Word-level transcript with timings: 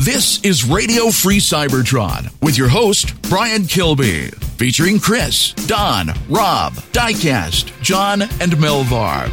This 0.00 0.42
is 0.44 0.64
Radio 0.64 1.10
Free 1.10 1.38
Cybertron 1.38 2.32
with 2.40 2.56
your 2.56 2.68
host, 2.68 3.20
Brian 3.22 3.64
Kilby, 3.64 4.28
featuring 4.56 5.00
Chris, 5.00 5.52
Don, 5.66 6.10
Rob, 6.28 6.74
Diecast, 6.92 7.78
John, 7.82 8.22
and 8.22 8.52
Melvar. 8.58 9.28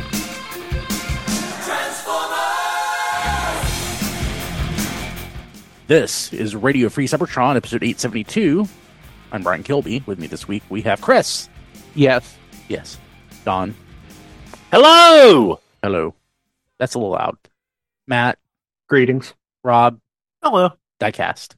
This 5.87 6.33
is 6.33 6.55
Radio 6.55 6.89
Free 6.89 7.07
Cybertron, 7.07 7.55
episode 7.55 7.83
872. 7.83 8.67
I'm 9.31 9.43
Brian 9.43 9.61
Kilby. 9.61 10.03
With 10.07 10.17
me 10.17 10.25
this 10.25 10.47
week, 10.47 10.63
we 10.69 10.81
have 10.81 10.99
Chris. 10.99 11.47
Yes. 11.93 12.37
Yes. 12.67 12.97
Don. 13.45 13.75
Hello. 14.71 15.59
Hello. 15.83 16.15
That's 16.79 16.95
a 16.95 16.97
little 16.97 17.11
loud. 17.13 17.37
Matt. 18.07 18.39
Greetings. 18.87 19.35
Rob. 19.63 19.99
Hello. 20.45 20.69
Diecast. 21.01 21.55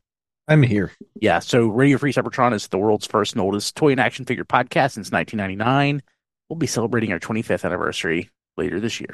I'm 0.48 0.64
here. 0.64 0.94
Yeah, 1.20 1.40
so 1.40 1.68
Radio 1.68 1.98
Free 1.98 2.14
Cybertron 2.14 2.54
is 2.54 2.70
the 2.70 2.78
world's 2.78 3.06
first 3.06 3.34
and 3.34 3.42
oldest 3.42 3.76
toy 3.76 3.92
and 3.92 4.00
action 4.00 4.24
figure 4.24 4.46
podcast 4.46 4.92
since 4.92 5.12
1999. 5.12 6.02
We'll 6.48 6.56
be 6.56 6.68
celebrating 6.68 7.12
our 7.12 7.20
25th 7.20 7.66
anniversary 7.66 8.30
later 8.56 8.80
this 8.80 9.02
year. 9.02 9.14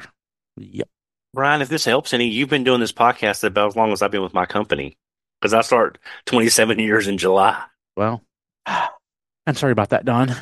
Yep. 0.58 0.88
Brian, 1.32 1.60
if 1.60 1.70
this 1.70 1.84
helps 1.84 2.14
any, 2.14 2.28
you've 2.28 2.50
been 2.50 2.62
doing 2.62 2.78
this 2.78 2.92
podcast 2.92 3.42
about 3.42 3.66
as 3.66 3.74
long 3.74 3.90
as 3.90 4.00
I've 4.00 4.12
been 4.12 4.22
with 4.22 4.32
my 4.32 4.46
company. 4.46 4.96
Because 5.40 5.52
I 5.52 5.62
start 5.62 5.98
27 6.26 6.78
years 6.78 7.08
in 7.08 7.18
July. 7.18 7.60
Well, 7.96 8.22
I'm 8.66 9.54
sorry 9.54 9.72
about 9.72 9.88
that, 9.88 10.04
Don. 10.04 10.36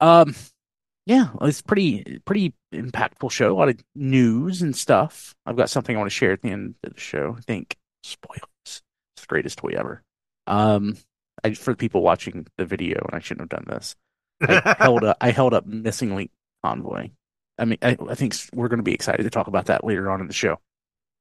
Um, 0.00 0.34
yeah, 1.04 1.28
it's 1.42 1.60
pretty 1.60 2.22
pretty 2.24 2.54
impactful 2.74 3.30
show. 3.30 3.52
A 3.52 3.58
lot 3.58 3.68
of 3.68 3.78
news 3.94 4.62
and 4.62 4.74
stuff. 4.74 5.34
I've 5.44 5.56
got 5.58 5.68
something 5.68 5.94
I 5.94 5.98
want 5.98 6.10
to 6.10 6.16
share 6.16 6.32
at 6.32 6.40
the 6.40 6.48
end 6.48 6.76
of 6.82 6.94
the 6.94 6.98
show. 6.98 7.36
I 7.36 7.42
think 7.42 7.76
spoilers. 8.02 8.49
It's 9.38 9.54
the 9.54 9.60
greatest 9.62 9.76
toy 9.76 9.78
ever. 9.78 10.02
Um, 10.46 10.96
I, 11.44 11.54
for 11.54 11.72
the 11.72 11.76
people 11.76 12.02
watching 12.02 12.46
the 12.58 12.64
video, 12.66 12.98
and 13.06 13.14
I 13.14 13.20
shouldn't 13.20 13.50
have 13.50 13.64
done 13.64 13.74
this. 13.74 13.96
I 14.40 14.76
held 14.80 15.04
up. 15.04 15.16
I 15.20 15.30
held 15.30 15.54
up 15.54 15.66
missing 15.66 16.14
link 16.14 16.30
convoy. 16.64 17.10
I 17.58 17.64
mean, 17.66 17.78
I, 17.82 17.96
I 18.08 18.14
think 18.14 18.34
we're 18.54 18.68
going 18.68 18.78
to 18.78 18.82
be 18.84 18.94
excited 18.94 19.22
to 19.22 19.30
talk 19.30 19.46
about 19.46 19.66
that 19.66 19.84
later 19.84 20.10
on 20.10 20.20
in 20.20 20.26
the 20.26 20.32
show. 20.32 20.58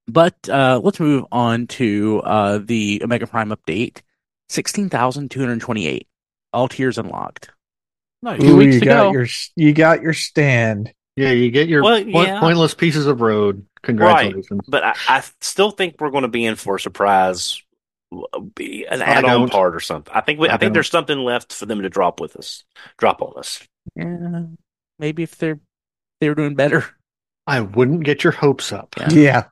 But 0.07 0.35
uh, 0.49 0.79
let's 0.83 0.99
move 0.99 1.25
on 1.31 1.67
to 1.67 2.21
uh, 2.23 2.59
the 2.63 3.01
Omega 3.03 3.27
Prime 3.27 3.49
update. 3.49 4.01
Sixteen 4.49 4.89
thousand 4.89 5.29
two 5.31 5.39
hundred 5.41 5.61
twenty-eight. 5.61 6.07
All 6.53 6.67
tiers 6.67 6.97
unlocked. 6.97 7.51
Nice. 8.23 8.41
Ooh, 8.43 8.57
weeks 8.57 8.75
you 8.75 8.81
got 8.81 9.03
go. 9.03 9.11
your 9.11 9.27
you 9.55 9.73
got 9.73 10.01
your 10.01 10.13
stand. 10.13 10.91
Yeah, 11.15 11.31
you 11.31 11.51
get 11.51 11.67
your 11.67 11.83
Well, 11.83 11.97
point- 12.03 12.09
yeah. 12.29 12.39
pointless 12.39 12.73
pieces 12.73 13.05
of 13.05 13.21
road. 13.21 13.65
Congratulations. 13.83 14.61
But 14.67 14.83
I, 14.83 14.93
I 15.07 15.23
still 15.41 15.71
think 15.71 15.95
we're 15.99 16.09
going 16.11 16.23
to 16.23 16.27
be 16.29 16.45
in 16.45 16.55
for 16.55 16.75
a 16.77 16.79
surprise, 16.79 17.61
be 18.55 18.85
an 18.89 19.01
add-on 19.01 19.49
part 19.49 19.75
or 19.75 19.79
something. 19.79 20.13
I 20.13 20.21
think 20.21 20.39
we, 20.39 20.49
I, 20.49 20.55
I 20.55 20.57
think 20.57 20.73
there's 20.73 20.89
something 20.89 21.19
left 21.19 21.53
for 21.53 21.65
them 21.65 21.81
to 21.81 21.89
drop 21.89 22.19
with 22.19 22.35
us, 22.35 22.63
drop 22.97 23.21
on 23.21 23.33
us. 23.37 23.61
Yeah, 23.95 24.43
maybe 24.97 25.23
if 25.23 25.37
they're 25.37 25.59
they 26.19 26.29
were 26.29 26.35
doing 26.35 26.55
better. 26.55 26.85
I 27.47 27.61
wouldn't 27.61 28.03
get 28.03 28.23
your 28.23 28.33
hopes 28.33 28.71
up. 28.71 28.95
Yeah. 28.97 29.09
Yeah. 29.11 29.43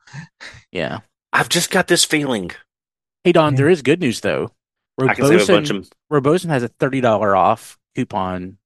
Yeah. 0.70 0.98
I've 1.32 1.48
just 1.48 1.70
got 1.70 1.88
this 1.88 2.04
feeling. 2.04 2.50
Hey 3.24 3.32
Don, 3.32 3.54
there 3.54 3.68
is 3.68 3.82
good 3.82 4.00
news 4.00 4.20
though. 4.20 4.50
I 5.00 5.14
can 5.14 5.26
save 5.26 5.42
a 5.42 5.46
bunch 5.46 5.70
of 5.70 5.90
Robosen 6.12 6.48
has 6.48 6.62
a 6.62 6.68
thirty 6.68 7.00
dollar 7.00 7.36
off 7.36 7.78
coupon 7.94 8.58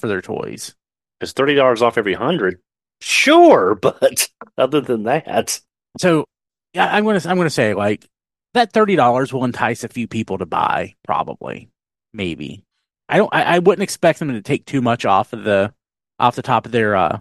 for 0.00 0.08
their 0.08 0.22
toys. 0.22 0.74
It's 1.20 1.32
thirty 1.32 1.54
dollars 1.54 1.82
off 1.82 1.98
every 1.98 2.14
hundred. 2.14 2.60
Sure, 3.00 3.74
but 3.74 4.28
other 4.58 4.80
than 4.80 5.04
that, 5.04 5.60
So 5.98 6.24
yeah, 6.72 6.88
I'm 6.90 7.04
gonna 7.04 7.20
I'm 7.24 7.36
gonna 7.36 7.50
say 7.50 7.74
like 7.74 8.06
that 8.56 8.72
thirty 8.72 8.96
dollars 8.96 9.32
will 9.32 9.44
entice 9.44 9.84
a 9.84 9.88
few 9.88 10.06
people 10.08 10.38
to 10.38 10.46
buy, 10.46 10.94
probably, 11.04 11.68
maybe. 12.12 12.64
I 13.08 13.18
don't. 13.18 13.32
I, 13.32 13.42
I 13.42 13.58
wouldn't 13.60 13.82
expect 13.82 14.18
them 14.18 14.28
to 14.32 14.42
take 14.42 14.66
too 14.66 14.82
much 14.82 15.04
off 15.04 15.32
of 15.32 15.44
the 15.44 15.72
off 16.18 16.36
the 16.36 16.42
top 16.42 16.66
of 16.66 16.72
their 16.72 16.96
uh, 16.96 17.20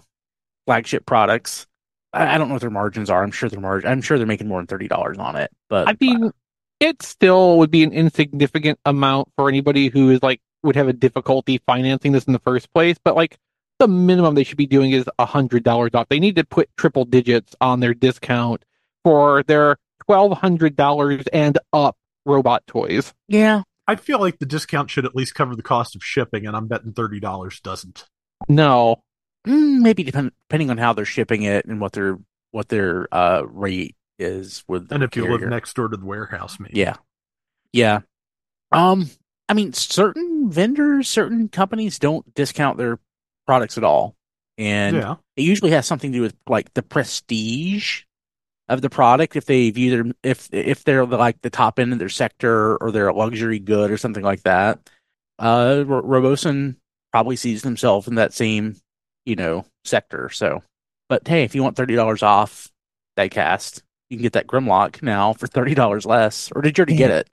flagship 0.66 1.06
products. 1.06 1.68
I, 2.14 2.36
I 2.36 2.38
don't 2.38 2.48
know 2.48 2.56
what 2.56 2.62
their 2.62 2.70
margins 2.70 3.10
are. 3.10 3.24
I'm 3.24 3.32
sure 3.32 3.50
their 3.50 3.60
margin. 3.60 3.90
I'm 3.90 4.02
sure 4.02 4.18
they're 4.18 4.28
making 4.28 4.48
more 4.48 4.60
than 4.60 4.68
thirty 4.68 4.88
dollars 4.88 5.18
on 5.18 5.36
it. 5.36 5.52
But 5.70 5.88
I 5.88 5.96
mean, 6.00 6.32
it 6.80 7.02
still 7.04 7.58
would 7.60 7.72
be 7.72 7.84
an 7.84 7.94
insignificant 7.94 8.80
amount 8.86 9.30
for 9.38 9.48
anybody 9.48 9.90
who 9.90 10.10
is 10.10 10.24
like 10.24 10.42
would 10.64 10.76
have 10.76 10.88
a 10.88 10.94
difficulty 10.94 11.62
financing 11.68 12.12
this 12.12 12.26
in 12.26 12.34
the 12.34 12.40
first 12.40 12.74
place. 12.74 12.98
But 13.04 13.16
like 13.16 13.38
the 13.80 13.88
minimum 13.88 14.36
they 14.36 14.44
should 14.44 14.58
be 14.58 14.68
doing 14.68 14.92
is 14.92 15.06
a 15.20 15.26
hundred 15.26 15.64
dollars 15.64 15.92
off. 15.94 16.08
They 16.10 16.20
need 16.20 16.36
to 16.38 16.44
put 16.44 16.70
triple 16.78 17.06
digits 17.06 17.56
on 17.62 17.80
their 17.80 17.94
discount 17.94 18.64
for 19.04 19.44
their 19.44 19.78
twelve 20.08 20.38
hundred 20.38 20.76
dollars 20.76 21.24
and 21.34 21.58
up 21.74 21.98
robot 22.26 22.66
toys. 22.68 23.14
yeah, 23.28 23.64
I 23.88 23.96
feel 23.96 24.20
like 24.20 24.40
the 24.40 24.46
discount 24.46 24.90
should 24.90 25.06
at 25.06 25.16
least 25.16 25.36
cover 25.36 25.56
the 25.56 25.64
cost 25.64 25.96
of 25.96 26.04
shipping, 26.04 26.46
and 26.46 26.56
I'm 26.56 26.68
betting 26.68 26.94
thirty 26.94 27.20
dollars 27.20 27.60
doesn't. 27.60 28.06
No, 28.48 29.04
mm, 29.48 29.82
maybe 29.82 30.04
depend, 30.04 30.32
depending 30.50 30.70
on 30.70 30.78
how 30.78 30.94
they're 30.94 31.06
shipping 31.06 31.44
it 31.44 31.66
and 31.66 31.80
what 31.80 31.94
their 31.94 32.18
what 32.52 32.70
their 32.70 33.08
uh, 33.14 33.44
rate 33.46 33.96
is 34.18 34.64
with. 34.68 34.88
the 34.88 34.96
And 34.96 35.04
if 35.04 35.16
you 35.16 35.30
live 35.30 35.42
next 35.42 35.76
door 35.76 35.88
to 35.88 35.98
the 35.98 36.06
warehouse, 36.06 36.60
maybe. 36.60 36.80
Yeah. 36.80 36.96
Yeah. 37.74 38.02
Um, 38.72 39.10
I 39.50 39.54
mean, 39.54 39.74
certain 39.74 40.50
vendors, 40.50 41.10
certain 41.10 41.50
companies 41.50 42.00
don't 42.00 42.34
discount 42.34 42.78
their 42.78 43.00
products 43.46 43.78
at 43.78 43.84
all. 43.84 44.16
And 44.58 44.96
yeah. 44.96 45.16
it 45.36 45.42
usually 45.42 45.72
has 45.72 45.86
something 45.86 46.12
to 46.12 46.18
do 46.18 46.22
with 46.22 46.36
like 46.48 46.74
the 46.74 46.82
prestige 46.82 48.04
of 48.70 48.82
the 48.82 48.90
product. 48.90 49.36
If 49.36 49.46
they 49.46 49.70
view 49.70 49.92
their, 50.04 50.14
if, 50.24 50.50
if 50.52 50.84
they're 50.84 51.06
like 51.06 51.42
the 51.42 51.50
top 51.50 51.80
end 51.80 51.94
of 51.94 52.00
their 52.00 52.10
sector 52.10 52.78
or 52.78 52.92
they're 52.92 53.08
a 53.08 53.16
luxury 53.16 53.60
good 53.60 53.92
or 53.92 53.98
something 53.98 54.24
like 54.24 54.44
that, 54.44 54.90
uh, 55.40 55.84
Ro- 55.86 56.02
Robosen 56.02 56.78
probably 57.12 57.36
sees 57.36 57.62
themselves 57.62 58.08
in 58.08 58.16
that 58.16 58.34
same, 58.34 58.76
you 59.26 59.36
know, 59.36 59.66
sector. 59.84 60.30
So, 60.30 60.64
but 61.10 61.28
hey, 61.28 61.44
if 61.44 61.56
you 61.56 61.64
want 61.64 61.78
$30 61.78 62.24
off 62.24 62.70
diecast, 63.18 63.82
you 64.10 64.18
can 64.18 64.24
get 64.24 64.34
that 64.34 64.48
Grimlock 64.48 65.02
now 65.02 65.34
for 65.34 65.48
$30 65.48 66.06
less. 66.06 66.52
Or 66.56 66.62
did 66.62 66.78
you 66.78 66.82
already 66.82 66.96
get 66.96 67.12
it? 67.12 67.30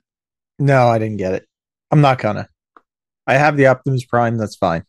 No, 0.59 0.87
I 0.87 0.99
didn't 0.99 1.17
get 1.17 1.33
it. 1.33 1.45
I'm 1.91 2.01
not 2.01 2.19
gonna. 2.19 2.47
I 3.27 3.35
have 3.35 3.57
the 3.57 3.67
Optimus 3.67 4.05
Prime. 4.05 4.37
That's 4.37 4.55
fine. 4.55 4.83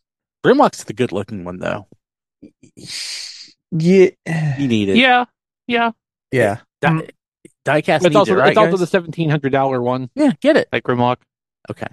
Grimlock's 0.45 0.83
the 0.83 0.93
good 0.93 1.11
looking 1.11 1.43
one 1.43 1.57
though. 1.59 1.87
Yeah, 3.71 4.09
You 4.57 4.67
need 4.67 4.89
it. 4.89 4.97
yeah, 4.97 5.25
yeah. 5.67 5.91
Yeah. 6.31 6.59
Di- 6.81 7.09
diecast 7.65 7.95
It's 7.97 8.03
needs 8.05 8.15
also 8.15 8.33
it, 8.33 8.37
right? 8.37 8.49
it's 8.49 8.57
also 8.57 8.71
guys? 8.71 8.79
the 8.79 8.87
seventeen 8.87 9.29
hundred 9.29 9.51
dollar 9.51 9.81
one, 9.81 10.09
Yeah, 10.15 10.31
get 10.41 10.57
it. 10.57 10.67
like 10.71 10.83
Grimlock. 10.83 11.17
Okay. 11.69 11.87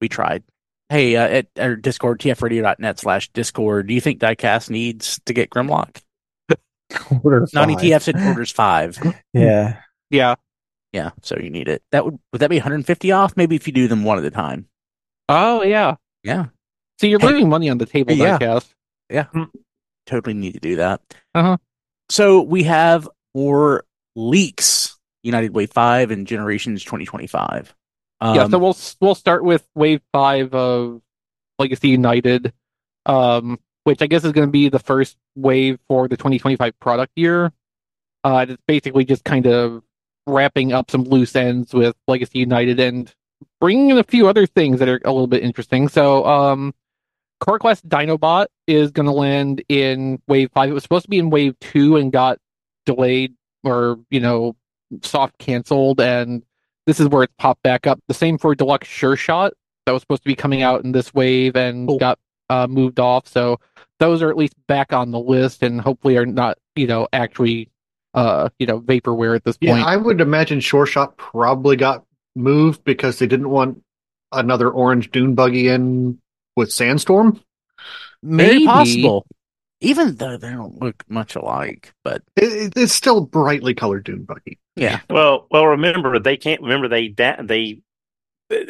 We 0.00 0.08
tried. 0.08 0.42
Hey, 0.90 1.16
uh, 1.16 1.26
at 1.26 1.46
our 1.58 1.76
Discord, 1.76 2.20
tfradio.net 2.20 2.98
slash 2.98 3.30
Discord, 3.32 3.86
do 3.86 3.94
you 3.94 4.00
think 4.02 4.20
Diecast 4.20 4.68
needs 4.68 5.18
to 5.24 5.32
get 5.32 5.48
Grimlock? 5.50 5.96
Order 7.24 7.46
Nani 7.54 7.74
five. 7.74 7.82
TF 7.82 8.02
said 8.02 8.16
orders 8.20 8.50
five. 8.50 8.98
Yeah, 9.32 9.78
Yeah. 10.10 10.34
Yeah, 10.92 11.10
so 11.22 11.36
you 11.38 11.50
need 11.50 11.66
it. 11.68 11.82
That 11.90 12.04
would 12.04 12.18
would 12.32 12.38
that 12.40 12.50
be 12.50 12.56
150 12.56 13.10
off? 13.12 13.36
Maybe 13.36 13.56
if 13.56 13.66
you 13.66 13.72
do 13.72 13.88
them 13.88 14.04
one 14.04 14.18
at 14.18 14.24
a 14.24 14.30
time. 14.30 14.68
Oh 15.28 15.62
yeah. 15.64 15.96
Yeah, 16.22 16.46
So 17.00 17.06
you're 17.08 17.18
Hey. 17.18 17.28
leaving 17.28 17.48
money 17.48 17.68
on 17.68 17.78
the 17.78 17.86
table, 17.86 18.14
Diecast. 18.14 18.70
Yeah. 19.10 19.24
diecast. 19.34 19.50
totally 20.06 20.34
need 20.34 20.52
to 20.54 20.60
do 20.60 20.76
that. 20.76 21.00
Uh-huh. 21.34 21.56
So 22.10 22.42
we 22.42 22.62
have 22.64 23.08
more 23.34 23.84
leaks. 24.16 24.94
United 25.24 25.54
Way 25.54 25.66
Five 25.66 26.10
and 26.10 26.26
Generations 26.26 26.84
2025. 26.84 27.74
Um, 28.20 28.36
yeah, 28.36 28.46
so 28.46 28.58
we'll 28.58 28.76
we'll 29.00 29.14
start 29.14 29.42
with 29.42 29.66
Wave 29.74 30.02
Five 30.12 30.54
of 30.54 31.00
Legacy 31.58 31.88
United, 31.88 32.52
um, 33.06 33.58
which 33.84 34.02
I 34.02 34.06
guess 34.06 34.24
is 34.24 34.32
going 34.32 34.46
to 34.46 34.52
be 34.52 34.68
the 34.68 34.78
first 34.78 35.16
wave 35.34 35.78
for 35.88 36.08
the 36.08 36.16
2025 36.16 36.78
product 36.78 37.12
year. 37.16 37.52
Uh, 38.22 38.46
it's 38.48 38.62
basically 38.68 39.04
just 39.04 39.24
kind 39.24 39.46
of 39.46 39.82
wrapping 40.26 40.72
up 40.72 40.90
some 40.90 41.04
loose 41.04 41.34
ends 41.34 41.74
with 41.74 41.96
Legacy 42.06 42.38
United 42.38 42.80
and 42.80 43.12
bringing 43.60 43.90
in 43.90 43.98
a 43.98 44.04
few 44.04 44.28
other 44.28 44.46
things 44.46 44.78
that 44.78 44.88
are 44.88 45.00
a 45.04 45.12
little 45.12 45.26
bit 45.26 45.42
interesting. 45.42 45.88
So, 45.88 46.24
um, 46.24 46.74
Core 47.40 47.58
Class 47.58 47.80
Dinobot 47.82 48.46
is 48.66 48.90
going 48.90 49.06
to 49.06 49.12
land 49.12 49.62
in 49.68 50.22
Wave 50.28 50.50
Five. 50.54 50.70
It 50.70 50.72
was 50.72 50.82
supposed 50.82 51.04
to 51.04 51.10
be 51.10 51.18
in 51.18 51.30
Wave 51.30 51.58
Two 51.60 51.96
and 51.96 52.12
got 52.12 52.38
delayed 52.86 53.34
or 53.62 53.98
you 54.10 54.20
know 54.20 54.56
soft 55.02 55.38
canceled 55.38 56.00
and 56.00 56.42
this 56.86 57.00
is 57.00 57.08
where 57.08 57.22
it's 57.22 57.34
popped 57.38 57.62
back 57.62 57.86
up. 57.86 57.98
The 58.08 58.14
same 58.14 58.36
for 58.38 58.54
Deluxe 58.54 58.86
Sure 58.88 59.16
Shot 59.16 59.54
that 59.86 59.92
was 59.92 60.02
supposed 60.02 60.22
to 60.22 60.28
be 60.28 60.34
coming 60.34 60.62
out 60.62 60.84
in 60.84 60.92
this 60.92 61.14
wave 61.14 61.56
and 61.56 61.88
Cool. 61.88 61.98
got 61.98 62.18
uh, 62.50 62.66
moved 62.66 63.00
off. 63.00 63.26
So 63.26 63.58
those 64.00 64.22
are 64.22 64.28
at 64.28 64.36
least 64.36 64.54
back 64.66 64.92
on 64.92 65.10
the 65.10 65.18
list 65.18 65.62
and 65.62 65.80
hopefully 65.80 66.16
are 66.18 66.26
not, 66.26 66.58
you 66.76 66.86
know, 66.86 67.08
actually, 67.12 67.70
uh, 68.12 68.50
you 68.58 68.66
know, 68.66 68.80
vaporware 68.80 69.34
at 69.34 69.44
this 69.44 69.56
point. 69.56 69.78
Yeah. 69.78 69.84
I 69.84 69.96
would 69.96 70.20
imagine 70.20 70.60
Sure 70.60 70.84
Shot 70.84 71.16
probably 71.16 71.76
got 71.76 72.04
moved 72.36 72.84
because 72.84 73.18
they 73.18 73.26
didn't 73.26 73.48
want 73.48 73.82
another 74.30 74.68
orange 74.68 75.10
dune 75.10 75.34
buggy 75.34 75.68
in 75.68 76.20
with 76.54 76.70
Sandstorm. 76.70 77.40
Very 78.22 78.52
Maybe. 78.54 78.66
possible. 78.66 79.26
Even 79.84 80.16
though 80.16 80.36
they 80.36 80.50
don't 80.50 80.80
look 80.82 81.04
much 81.08 81.36
alike, 81.36 81.92
but 82.02 82.22
It, 82.36 82.52
it- 82.52 82.72
it's 82.76 82.92
still 82.92 83.20
brightly 83.26 83.74
colored 83.74 84.04
dune 84.04 84.24
buggy. 84.24 84.58
yeah, 84.76 85.00
Well, 85.10 85.46
well, 85.50 85.66
remember 85.66 86.18
they 86.18 86.36
can't 86.36 86.60
remember 86.62 86.88
they 86.88 87.08
da- 87.08 87.42
they 87.42 87.80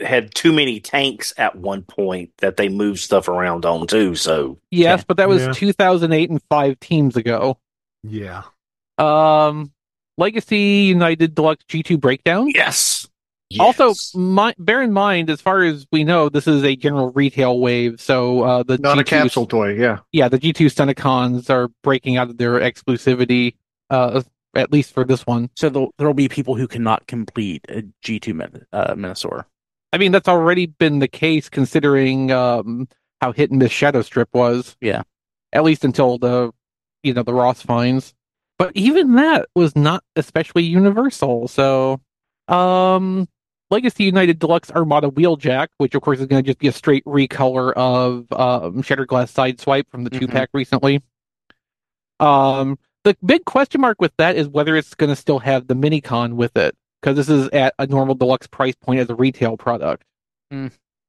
had 0.02 0.34
too 0.34 0.52
many 0.52 0.80
tanks 0.80 1.32
at 1.36 1.56
one 1.56 1.82
point 1.82 2.30
that 2.38 2.56
they 2.56 2.68
moved 2.68 3.00
stuff 3.00 3.28
around 3.28 3.64
on 3.66 3.86
too. 3.86 4.14
So 4.14 4.58
Yes, 4.70 5.00
Yeah. 5.00 5.04
but 5.08 5.16
that 5.18 5.28
was 5.28 5.42
Yeah. 5.42 5.52
2008 5.52 6.30
and 6.30 6.40
five 6.48 6.78
teams 6.80 7.16
ago. 7.16 7.58
Yeah. 8.02 8.42
Um, 8.98 9.72
Legacy 10.16 10.84
United 10.86 11.34
Deluxe 11.34 11.64
G2 11.68 12.00
Breakdown. 12.00 12.50
yes, 12.54 13.03
Also, 13.60 13.94
my, 14.14 14.54
bear 14.58 14.82
in 14.82 14.92
mind, 14.92 15.30
as 15.30 15.40
far 15.40 15.62
as 15.62 15.86
we 15.92 16.04
know, 16.04 16.28
this 16.28 16.46
is 16.46 16.64
a 16.64 16.76
general 16.76 17.10
retail 17.12 17.58
wave. 17.58 18.00
So 18.00 18.42
uh, 18.42 18.62
the 18.62 18.78
Not 18.78 18.98
a 18.98 19.02
G2 19.02 19.06
capsule 19.06 19.46
toy, 19.46 19.74
yeah. 19.74 19.98
yeah, 20.12 20.28
the 20.28 20.38
G2 20.38 20.66
Stunticons 20.66 21.50
are 21.50 21.68
breaking 21.82 22.16
out 22.16 22.30
of 22.30 22.38
their 22.38 22.60
exclusivity, 22.60 23.56
uh, 23.90 24.22
at 24.54 24.72
least 24.72 24.92
for 24.92 25.04
this 25.04 25.26
one. 25.26 25.50
so 25.56 25.68
there'll, 25.68 25.94
there'll 25.98 26.14
be 26.14 26.28
people 26.28 26.54
who 26.54 26.68
cannot 26.68 27.06
complete 27.06 27.64
a 27.68 27.82
G 28.02 28.20
two 28.20 28.34
Min- 28.34 28.66
uh, 28.72 28.94
Menasor. 28.94 29.44
I 29.92 29.98
mean, 29.98 30.12
that's 30.12 30.28
already 30.28 30.66
been 30.66 30.98
the 30.98 31.08
case 31.08 31.48
considering 31.48 32.32
um, 32.32 32.88
how 33.20 33.32
hit 33.32 33.50
and 33.50 33.60
miss 33.60 33.70
Shadow 33.70 34.02
Strip 34.02 34.28
was. 34.32 34.76
Yeah. 34.80 35.02
At 35.52 35.62
least 35.62 35.84
until 35.84 36.18
the, 36.18 36.52
you 37.04 37.14
know, 37.14 37.22
the 37.22 37.32
Ross 37.32 37.62
finds. 37.62 38.12
But 38.58 38.72
even 38.74 39.14
that 39.14 39.48
was 39.54 39.74
not 39.76 40.02
especially 40.16 40.64
universal. 40.64 41.48
So, 41.48 42.00
um, 42.48 43.28
Legacy 43.70 44.04
United 44.04 44.38
Deluxe 44.38 44.70
Armada 44.70 45.08
Wheeljack, 45.08 45.68
which 45.78 45.94
of 45.94 46.02
course 46.02 46.20
is 46.20 46.26
going 46.26 46.42
to 46.42 46.46
just 46.46 46.58
be 46.58 46.68
a 46.68 46.72
straight 46.72 47.04
recolor 47.04 47.72
of 47.72 48.30
um, 48.32 48.82
Shattered 48.82 49.08
Glass 49.08 49.32
Sideswipe 49.32 49.88
from 49.90 50.04
the 50.04 50.10
Mhm. 50.10 50.20
two 50.20 50.28
pack 50.28 50.50
recently. 50.52 51.02
Um, 52.20 52.78
the 53.04 53.16
big 53.24 53.44
question 53.44 53.80
mark 53.80 54.00
with 54.00 54.12
that 54.18 54.36
is 54.36 54.48
whether 54.48 54.76
it's 54.76 54.94
going 54.94 55.10
to 55.10 55.16
still 55.16 55.38
have 55.40 55.66
the 55.66 55.74
Minicon 55.74 56.34
with 56.34 56.56
it 56.56 56.74
because 57.00 57.16
this 57.16 57.28
is 57.28 57.48
at 57.48 57.74
a 57.78 57.86
normal 57.86 58.14
deluxe 58.14 58.46
price 58.46 58.74
point 58.76 59.00
as 59.00 59.10
a 59.10 59.14
retail 59.14 59.56
product. 59.56 60.04
Hmm. 60.50 60.68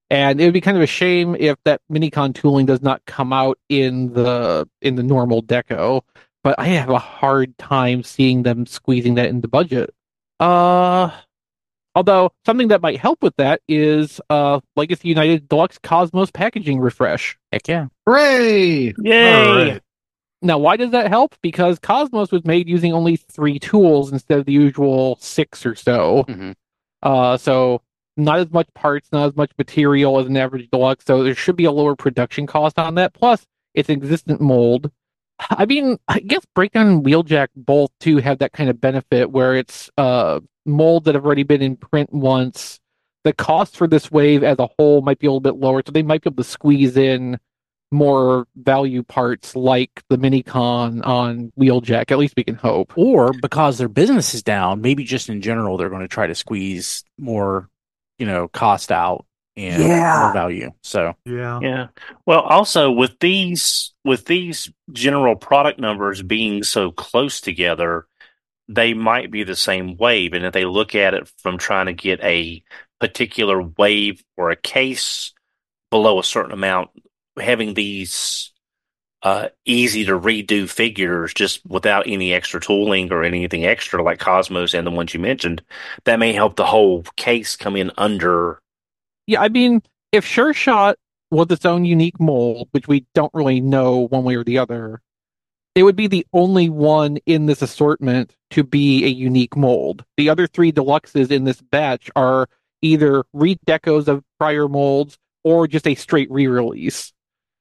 And 0.10 0.40
it 0.40 0.46
would 0.46 0.54
be 0.54 0.62
kind 0.62 0.78
of 0.78 0.84
a 0.84 0.88
shame 0.88 1.36
if 1.40 1.58
that 1.66 1.82
Minicon 1.92 2.34
tooling 2.36 2.66
does 2.66 2.82
not 2.82 3.04
come 3.06 3.34
out 3.34 3.58
in 3.70 4.14
the 4.14 4.68
in 4.82 4.96
the 4.96 5.04
normal 5.04 5.42
deco. 5.42 6.02
But 6.44 6.56
I 6.60 6.66
have 6.68 6.90
a 6.90 7.00
hard 7.00 7.58
time 7.58 8.04
seeing 8.04 8.44
them 8.44 8.66
squeezing 8.68 9.16
that 9.16 9.28
into 9.30 9.48
budget. 9.48 9.94
Uh 10.40 11.10
although 11.96 12.32
something 12.46 12.68
that 12.68 12.82
might 12.82 13.00
help 13.00 13.24
with 13.24 13.36
that 13.38 13.62
is 13.68 14.22
uh 14.30 14.60
Legacy 14.76 15.10
United 15.10 15.48
Deluxe 15.50 15.78
Cosmos 15.80 16.32
packaging 16.32 16.80
refresh. 16.80 17.38
Heck 17.52 17.68
yeah! 17.68 17.88
Hooray! 18.06 18.94
yay! 19.00 19.34
All 19.34 19.56
right. 19.56 19.82
Now, 20.42 20.60
why 20.60 20.78
does 20.78 20.92
that 20.92 21.08
help? 21.08 21.36
Because 21.42 21.80
Cosmos 21.80 22.32
was 22.32 22.46
made 22.46 22.70
using 22.70 22.94
only 22.94 23.16
three 23.16 23.58
tools 23.58 24.12
instead 24.12 24.38
of 24.38 24.46
the 24.46 24.52
usual 24.52 25.18
six 25.20 25.66
or 25.66 25.74
so. 25.74 26.26
Mhm. 26.28 26.54
Uh, 27.02 27.38
so 27.38 27.82
not 28.18 28.40
as 28.40 28.52
much 28.52 28.68
parts, 28.76 29.10
not 29.12 29.28
as 29.30 29.36
much 29.36 29.52
material 29.58 30.20
as 30.20 30.28
an 30.28 30.38
average 30.38 30.70
deluxe. 30.70 31.06
So 31.06 31.24
there 31.24 31.34
should 31.36 31.56
be 31.56 31.66
a 31.66 31.72
lower 31.72 31.96
production 31.96 32.46
cost 32.46 32.78
on 32.78 32.96
that. 32.96 33.14
Plus, 33.14 33.46
it's 33.74 33.90
an 33.90 33.96
existent 33.96 34.40
mold. 34.40 34.92
I 35.40 35.66
mean, 35.66 35.98
I 36.08 36.20
guess 36.20 36.46
Breakdown 36.54 36.88
and 36.88 37.06
Wheeljack 37.06 37.50
both 37.56 37.92
too 38.00 38.18
have 38.18 38.40
that 38.40 38.54
kind 38.54 38.70
of 38.70 38.80
benefit 38.80 39.32
where 39.32 39.56
it's 39.56 39.90
uh 39.98 40.40
molds 40.66 41.06
that 41.06 41.16
have 41.16 41.26
already 41.26 41.44
been 41.44 41.62
in 41.62 41.76
print 41.76 42.12
once. 42.12 42.80
The 43.24 43.34
cost 43.34 43.76
for 43.76 43.88
this 43.88 44.12
wave 44.12 44.44
as 44.44 44.60
a 44.60 44.70
whole 44.78 45.02
might 45.02 45.20
be 45.20 45.28
a 45.28 45.32
little 45.32 45.40
bit 45.40 45.56
lower, 45.56 45.82
so 45.86 45.92
they 45.92 46.04
might 46.04 46.22
be 46.22 46.30
able 46.30 46.44
to 46.44 46.50
squeeze 46.50 46.96
in 46.96 47.40
more 47.92 48.48
value 48.56 49.04
parts 49.04 49.56
like 49.56 50.04
the 50.10 50.18
Minicon 50.18 51.06
on 51.06 51.52
Wheeljack. 51.58 52.12
At 52.12 52.18
least 52.20 52.36
we 52.38 52.44
can 52.44 52.56
hope. 52.56 52.98
Or 52.98 53.32
because 53.42 53.78
their 53.78 53.88
business 53.88 54.34
is 54.34 54.44
down, 54.44 54.82
maybe 54.82 55.04
just 55.04 55.30
in 55.30 55.42
general 55.42 55.78
they're 55.78 55.90
going 55.90 56.02
to 56.02 56.08
try 56.08 56.28
to 56.28 56.36
squeeze 56.36 57.04
more, 57.18 57.70
you 58.20 58.26
know, 58.26 58.48
cost 58.48 58.92
out 58.92 59.26
and 59.58 59.84
Yeah. 59.84 60.20
more 60.24 60.34
value. 60.34 60.72
So 60.82 61.16
Yeah. 61.26 61.60
Yeah. 61.62 61.88
Well, 62.26 62.42
also 62.42 62.92
with 62.92 63.20
these 63.20 63.94
with 64.04 64.26
these 64.26 64.72
general 64.92 65.36
product 65.36 65.80
numbers 65.80 66.22
being 66.22 66.64
so 66.64 66.92
close 66.92 67.42
together, 67.42 68.08
they 68.68 68.94
might 68.94 69.32
be 69.32 69.44
the 69.44 69.56
same 69.56 69.98
wave. 69.98 70.34
And 70.34 70.46
if 70.46 70.54
they 70.54 70.66
look 70.66 70.96
at 70.96 71.14
it 71.14 71.32
from 71.38 71.58
trying 71.58 71.86
to 71.88 71.94
get 71.94 72.24
a 72.24 72.64
particular 73.00 73.62
wave 73.62 74.24
or 74.38 74.52
a 74.52 74.56
case 74.56 75.34
below 75.92 76.20
a 76.20 76.24
certain 76.24 76.52
amount, 76.52 76.90
having 77.40 77.74
these 77.74 78.52
uh, 79.24 79.50
easy 79.66 80.06
to 80.06 80.12
redo 80.20 80.70
figures 80.70 81.34
just 81.34 81.66
without 81.66 82.06
any 82.08 82.32
extra 82.32 82.60
tooling 82.60 83.12
or 83.12 83.24
anything 83.24 83.66
extra 83.66 84.04
like 84.04 84.20
Cosmos 84.20 84.76
and 84.76 84.86
the 84.86 84.92
ones 84.92 85.14
you 85.16 85.20
mentioned, 85.20 85.64
that 86.04 86.20
may 86.20 86.32
help 86.32 86.56
the 86.56 86.66
whole 86.66 87.04
case 87.16 87.56
come 87.56 87.76
in 87.76 87.92
under. 87.98 88.62
Yeah, 89.28 89.42
I 89.42 89.50
mean, 89.50 89.82
if 90.12 90.26
Sure 90.26 90.54
Shot 90.54 90.98
was 91.32 91.48
its 91.50 91.66
own 91.66 91.86
unique 91.86 92.20
mold, 92.20 92.70
which 92.72 92.88
we 92.88 93.06
don't 93.14 93.34
really 93.34 93.60
know 93.62 94.08
one 94.08 94.24
way 94.24 94.36
or 94.36 94.44
the 94.44 94.60
other, 94.60 95.02
it 95.74 95.84
would 95.84 95.96
be 95.96 96.08
the 96.08 96.26
only 96.32 96.70
one 96.70 97.18
in 97.26 97.48
this 97.48 97.62
assortment 97.62 98.36
to 98.52 98.64
be 98.64 99.04
a 99.04 99.10
unique 99.10 99.58
mold. 99.58 100.06
The 100.18 100.30
other 100.30 100.48
three 100.48 100.72
deluxes 100.72 101.32
in 101.32 101.44
this 101.44 101.62
batch 101.62 102.10
are 102.16 102.48
either 102.82 103.26
redecos 103.36 104.08
of 104.08 104.24
prior 104.40 104.68
molds 104.70 105.18
or 105.44 105.68
just 105.68 105.88
a 105.88 105.96
straight 105.96 106.32
re-release. 106.32 107.12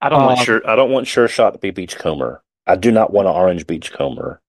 I 0.01 0.11
don't 0.11 0.23
want 0.25 0.39
Um, 0.41 0.45
sure. 0.45 0.69
I 0.69 0.77
don't 0.77 0.91
want 0.91 1.07
Sure 1.07 1.27
Shot 1.29 1.55
to 1.55 1.59
be 1.59 1.71
Beachcomber. 1.71 2.43
I 2.67 2.77
do 2.77 2.93
not 2.93 3.13
want 3.13 3.27
an 3.27 3.35
orange 3.35 3.67
Beachcomber. 3.67 4.41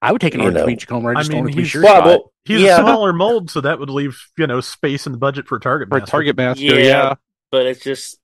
I 0.00 0.12
would 0.12 0.20
take 0.20 0.34
an 0.34 0.40
You 0.40 0.46
orange 0.46 0.58
know. 0.60 0.66
beachcomber. 0.66 1.10
I 1.10 1.18
I 1.18 1.22
just 1.22 1.30
mean, 1.32 1.44
to 1.46 1.48
be 1.52 1.54
he's- 1.62 1.68
sure 1.68 1.82
Well, 1.82 2.04
well, 2.04 2.32
He's 2.44 2.60
yeah, 2.62 2.76
a 2.78 2.80
smaller 2.80 3.12
mold, 3.12 3.50
so 3.50 3.60
that 3.60 3.78
would 3.78 3.90
leave 3.90 4.18
you 4.38 4.46
know 4.46 4.60
space 4.60 5.06
in 5.06 5.12
the 5.12 5.18
budget 5.18 5.46
for 5.48 5.58
Target 5.58 5.88
For 5.90 5.98
Master. 5.98 6.10
Target 6.10 6.36
Master, 6.36 6.62
Yeah. 6.64 6.74
yeah. 6.76 7.14
but 7.50 7.66
it's 7.66 7.82
just 7.82 8.18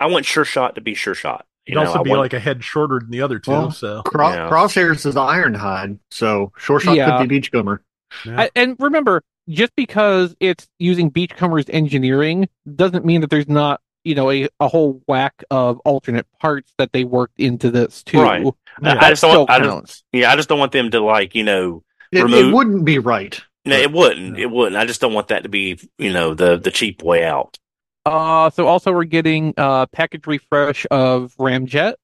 I 0.00 0.06
want 0.06 0.24
Sure 0.26 0.44
Shot 0.44 0.74
to 0.76 0.80
be 0.80 0.94
Sure 0.94 1.14
Shot. 1.14 1.46
He'd 1.64 1.72
You 1.74 1.80
know, 1.80 1.86
also 1.86 2.02
be 2.02 2.10
want- 2.10 2.22
like 2.22 2.32
a 2.32 2.40
head 2.40 2.64
shorter 2.64 2.98
than 2.98 3.10
the 3.10 3.20
other 3.22 3.38
two. 3.38 3.52
Well, 3.52 3.70
so 3.70 4.02
Cro- 4.02 4.32
Yeah. 4.32 4.48
Crosshairs 4.50 5.06
is 5.06 5.14
Ironhide, 5.14 5.98
so 6.10 6.50
Sure 6.58 6.80
Shot 6.80 6.96
Yeah. 6.96 7.18
could 7.18 7.28
be 7.28 7.36
Beachcomber. 7.40 7.84
yeah. 8.24 8.40
I, 8.42 8.50
and 8.56 8.74
remember, 8.80 9.22
just 9.48 9.72
because 9.76 10.34
it's 10.40 10.66
using 10.80 11.10
Beachcomber's 11.10 11.66
engineering 11.68 12.48
doesn't 12.74 13.04
mean 13.04 13.20
that 13.20 13.30
there's 13.30 13.48
not, 13.48 13.80
you 14.04 14.14
know, 14.14 14.30
a, 14.30 14.48
a 14.60 14.68
whole 14.68 15.02
whack 15.06 15.44
of 15.50 15.78
alternate 15.80 16.26
parts 16.40 16.72
that 16.78 16.92
they 16.92 17.04
worked 17.04 17.38
into 17.38 17.70
this 17.70 18.02
too. 18.02 18.20
Right. 18.20 18.42
Yeah. 18.82 18.96
I 19.00 19.10
just 19.10 19.22
don't. 19.22 19.46
Still 19.46 19.46
I 19.48 19.58
just, 19.60 20.04
yeah, 20.12 20.30
I 20.32 20.36
just 20.36 20.48
don't 20.48 20.58
want 20.58 20.72
them 20.72 20.90
to 20.90 21.00
like 21.00 21.34
you 21.34 21.44
know. 21.44 21.82
It, 22.10 22.30
it 22.30 22.52
wouldn't 22.52 22.84
be 22.84 22.98
right. 22.98 23.40
No, 23.64 23.76
it 23.76 23.92
wouldn't. 23.92 24.36
Yeah. 24.38 24.44
It 24.44 24.50
wouldn't. 24.50 24.76
I 24.76 24.84
just 24.84 25.00
don't 25.00 25.14
want 25.14 25.28
that 25.28 25.44
to 25.44 25.48
be 25.48 25.78
you 25.98 26.12
know 26.12 26.34
the 26.34 26.56
the 26.58 26.70
cheap 26.70 27.02
way 27.02 27.24
out. 27.24 27.58
Uh, 28.04 28.50
so 28.50 28.66
also 28.66 28.92
we're 28.92 29.04
getting 29.04 29.54
uh 29.56 29.86
package 29.86 30.26
refresh 30.26 30.86
of 30.90 31.34
Ramjet. 31.36 31.94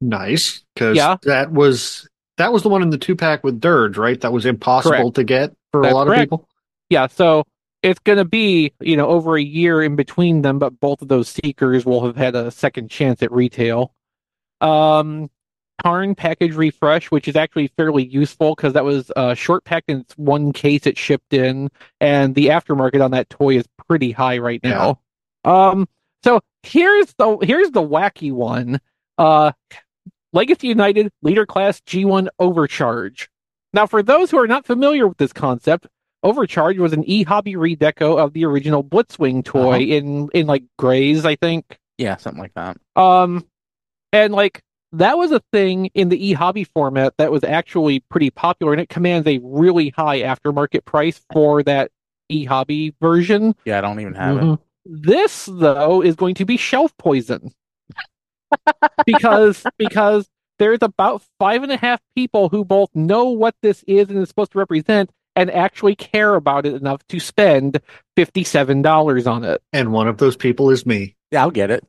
Nice, 0.00 0.62
because 0.74 0.96
Yeah. 0.96 1.16
that 1.24 1.50
was 1.50 2.08
that 2.36 2.52
was 2.52 2.62
the 2.62 2.68
one 2.68 2.82
in 2.82 2.90
the 2.90 2.98
two 2.98 3.16
pack 3.16 3.42
with 3.42 3.60
Dirge, 3.60 3.98
right? 3.98 4.20
That 4.20 4.32
was 4.32 4.46
impossible 4.46 4.96
Correct. 4.96 5.14
to 5.16 5.24
get 5.24 5.56
for 5.72 5.82
That's 5.82 5.92
a 5.92 5.96
lot 5.96 6.06
correct. 6.06 6.20
of 6.20 6.24
people. 6.24 6.48
Yeah, 6.88 7.08
so 7.08 7.44
it's 7.82 8.00
gonna 8.00 8.24
be 8.24 8.72
you 8.80 8.96
know 8.96 9.08
over 9.08 9.36
a 9.36 9.42
year 9.42 9.82
in 9.82 9.96
between 9.96 10.42
them, 10.42 10.58
but 10.58 10.80
both 10.80 11.02
of 11.02 11.08
those 11.08 11.28
seekers 11.28 11.84
will 11.84 12.04
have 12.06 12.16
had 12.16 12.34
a 12.34 12.50
second 12.50 12.90
chance 12.90 13.22
at 13.22 13.32
retail. 13.32 13.94
Um, 14.60 15.30
Tarn 15.84 16.16
package 16.16 16.54
refresh, 16.54 17.12
which 17.12 17.28
is 17.28 17.36
actually 17.36 17.68
fairly 17.68 18.04
useful 18.04 18.56
because 18.56 18.72
that 18.72 18.84
was 18.84 19.12
uh, 19.14 19.34
short 19.34 19.64
pack 19.64 19.84
in 19.86 20.00
its 20.00 20.12
one 20.14 20.52
case 20.52 20.86
it 20.86 20.98
shipped 20.98 21.32
in, 21.32 21.70
and 22.00 22.34
the 22.34 22.46
aftermarket 22.46 23.04
on 23.04 23.12
that 23.12 23.30
toy 23.30 23.56
is 23.56 23.64
pretty 23.86 24.10
high 24.10 24.38
right 24.38 24.60
now. 24.64 24.98
Um, 25.44 25.88
so 26.24 26.40
here's 26.64 27.14
the 27.14 27.38
here's 27.42 27.70
the 27.70 27.82
wacky 27.82 28.32
one. 28.32 28.80
Uh, 29.18 29.52
Legacy 30.32 30.66
United 30.66 31.12
Leader 31.22 31.46
Class 31.46 31.80
G1 31.82 32.28
Overcharge. 32.40 33.30
Now, 33.72 33.86
for 33.86 34.02
those 34.02 34.30
who 34.30 34.38
are 34.38 34.48
not 34.48 34.66
familiar 34.66 35.06
with 35.06 35.18
this 35.18 35.32
concept, 35.32 35.86
Overcharge 36.22 36.78
was 36.78 36.92
an 36.92 37.04
e-hobby 37.08 37.54
redeco 37.54 38.18
of 38.18 38.32
the 38.32 38.44
original 38.44 38.82
Blitzwing 38.82 39.44
toy 39.44 39.74
Uh-huh. 39.76 39.76
in 39.78 40.28
in 40.34 40.46
like 40.46 40.64
grays, 40.78 41.24
I 41.24 41.36
think. 41.36 41.78
yeah, 41.98 42.16
something 42.16 42.40
like 42.42 42.54
that. 42.54 42.76
Um, 42.96 43.44
and 44.12 44.32
like 44.34 44.62
that 44.92 45.18
was 45.18 45.30
a 45.32 45.40
thing 45.52 45.86
in 45.94 46.08
the 46.08 46.28
e-hobby 46.30 46.64
format 46.64 47.12
that 47.18 47.30
was 47.30 47.44
actually 47.44 48.00
pretty 48.10 48.30
popular, 48.30 48.72
and 48.72 48.80
it 48.80 48.88
commands 48.88 49.28
a 49.28 49.38
really 49.42 49.90
high 49.90 50.20
aftermarket 50.22 50.84
price 50.86 51.20
for 51.32 51.62
that 51.64 51.90
e-hobby 52.30 52.94
version. 53.00 53.54
Yeah, 53.64 53.78
I 53.78 53.80
don't 53.82 54.00
even 54.00 54.14
have 54.14 54.36
it. 54.38 54.42
Mhm. 54.42 54.58
This 54.86 55.46
though 55.52 56.02
is 56.02 56.16
going 56.16 56.34
to 56.36 56.44
be 56.46 56.56
shelf 56.56 56.96
poison 56.98 57.52
because 59.06 59.64
because 59.76 60.28
there's 60.58 60.78
about 60.82 61.22
five 61.38 61.62
and 61.62 61.70
a 61.70 61.76
half 61.76 62.00
people 62.16 62.48
who 62.48 62.64
both 62.64 62.90
know 62.94 63.26
what 63.28 63.54
this 63.62 63.84
is 63.86 64.08
and 64.08 64.18
is 64.18 64.28
supposed 64.28 64.52
to 64.52 64.58
represent 64.58 65.10
and 65.38 65.50
actually 65.50 65.94
care 65.94 66.34
about 66.34 66.66
it 66.66 66.74
enough 66.74 67.06
to 67.08 67.20
spend 67.20 67.80
fifty-seven 68.16 68.82
dollars 68.82 69.26
on 69.26 69.44
it. 69.44 69.62
And 69.72 69.92
one 69.92 70.08
of 70.08 70.18
those 70.18 70.36
people 70.36 70.70
is 70.70 70.84
me. 70.84 71.16
Yeah, 71.30 71.42
I'll 71.42 71.50
get 71.50 71.70
it. 71.70 71.84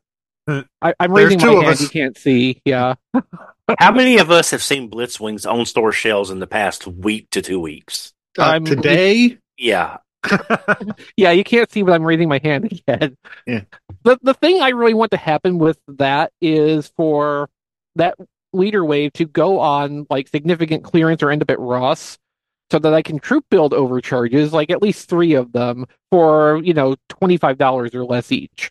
I, 0.82 0.94
I'm 0.98 1.12
raising 1.12 1.38
two 1.38 1.46
my 1.46 1.52
of 1.52 1.62
hand. 1.62 1.72
us. 1.74 1.80
You 1.82 1.88
can't 1.88 2.16
see. 2.18 2.60
Yeah. 2.64 2.94
How 3.78 3.92
many 3.92 4.18
of 4.18 4.30
us 4.32 4.50
have 4.50 4.62
seen 4.62 4.90
Blitzwings 4.90 5.46
own 5.46 5.64
store 5.64 5.92
shelves 5.92 6.30
in 6.30 6.40
the 6.40 6.46
past 6.46 6.86
week 6.88 7.30
to 7.30 7.40
two 7.42 7.60
weeks? 7.60 8.12
Uh, 8.38 8.42
I'm- 8.42 8.64
today, 8.64 9.38
Yeah, 9.56 9.98
Yeah, 11.16 11.30
you 11.32 11.44
can't 11.44 11.70
see, 11.70 11.82
but 11.82 11.92
I'm 11.92 12.02
raising 12.04 12.28
my 12.28 12.40
hand 12.42 12.64
again. 12.66 13.16
Yeah. 13.46 13.62
The 14.02 14.18
the 14.22 14.34
thing 14.34 14.60
I 14.60 14.70
really 14.70 14.94
want 14.94 15.10
to 15.12 15.16
happen 15.16 15.58
with 15.58 15.78
that 15.88 16.32
is 16.40 16.92
for 16.96 17.48
that 17.96 18.16
leader 18.52 18.84
wave 18.84 19.12
to 19.14 19.24
go 19.26 19.60
on 19.60 20.06
like 20.10 20.26
significant 20.28 20.82
clearance 20.84 21.22
or 21.22 21.30
end 21.30 21.42
up 21.42 21.50
at 21.50 21.60
Ross, 21.60 22.18
so 22.70 22.78
that 22.78 22.94
I 22.94 23.02
can 23.02 23.18
troop 23.18 23.44
build 23.50 23.74
overcharges, 23.74 24.52
like 24.52 24.70
at 24.70 24.82
least 24.82 25.08
three 25.08 25.34
of 25.34 25.52
them 25.52 25.86
for 26.10 26.60
you 26.62 26.74
know 26.74 26.96
twenty 27.08 27.36
five 27.36 27.58
dollars 27.58 27.94
or 27.94 28.04
less 28.04 28.30
each. 28.32 28.70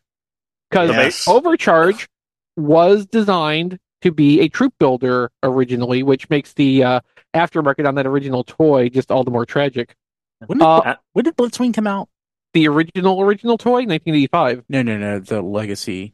Because 0.69 0.89
Yes. 0.91 1.27
overcharge 1.27 2.07
was 2.57 3.05
designed 3.05 3.79
to 4.01 4.11
be 4.11 4.39
a 4.41 4.47
troop 4.49 4.73
builder 4.79 5.29
originally, 5.43 6.03
which 6.03 6.29
makes 6.29 6.53
the 6.53 6.83
uh, 6.83 6.99
aftermarket 7.35 7.87
on 7.87 7.95
that 7.95 8.05
original 8.07 8.43
toy 8.43 8.87
just 8.89 9.11
all 9.11 9.23
the 9.23 9.31
more 9.31 9.45
tragic. 9.45 9.95
When 10.45 10.59
did, 10.59 10.65
Uh, 10.65 10.95
when 11.13 11.25
did 11.25 11.35
Blitzwing 11.35 11.73
come 11.73 11.87
out? 11.87 12.07
the 12.53 12.67
original 12.67 13.21
original 13.21 13.57
toy, 13.59 13.85
1985. 13.85 14.63
No, 14.69 14.81
no, 14.81 14.97
no. 14.97 15.19
The 15.19 15.41
Legacy. 15.41 16.13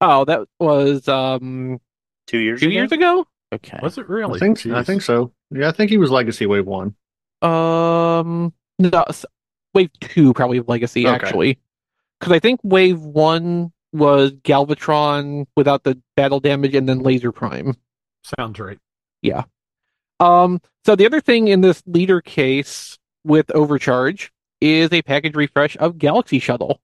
Oh, 0.00 0.24
that 0.24 0.40
was 0.58 1.06
um 1.08 1.78
two 2.26 2.38
years. 2.38 2.60
two 2.60 2.66
ago? 2.66 2.72
years 2.74 2.92
ago. 2.92 3.26
Okay. 3.52 3.78
Was 3.82 3.98
it 3.98 4.08
really? 4.08 4.36
I 4.36 4.38
think 4.38 4.66
I 4.66 4.82
think 4.82 5.02
so. 5.02 5.32
Yeah, 5.50 5.68
I 5.68 5.72
think 5.72 5.90
he 5.90 5.98
was 5.98 6.10
Legacy 6.10 6.46
Wave 6.46 6.66
One. 6.66 6.94
Um, 7.42 8.52
no, 8.78 9.04
Wave 9.74 9.90
Two 10.00 10.32
probably 10.32 10.58
of 10.58 10.68
Legacy 10.68 11.06
Okay. 11.06 11.14
actually, 11.14 11.58
because 12.18 12.32
I 12.32 12.38
think 12.38 12.60
Wave 12.62 13.00
One 13.00 13.72
was 13.92 14.32
Galvatron 14.32 15.46
without 15.56 15.84
the 15.84 16.00
battle 16.16 16.40
damage, 16.40 16.74
and 16.74 16.88
then 16.88 17.00
Laser 17.00 17.32
Prime. 17.32 17.74
Sounds 18.38 18.58
right. 18.58 18.78
Yeah. 19.22 19.44
Um, 20.20 20.60
so 20.84 20.94
the 20.96 21.06
other 21.06 21.20
thing 21.20 21.48
in 21.48 21.60
this 21.62 21.82
leader 21.86 22.20
case 22.20 22.98
with 23.24 23.50
Overcharge 23.54 24.32
is 24.60 24.92
a 24.92 25.02
package 25.02 25.34
refresh 25.34 25.76
of 25.78 25.98
Galaxy 25.98 26.38
Shuttle. 26.38 26.80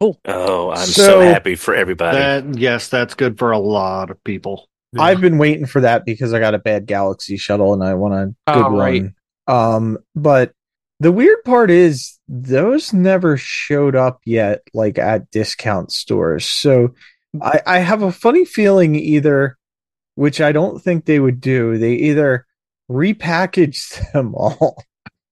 Oh, 0.00 0.70
I'm 0.70 0.86
so, 0.86 1.02
So- 1.02 1.20
happy 1.20 1.54
for 1.54 1.74
everybody. 1.74 2.16
That 2.18 2.58
yes, 2.58 2.88
that's 2.88 3.14
good 3.14 3.38
for 3.38 3.52
a 3.52 3.58
lot 3.58 4.10
of 4.10 4.22
people. 4.24 4.68
Yeah. 4.94 5.02
I've 5.02 5.20
been 5.20 5.38
waiting 5.38 5.64
for 5.66 5.80
that 5.82 6.04
because 6.04 6.34
I 6.34 6.40
got 6.40 6.54
a 6.54 6.58
bad 6.58 6.86
Galaxy 6.86 7.36
shuttle 7.36 7.72
and 7.72 7.84
I 7.84 7.94
want 7.94 8.14
a 8.14 8.26
good 8.52 8.64
Oh, 8.66 8.76
right. 8.76 9.02
one. 9.02 9.14
Um, 9.46 9.98
but 10.14 10.52
the 11.00 11.12
weird 11.12 11.42
part 11.44 11.70
is 11.70 12.18
those 12.28 12.92
never 12.92 13.36
showed 13.36 13.96
up 13.96 14.20
yet, 14.24 14.62
like 14.72 14.98
at 14.98 15.30
discount 15.30 15.92
stores. 15.92 16.46
So 16.46 16.94
I, 17.40 17.60
I 17.66 17.78
have 17.78 18.02
a 18.02 18.12
funny 18.12 18.44
feeling 18.44 18.94
either, 18.94 19.58
which 20.14 20.40
I 20.40 20.52
don't 20.52 20.80
think 20.80 21.04
they 21.04 21.18
would 21.18 21.40
do, 21.40 21.78
they 21.78 21.94
either 21.94 22.46
repackaged 22.90 24.12
them 24.12 24.34
all 24.34 24.84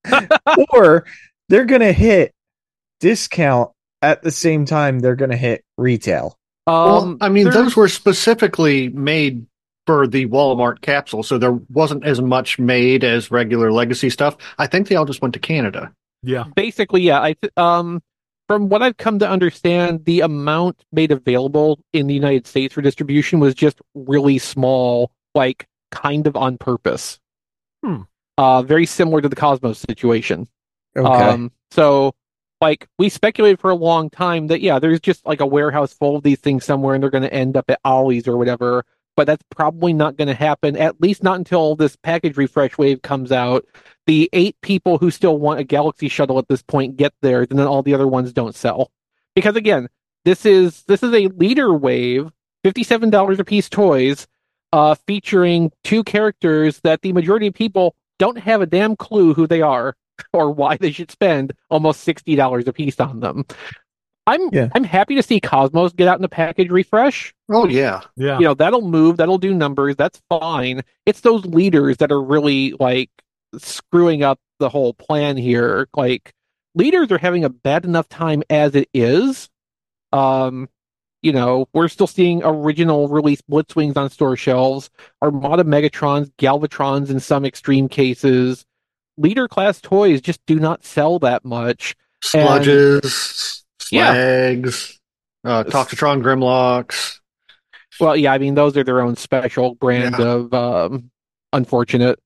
or 0.73 1.07
they're 1.49 1.67
gonna 1.67 1.93
hit 1.93 2.35
discount 3.01 3.71
at 4.03 4.23
the 4.23 4.31
same 4.31 4.65
time 4.65 4.99
they're 4.99 5.17
gonna 5.17 5.37
hit 5.37 5.65
retail. 5.77 6.37
Um, 6.67 6.75
well, 6.75 7.17
I 7.21 7.29
mean, 7.29 7.51
those 7.51 7.77
were 7.77 7.89
specifically 7.89 8.89
made 8.89 9.47
for 9.91 10.07
the 10.07 10.27
Walmart 10.27 10.81
capsule, 10.83 11.23
so 11.25 11.37
there 11.37 11.59
wasn't 11.71 12.05
as 12.05 12.21
much 12.21 12.59
made 12.61 13.03
as 13.03 13.31
regular 13.33 13.73
Legacy 13.73 14.09
stuff. 14.09 14.37
I 14.59 14.67
think 14.69 14.87
they 14.89 14.95
all 14.95 15.05
just 15.05 15.21
went 15.21 15.35
to 15.35 15.41
Canada. 15.41 15.93
Yeah. 16.23 16.45
basically 16.55 17.01
yeah 17.01 17.23
i 17.23 17.33
th- 17.33 17.51
um 17.57 18.03
from 18.47 18.69
what 18.69 18.83
i've 18.83 18.99
come 18.99 19.19
to 19.21 19.27
understand 19.27 20.05
the 20.05 20.21
amount 20.21 20.85
made 20.93 21.13
available 21.13 21.81
in 21.95 22.09
the 22.09 22.13
united 22.15 22.47
states 22.47 22.75
for 22.75 22.83
distribution 22.83 23.41
was 23.41 23.55
just 23.55 23.81
really 23.95 24.37
small 24.39 25.11
like 25.35 25.67
kind 25.91 26.27
of 26.27 26.37
on 26.37 26.59
purpose 26.59 27.19
Hmm. 27.83 28.03
uh 28.37 28.61
very 28.61 28.85
similar 28.85 29.23
to 29.23 29.31
the 29.31 29.35
cosmos 29.37 29.79
situation 29.79 30.47
Okay. 30.95 31.09
um 31.09 31.51
so 31.71 32.13
like 32.61 32.87
we 32.99 33.09
speculated 33.09 33.59
for 33.59 33.71
a 33.71 33.75
long 33.75 34.11
time 34.11 34.49
that 34.49 34.61
yeah 34.61 34.79
there's 34.79 35.01
just 35.01 35.25
like 35.25 35.41
a 35.41 35.47
warehouse 35.47 35.95
full 35.95 36.17
of 36.17 36.23
these 36.23 36.39
things 36.41 36.67
somewhere 36.67 36.95
and 36.95 37.03
they're 37.03 37.09
going 37.11 37.23
to 37.25 37.33
end 37.33 37.57
up 37.57 37.71
at 37.71 37.81
ollie's 37.87 38.29
or 38.29 38.37
whatever 38.37 38.85
but 39.17 39.27
that's 39.27 39.45
probably 39.51 39.93
not 39.93 40.17
going 40.17 40.29
to 40.29 40.35
happen 40.35 40.77
at 40.77 41.01
least 41.01 41.23
not 41.23 41.37
until 41.37 41.77
this 41.77 41.97
package 41.97 42.37
refresh 42.37 42.79
wave 42.79 43.03
comes 43.03 43.33
out. 43.33 43.67
The 44.07 44.29
eight 44.33 44.57
people 44.63 44.99
who 44.99 45.11
still 45.11 45.39
want 45.39 45.61
a 45.61 45.65
galaxy 45.65 46.09
shuttle 46.09 46.39
at 46.39 46.49
this 46.49 46.63
point 46.63 46.97
get 46.97 47.13
theirs 47.21 47.49
and 47.51 47.59
then 47.59 47.67
all 47.67 47.83
the 47.83 47.95
other 47.95 48.09
ones 48.09 48.33
don't 48.33 48.55
sell. 48.55 48.91
Because 49.35 49.57
again 49.57 49.89
this 50.25 50.45
is 50.45 50.83
this 50.85 51.03
is 51.03 51.13
a 51.15 51.29
leader 51.29 51.73
wave 51.73 52.31
$57 52.65 53.39
a 53.39 53.45
piece 53.45 53.69
toys 53.69 54.27
uh 54.73 54.95
featuring 55.07 55.73
two 55.83 56.05
characters 56.05 56.81
that 56.81 57.01
the 57.03 57.13
majority 57.13 57.47
of 57.47 57.55
people 57.55 57.95
don't 58.19 58.39
have 58.39 58.61
a 58.61 58.67
damn 58.67 58.97
clue 58.97 59.33
who 59.33 59.47
they 59.47 59.63
are 59.63 59.97
or 60.33 60.51
why 60.51 60.77
they 60.77 60.93
should 60.93 61.11
spend 61.11 61.53
almost 61.71 62.07
$60 62.07 62.67
a 62.67 62.73
piece 62.73 63.01
on 63.01 63.21
them 63.21 63.45
i'm 64.33 64.49
Yeah. 64.53 64.69
i'm 64.75 64.85
happy 64.85 65.15
to 65.17 65.23
see 65.23 65.41
cosmos 65.41 65.93
get 65.93 66.09
out 66.09 66.17
in 66.17 66.23
the 66.23 66.29
package 66.29 66.71
refresh. 66.71 67.35
Oh 67.51 67.67
yeah, 67.67 68.01
Yeah. 68.17 68.39
you 68.39 68.45
know 68.45 68.55
that'll 68.55 68.83
move 68.89 69.17
that'll 69.17 69.39
do 69.39 69.53
numbers 69.55 69.97
that's 69.97 70.21
fine. 70.29 70.83
It's 71.07 71.21
those 71.21 71.45
leaders 71.47 71.97
that 71.99 72.11
are 72.13 72.23
really 72.23 72.75
like 72.81 73.11
screwing 73.59 74.23
up 74.23 74.39
the 74.59 74.69
whole 74.69 74.95
plan 74.95 75.37
here. 75.37 75.89
Like 75.97 76.33
leaders 76.75 77.11
are 77.11 77.19
having 77.19 77.45
a 77.45 77.49
bad 77.51 77.85
enough 77.85 78.09
time 78.09 78.43
as 78.51 78.75
it 78.75 78.89
is. 78.95 79.49
Um 80.13 80.69
you 81.23 81.33
know 81.33 81.69
we're 81.75 81.89
still 81.89 82.07
seeing 82.07 82.41
original 82.45 83.09
release 83.09 83.43
blitzwings 83.43 83.97
on 83.97 84.09
store 84.09 84.37
shelves 84.37 84.89
armada 85.23 85.65
megatrons 85.65 86.31
galvatrons 86.39 87.11
in 87.11 87.21
some 87.21 87.45
extreme 87.45 87.89
cases. 87.89 88.65
Leader 89.19 89.49
class 89.49 89.81
toys 89.81 90.21
just 90.23 90.41
do 90.47 90.59
not 90.59 90.85
sell 90.85 91.19
that 91.19 91.45
much. 91.45 91.95
And- 92.35 92.45
sludges, 93.91 94.99
Yeah. 95.45 95.51
uh, 95.51 95.65
Toxitron 95.65 96.23
Grimlocks. 96.23 97.19
Well, 97.99 98.17
yeah, 98.17 98.33
I 98.33 98.39
mean 98.39 98.55
those 98.55 98.77
are 98.77 98.85
their 98.85 99.01
own 99.01 99.17
special 99.17 99.75
brand 99.75 100.17
Yeah. 100.19 100.27
of 100.27 100.55
um, 100.55 101.11
unfortunate. 101.53 102.19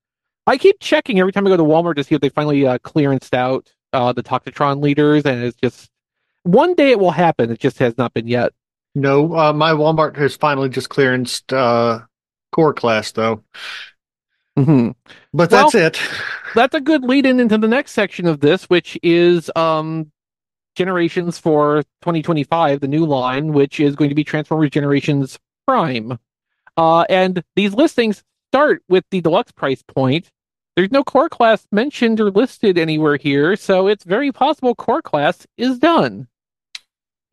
I 0.47 0.59
keep 0.59 0.79
checking 0.81 1.19
every 1.21 1.33
time 1.33 1.47
I 1.47 1.51
go 1.51 1.57
to 1.57 1.63
Walmart 1.65 1.97
to 1.97 2.05
see 2.05 2.15
if 2.15 2.21
they 2.21 2.29
finally 2.29 2.67
uh, 2.67 2.79
clearanced 2.79 3.35
out 3.35 3.73
uh, 3.93 4.13
the 4.13 4.23
Toxitron 4.23 4.83
leaders, 4.83 5.25
and 5.25 5.43
it's 5.43 5.57
just 5.57 5.89
one 6.43 6.75
day 6.75 6.91
it 6.91 6.99
will 7.01 7.11
happen. 7.13 7.51
It 7.51 7.59
just 7.61 7.79
has 7.79 7.97
not 7.97 8.13
been 8.13 8.29
yet. 8.29 8.53
No, 8.95 9.35
uh, 9.37 9.53
my 9.53 9.73
Walmart 9.73 10.17
has 10.17 10.37
finally 10.37 10.69
just 10.69 10.89
clearanced 10.91 11.53
uh, 11.57 12.05
core 12.53 12.75
class 12.75 13.11
though, 13.13 13.43
hmm 14.57 14.91
but 15.33 15.51
Well- 15.51 15.71
that's 15.71 15.75
it. 15.75 16.01
That's 16.55 16.75
a 16.77 16.81
good 16.81 17.03
lead 17.03 17.27
in 17.27 17.41
into 17.41 17.59
the 17.59 17.67
next 17.67 17.91
section 17.93 18.27
of 18.29 18.39
this, 18.39 18.65
which 18.67 18.97
is 19.03 19.51
um, 19.57 20.13
generations 20.75 21.39
for 21.39 21.83
2025, 22.03 22.81
the 22.81 22.89
new 22.89 23.07
line, 23.07 23.53
which 23.53 23.81
is 23.81 23.97
going 23.97 24.11
to 24.11 24.15
be 24.15 24.25
Transformers 24.25 24.71
Generations 24.71 25.39
Prime. 25.67 26.19
Uh, 26.77 27.03
and 27.09 27.43
these 27.57 27.75
listings 27.75 28.23
start 28.51 28.83
with 28.89 29.05
the 29.11 29.21
deluxe 29.21 29.53
price 29.53 29.83
point. 29.83 30.31
There's 30.77 30.91
no 30.91 31.05
core 31.05 31.29
class 31.29 31.67
mentioned 31.71 32.21
or 32.21 32.31
listed 32.31 32.79
anywhere 32.79 33.17
here, 33.17 33.55
so 33.55 33.87
it's 33.87 34.05
very 34.05 34.33
possible 34.33 34.75
core 34.75 35.03
class 35.03 35.47
is 35.57 35.79
done. 35.79 36.27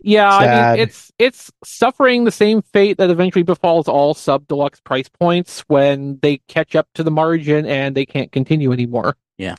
Yeah, 0.04 0.30
I 0.30 0.74
mean 0.74 0.84
it's 0.84 1.12
it's 1.20 1.52
suffering 1.64 2.24
the 2.24 2.32
same 2.32 2.62
fate 2.62 2.98
that 2.98 3.10
eventually 3.10 3.44
befalls 3.44 3.88
all 3.88 4.14
sub 4.14 4.48
deluxe 4.48 4.80
price 4.80 5.08
points 5.10 5.62
when 5.68 6.18
they 6.22 6.38
catch 6.48 6.76
up 6.76 6.88
to 6.96 7.04
the 7.04 7.12
margin 7.12 7.66
and 7.66 7.96
they 7.96 8.06
can't 8.06 8.32
continue 8.32 8.72
anymore. 8.72 9.16
Yeah. 9.38 9.56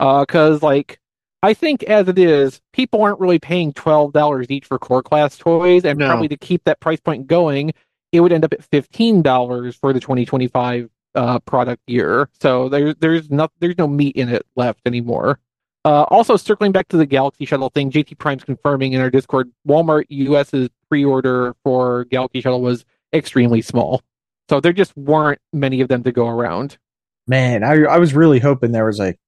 Uh, 0.00 0.24
cause 0.24 0.62
like 0.62 0.98
I 1.44 1.52
think 1.54 1.82
as 1.84 2.08
it 2.08 2.18
is, 2.18 2.60
people 2.72 3.02
aren't 3.02 3.20
really 3.20 3.38
paying 3.38 3.72
twelve 3.72 4.12
dollars 4.12 4.46
each 4.50 4.64
for 4.66 4.78
core 4.78 5.02
class 5.02 5.36
toys, 5.36 5.84
and 5.84 5.98
No. 5.98 6.06
probably 6.08 6.28
to 6.28 6.36
keep 6.36 6.64
that 6.64 6.80
price 6.80 7.00
point 7.00 7.26
going, 7.26 7.72
it 8.12 8.20
would 8.20 8.32
end 8.32 8.44
up 8.44 8.52
at 8.52 8.64
fifteen 8.64 9.20
dollars 9.22 9.76
for 9.76 9.92
the 9.92 10.00
twenty 10.00 10.24
twenty 10.24 10.48
five 10.48 10.88
uh 11.14 11.38
product 11.40 11.82
year. 11.86 12.28
So 12.40 12.68
there's 12.68 12.94
there's 12.98 13.30
no 13.30 13.48
there's 13.60 13.76
no 13.78 13.86
meat 13.86 14.16
in 14.16 14.28
it 14.30 14.46
left 14.56 14.80
anymore. 14.86 15.38
Uh, 15.84 16.04
also, 16.04 16.36
circling 16.38 16.72
back 16.72 16.88
to 16.88 16.96
the 16.96 17.04
Galaxy 17.04 17.44
Shuttle 17.44 17.68
thing, 17.68 17.90
JT 17.90 18.16
Prime's 18.16 18.42
confirming 18.42 18.94
in 18.94 19.02
our 19.02 19.10
Discord, 19.10 19.50
Walmart 19.68 20.06
US's 20.08 20.70
pre-order 20.88 21.54
for 21.62 22.06
Galaxy 22.06 22.40
Shuttle 22.40 22.62
was 22.62 22.86
extremely 23.12 23.60
small, 23.60 24.00
so 24.48 24.60
there 24.60 24.72
just 24.72 24.96
weren't 24.96 25.40
many 25.52 25.82
of 25.82 25.88
them 25.88 26.02
to 26.04 26.10
go 26.10 26.26
around. 26.26 26.78
Man, 27.26 27.62
I 27.62 27.82
I 27.84 27.98
was 27.98 28.14
really 28.14 28.38
hoping 28.40 28.72
there 28.72 28.86
was 28.86 28.98
like 28.98 29.18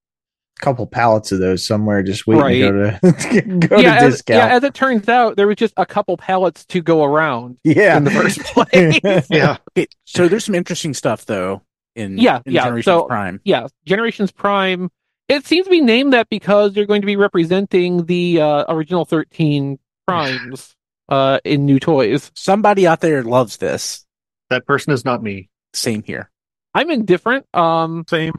couple 0.60 0.86
pallets 0.86 1.32
of 1.32 1.38
those 1.38 1.66
somewhere 1.66 2.02
just 2.02 2.26
waiting 2.26 2.74
Right. 2.74 3.00
to 3.02 3.08
go 3.12 3.40
to 3.40 3.68
go 3.68 3.76
yeah, 3.78 3.98
to 4.00 4.06
as, 4.06 4.14
discount. 4.14 4.38
yeah, 4.50 4.56
as 4.56 4.64
it 4.64 4.74
turns 4.74 5.08
out, 5.08 5.36
there 5.36 5.46
was 5.46 5.56
just 5.56 5.74
a 5.76 5.84
couple 5.86 6.16
pallets 6.16 6.64
to 6.66 6.80
go 6.80 7.04
around 7.04 7.58
Yeah. 7.64 7.96
in 7.96 8.04
the 8.04 8.10
first 8.10 8.38
place. 8.44 8.98
Yeah. 9.30 9.58
Okay, 9.76 9.86
so 10.04 10.28
there's 10.28 10.44
some 10.44 10.54
interesting 10.54 10.94
stuff 10.94 11.26
though 11.26 11.62
in 11.94 12.18
Yeah, 12.18 12.40
in 12.46 12.52
yeah, 12.52 12.64
Generations 12.64 12.84
so- 12.84 13.04
Prime. 13.04 13.40
yeah, 13.44 13.66
Generations 13.84 14.32
Prime. 14.32 14.90
It 15.28 15.44
seems 15.44 15.64
to 15.66 15.70
be 15.70 15.80
named 15.80 16.12
that 16.12 16.28
because 16.30 16.72
they're 16.72 16.86
going 16.86 17.02
to 17.02 17.06
be 17.06 17.16
representing 17.16 18.06
the 18.06 18.40
uh, 18.40 18.64
original 18.68 19.04
13 19.04 19.76
primes 20.06 20.74
uh, 21.08 21.40
in 21.44 21.66
new 21.66 21.80
toys. 21.80 22.30
Somebody 22.34 22.86
out 22.86 23.00
there 23.00 23.22
loves 23.24 23.56
this. 23.56 24.06
That 24.50 24.66
person 24.66 24.92
is 24.92 25.04
not 25.04 25.22
me. 25.24 25.48
Same 25.74 26.02
here. 26.04 26.30
I'm 26.74 26.90
indifferent. 26.90 27.44
Um, 27.54 28.04
Same. 28.08 28.34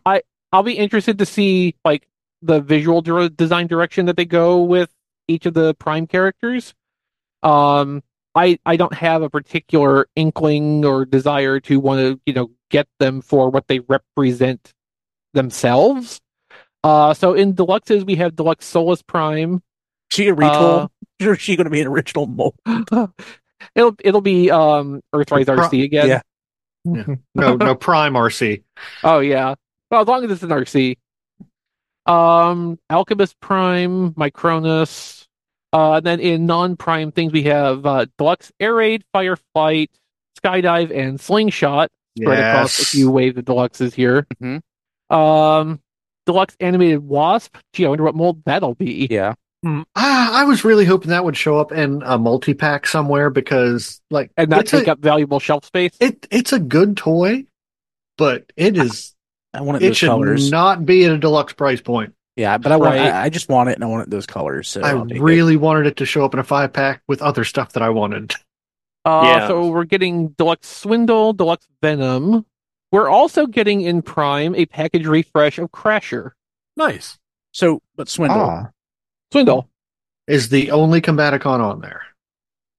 I'll 0.51 0.63
be 0.63 0.77
interested 0.77 1.19
to 1.19 1.25
see 1.25 1.75
like 1.83 2.07
the 2.41 2.61
visual 2.61 3.01
dir- 3.01 3.29
design 3.29 3.67
direction 3.67 4.05
that 4.05 4.17
they 4.17 4.25
go 4.25 4.63
with 4.63 4.89
each 5.27 5.45
of 5.45 5.53
the 5.53 5.73
prime 5.75 6.07
characters. 6.07 6.73
Um, 7.43 8.03
I 8.35 8.59
I 8.65 8.77
don't 8.77 8.93
have 8.93 9.21
a 9.21 9.29
particular 9.29 10.07
inkling 10.15 10.85
or 10.85 11.05
desire 11.05 11.59
to 11.61 11.79
want 11.79 11.99
to 11.99 12.19
you 12.25 12.33
know 12.33 12.51
get 12.69 12.87
them 12.99 13.21
for 13.21 13.49
what 13.49 13.67
they 13.67 13.79
represent 13.79 14.73
themselves. 15.33 16.21
Uh, 16.83 17.13
so 17.13 17.33
in 17.33 17.53
deluxes 17.53 18.05
we 18.05 18.15
have 18.15 18.35
deluxe 18.35 18.65
Solus 18.65 19.01
Prime. 19.01 19.61
She 20.09 20.29
a 20.29 20.35
retool? 20.35 20.83
Uh, 20.85 20.87
is 21.31 21.41
she 21.41 21.55
going 21.55 21.65
to 21.65 21.71
be 21.71 21.81
an 21.81 21.87
original 21.87 22.27
mold? 22.27 22.55
it'll 23.75 23.95
it'll 24.03 24.21
be 24.21 24.51
um 24.51 25.01
Earthrise 25.13 25.45
Pro- 25.45 25.67
RC 25.67 25.83
again. 25.83 26.07
yeah. 26.07 26.21
No, 27.35 27.55
no 27.55 27.75
Prime 27.75 28.13
RC. 28.13 28.63
Oh 29.03 29.19
yeah. 29.19 29.55
Well, 29.91 30.01
as 30.01 30.07
long 30.07 30.23
as 30.25 30.31
it's 30.31 30.43
an 30.43 30.49
RC. 30.49 30.97
Um, 32.05 32.79
Alchemist 32.89 33.39
Prime, 33.41 34.13
Micronus. 34.13 35.25
Uh, 35.73 35.93
and 35.95 36.05
then 36.05 36.19
in 36.21 36.45
non-prime 36.45 37.11
things 37.11 37.33
we 37.33 37.43
have 37.43 37.85
uh, 37.85 38.05
Deluxe 38.17 38.51
Air 38.59 38.75
Raid, 38.75 39.03
Firefight, 39.13 39.89
Skydive, 40.41 40.97
and 40.97 41.19
Slingshot 41.19 41.91
spread 42.17 42.39
across 42.39 42.79
a 42.79 42.81
Yes. 42.81 42.89
few 42.91 43.11
waves 43.11 43.37
of 43.37 43.43
deluxes 43.45 43.93
here. 43.93 44.25
Mhm. 44.41 44.61
Um, 45.13 45.81
Deluxe 46.25 46.55
Animated 46.61 46.99
Wasp. 47.05 47.57
Gee, 47.73 47.85
I 47.85 47.89
wonder 47.89 48.03
what 48.05 48.15
mold 48.15 48.41
that'll 48.45 48.75
be. 48.75 49.07
Yeah. 49.09 49.33
Ah, 49.95 50.39
I 50.41 50.45
was 50.45 50.63
really 50.63 50.85
hoping 50.85 51.09
that 51.09 51.25
would 51.25 51.35
show 51.35 51.59
up 51.59 51.73
in 51.73 52.01
a 52.05 52.17
multi 52.17 52.53
pack 52.53 52.87
somewhere 52.87 53.29
because, 53.29 53.99
like, 54.09 54.31
And 54.37 54.49
not 54.49 54.65
take 54.65 54.87
a, 54.87 54.93
up 54.93 54.99
valuable 54.99 55.39
shelf 55.41 55.65
space. 55.65 55.91
it. 55.99 56.25
It's 56.31 56.53
a 56.53 56.59
good 56.59 56.95
toy, 56.95 57.45
but 58.17 58.51
it 58.55 58.77
is. 58.77 59.13
I 59.57 59.61
want 59.61 59.81
it 59.81 59.85
It 59.85 59.89
those 59.89 59.97
should 59.97 60.09
colors. 60.09 60.51
not 60.51 60.85
be 60.85 61.05
at 61.05 61.11
a 61.11 61.17
deluxe 61.17 61.53
price 61.53 61.81
point. 61.81 62.13
yeah, 62.35 62.57
but 62.57 62.71
I 62.71 62.77
want. 62.77 62.95
Right. 62.95 63.11
I, 63.11 63.23
I 63.25 63.29
just 63.29 63.49
want 63.49 63.69
it, 63.69 63.75
and 63.75 63.83
I 63.83 63.87
want 63.87 64.03
it 64.03 64.09
those 64.09 64.25
colors. 64.25 64.69
So 64.69 64.81
I 64.81 64.89
I'll 64.91 65.11
it. 65.11 65.19
really 65.19 65.57
wanted 65.57 65.87
it 65.87 65.97
to 65.97 66.05
show 66.05 66.23
up 66.23 66.33
in 66.33 66.39
a 66.39 66.43
five 66.43 66.71
pack 66.73 67.01
with 67.07 67.21
other 67.21 67.43
stuff 67.43 67.73
that 67.73 67.83
I 67.83 67.89
wanted. 67.89 68.33
Uh, 69.05 69.21
Yeah. 69.25 69.47
So 69.47 69.67
we're 69.67 69.85
getting 69.85 70.29
Deluxe 70.29 70.67
Swindle, 70.67 71.33
Deluxe 71.33 71.67
Venom. 71.81 72.45
We're 72.91 73.09
also 73.09 73.45
getting 73.47 73.81
in 73.81 74.01
Prime 74.01 74.55
a 74.55 74.65
package 74.65 75.05
refresh 75.05 75.57
of 75.59 75.71
Crasher. 75.71 76.31
Nice. 76.77 77.17
So, 77.51 77.81
but 77.95 78.07
Swindle. 78.09 78.39
Ah, 78.41 78.69
Swindle. 79.31 79.69
Is 80.27 80.49
the 80.49 80.71
only 80.71 81.01
Combaticon 81.01 81.59
on 81.59 81.81
there? 81.81 82.03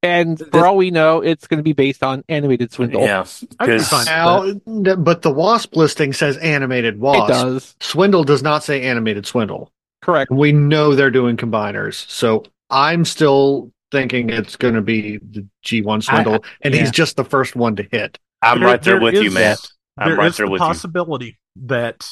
And 0.02 0.38
Th- 0.38 0.50
for 0.50 0.64
all 0.66 0.76
we 0.76 0.90
know, 0.92 1.20
it's 1.22 1.46
going 1.48 1.58
to 1.58 1.62
be 1.64 1.72
based 1.72 2.04
on 2.04 2.22
animated 2.28 2.72
Swindle. 2.72 3.00
Yeah, 3.02 3.24
I'd 3.58 3.66
be 3.66 3.72
because 3.72 3.88
fine. 3.88 4.04
Now, 4.04 4.42
n- 4.44 5.02
but 5.02 5.22
the 5.22 5.30
Wasp 5.32 5.74
listing 5.74 6.12
says 6.12 6.36
animated 6.38 7.00
Wasp. 7.00 7.30
It 7.30 7.32
does. 7.32 7.76
Swindle 7.80 8.22
does 8.22 8.42
not 8.42 8.62
say 8.62 8.82
animated 8.82 9.26
Swindle. 9.26 9.72
Correct. 10.02 10.30
We 10.30 10.52
know 10.52 10.94
they're 10.94 11.10
doing 11.10 11.36
combiners, 11.36 12.08
so 12.08 12.44
I'm 12.70 13.04
still 13.04 13.72
thinking 13.90 14.30
it's 14.30 14.54
going 14.54 14.74
to 14.74 14.82
be 14.82 15.16
the 15.18 15.44
G1 15.64 16.04
Swindle, 16.04 16.44
and 16.62 16.72
yeah. 16.74 16.80
he's 16.82 16.90
just 16.92 17.16
the 17.16 17.24
first 17.24 17.56
one 17.56 17.74
to 17.76 17.82
hit. 17.90 18.18
I'm 18.40 18.60
There- 18.60 18.68
right 18.68 18.82
there, 18.82 18.94
there 18.94 19.02
with 19.02 19.14
you, 19.14 19.22
is- 19.28 19.34
Matt. 19.34 19.58
I'm 19.98 20.10
There 20.10 20.16
right 20.18 20.28
is 20.28 20.36
there 20.36 20.46
the 20.46 20.52
with 20.52 20.60
you. 20.60 20.66
possibility 20.66 21.38
that 21.66 22.06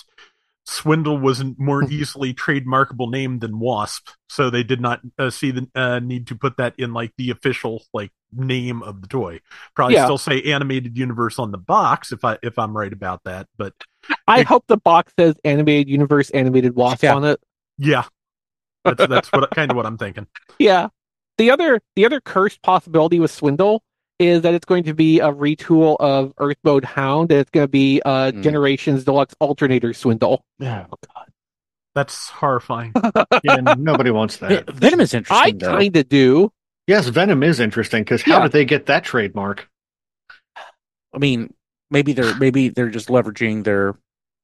Swindle 0.67 1.19
was 1.19 1.41
a 1.41 1.55
more 1.59 1.85
easily 1.91 2.35
trademarkable 2.35 3.11
name 3.11 3.39
than 3.39 3.59
Wasp, 3.61 4.09
so 4.29 4.51
they 4.51 4.63
did 4.63 4.81
not 4.81 5.01
uh, 5.19 5.31
see 5.31 5.51
the 5.53 5.69
uh, 5.75 6.01
need 6.01 6.27
to 6.27 6.35
put 6.35 6.57
that 6.57 6.75
in 6.79 6.93
like 6.93 7.13
the 7.17 7.31
official 7.31 7.85
like 7.95 8.11
name 8.33 8.83
of 8.83 9.01
the 9.01 9.07
toy. 9.09 9.41
Probably 9.75 9.95
Yeah. 9.95 10.05
still 10.05 10.19
say 10.19 10.43
animated 10.43 10.99
universe 10.99 11.39
on 11.39 11.53
the 11.53 11.59
box 11.59 12.13
if 12.13 12.25
I 12.25 12.39
if 12.43 12.59
I'm 12.59 12.77
right 12.77 12.93
about 12.93 13.23
that, 13.25 13.47
but 13.57 13.73
I 14.27 14.41
It- 14.41 14.47
hope 14.47 14.65
the 14.67 14.77
box 14.77 15.13
says 15.19 15.37
animated 15.45 15.89
universe, 15.89 16.31
animated 16.31 16.75
wasp 16.75 17.05
Yeah. 17.05 17.15
on 17.15 17.25
it. 17.25 17.41
yeah, 17.79 18.05
that's 18.85 19.07
that's 19.07 19.29
what 19.33 19.51
kind 19.53 19.71
of 19.71 19.77
what 19.77 19.87
I'm 19.87 19.99
thinking. 19.99 20.27
Yeah. 20.59 20.89
The 21.39 21.51
other 21.51 21.81
the 21.97 22.07
other 22.07 22.21
cursed 22.21 22.63
possibility 22.63 23.21
with 23.21 23.31
Swindle 23.31 23.83
is 24.19 24.43
that 24.43 24.55
it's 24.55 24.65
going 24.65 24.85
to 24.85 24.95
be 24.95 25.21
a 25.21 25.33
retool 25.33 25.97
of 26.01 26.33
Earth 26.39 26.57
Mode 26.65 26.85
Hound, 26.85 27.31
and 27.31 27.41
it's 27.41 27.51
going 27.51 27.65
to 27.65 27.71
be 27.71 28.01
uh, 28.05 28.33
Mm. 28.33 28.43
Generations 28.43 29.05
Deluxe 29.05 29.35
Alternator 29.41 29.93
Swindle. 29.93 30.45
Oh 30.61 30.65
God. 30.65 31.27
That's 31.95 32.29
horrifying. 32.29 32.93
Yeah, 33.45 33.57
nobody 33.79 34.11
wants 34.11 34.39
that. 34.39 34.69
Venom 34.71 35.01
is 35.01 35.15
interesting. 35.15 35.59
though. 35.59 35.77
kind 35.79 35.97
of 35.97 36.09
do. 36.09 36.51
Yes, 36.87 37.09
Venom 37.09 37.43
is 37.43 37.61
interesting 37.61 38.03
because 38.05 38.23
how 38.23 38.39
Yeah. 38.39 38.43
did 38.45 38.53
they 38.53 38.65
get 38.65 38.87
that 38.87 39.05
trademark? 39.05 39.69
I 41.15 41.19
mean, 41.19 41.53
maybe 41.91 42.13
they're 42.13 42.35
maybe 42.37 42.69
they're 42.71 42.91
just 42.91 43.09
leveraging 43.09 43.65
their 43.65 43.95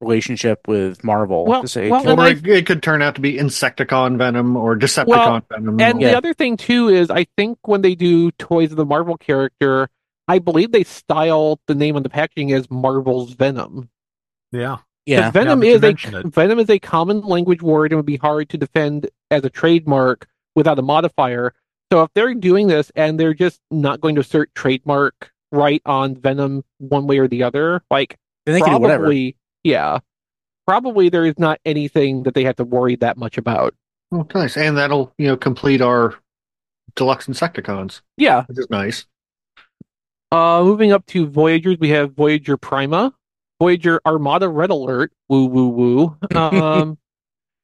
relationship 0.02 0.66
with 0.68 1.02
Marvel 1.04 1.46
Well- 1.46 1.66
say, 1.66 1.88
well, 1.90 2.08
Or 2.08 2.20
I- 2.20 2.30
it, 2.30 2.46
it 2.46 2.66
could 2.66 2.82
turn 2.82 3.00
out 3.02 3.14
to 3.14 3.20
be 3.20 3.34
Insecticon 3.34 4.18
Venom 4.18 4.56
or 4.56 4.76
Decepticon 4.76 5.06
Well, 5.06 5.42
Venom. 5.50 5.80
And 5.80 6.02
or- 6.02 6.08
the 6.08 6.16
other 6.16 6.34
thing 6.34 6.56
too 6.56 6.88
is, 6.88 7.10
I 7.10 7.26
think 7.36 7.58
when 7.66 7.82
they 7.82 7.94
do 7.94 8.30
toys 8.32 8.70
of 8.70 8.76
the 8.76 8.84
Marvel 8.84 9.16
character, 9.16 9.88
I 10.28 10.38
believe 10.38 10.72
they 10.72 10.84
style 10.84 11.60
the 11.66 11.74
name 11.74 11.96
on 11.96 12.02
the 12.02 12.08
packaging 12.08 12.52
as 12.52 12.70
Marvel's 12.70 13.32
Venom. 13.34 13.88
Yeah, 14.52 14.78
yeah, 15.06 15.30
Venom 15.30 15.60
now 15.60 15.62
that 15.62 15.66
you 15.66 15.74
is 15.74 16.14
a 16.14 16.18
it. 16.18 16.26
Venom 16.26 16.58
is 16.58 16.70
a 16.70 16.78
common 16.78 17.22
language 17.22 17.62
word 17.62 17.90
and 17.92 17.98
would 17.98 18.06
be 18.06 18.16
hard 18.18 18.48
to 18.50 18.58
defend 18.58 19.08
as 19.30 19.44
a 19.44 19.50
trademark 19.50 20.28
without 20.54 20.78
a 20.78 20.82
modifier. 20.82 21.54
So 21.90 22.02
if 22.02 22.10
they're 22.14 22.34
doing 22.34 22.68
this 22.68 22.90
and 22.94 23.18
they're 23.18 23.34
just 23.34 23.60
not 23.70 24.00
going 24.00 24.14
to 24.14 24.20
assert 24.20 24.54
trademark 24.54 25.30
right 25.50 25.82
on 25.84 26.14
Venom 26.14 26.64
one 26.78 27.06
way 27.06 27.18
or 27.18 27.28
the 27.28 27.42
other, 27.42 27.82
like 27.90 28.16
then 28.46 28.54
they 28.54 28.60
can 28.60 28.70
do 28.74 28.78
whatever. 28.78 29.12
Probably 29.64 29.72
yeah. 29.72 29.98
Probably 30.66 31.08
there 31.08 31.26
is 31.26 31.38
not 31.38 31.58
anything 31.64 32.22
that 32.22 32.34
they 32.34 32.44
have 32.44 32.56
to 32.56 32.64
worry 32.64 32.94
that 32.96 33.16
much 33.16 33.36
about. 33.36 33.74
Oh, 34.12 34.26
nice. 34.34 34.56
And 34.56 34.76
that'll, 34.78 35.12
you 35.18 35.26
know, 35.26 35.36
complete 35.36 35.80
our 35.80 36.14
deluxe 36.94 37.26
Insecticons, 37.26 38.00
Yeah. 38.16 38.44
which 38.44 38.58
is 38.58 38.70
nice. 38.70 39.06
Uh 40.30 40.62
moving 40.64 40.92
up 40.92 41.04
to 41.06 41.26
Voyagers, 41.26 41.76
we 41.78 41.90
have 41.90 42.12
Voyager 42.12 42.56
Prima, 42.56 43.12
Voyager 43.60 44.00
Armada 44.06 44.48
Red 44.48 44.70
Alert, 44.70 45.12
woo 45.28 45.46
woo 45.46 45.68
woo. 45.68 46.16
Um 46.36 46.98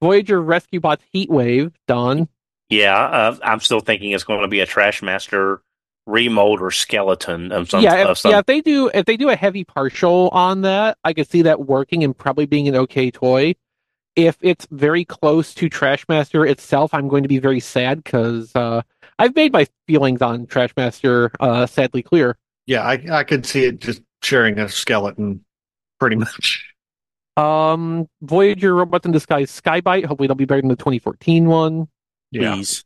Voyager 0.02 0.40
Rescue 0.40 0.80
Bots 0.80 1.04
Heatwave, 1.14 1.72
Don. 1.88 2.28
Yeah, 2.68 2.94
uh, 2.96 3.36
I'm 3.42 3.60
still 3.60 3.80
thinking 3.80 4.10
it's 4.12 4.24
going 4.24 4.42
to 4.42 4.48
be 4.48 4.60
a 4.60 4.66
Trashmaster 4.66 5.60
remold 6.08 6.60
or 6.60 6.70
skeleton 6.70 7.52
of 7.52 7.70
some. 7.70 7.82
yeah, 7.82 7.94
of 7.96 8.10
if, 8.10 8.18
some 8.18 8.32
yeah. 8.32 8.38
If 8.38 8.46
they 8.46 8.60
do, 8.60 8.90
if 8.92 9.04
they 9.04 9.16
do 9.16 9.28
a 9.28 9.36
heavy 9.36 9.64
partial 9.64 10.28
on 10.30 10.62
that, 10.62 10.98
I 11.04 11.12
could 11.12 11.30
see 11.30 11.42
that 11.42 11.66
working 11.66 12.02
and 12.02 12.16
probably 12.16 12.46
being 12.46 12.66
an 12.66 12.74
okay 12.74 13.10
toy. 13.10 13.54
If 14.16 14.36
it's 14.40 14.66
very 14.70 15.04
close 15.04 15.54
to 15.54 15.70
Trashmaster 15.70 16.48
itself, 16.48 16.92
I'm 16.92 17.06
going 17.06 17.22
to 17.22 17.28
be 17.28 17.38
very 17.38 17.60
sad 17.60 18.02
because 18.02 18.50
uh, 18.56 18.82
I've 19.18 19.36
made 19.36 19.52
my 19.52 19.66
feelings 19.86 20.22
on 20.22 20.46
Trashmaster 20.46 21.30
uh, 21.38 21.66
sadly 21.66 22.02
clear. 22.02 22.36
Yeah, 22.66 22.82
I, 22.82 23.00
I 23.10 23.24
could 23.24 23.46
see 23.46 23.64
it 23.64 23.80
just 23.80 24.02
sharing 24.22 24.58
a 24.58 24.68
skeleton 24.68 25.44
pretty 26.00 26.16
much. 26.16 26.74
Um, 27.36 28.08
Voyager 28.20 28.74
Robots 28.74 29.06
in 29.06 29.12
Disguise 29.12 29.50
Sky-Byte. 29.50 30.04
Hopefully, 30.04 30.26
they'll 30.26 30.34
be 30.34 30.44
better 30.44 30.60
than 30.60 30.68
the 30.68 30.76
2014 30.76 31.46
one. 31.46 31.88
Yeah. 32.32 32.54
Please. 32.54 32.84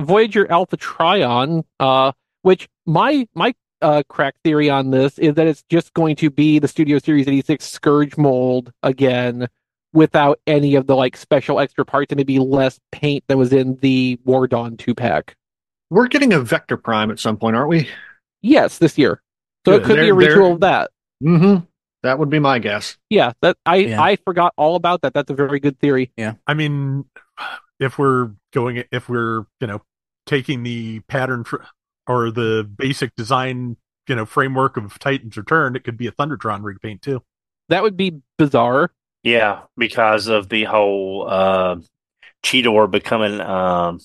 Voyager 0.00 0.48
Alpha 0.50 0.76
Trion, 0.76 1.64
uh, 1.80 2.12
which 2.42 2.68
my 2.86 3.26
my 3.34 3.54
uh, 3.80 4.02
crack 4.08 4.34
theory 4.42 4.68
on 4.70 4.90
this 4.90 5.18
is 5.18 5.34
that 5.34 5.46
it's 5.46 5.62
just 5.70 5.94
going 5.94 6.16
to 6.16 6.30
be 6.30 6.58
the 6.58 6.66
Studio 6.68 6.98
Series 6.98 7.28
86 7.28 7.64
Scourge 7.64 8.16
mold 8.16 8.72
again, 8.82 9.48
without 9.92 10.40
any 10.46 10.74
of 10.74 10.86
the 10.86 10.96
like 10.96 11.16
special 11.16 11.60
extra 11.60 11.84
parts 11.84 12.10
and 12.12 12.16
maybe 12.18 12.38
less 12.38 12.78
paint 12.92 13.24
that 13.28 13.36
was 13.38 13.52
in 13.52 13.76
the 13.76 14.18
War 14.24 14.46
Dawn 14.48 14.76
two 14.76 14.94
pack. 14.94 15.36
We're 15.90 16.08
getting 16.08 16.32
a 16.32 16.40
Vector 16.40 16.76
Prime 16.76 17.10
at 17.10 17.18
some 17.18 17.36
point, 17.36 17.56
aren't 17.56 17.68
we? 17.70 17.88
Yes, 18.42 18.78
this 18.78 18.98
year. 18.98 19.22
So 19.64 19.72
it 19.74 19.84
could 19.84 19.96
be 19.96 20.08
a 20.10 20.14
They're- 20.14 20.28
they're- 20.28 20.36
retool 20.38 20.52
of 20.54 20.60
that. 20.60 20.90
Mm-hmm. 21.22 21.64
That 22.04 22.18
would 22.20 22.30
be 22.30 22.38
my 22.38 22.58
guess. 22.60 22.96
Yeah, 23.10 23.32
that 23.42 23.56
I 23.66 23.76
Yeah. 23.76 24.00
I 24.02 24.16
forgot 24.16 24.52
all 24.56 24.76
about 24.76 25.02
that. 25.02 25.14
That's 25.14 25.30
a 25.30 25.34
very 25.34 25.58
good 25.60 25.78
theory. 25.80 26.12
Yeah. 26.16 26.34
I 26.46 26.54
mean, 26.54 27.04
if 27.80 27.98
we're 27.98 28.30
going, 28.52 28.84
if 28.92 29.08
we're 29.08 29.46
you 29.60 29.66
know 29.66 29.82
taking 30.26 30.62
the 30.62 31.00
pattern 31.08 31.42
fr- 31.44 31.56
or 32.08 32.30
the 32.30 32.68
basic 32.76 33.14
design, 33.16 33.76
you 34.08 34.16
know, 34.16 34.26
framework 34.26 34.76
of 34.76 34.98
Titan's 34.98 35.36
Return, 35.36 35.76
it 35.76 35.84
could 35.84 35.96
be 35.96 36.06
a 36.06 36.12
Thundertron 36.12 36.62
repaint 36.62 37.02
too. 37.02 37.22
That 37.68 37.82
would 37.82 37.96
be 37.96 38.20
bizarre. 38.38 38.90
Yeah, 39.22 39.62
because 39.76 40.26
of 40.26 40.48
the 40.48 40.64
whole 40.64 41.26
uh, 41.28 41.76
Cheetor 42.42 42.90
becoming 42.90 43.40
um, 43.40 44.00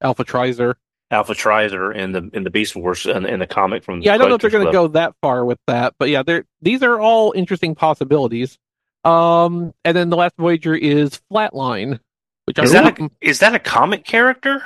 Alpha 0.00 0.24
Trizer. 0.24 0.74
Alpha 1.10 1.34
Trizer 1.34 1.94
in 1.94 2.12
the 2.12 2.30
in 2.32 2.44
the 2.44 2.50
Beast 2.50 2.76
Wars 2.76 3.04
in, 3.04 3.26
in 3.26 3.40
the 3.40 3.46
comic 3.46 3.82
from. 3.82 4.00
Yeah, 4.00 4.14
I 4.14 4.18
don't 4.18 4.28
know 4.28 4.36
if 4.36 4.40
they're 4.40 4.50
going 4.50 4.66
to 4.66 4.72
go 4.72 4.86
that 4.88 5.14
far 5.20 5.44
with 5.44 5.58
that, 5.66 5.94
but 5.98 6.08
yeah, 6.08 6.22
they're 6.22 6.44
these 6.62 6.84
are 6.84 7.00
all 7.00 7.32
interesting 7.32 7.74
possibilities. 7.74 8.56
Um, 9.04 9.72
and 9.84 9.96
then 9.96 10.10
the 10.10 10.16
last 10.16 10.34
Voyager 10.38 10.74
is 10.74 11.20
Flatline, 11.32 11.98
which 12.44 12.58
Is 12.58 12.74
I 12.74 12.82
that 12.82 13.00
a, 13.00 13.10
is 13.20 13.40
that 13.40 13.54
a 13.54 13.58
comic 13.58 14.04
character 14.04 14.62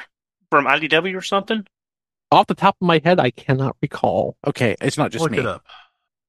from 0.50 0.66
IDW 0.66 1.16
or 1.16 1.22
something? 1.22 1.66
Off 2.34 2.48
the 2.48 2.54
top 2.54 2.76
of 2.80 2.86
my 2.86 3.00
head 3.04 3.20
I 3.20 3.30
cannot 3.30 3.76
recall. 3.80 4.36
Okay, 4.44 4.74
it's 4.80 4.98
not 4.98 5.12
just 5.12 5.22
Look 5.22 5.30
me. 5.30 5.38
it 5.38 5.46
up. 5.46 5.64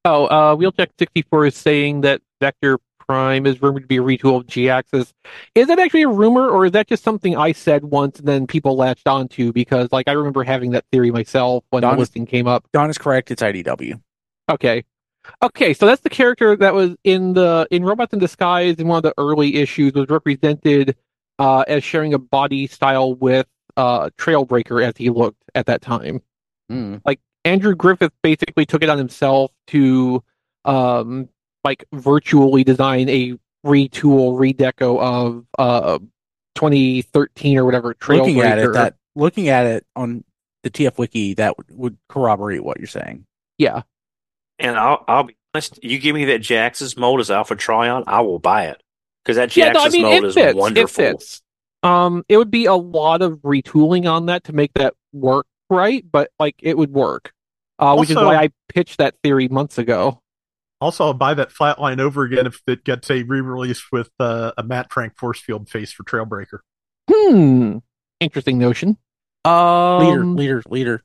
Oh, 0.04 0.26
uh, 0.26 0.54
Wheeljack 0.54 0.90
sixty 0.98 1.22
four 1.22 1.46
is 1.46 1.56
saying 1.56 2.02
that 2.02 2.22
Vector 2.40 2.78
Prime 3.08 3.44
is 3.44 3.60
rumored 3.60 3.82
to 3.82 3.88
be 3.88 3.96
a 3.96 4.02
retool 4.02 4.36
of 4.36 4.46
Jhiaxus. 4.46 5.12
Is 5.56 5.66
that 5.66 5.80
actually 5.80 6.02
a 6.02 6.08
rumor, 6.08 6.48
or 6.48 6.64
is 6.64 6.72
that 6.72 6.86
just 6.86 7.02
something 7.02 7.36
I 7.36 7.50
said 7.50 7.84
once 7.84 8.20
and 8.20 8.28
then 8.28 8.46
people 8.46 8.76
latched 8.76 9.08
onto? 9.08 9.52
Because 9.52 9.88
like 9.90 10.06
I 10.06 10.12
remember 10.12 10.44
having 10.44 10.70
that 10.72 10.84
theory 10.92 11.10
myself 11.10 11.64
when 11.70 11.82
Don- 11.82 11.94
the 11.94 11.98
listing 11.98 12.24
came 12.24 12.46
up. 12.46 12.68
Don 12.72 12.88
is 12.88 12.98
correct. 12.98 13.32
It's 13.32 13.42
IDW. 13.42 14.00
Okay. 14.48 14.84
Okay, 15.42 15.74
so 15.74 15.86
that's 15.86 16.02
the 16.02 16.08
character 16.08 16.56
that 16.56 16.72
was 16.72 16.94
in 17.02 17.32
the 17.32 17.66
in 17.72 17.84
Robots 17.84 18.12
in 18.12 18.20
Disguise 18.20 18.76
in 18.76 18.86
one 18.86 18.98
of 18.98 19.02
the 19.02 19.14
early 19.18 19.56
issues 19.56 19.92
was 19.92 20.08
represented 20.08 20.94
uh, 21.40 21.64
as 21.66 21.82
sharing 21.82 22.14
a 22.14 22.18
body 22.18 22.68
style 22.68 23.12
with 23.14 23.46
uh, 23.76 24.10
Trailbreaker 24.18 24.84
as 24.84 24.94
he 24.96 25.10
looked 25.10 25.42
at 25.54 25.66
that 25.66 25.82
time. 25.82 26.22
like 27.04 27.20
Andrew 27.44 27.74
Griffith 27.74 28.12
basically 28.22 28.66
took 28.66 28.82
it 28.82 28.88
on 28.88 28.98
himself 28.98 29.52
to 29.68 30.22
um, 30.64 31.28
like 31.64 31.84
virtually 31.92 32.64
design 32.64 33.08
a 33.08 33.38
retool, 33.64 34.34
redeco 34.38 35.00
of 35.00 35.46
uh, 35.58 35.98
2013 36.54 37.58
or 37.58 37.64
whatever 37.64 37.94
Trailbreaker. 37.94 38.18
Looking 38.18 38.40
at 38.40 38.58
it, 38.58 38.72
that 38.72 38.94
looking 39.14 39.48
at 39.48 39.66
it 39.66 39.86
on 39.94 40.24
the 40.62 40.70
TF 40.70 40.98
Wiki, 40.98 41.34
that 41.34 41.56
would, 41.56 41.66
would 41.70 41.98
corroborate 42.08 42.64
what 42.64 42.78
you're 42.78 42.86
saying. 42.88 43.24
yeah, 43.58 43.82
And 44.58 44.76
I'll 44.76 45.04
I'll 45.06 45.24
be 45.24 45.36
honest, 45.54 45.78
you 45.84 45.98
give 45.98 46.14
me 46.14 46.24
that 46.26 46.40
Jhiaxus 46.40 46.96
mold 46.96 47.20
as 47.20 47.30
Alpha 47.30 47.54
Trion, 47.56 48.04
I 48.06 48.20
will 48.22 48.38
buy 48.40 48.66
it 48.66 48.82
because 49.24 49.36
that 49.36 49.56
yeah. 49.56 49.70
No, 49.72 49.82
I 49.84 49.88
Jhiaxus 49.88 49.92
mean 49.92 50.02
mold 50.02 50.24
it 50.24 50.24
is 50.24 50.34
fits. 50.34 50.54
wonderful. 50.56 51.04
It 51.04 51.08
fits. 51.10 51.42
Um, 51.82 52.24
it 52.28 52.36
would 52.36 52.50
be 52.50 52.66
a 52.66 52.74
lot 52.74 53.22
of 53.22 53.34
retooling 53.42 54.10
on 54.10 54.26
that 54.26 54.44
to 54.44 54.52
make 54.52 54.72
that 54.74 54.94
work 55.12 55.46
right, 55.70 56.04
but 56.10 56.30
like 56.38 56.56
it 56.60 56.76
would 56.76 56.92
work. 56.92 57.32
Uh, 57.78 57.96
which 57.96 58.10
is 58.10 58.16
why 58.16 58.36
I 58.36 58.50
pitched 58.68 58.98
that 58.98 59.14
theory 59.22 59.48
months 59.48 59.76
ago. 59.78 60.22
Also, 60.80 61.04
I'll 61.04 61.14
buy 61.14 61.34
that 61.34 61.50
flatline 61.50 62.00
over 62.00 62.24
again 62.24 62.46
if 62.46 62.60
it 62.66 62.84
gets 62.84 63.10
a 63.10 63.22
re-release 63.22 63.90
with 63.92 64.10
uh, 64.20 64.52
a 64.58 64.62
Matt 64.62 64.92
Frank 64.92 65.16
force 65.16 65.40
field 65.40 65.68
face 65.68 65.92
for 65.92 66.02
Trailbreaker. 66.04 66.58
Hmm, 67.10 67.78
interesting 68.20 68.58
notion. 68.58 68.96
Um, 69.44 70.00
Leader, 70.00 70.24
leader, 70.24 70.62
leader. 70.68 71.02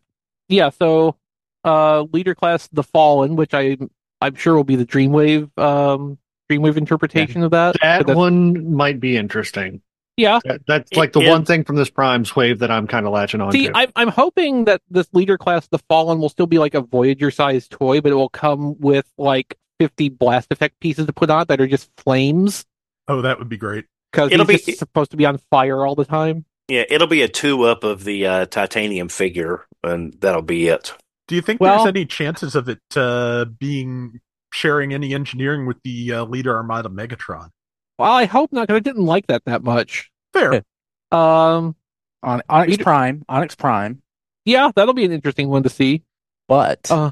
yeah, 0.50 0.72
so 0.72 1.16
uh 1.64 2.02
leader 2.12 2.34
class 2.34 2.68
the 2.72 2.82
fallen, 2.84 3.36
which 3.36 3.54
I 3.54 3.78
I'm 4.20 4.34
sure 4.36 4.56
will 4.56 4.64
be 4.64 4.76
the 4.76 4.86
Dreamwave 4.86 5.56
um 5.60 6.18
Dreamwave 6.50 6.76
interpretation 6.78 7.44
of 7.44 7.52
that. 7.52 7.76
That 7.82 8.08
one 8.08 8.74
might 8.74 9.00
be 9.00 9.16
interesting. 9.16 9.82
Yeah. 10.22 10.40
That, 10.46 10.62
that's 10.68 10.94
like 10.96 11.14
the 11.14 11.22
It- 11.22 11.30
one 11.30 11.46
thing 11.46 11.64
from 11.64 11.76
this 11.76 11.90
Prime's 11.90 12.36
wave 12.36 12.60
that 12.60 12.72
I'm 12.72 12.88
kind 12.88 13.06
of 13.06 13.12
latching 13.14 13.42
on 13.42 13.52
See, 13.52 13.68
to. 13.68 13.78
I'm 13.78 13.92
I'm 13.96 14.08
hoping 14.10 14.66
that 14.66 14.82
this 14.90 15.08
leader 15.14 15.38
class, 15.38 15.68
the 15.68 15.80
Fallen, 15.90 16.20
will 16.20 16.30
still 16.30 16.48
be 16.48 16.60
like 16.60 16.74
a 16.76 16.82
Voyager 16.82 17.32
sized 17.32 17.72
toy, 17.72 18.02
but 18.02 18.12
it 18.12 18.16
will 18.16 18.30
come 18.30 18.80
with 18.80 19.06
like 19.18 19.58
50 19.80 20.10
blast 20.10 20.52
effect 20.52 20.80
pieces 20.80 21.06
to 21.08 21.14
put 21.14 21.30
on 21.30 21.46
that 21.48 21.60
are 21.60 21.68
just 21.68 21.90
flames 21.98 22.66
Oh, 23.08 23.22
that 23.24 23.40
would 23.40 23.50
be 23.50 23.58
great. 23.58 23.86
because 24.12 24.32
It'll 24.32 24.46
he's 24.46 24.62
be- 24.64 24.72
just 24.74 24.80
supposed 24.80 25.12
to 25.12 25.18
be 25.18 25.26
on 25.26 25.38
fire 25.50 25.86
all 25.86 25.96
the 25.96 26.06
time. 26.06 26.46
Yeah, 26.68 26.84
it'll 26.90 27.08
be 27.08 27.24
a 27.24 27.28
two 27.28 27.64
up 27.64 27.84
of 27.84 28.04
the 28.06 28.26
uh, 28.28 28.46
titanium 28.46 29.10
figure, 29.10 29.66
and 29.84 30.14
that'll 30.22 30.44
be 30.44 30.68
it. 30.68 30.94
Do 31.28 31.36
you 31.36 31.42
think 31.42 31.60
Well- 31.60 31.78
there's 31.78 31.88
any 31.88 32.06
chances 32.06 32.56
of 32.56 32.70
it 32.70 32.80
uh, 32.96 33.46
being 33.46 34.20
sharing 34.54 34.94
any 34.94 35.14
engineering 35.14 35.66
with 35.66 35.82
the 35.84 36.14
uh, 36.14 36.24
leader 36.26 36.56
Armada 36.56 36.88
Megatron? 36.90 37.50
Well, 37.98 38.12
I 38.12 38.26
hope 38.26 38.52
not 38.54 38.68
because 38.68 38.78
I 38.78 38.82
didn't 38.82 39.06
like 39.06 39.28
that 39.28 39.44
that 39.46 39.64
much. 39.64 40.11
Fair. 40.34 40.64
Um, 41.14 41.76
On 42.24 42.42
Onyx 42.48 42.72
Leader- 42.72 42.84
Prime, 42.86 43.26
Onyx 43.28 43.54
Prime, 43.56 44.02
yeah, 44.46 44.72
that'll 44.74 44.94
be 44.94 45.04
an 45.04 45.12
interesting 45.12 45.50
one 45.50 45.64
to 45.64 45.70
see. 45.70 46.04
but 46.48 46.90
Uh, 46.90 47.12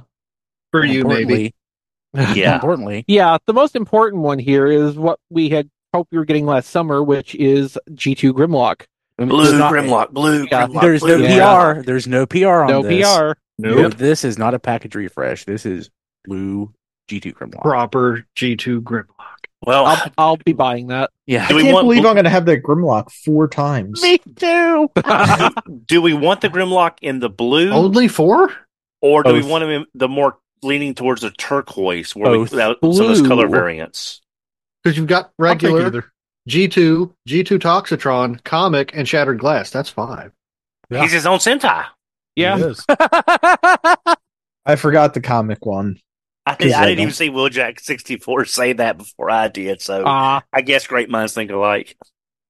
For 0.71 0.85
you, 0.85 1.03
maybe. 1.03 1.53
Yeah. 2.33 2.55
importantly, 2.55 3.03
yeah, 3.09 3.37
the 3.45 3.53
most 3.53 3.75
important 3.75 4.23
one 4.23 4.39
here 4.39 4.67
is 4.67 4.95
what 4.95 5.19
we 5.29 5.49
had 5.49 5.69
hoped 5.93 6.11
we 6.13 6.17
were 6.17 6.23
getting 6.23 6.45
last 6.45 6.69
summer, 6.69 7.03
which 7.03 7.35
is 7.35 7.77
G2 7.91 8.31
Grimlock. 8.31 8.85
Blue 9.17 9.57
not- 9.57 9.73
Grimlock, 9.73 10.11
blue 10.11 10.47
Yeah, 10.49 10.67
Grimlock. 10.67 10.81
There's 10.81 11.03
no 11.03 11.17
blue 11.17 11.27
Yeah. 11.27 11.73
PR. 11.73 11.81
There's 11.81 12.07
no 12.07 12.25
PR 12.25 12.47
on 12.47 12.67
No 12.69 12.81
this. 12.83 13.17
PR. 13.17 13.33
Nope. 13.57 13.95
This 13.95 14.23
is 14.23 14.37
not 14.37 14.53
a 14.53 14.59
package 14.59 14.95
refresh. 14.95 15.43
This 15.43 15.65
is 15.65 15.89
blue 16.23 16.73
G2 17.09 17.33
Grimlock. 17.33 17.61
Proper 17.63 18.25
G2 18.37 18.81
Grimlock. 18.81 19.18
Well, 19.65 19.85
I'll, 19.85 20.11
I'll 20.17 20.37
be 20.37 20.53
buying 20.53 20.87
that. 20.87 21.11
Yeah. 21.27 21.45
I 21.45 21.49
Do 21.49 21.55
we 21.55 21.63
can't 21.63 21.73
want 21.73 21.85
believe 21.85 22.05
I'm 22.05 22.13
going 22.13 22.23
to 22.23 22.29
have 22.29 22.45
that 22.45 22.63
Grimlock 22.63 23.11
four 23.11 23.47
times. 23.47 24.01
Me 24.01 24.17
too. 24.17 24.89
do 25.85 26.01
we 26.01 26.13
want 26.13 26.41
the 26.41 26.49
Grimlock 26.49 26.97
in 27.01 27.19
the 27.19 27.29
blue, 27.29 27.69
Only 27.71 28.07
four? 28.07 28.51
or 29.01 29.23
do 29.23 29.33
we 29.33 29.43
want 29.43 29.63
him 29.63 29.69
in 29.69 29.85
the 29.93 30.07
more 30.07 30.37
leaning 30.61 30.93
towards 30.93 31.21
the 31.21 31.31
turquoise, 31.31 32.15
where 32.15 32.31
Both. 32.31 32.51
we 32.51 32.57
that, 32.57 32.77
some 32.81 32.89
of 32.89 32.97
those 32.97 33.21
color 33.21 33.47
Blue. 33.47 33.55
variants? 33.57 34.21
Because 34.83 34.97
you've 34.97 35.07
got 35.07 35.31
regular. 35.37 36.05
G2, 36.49 37.13
G2 37.27 37.59
Toxitron, 37.59 38.43
Comic, 38.43 38.91
and 38.95 39.07
Shattered 39.07 39.39
Glass. 39.39 39.69
That's 39.69 39.89
five. 39.89 40.31
Yeah. 40.89 41.01
He's 41.01 41.11
his 41.11 41.25
own 41.25 41.39
Sentai. 41.39 41.85
Yeah. 42.35 42.57
It 42.57 42.65
is. 42.65 42.85
I 44.65 44.75
forgot 44.75 45.13
the 45.13 45.21
comic 45.21 45.65
one. 45.65 45.99
I, 46.45 46.55
did, 46.55 46.69
Cause 46.69 46.73
I 46.73 46.77
I 46.83 46.85
didn't 46.87 46.99
even 46.99 47.05
don't- 47.09 47.13
see 47.13 47.29
Wheeljack 47.29 47.79
sixty 47.79 48.17
four 48.17 48.45
say 48.57 48.73
that 48.73 48.97
before 48.97 49.29
I 49.29 49.47
did. 49.49 49.81
So 49.81 50.03
Uh, 50.05 50.41
I 50.51 50.61
guess 50.61 50.87
great 50.87 51.09
minds 51.09 51.33
think 51.33 51.51
alike. 51.51 51.95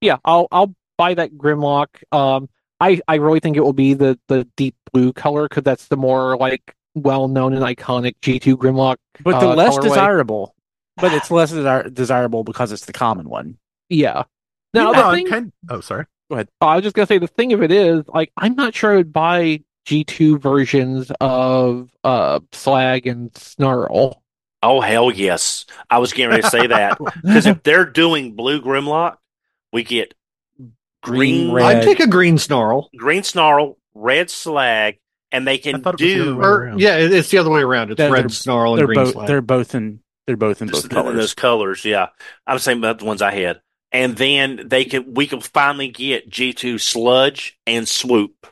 yeah, 0.01 0.17
I'll 0.23 0.47
I'll 0.51 0.73
buy 0.97 1.13
that 1.15 1.33
Grimlock. 1.33 1.87
Um, 2.11 2.49
I 2.79 3.01
I 3.07 3.15
really 3.15 3.39
think 3.39 3.57
it 3.57 3.61
will 3.61 3.73
be 3.73 3.93
the 3.93 4.17
the 4.27 4.45
deep 4.55 4.75
blue 4.93 5.11
color 5.13 5.47
because 5.49 5.63
that's 5.63 5.87
the 5.87 5.97
more 5.97 6.37
like 6.37 6.73
well 6.95 7.27
known 7.27 7.53
and 7.53 7.63
iconic 7.63 8.15
G 8.21 8.39
two 8.39 8.57
Grimlock. 8.57 8.97
But 9.23 9.39
the 9.39 9.49
uh, 9.49 9.55
less 9.55 9.77
colorway. 9.77 9.83
desirable. 9.83 10.55
But 10.97 11.13
it's 11.13 11.29
less 11.31 11.51
desir- 11.51 11.89
desirable 11.89 12.43
because 12.43 12.71
it's 12.71 12.85
the 12.85 12.93
common 12.93 13.27
one. 13.29 13.57
Yeah. 13.89 14.23
Now 14.73 14.91
Yeah, 14.93 15.09
the 15.09 15.15
thing, 15.15 15.27
kind- 15.27 15.51
oh, 15.69 15.81
sorry. 15.81 16.05
Go 16.29 16.35
ahead. 16.35 16.47
I 16.61 16.75
was 16.75 16.83
just 16.83 16.95
gonna 16.95 17.07
say 17.07 17.17
the 17.17 17.27
thing 17.27 17.53
of 17.53 17.63
it 17.63 17.71
is 17.71 18.03
like 18.07 18.31
I'm 18.37 18.55
not 18.55 18.75
sure 18.75 18.93
I 18.93 18.95
would 18.97 19.11
buy 19.11 19.61
G 19.89 20.03
two 20.03 20.37
versions 20.37 21.11
of 21.19 21.89
uh 22.03 22.39
Slag 22.51 23.07
and 23.07 23.35
Snarl. 23.35 24.21
Oh 24.61 24.81
hell 24.81 25.09
yes! 25.11 25.65
I 25.89 25.97
was 25.97 26.13
getting 26.13 26.29
ready 26.29 26.43
to 26.43 26.49
say 26.51 26.67
that 26.67 26.99
because 27.23 27.47
if 27.47 27.63
they're 27.63 27.85
doing 27.85 28.35
blue 28.35 28.61
Grimlock, 28.61 29.17
we 29.73 29.83
get 29.83 30.13
green, 31.01 31.45
Green, 31.47 31.51
red. 31.53 31.77
I'd 31.77 31.83
take 31.83 31.99
a 32.01 32.05
green 32.07 32.37
Snarl. 32.37 32.91
green 32.95 33.23
snarl, 33.23 33.79
red 33.95 34.29
slag, 34.29 34.99
and 35.31 35.47
they 35.47 35.57
can 35.57 35.81
thought 35.81 35.99
it 35.99 36.03
was 36.05 36.13
the 36.13 36.21
other 36.21 36.33
do 36.33 36.39
Or 36.73 36.73
yeah, 36.77 36.97
it's 36.97 37.31
the 37.31 37.39
other 37.39 37.49
way 37.49 37.61
around. 37.61 37.89
It's 37.89 37.97
They're- 37.97 38.11
red 38.11 38.25
they're- 38.25 38.29
Snarl 38.29 38.73
and 38.73 38.79
They're 38.79 38.85
green 38.85 38.95
both 39.05 39.13
Slag. 39.13 39.27
they're 39.27 39.41
both 39.41 39.73
in 39.73 40.01
they're 40.27 40.37
both 40.37 40.61
in 40.61 40.67
both 40.67 40.83
those 40.83 40.89
colors. 40.89 41.33
colors. 41.33 41.85
Yeah, 41.85 42.09
I'm 42.45 42.59
saying 42.59 42.77
about 42.77 42.99
the 42.99 43.05
ones 43.05 43.23
I 43.23 43.31
had, 43.31 43.61
and 43.91 44.15
then 44.15 44.67
they 44.67 44.85
can 44.85 45.15
we 45.15 45.25
can 45.25 45.41
finally 45.41 45.87
get 45.87 46.29
G 46.29 46.53
two 46.53 46.77
sludge 46.77 47.57
and 47.65 47.87
swoop, 47.87 48.45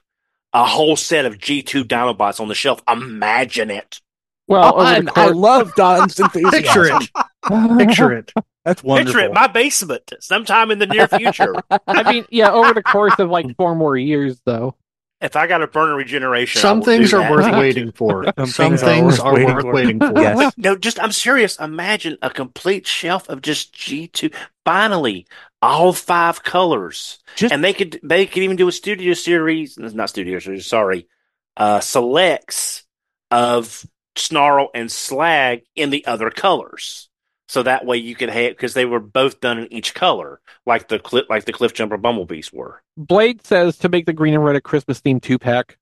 a 0.54 0.66
whole 0.66 0.96
set 0.96 1.26
of 1.26 1.38
G 1.38 1.62
two 1.62 1.84
Dinobots 1.86 2.40
on 2.40 2.48
the 2.48 2.56
shelf. 2.56 2.82
Imagine 2.88 3.70
it. 3.72 4.02
Well, 4.48 4.64
Oh, 4.64 4.78
over 4.80 4.84
I, 4.86 5.00
the 5.02 5.12
I 5.12 5.26
course- 5.26 5.36
love 5.36 5.76
Don's 5.76 6.20
enthusiasm. 6.22 6.52
Picture 6.62 6.86
it. 6.86 7.78
Picture 7.78 8.14
it. 8.14 8.32
That's 8.66 8.84
wonderful. 8.84 9.14
Picture 9.14 9.26
it, 9.32 9.34
my 9.34 9.48
basement, 9.48 10.12
sometime 10.20 10.72
in 10.72 10.80
the 10.80 10.88
near 10.88 11.08
future. 11.08 11.56
I 11.88 12.12
mean, 12.12 12.26
yeah, 12.30 12.52
over 12.52 12.74
the 12.74 12.84
course 12.84 13.18
of 13.20 13.30
like 13.30 13.56
four 13.56 13.76
more 13.76 13.96
years, 13.96 14.42
though. 14.46 14.76
if 15.22 15.38
I 15.38 15.48
got 15.48 15.62
a 15.62 15.68
burner 15.68 15.96
regeneration, 15.96 16.60
Some 16.62 16.80
will 16.80 16.86
things 16.86 17.12
do 17.12 17.18
are 17.18 17.22
that. 17.22 17.32
worth 17.32 17.52
waiting 17.60 17.92
for. 17.94 18.26
Some 18.38 18.46
Some 18.48 18.78
things 18.78 18.84
are 18.84 19.04
worth 19.06 19.20
are 19.22 19.34
waiting 19.36 19.54
worth 19.56 19.62
for. 19.64 19.74
waiting 19.74 20.00
for. 20.00 20.14
Yes. 20.22 20.54
No, 20.58 20.76
just 20.76 21.02
I'm 21.02 21.14
serious. 21.14 21.58
Imagine 21.60 22.18
a 22.22 22.30
complete 22.30 22.86
shelf 22.86 23.30
of 23.30 23.42
just 23.42 23.72
G 23.74 24.08
two. 24.08 24.30
Finally, 24.66 25.26
all 25.62 25.93
five 25.93 26.43
colors, 26.43 27.20
Just- 27.36 27.54
and 27.54 27.63
they 27.63 27.74
could 27.74 28.00
they 28.04 28.26
could 28.26 28.43
even 28.43 28.58
do 28.58 28.67
a 28.67 28.72
studio 28.72 29.13
series. 29.13 29.78
Not 29.78 30.10
studio 30.10 30.39
series. 30.39 30.67
Sorry, 30.67 31.08
uh, 31.56 31.80
selects 31.80 32.84
of 33.32 33.86
snarl 34.15 34.70
and 34.74 34.91
slag 34.91 35.63
in 35.76 35.89
the 35.89 36.06
other 36.06 36.30
colors. 36.30 37.10
So 37.50 37.63
that 37.63 37.86
way 37.86 37.98
you 37.98 38.13
could 38.13 38.30
have 38.30 38.52
because 38.52 38.74
they 38.74 38.86
were 38.86 39.00
both 39.00 39.39
done 39.39 39.58
in 39.60 39.72
each 39.72 39.93
color, 39.93 40.41
like 40.65 40.89
the 40.89 41.00
clip, 41.00 41.30
like 41.30 41.46
the 41.46 41.54
Cliffjumper 41.54 42.02
Bumblebees 42.02 42.52
were. 42.52 42.82
Blade 42.98 43.46
says 43.46 43.78
to 43.78 43.89
make 43.89 44.06
the 44.06 44.13
green 44.13 44.34
and 44.34 44.43
red 44.43 44.58
a 44.58 44.62
Christmas 44.62 45.00
themed 45.00 45.22
two 45.22 45.39
pack. 45.39 45.78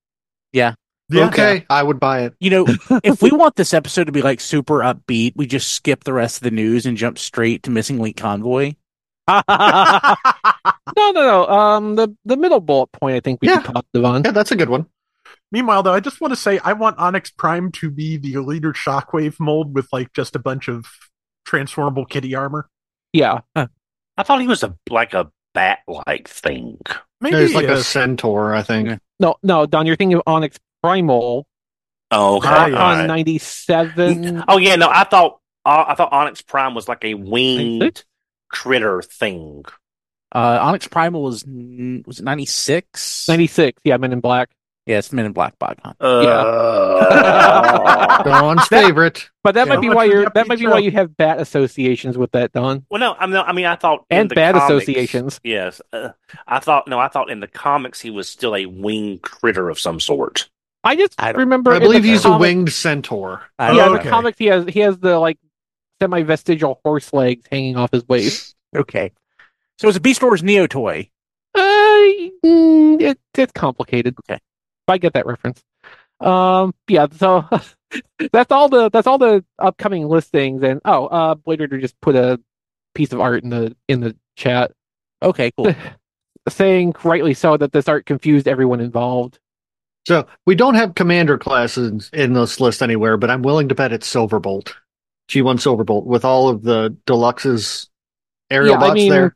Yeah. 0.54 0.76
okay, 1.12 1.66
I 1.70 1.82
would 1.82 2.00
buy 2.00 2.22
it. 2.22 2.36
You 2.40 2.52
know, 2.52 2.66
if 3.04 3.22
we 3.22 3.32
want 3.32 3.56
this 3.56 3.74
episode 3.74 4.06
to 4.06 4.12
be 4.12 4.22
like 4.22 4.40
super 4.40 4.80
upbeat, 4.80 5.34
we 5.36 5.48
just 5.48 5.74
skip 5.74 6.04
the 6.04 6.14
rest 6.14 6.38
of 6.38 6.44
the 6.44 6.52
news 6.52 6.86
and 6.86 6.98
jump 6.98 7.18
straight 7.18 7.64
to 7.64 7.72
missing 7.72 8.00
link 8.00 8.16
convoy. 8.16 8.74
No, 9.28 9.44
no, 10.98 11.12
no. 11.14 11.48
Um, 11.48 11.96
the 11.96 12.16
the 12.26 12.38
middle 12.38 12.60
bullet 12.60 12.92
point 12.92 13.16
I 13.16 13.20
think 13.20 13.42
we 13.42 13.48
Yeah. 13.50 13.62
can 13.62 13.74
talk 13.74 13.86
on. 13.96 14.24
Yeah, 14.24 14.32
that's 14.32 14.52
a 14.52 14.56
good 14.56 14.70
one. 14.70 14.86
Meanwhile, 15.52 15.84
though, 15.84 15.94
I 15.94 16.00
just 16.00 16.22
want 16.22 16.32
to 16.32 16.36
say 16.36 16.60
I 16.64 16.74
want 16.74 16.98
Onyx 17.00 17.32
Prime 17.32 17.72
to 17.74 17.90
be 17.90 18.18
the 18.18 18.38
leader 18.40 18.74
Shockwave 18.74 19.40
mold 19.40 19.74
with 19.74 19.88
like 19.92 20.14
just 20.14 20.36
a 20.36 20.40
bunch 20.40 20.68
of 20.68 20.86
transformable 21.46 22.06
kitty 22.06 22.36
armor. 22.36 22.70
Yeah, 23.14 23.40
I 23.56 24.24
thought 24.24 24.42
he 24.42 24.48
was 24.48 24.64
a 24.64 24.76
like 24.90 25.14
a 25.14 25.32
bat 25.54 25.80
like 25.88 26.28
thing. 26.28 26.80
Maybe 27.22 27.36
There's 27.38 27.54
like 27.56 27.68
a 27.68 27.82
centaur, 27.84 28.54
I 28.54 28.62
think. 28.62 28.90
Yeah. 28.90 28.98
no, 29.20 29.36
no, 29.42 29.66
Don, 29.66 29.86
you're 29.86 29.96
thinking 29.96 30.18
of 30.18 30.24
Onyx 30.28 30.60
Primal 30.84 31.48
Oh, 32.12 32.38
okay. 32.38 32.48
Ah, 32.50 32.66
yeah. 32.68 32.84
on 33.02 33.08
ninety 33.08 33.38
seven. 33.40 34.44
Oh 34.48 34.58
yeah, 34.58 34.76
no, 34.76 34.90
I 34.90 35.06
thought 35.06 35.40
uh, 35.66 35.86
I 35.88 35.96
thought 35.96 36.12
Onyx 36.12 36.42
Prime 36.42 36.76
was 36.76 36.88
like 36.88 37.04
a 37.06 37.14
winged 37.14 37.80
96? 37.80 38.06
Critter 38.56 39.02
thing. 39.02 39.66
Uh, 40.34 40.60
Onyx 40.62 40.88
Primal 40.88 41.24
was 41.24 41.44
was 41.46 42.20
it 42.20 42.24
ninety 42.24 42.46
six? 42.46 43.26
96, 43.28 43.82
yeah, 43.84 43.98
Men 43.98 44.14
in 44.14 44.22
Black. 44.22 44.50
Yeah, 44.86 45.00
it's 45.00 45.12
Men 45.12 45.26
in 45.26 45.34
Black 45.34 45.58
Bogcon. 45.60 45.94
Uh, 46.00 47.06
Don's 48.24 48.68
That- 48.70 48.86
favorite. 48.86 49.30
But 49.44 49.56
that 49.56 49.68
Yeah. 49.68 49.74
might 49.76 49.82
be 49.82 49.90
why 49.90 50.06
you're 50.06 50.30
that 50.30 50.48
might 50.48 50.60
be 50.60 50.68
why 50.68 50.80
you 50.80 50.92
have 50.92 51.16
bat 51.18 51.40
associations 51.40 52.18
with 52.18 52.32
that, 52.32 52.52
Don. 52.54 52.86
well, 52.90 53.00
no, 53.00 53.16
I 53.20 53.26
mean, 53.28 53.36
I 53.38 53.52
mean, 53.54 53.66
I 53.66 53.76
thought 53.76 54.06
in 54.10 54.20
And 54.22 54.32
the 54.32 54.36
bad 54.36 54.56
comics- 54.56 54.84
associations. 54.84 55.40
Yes, 55.44 55.82
uh, 55.94 56.10
I 56.48 56.60
thought 56.60 56.88
no, 56.88 57.00
I 57.00 57.08
thought 57.08 57.30
in 57.30 57.40
the 57.40 57.48
comics 57.48 58.02
he 58.02 58.10
was 58.10 58.30
still 58.30 58.56
a 58.56 58.66
winged 58.66 59.22
critter 59.22 59.70
of 59.70 59.80
some 59.80 60.00
sort. 60.00 60.50
I 60.84 60.96
just 60.96 61.16
I 61.20 61.32
remember. 61.32 61.74
I 61.74 61.80
believe 61.80 62.04
the 62.04 62.10
he's 62.10 62.26
a 62.26 62.38
winged 62.38 62.72
centaur. 62.72 63.42
I 63.58 63.70
Oh, 63.70 63.74
Yeah, 63.76 63.86
don't 63.86 63.98
in 63.98 64.04
the 64.04 64.10
comics 64.10 64.38
he 64.38 64.46
has 64.48 64.66
he 64.68 64.80
has 64.82 64.98
the 65.00 65.18
like 65.20 65.38
semi 66.02 66.24
vestigial 66.24 66.80
horse 66.84 67.14
legs 67.14 67.46
hanging 67.52 67.78
off 67.78 67.92
his 67.92 68.08
waist. 68.08 68.54
Okay. 68.76 69.14
So 69.80 69.88
it's 69.88 69.96
a 69.96 70.02
Beast 70.02 70.22
Wars 70.22 70.44
Neo 70.44 70.68
toy. 70.68 71.10
Uh, 71.54 71.60
mm, 71.62 73.02
it, 73.02 73.18
it's 73.34 73.54
complicated. 73.54 74.18
Okay. 74.30 74.38
I 74.90 74.98
get 74.98 75.14
that 75.14 75.26
reference. 75.26 75.64
Um, 76.20 76.76
yeah. 76.90 77.08
So 77.16 77.46
that's 78.34 78.52
all 78.52 78.68
the 78.68 78.90
that's 78.90 79.08
all 79.08 79.18
the 79.18 79.46
upcoming 79.58 80.10
listings. 80.10 80.62
And 80.62 80.82
oh, 80.84 81.06
uh, 81.06 81.36
Blade 81.36 81.62
Runner 81.62 81.78
just 81.78 81.96
put 82.02 82.18
a 82.18 82.38
piece 82.96 83.14
of 83.14 83.22
art 83.22 83.44
in 83.44 83.50
the 83.50 83.74
in 83.88 84.02
the 84.02 84.18
chat 84.36 84.74
Okay, 85.22 85.52
cool. 85.58 85.66
saying 85.66 85.76
saying 86.50 86.96
rightly 87.04 87.34
so 87.34 87.58
that 87.58 87.72
this 87.72 87.88
art 87.88 88.06
confused 88.06 88.48
everyone 88.48 88.80
involved. 88.80 89.40
So 90.08 90.28
we 90.46 90.54
don't 90.54 90.76
have 90.76 90.94
commander 90.94 91.38
classes 91.38 92.12
in 92.14 92.34
this 92.34 92.60
list 92.60 92.84
anywhere, 92.84 93.18
but 93.18 93.32
I'm 93.32 93.42
willing 93.42 93.70
to 93.70 93.76
bet 93.76 93.92
it's 93.92 94.12
Silverbolt. 94.14 94.74
G1 95.30 95.56
Silverbolt 95.58 96.06
with 96.06 96.24
all 96.26 96.50
of 96.50 96.64
the 96.64 96.96
deluxes 97.06 97.88
aerial 98.52 98.74
Yeah, 98.76 98.78
I 98.78 98.88
bots 98.88 98.94
mean, 98.96 99.10
there. 99.12 99.36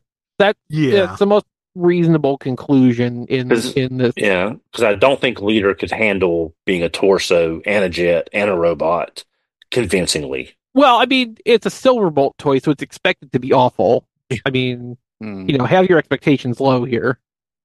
Yeah. 0.68 1.10
It's 1.10 1.18
the 1.18 1.26
most 1.26 1.44
reasonable 1.74 2.38
conclusion 2.38 3.26
in 3.26 3.50
Is- 3.52 3.72
in 3.74 3.98
this. 3.98 4.12
Yeah, 4.16 4.54
because 4.70 4.84
I 4.84 4.94
don't 4.94 5.20
think 5.20 5.40
Leader 5.40 5.74
could 5.74 5.90
handle 5.90 6.54
being 6.64 6.82
a 6.82 6.88
torso 6.88 7.60
and 7.66 7.84
a 7.84 7.88
jet 7.88 8.28
and 8.32 8.48
a 8.50 8.56
robot 8.56 9.24
convincingly. 9.70 10.56
Well, 10.74 10.96
I 10.98 11.06
mean, 11.06 11.36
it's 11.44 11.66
a 11.66 11.70
Silverbolt 11.70 12.32
toy, 12.38 12.58
so 12.58 12.70
it's 12.70 12.82
expected 12.82 13.32
to 13.32 13.38
be 13.40 13.52
awful. 13.52 14.06
I 14.46 14.50
mean, 14.50 14.96
Hmm. 15.20 15.48
you 15.50 15.58
know, 15.58 15.64
have 15.64 15.86
your 15.88 15.98
expectations 15.98 16.60
low 16.60 16.84
here. 16.84 17.18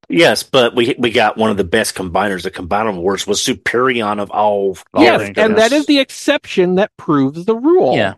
Yes, 0.10 0.44
but 0.44 0.76
we 0.76 0.96
we 1.00 1.12
got 1.12 1.38
one 1.38 1.50
of 1.50 1.58
the 1.58 1.64
best 1.64 1.96
combiners. 1.96 2.44
The 2.44 2.52
combiner 2.52 2.96
wars 2.96 3.26
was 3.26 3.40
Superion 3.40 4.20
of 4.20 4.30
all. 4.32 4.78
all 4.94 5.04
yes, 5.04 5.22
things. 5.22 5.38
and 5.38 5.58
that 5.58 5.72
is 5.72 5.86
the 5.88 6.00
exception 6.00 6.76
that 6.76 6.92
proves 6.98 7.46
the 7.46 7.56
rule. 7.56 7.96
Yeah. 7.96 8.16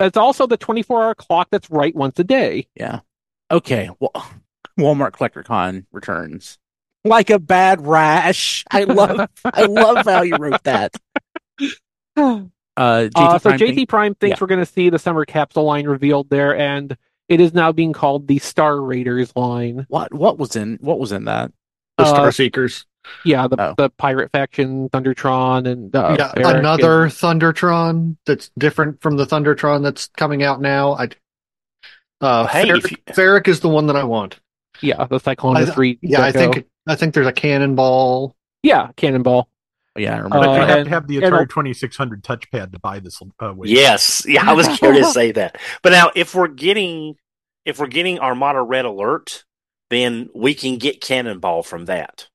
It's 0.00 0.16
also 0.16 0.46
the 0.46 0.56
24 0.56 1.02
hour 1.02 1.14
clock 1.14 1.48
that's 1.50 1.70
right 1.70 1.94
once 1.94 2.18
a 2.18 2.24
day. 2.24 2.66
Yeah. 2.74 3.00
Okay. 3.50 3.90
Well, 4.00 4.12
Walmart 4.78 5.12
CollectorCon 5.12 5.84
returns 5.92 6.58
like 7.04 7.30
a 7.30 7.38
bad 7.38 7.86
rash. 7.86 8.64
I 8.70 8.84
love. 8.84 9.28
I 9.44 9.62
love 9.66 10.04
how 10.06 10.22
you 10.22 10.36
wrote 10.36 10.62
that. 10.64 10.94
Uh, 12.16 12.40
JT 12.76 13.10
Uh, 13.16 13.38
so 13.38 13.50
Prime 13.50 13.58
JT 13.58 13.74
thing- 13.74 13.86
Prime 13.86 14.14
thinks 14.14 14.36
Yeah. 14.38 14.42
we're 14.42 14.46
going 14.48 14.60
to 14.64 14.66
see 14.70 14.88
the 14.90 14.98
summer 14.98 15.24
capsule 15.24 15.64
line 15.64 15.86
revealed 15.86 16.30
there, 16.30 16.56
and 16.56 16.96
it 17.30 17.40
is 17.40 17.54
now 17.54 17.72
being 17.72 17.94
called 17.94 18.26
the 18.28 18.38
Star 18.38 18.78
Raiders 18.80 19.32
line. 19.34 19.86
What? 19.88 20.12
What 20.12 20.36
was 20.38 20.56
in? 20.56 20.76
What 20.82 20.98
was 20.98 21.12
in 21.12 21.24
that? 21.24 21.50
The 21.96 22.04
uh, 22.04 22.08
Star 22.08 22.32
Seekers. 22.32 22.84
Yeah, 23.24 23.48
the, 23.48 23.56
Oh. 23.58 23.74
the 23.78 23.88
pirate 23.88 24.30
faction, 24.30 24.90
Thundertron, 24.90 25.66
and 25.66 25.96
uh, 25.96 26.16
yeah, 26.18 26.32
Varric 26.32 26.58
another 26.58 27.04
and- 27.04 27.12
Thundertron 27.12 28.16
that's 28.26 28.50
different 28.58 29.00
from 29.00 29.16
the 29.16 29.24
Thundertron 29.26 29.82
that's 29.82 30.08
coming 30.08 30.42
out 30.42 30.60
now. 30.60 30.92
I 30.96 31.08
uh 32.20 32.46
Hey, 32.46 32.64
Ferric, 32.66 32.90
you- 32.90 32.96
Ferric 33.14 33.48
is 33.48 33.60
the 33.60 33.68
one 33.70 33.86
that 33.86 33.96
I 33.96 34.04
want. 34.04 34.38
yeah, 34.82 35.02
the 35.06 35.18
Cyclone 35.18 35.56
I- 35.56 35.64
three. 35.64 35.98
Yeah, 36.02 36.22
I 36.22 36.32
think 36.32 36.66
I 36.86 36.94
think 36.94 37.14
there's 37.14 37.26
a 37.26 37.32
cannonball. 37.32 38.36
yeah, 38.62 38.90
Cannonball. 38.96 39.48
Oh, 39.96 40.00
yeah, 40.00 40.18
I 40.18 40.20
But 40.20 40.24
remember. 40.24 40.48
Uh, 40.48 40.54
you 40.54 40.60
have 40.60 40.76
and- 40.78 40.84
to 40.84 40.90
have 40.90 41.06
the 41.08 41.16
and 41.16 41.24
Atari 41.26 41.38
I'll- 41.40 41.46
2600 41.46 42.22
touchpad 42.22 42.72
to 42.72 42.78
buy 42.78 42.98
this 43.00 43.20
uh. 43.40 43.54
Yes, 43.64 44.24
yeah, 44.28 44.48
I 44.48 44.52
was 44.52 44.68
going 44.78 44.94
to 45.02 45.04
say 45.06 45.32
that. 45.32 45.56
But 45.82 45.90
now, 45.92 46.10
if 46.14 46.34
we're 46.34 46.46
getting 46.48 47.16
if 47.64 47.78
we're 47.78 47.86
getting 47.86 48.18
Armada 48.18 48.62
Red 48.62 48.84
Alert, 48.84 49.44
then 49.90 50.28
we 50.34 50.54
can 50.54 50.78
get 50.78 51.00
Cannonball 51.00 51.62
from 51.62 51.86
that. 51.86 52.28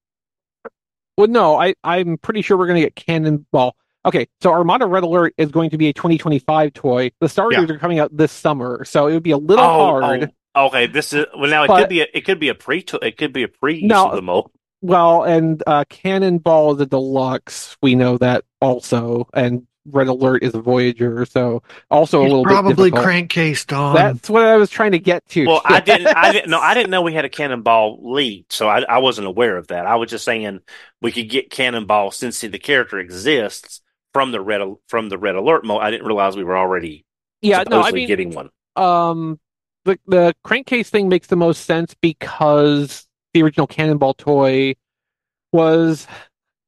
Well, 1.18 1.28
no, 1.28 1.56
I 1.60 1.76
I'm 1.84 2.18
pretty 2.18 2.42
sure 2.42 2.58
we're 2.58 2.68
going 2.68 2.82
to 2.82 2.86
get 2.88 2.96
Cannonball. 2.96 3.76
Okay, 4.06 4.28
so 4.42 4.52
Armada 4.52 4.86
Red 4.86 5.04
Alert 5.04 5.34
is 5.38 5.50
going 5.50 5.70
to 5.72 5.78
be 5.78 5.88
a 5.88 5.94
2025 5.94 6.74
toy. 6.74 7.12
The 7.22 7.30
Star 7.30 7.52
Yeah. 7.52 7.62
Are 7.62 7.78
coming 7.80 8.00
out 8.00 8.16
this 8.16 8.32
summer, 8.32 8.84
so 8.86 9.08
it 9.08 9.14
would 9.14 9.24
be 9.24 9.32
a 9.32 9.38
little 9.38 9.64
Oh, 9.66 10.00
hard. 10.02 10.32
oh, 10.56 10.68
okay, 10.68 10.88
this 10.88 11.14
is 11.14 11.26
well. 11.38 11.50
Now 11.50 11.64
it 11.64 11.68
But- 11.68 11.80
could 11.80 11.90
be 11.90 12.02
a, 12.02 12.08
it 12.14 12.22
could 12.26 12.40
be 12.40 12.50
a 12.50 12.56
pre 12.56 12.84
it 13.02 13.18
could 13.18 13.34
be 13.34 13.44
a 13.44 13.48
pre 13.48 13.82
No. 13.82 14.10
of 14.10 14.16
the 14.16 14.22
mold. 14.22 14.52
Well, 14.82 15.24
and 15.24 15.64
uh, 15.66 15.86
Cannonball 15.90 16.76
is 16.76 16.82
a 16.82 16.86
deluxe. 16.86 17.76
We 17.82 17.96
know 17.96 18.18
that 18.20 18.44
also, 18.62 19.28
and 19.34 19.66
Red 19.86 20.08
Alert 20.08 20.43
is 20.43 20.56
a 20.56 20.62
Voyager, 20.62 21.26
so 21.26 21.62
also 21.91 22.21
a 22.21 22.24
little 22.24 22.43
probably 22.43 22.89
bit 22.89 22.95
difficult. 22.95 23.06
crankcased 23.06 23.78
on. 23.78 23.95
That's 23.95 24.30
what 24.30 24.43
I 24.43 24.58
was 24.58 24.69
trying 24.69 24.91
to 24.93 25.00
get 25.00 25.26
to. 25.30 25.45
Well, 25.45 25.62
I 25.63 25.80
didn't. 25.80 26.08
I 26.08 26.32
didn't 26.32 26.50
know. 26.50 26.60
I 26.60 26.74
didn't 26.74 26.89
know 26.89 27.02
we 27.02 27.13
had 27.13 27.26
a 27.26 27.30
Cannonball 27.30 28.00
lead, 28.13 28.45
so 28.50 28.67
I, 28.67 28.82
I 28.82 28.98
wasn't 28.98 29.28
aware 29.28 29.58
of 29.58 29.67
that. 29.67 29.86
I 29.86 29.95
was 29.95 30.10
just 30.10 30.26
saying 30.26 30.62
we 31.02 31.12
could 31.12 31.30
get 31.30 31.50
Cannonball 31.50 32.12
since 32.12 32.41
the 32.41 32.60
character 32.60 33.00
exists 33.00 33.82
from 34.13 34.32
the 34.32 34.41
red 34.41 34.62
from 34.88 35.10
the 35.10 35.17
Red 35.17 35.36
Alert 35.36 35.65
mode. 35.65 35.82
I 35.82 35.91
didn't 35.91 36.08
realize 36.08 36.36
we 36.36 36.43
were 36.43 36.58
already 36.58 37.06
yeah, 37.41 37.63
no, 37.69 37.82
I 37.82 37.91
mean, 37.91 38.08
getting 38.08 38.32
one. 38.32 38.50
um, 38.76 39.39
the 39.84 40.00
the 40.08 40.34
crankcase 40.43 40.89
thing 40.89 41.10
makes 41.10 41.28
the 41.28 41.36
most 41.36 41.65
sense 41.65 41.95
because 42.02 43.08
the 43.34 43.43
original 43.43 43.67
Cannonball 43.67 44.15
toy 44.15 44.76
was, 45.52 46.08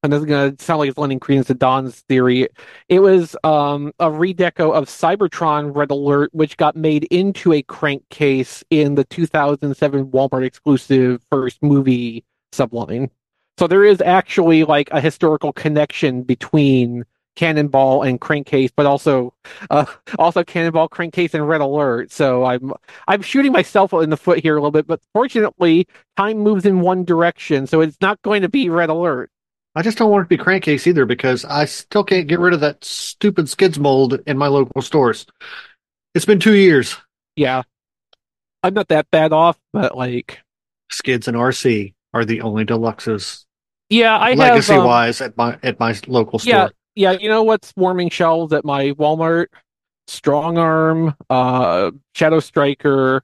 and 0.03 0.13
this 0.13 0.19
is 0.19 0.25
gonna 0.25 0.55
sound 0.59 0.79
like 0.79 0.89
it's 0.89 0.97
lending 0.97 1.19
credence 1.19 1.47
to 1.47 1.53
Don's 1.53 2.01
theory. 2.01 2.47
It 2.89 2.99
was 2.99 3.35
um 3.43 3.93
a 3.99 4.07
redeco 4.09 4.73
of 4.73 4.85
Cybertron 4.85 5.75
Red 5.75 5.91
Alert, 5.91 6.29
which 6.33 6.57
got 6.57 6.75
made 6.75 7.05
into 7.05 7.53
a 7.53 7.61
crankcase 7.63 8.63
in 8.69 8.95
the 8.95 9.03
2007 9.05 10.07
Walmart 10.07 10.45
exclusive 10.45 11.21
first 11.31 11.61
movie 11.63 12.23
subline. 12.53 13.09
So 13.57 13.67
there 13.67 13.83
is 13.83 14.01
actually 14.01 14.63
like 14.63 14.89
a 14.91 15.01
historical 15.01 15.51
connection 15.51 16.23
between 16.23 17.03
Cannonball 17.35 18.03
and 18.03 18.19
Crankcase, 18.19 18.71
but 18.75 18.85
also 18.85 19.33
uh, 19.69 19.85
also 20.19 20.43
Cannonball, 20.43 20.89
Crankcase, 20.89 21.33
and 21.33 21.47
Red 21.47 21.61
Alert. 21.61 22.11
So 22.11 22.45
I'm 22.45 22.73
I'm 23.07 23.21
shooting 23.21 23.51
myself 23.51 23.93
in 23.93 24.09
the 24.09 24.17
foot 24.17 24.39
here 24.39 24.57
a 24.57 24.59
little 24.59 24.71
bit, 24.71 24.87
but 24.87 25.01
fortunately, 25.13 25.87
time 26.17 26.39
moves 26.39 26.65
in 26.65 26.81
one 26.81 27.05
direction, 27.05 27.67
so 27.67 27.81
it's 27.81 27.97
not 28.01 28.21
going 28.21 28.41
to 28.41 28.49
be 28.49 28.69
Red 28.69 28.89
Alert. 28.89 29.31
I 29.77 29.81
just 29.81 29.97
don't 29.97 30.09
want 30.09 30.21
it 30.21 30.25
to 30.25 30.37
be 30.37 30.43
crankcase 30.43 30.87
either 30.87 31.05
because 31.05 31.45
I 31.45 31.65
still 31.65 32.03
can't 32.03 32.27
get 32.27 32.39
rid 32.39 32.53
of 32.53 32.61
that 32.61 32.83
stupid 32.83 33.47
skids 33.47 33.77
mold 33.77 34.19
in 34.25 34.37
my 34.37 34.47
local 34.47 34.81
stores. 34.81 35.25
It's 36.15 36.25
been 36.25 36.39
two 36.39 36.55
years. 36.55 36.95
Yeah, 37.35 37.61
I'm 38.63 38.73
not 38.73 38.87
that 38.87 39.09
bad 39.11 39.33
off, 39.33 39.59
but 39.73 39.95
like, 39.95 40.39
Skids 40.89 41.27
and 41.27 41.37
RC 41.37 41.93
are 42.13 42.25
the 42.25 42.41
only 42.41 42.65
deluxes 42.65 43.45
yeah, 43.89 44.17
I 44.17 44.33
legacy 44.33 44.73
have 44.73 44.81
um, 44.81 44.87
wise 44.87 45.21
at 45.21 45.37
my 45.37 45.57
at 45.63 45.79
my 45.79 45.95
local 46.07 46.39
store. 46.39 46.53
Yeah, 46.53 46.69
yeah. 46.95 47.11
You 47.11 47.29
know 47.29 47.43
what's 47.43 47.73
warming 47.75 48.09
shelves 48.09 48.53
at 48.53 48.65
my 48.65 48.91
Walmart? 48.91 49.47
Strongarm, 50.09 51.15
uh, 51.29 51.91
Shadow 52.15 52.39
Striker, 52.39 53.23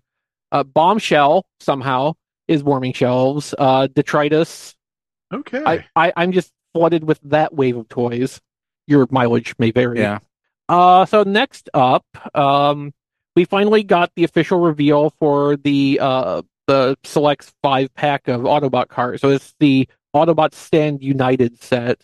uh, 0.51 0.63
Bombshell 0.63 1.45
somehow 1.61 2.13
is 2.47 2.63
warming 2.63 2.93
shelves. 2.93 3.53
Uh, 3.57 3.87
Detritus. 3.87 4.75
Okay. 5.33 5.63
I, 5.65 5.85
I 5.95 6.13
I'm 6.15 6.31
just 6.31 6.51
flooded 6.73 7.03
with 7.03 7.19
that 7.23 7.53
wave 7.53 7.77
of 7.77 7.89
toys. 7.89 8.39
Your 8.87 9.07
mileage 9.09 9.55
may 9.57 9.71
vary. 9.71 9.99
Yeah. 9.99 10.19
Uh, 10.69 11.05
so 11.05 11.23
next 11.23 11.69
up, 11.73 12.05
um, 12.35 12.93
we 13.35 13.45
finally 13.45 13.83
got 13.83 14.11
the 14.15 14.23
official 14.23 14.59
reveal 14.59 15.09
for 15.19 15.57
the 15.57 15.99
uh 16.01 16.41
the 16.67 16.97
Selects 17.03 17.53
five 17.61 17.93
pack 17.93 18.27
of 18.27 18.41
Autobot 18.41 18.87
cars. 18.87 19.21
So 19.21 19.29
it's 19.29 19.53
the 19.59 19.87
Autobot 20.15 20.53
Stand 20.53 21.03
United 21.03 21.61
set. 21.61 22.01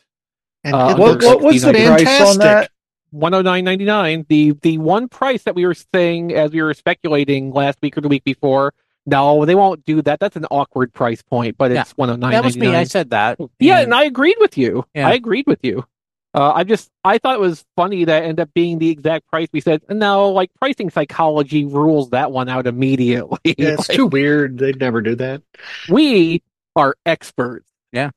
And 0.63 0.75
Uh, 0.75 0.89
it 0.89 0.99
What, 0.99 1.23
what 1.23 1.41
was 1.41 1.61
the 1.61 1.73
fantastic. 1.73 2.07
price 2.07 2.29
on 2.29 2.37
that? 2.39 2.71
One 3.11 3.33
hundred 3.33 3.43
nine 3.43 3.63
ninety 3.63 3.85
nine. 3.85 4.25
The 4.29 4.51
the 4.61 4.77
one 4.77 5.07
price 5.07 5.43
that 5.43 5.55
we 5.55 5.65
were 5.65 5.75
saying 5.93 6.33
as 6.33 6.51
we 6.51 6.61
were 6.61 6.73
speculating 6.73 7.51
last 7.51 7.79
week 7.81 7.97
or 7.97 8.01
the 8.01 8.07
week 8.07 8.23
before. 8.23 8.73
No, 9.09 9.45
they 9.45 9.55
won't 9.55 9.85
do 9.85 10.01
that. 10.03 10.19
That's 10.19 10.35
an 10.35 10.45
awkward 10.51 10.93
price 10.93 11.21
point, 11.21 11.57
but 11.57 11.71
it's 11.71 11.91
one 11.91 12.09
hundred 12.09 12.21
nine. 12.21 12.31
That 12.31 12.43
was 12.43 12.57
me. 12.57 12.75
I 12.75 12.83
said 12.83 13.09
that. 13.11 13.39
Yeah, 13.59 13.79
and 13.81 13.93
I 13.93 14.03
agreed 14.05 14.37
with 14.39 14.57
you. 14.57 14.85
Yeah. 14.93 15.07
I 15.07 15.13
agreed 15.13 15.45
with 15.47 15.59
you. 15.63 15.85
Uh, 16.33 16.51
I 16.53 16.63
just 16.63 16.91
I 17.03 17.17
thought 17.17 17.33
it 17.35 17.39
was 17.39 17.65
funny 17.75 18.05
that 18.05 18.21
it 18.23 18.27
ended 18.27 18.39
up 18.41 18.53
being 18.53 18.77
the 18.77 18.89
exact 18.89 19.27
price 19.29 19.47
we 19.51 19.61
said. 19.61 19.81
No, 19.89 20.29
like 20.29 20.51
pricing 20.59 20.91
psychology 20.91 21.65
rules 21.65 22.11
that 22.11 22.31
one 22.31 22.49
out 22.49 22.67
immediately. 22.67 23.39
Yeah, 23.43 23.53
it's 23.69 23.89
Like, 23.89 23.95
too 23.95 24.05
weird. 24.05 24.59
They'd 24.59 24.79
never 24.79 25.01
do 25.01 25.15
that. 25.15 25.41
we 25.89 26.43
are 26.75 26.95
experts. 27.05 27.67
Yeah, 27.91 28.11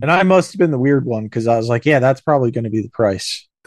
and 0.00 0.12
I 0.12 0.22
must 0.22 0.52
have 0.52 0.58
been 0.60 0.70
the 0.70 0.78
weird 0.78 1.04
one 1.04 1.24
because 1.24 1.48
I 1.48 1.56
was 1.56 1.68
like, 1.68 1.84
yeah, 1.86 1.98
that's 1.98 2.20
probably 2.20 2.52
going 2.52 2.64
to 2.64 2.70
be 2.70 2.82
the 2.82 2.88
price. 2.90 3.48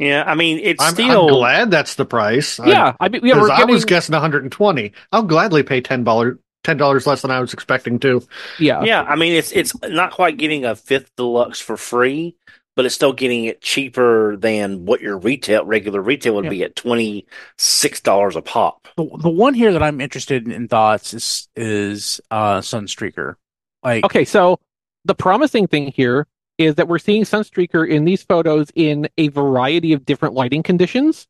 Yeah, 0.00 0.24
I 0.26 0.34
mean, 0.34 0.58
it's 0.62 0.82
I'm, 0.82 0.94
still. 0.94 1.28
I'm 1.28 1.34
glad 1.34 1.70
that's 1.70 1.94
the 1.96 2.06
price. 2.06 2.58
yeah, 2.58 2.96
I 2.98 3.08
mean, 3.10 3.20
yeah, 3.24 3.34
because 3.34 3.48
we're 3.50 3.54
I 3.54 3.64
was 3.64 3.84
guessing 3.84 4.12
120. 4.14 4.92
I'll 5.12 5.22
gladly 5.22 5.62
pay 5.62 5.80
ten 5.82 6.04
dollars 6.04 6.38
ten 6.64 6.76
dollars 6.78 7.06
less 7.06 7.22
than 7.22 7.30
I 7.30 7.40
was 7.40 7.52
expecting 7.52 7.98
to. 8.00 8.22
yeah, 8.58 8.82
Yeah, 8.82 9.02
I 9.02 9.16
mean, 9.16 9.32
it's 9.34 9.52
it's 9.52 9.78
not 9.82 10.12
quite 10.12 10.36
getting 10.38 10.64
a 10.64 10.74
fifth 10.74 11.14
deluxe 11.16 11.60
for 11.60 11.76
free, 11.76 12.34
but 12.76 12.86
it's 12.86 12.94
still 12.94 13.12
getting 13.12 13.44
it 13.44 13.60
cheaper 13.60 14.36
than 14.36 14.86
what 14.86 15.02
your 15.02 15.18
retail 15.18 15.64
regular 15.66 16.00
retail 16.00 16.34
would 16.36 16.44
Yeah. 16.44 16.50
be 16.50 16.64
at 16.64 16.76
twenty 16.76 17.26
six 17.58 18.00
dollars 18.00 18.36
a 18.36 18.42
pop. 18.42 18.88
The, 18.96 19.04
the 19.20 19.28
one 19.30 19.52
here 19.54 19.72
that 19.72 19.82
I'm 19.82 20.00
interested 20.00 20.46
in, 20.46 20.52
in 20.52 20.66
thoughts 20.68 21.12
is 21.12 21.48
is 21.56 22.20
uh 22.30 22.60
Sunstreaker. 22.60 23.34
Like 23.82 24.04
Okay, 24.04 24.24
so 24.24 24.58
the 25.04 25.14
promising 25.14 25.66
thing 25.66 25.92
here 25.92 26.26
is 26.60 26.74
that 26.76 26.88
we're 26.88 26.98
seeing 26.98 27.22
Sunstreaker 27.24 27.88
in 27.88 28.04
these 28.04 28.22
photos 28.22 28.68
in 28.74 29.08
a 29.16 29.28
variety 29.28 29.94
of 29.94 30.04
different 30.04 30.34
lighting 30.34 30.62
conditions, 30.62 31.26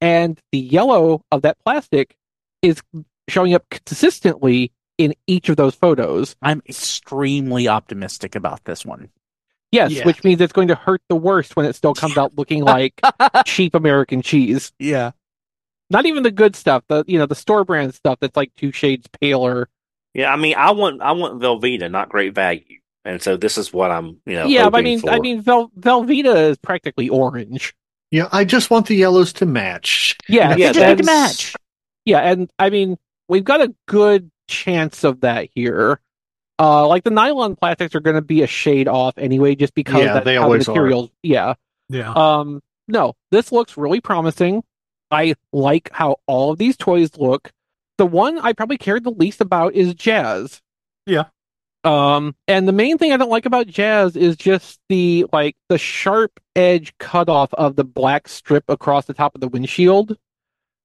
and 0.00 0.38
the 0.52 0.58
yellow 0.58 1.22
of 1.30 1.42
that 1.42 1.56
plastic 1.64 2.16
is 2.60 2.82
showing 3.28 3.54
up 3.54 3.64
consistently 3.70 4.72
in 4.98 5.14
each 5.26 5.48
of 5.48 5.56
those 5.56 5.74
photos. 5.74 6.34
I'm 6.42 6.60
extremely 6.68 7.68
optimistic 7.68 8.34
about 8.34 8.64
this 8.64 8.84
one. 8.84 9.10
Yes, 9.70 9.92
Yeah. 9.92 10.04
which 10.04 10.22
means 10.24 10.40
it's 10.40 10.52
going 10.52 10.68
to 10.68 10.74
hurt 10.74 11.02
the 11.08 11.16
worst 11.16 11.56
when 11.56 11.66
it 11.66 11.74
still 11.74 11.94
comes 11.94 12.16
out 12.16 12.36
looking 12.36 12.62
like 12.64 13.00
cheap 13.44 13.74
American 13.74 14.22
cheese. 14.22 14.72
Yeah. 14.78 15.12
Not 15.90 16.06
even 16.06 16.22
the 16.22 16.30
good 16.30 16.56
stuff, 16.56 16.82
the 16.88 17.04
you 17.06 17.18
know 17.18 17.26
the 17.26 17.34
store 17.34 17.64
brand 17.64 17.94
stuff 17.94 18.18
that's 18.20 18.36
like 18.36 18.52
two 18.56 18.72
shades 18.72 19.06
paler. 19.20 19.68
Yeah, 20.14 20.32
I 20.32 20.36
mean, 20.36 20.54
I 20.56 20.70
want 20.72 21.02
I 21.02 21.12
want 21.12 21.40
Velveeta, 21.40 21.90
not 21.90 22.08
Great 22.08 22.34
Value, 22.34 22.78
and 23.04 23.20
so 23.22 23.36
this 23.36 23.58
is 23.58 23.72
what 23.72 23.90
I'm 23.90 24.20
you 24.26 24.34
know. 24.34 24.46
yeah, 24.46 24.68
but 24.70 24.78
I 24.78 24.82
mean, 24.82 25.00
for. 25.00 25.10
I 25.10 25.18
mean, 25.18 25.40
Vel- 25.40 25.70
Velveeta 25.78 26.50
is 26.50 26.56
practically 26.58 27.08
orange. 27.08 27.74
Yeah, 28.10 28.28
I 28.32 28.44
just 28.44 28.70
want 28.70 28.86
the 28.86 28.94
yellows 28.94 29.32
to 29.34 29.46
match. 29.46 30.16
Yeah, 30.28 30.54
Yeah, 30.56 30.72
They 30.72 30.80
just 30.80 30.88
need 30.88 30.98
to 30.98 31.04
match. 31.04 31.54
Yeah, 32.04 32.20
and 32.20 32.50
I 32.58 32.70
mean, 32.70 32.96
we've 33.28 33.42
got 33.44 33.60
a 33.60 33.74
good 33.86 34.30
chance 34.46 35.04
of 35.04 35.20
that 35.22 35.48
here. 35.54 36.00
Uh, 36.58 36.86
like 36.86 37.02
the 37.02 37.10
nylon 37.10 37.56
plastics 37.56 37.94
are 37.96 38.00
going 38.00 38.14
to 38.14 38.22
be 38.22 38.42
a 38.42 38.46
shade 38.46 38.86
off 38.86 39.18
anyway, 39.18 39.56
just 39.56 39.74
because 39.74 40.04
Yeah, 40.04 40.12
that's 40.14 40.24
they 40.24 40.36
how 40.36 40.44
always 40.44 40.66
the 40.66 40.72
are. 40.72 40.74
materials. 40.76 41.10
Yeah. 41.22 41.54
Yeah. 41.88 42.12
Um. 42.12 42.62
No, 42.86 43.14
this 43.30 43.50
looks 43.50 43.76
really 43.76 44.00
promising. 44.00 44.62
I 45.10 45.34
like 45.52 45.90
how 45.92 46.16
all 46.26 46.52
of 46.52 46.58
these 46.58 46.76
toys 46.76 47.10
look. 47.16 47.50
The 47.98 48.06
one 48.06 48.38
I 48.38 48.52
probably 48.52 48.78
cared 48.78 49.02
the 49.04 49.10
least 49.10 49.40
about 49.40 49.74
is 49.74 49.94
Jazz. 49.94 50.60
Yeah. 51.06 51.24
Um, 51.84 52.34
and 52.48 52.66
the 52.66 52.72
main 52.72 52.96
thing 52.96 53.12
I 53.12 53.18
don't 53.18 53.30
like 53.30 53.46
about 53.46 53.66
Jazz 53.66 54.16
is 54.16 54.36
just 54.36 54.80
the 54.88 55.26
like 55.32 55.54
the 55.68 55.76
sharp 55.76 56.40
edge 56.56 56.96
cutoff 56.98 57.52
of 57.54 57.76
the 57.76 57.84
black 57.84 58.26
strip 58.26 58.64
across 58.68 59.04
the 59.04 59.14
top 59.14 59.34
of 59.34 59.40
the 59.40 59.48
windshield. 59.48 60.16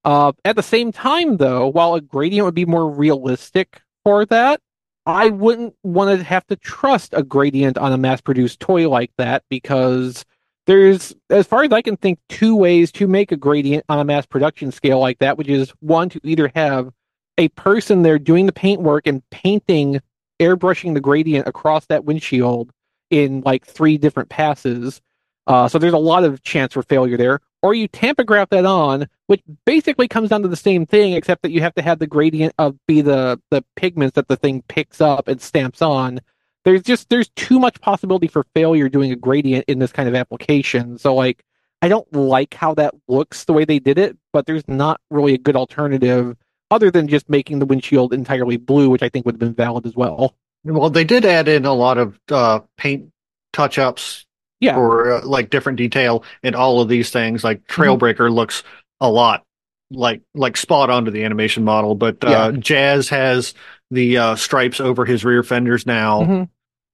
Uh, 0.04 0.34
at 0.44 0.56
the 0.56 0.64
same 0.64 0.92
time, 0.92 1.38
though, 1.38 1.68
while 1.68 1.96
a 1.96 2.02
gradient 2.02 2.46
would 2.46 2.56
be 2.56 2.66
more 2.66 2.90
realistic 2.90 3.82
for 4.04 4.26
that, 4.26 4.60
I 5.06 5.30
wouldn't 5.30 5.76
want 5.84 6.18
to 6.18 6.24
have 6.24 6.46
to 6.48 6.56
trust 6.56 7.14
a 7.14 7.24
gradient 7.24 7.78
on 7.78 7.94
a 7.94 7.98
mass-produced 7.98 8.60
toy 8.60 8.90
like 8.90 9.12
that 9.18 9.44
because 9.50 10.26
there's, 10.68 11.16
as 11.30 11.48
far 11.48 11.64
as 11.64 11.72
I 11.72 11.82
can 11.82 11.98
think, 11.98 12.20
two 12.30 12.56
ways 12.56 12.92
to 12.94 13.08
make 13.08 13.32
a 13.32 13.38
gradient 13.38 13.86
on 13.90 14.00
a 14.00 14.04
mass 14.04 14.26
production 14.26 14.72
scale 14.72 15.00
like 15.00 15.20
that, 15.20 15.38
which 15.38 15.48
is 15.48 15.72
one 15.80 16.10
to 16.10 16.20
either 16.24 16.52
have 16.56 16.92
a 17.38 17.48
person 17.50 18.04
there 18.04 18.20
doing 18.20 18.46
the 18.46 18.52
paint 18.52 18.82
work 18.82 19.08
and 19.08 19.28
painting, 19.32 20.00
airbrushing 20.40 20.94
the 20.94 21.02
gradient 21.02 21.48
across 21.48 21.86
that 21.88 22.06
windshield 22.06 22.72
in 23.10 23.42
like 23.42 23.66
three 23.66 23.98
different 23.98 24.30
passes. 24.30 25.02
Uh, 25.48 25.68
so 25.68 25.80
there's 25.80 25.94
a 25.94 25.98
lot 25.98 26.24
of 26.24 26.44
chance 26.44 26.74
for 26.74 26.84
failure 26.84 27.18
there. 27.18 27.40
Or 27.62 27.74
you 27.74 27.88
tampograph 27.90 28.50
that 28.50 28.66
on, 28.66 29.08
which 29.28 29.42
basically 29.66 30.08
comes 30.08 30.30
down 30.30 30.44
to 30.44 30.48
the 30.48 30.56
same 30.56 30.86
thing, 30.86 31.14
except 31.14 31.42
that 31.42 31.52
you 31.52 31.62
have 31.62 31.76
to 31.76 31.82
have 31.82 32.00
the 32.00 32.08
gradient 32.08 32.54
of 32.58 32.78
be 32.88 33.02
the 33.02 33.42
the 33.52 33.64
pigments 33.76 34.16
that 34.16 34.28
the 34.30 34.38
thing 34.38 34.62
picks 34.70 35.02
up 35.02 35.28
and 35.28 35.42
stamps 35.42 35.82
on. 35.82 36.22
There's 36.64 36.84
just 36.84 37.10
there's 37.10 37.30
too 37.30 37.60
much 37.60 37.82
possibility 37.82 38.28
for 38.28 38.46
failure 38.54 38.88
doing 38.88 39.12
a 39.12 39.16
gradient 39.16 39.66
in 39.68 39.80
this 39.80 39.92
kind 39.92 40.08
of 40.08 40.16
application. 40.16 40.98
So 40.98 41.14
like 41.16 41.44
I 41.82 41.88
don't 41.90 42.12
like 42.14 42.54
how 42.54 42.74
that 42.76 42.94
looks 43.08 43.46
the 43.46 43.54
way 43.54 43.66
they 43.66 43.80
did 43.80 43.98
it, 43.98 44.18
but 44.32 44.46
there's 44.46 44.68
not 44.68 45.02
really 45.10 45.34
a 45.34 45.38
good 45.38 45.56
alternative 45.56 46.38
other 46.72 46.92
than 46.92 47.08
just 47.08 47.30
making 47.30 47.60
the 47.60 47.66
windshield 47.66 48.14
entirely 48.14 48.58
blue, 48.58 48.90
which 48.90 49.04
I 49.04 49.10
think 49.10 49.26
would 49.26 49.36
have 49.36 49.40
been 49.40 49.54
valid 49.54 49.86
as 49.86 49.96
well. 49.96 50.36
Well, 50.64 50.90
they 50.90 51.04
did 51.04 51.26
add 51.26 51.48
in 51.48 51.66
a 51.66 51.74
lot 51.74 51.98
of 51.98 52.20
uh, 52.30 52.60
paint 52.78 53.10
touch-ups 53.54 54.26
Yeah. 54.60 54.76
for 54.76 55.14
uh, 55.14 55.26
like 55.26 55.50
different 55.50 55.78
detail 55.78 56.24
in 56.44 56.54
all 56.56 56.82
of 56.82 56.90
these 56.90 57.10
things. 57.12 57.44
Like 57.44 57.66
Trailbreaker 57.68 58.32
looks 58.32 58.64
a 59.02 59.10
lot 59.10 59.44
like 59.92 60.22
like 60.36 60.56
spot 60.58 60.90
onto 60.92 61.10
the 61.12 61.24
animation 61.24 61.64
model, 61.64 61.96
but 61.96 62.24
uh, 62.24 62.30
Yeah. 62.30 62.52
Jazz 62.60 63.10
has 63.10 63.54
the 63.90 64.18
uh, 64.18 64.36
stripes 64.36 64.80
over 64.80 65.06
his 65.06 65.26
rear 65.26 65.42
fenders 65.44 65.86
now. 65.88 66.22
Mhm. 66.22 66.50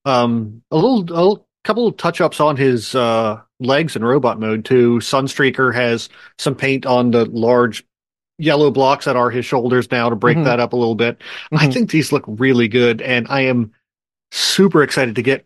Um, 0.06 0.62
a 0.72 0.76
little, 0.76 1.00
a 1.02 1.04
little- 1.04 1.48
couple 1.66 1.88
of 1.88 1.98
touch-ups 1.98 2.40
on 2.40 2.56
his 2.56 2.94
uh, 2.94 3.42
legs 3.60 3.96
in 3.96 4.06
robot 4.06 4.40
mode 4.40 4.64
too. 4.64 4.98
Sunstreaker 5.00 5.74
has 5.74 6.10
some 6.38 6.54
paint 6.54 6.86
on 6.86 7.10
the 7.10 7.26
large 7.26 7.84
yellow 8.38 8.70
blocks 8.72 9.06
that 9.06 9.16
are 9.16 9.30
his 9.30 9.46
shoulders 9.46 9.90
now 9.92 10.10
to 10.10 10.16
break 10.16 10.38
Mhm. 10.38 10.46
that 10.46 10.60
up 10.60 10.74
a 10.74 10.76
little 10.76 10.96
bit. 10.96 11.22
I 11.52 11.68
Mhm. 11.68 11.74
think 11.74 11.92
these 11.92 12.12
look 12.12 12.24
really 12.28 12.68
good, 12.68 13.02
and 13.02 13.28
I 13.30 13.42
am 13.42 13.72
super 14.32 14.84
excited 14.84 15.16
to 15.16 15.22
get 15.22 15.46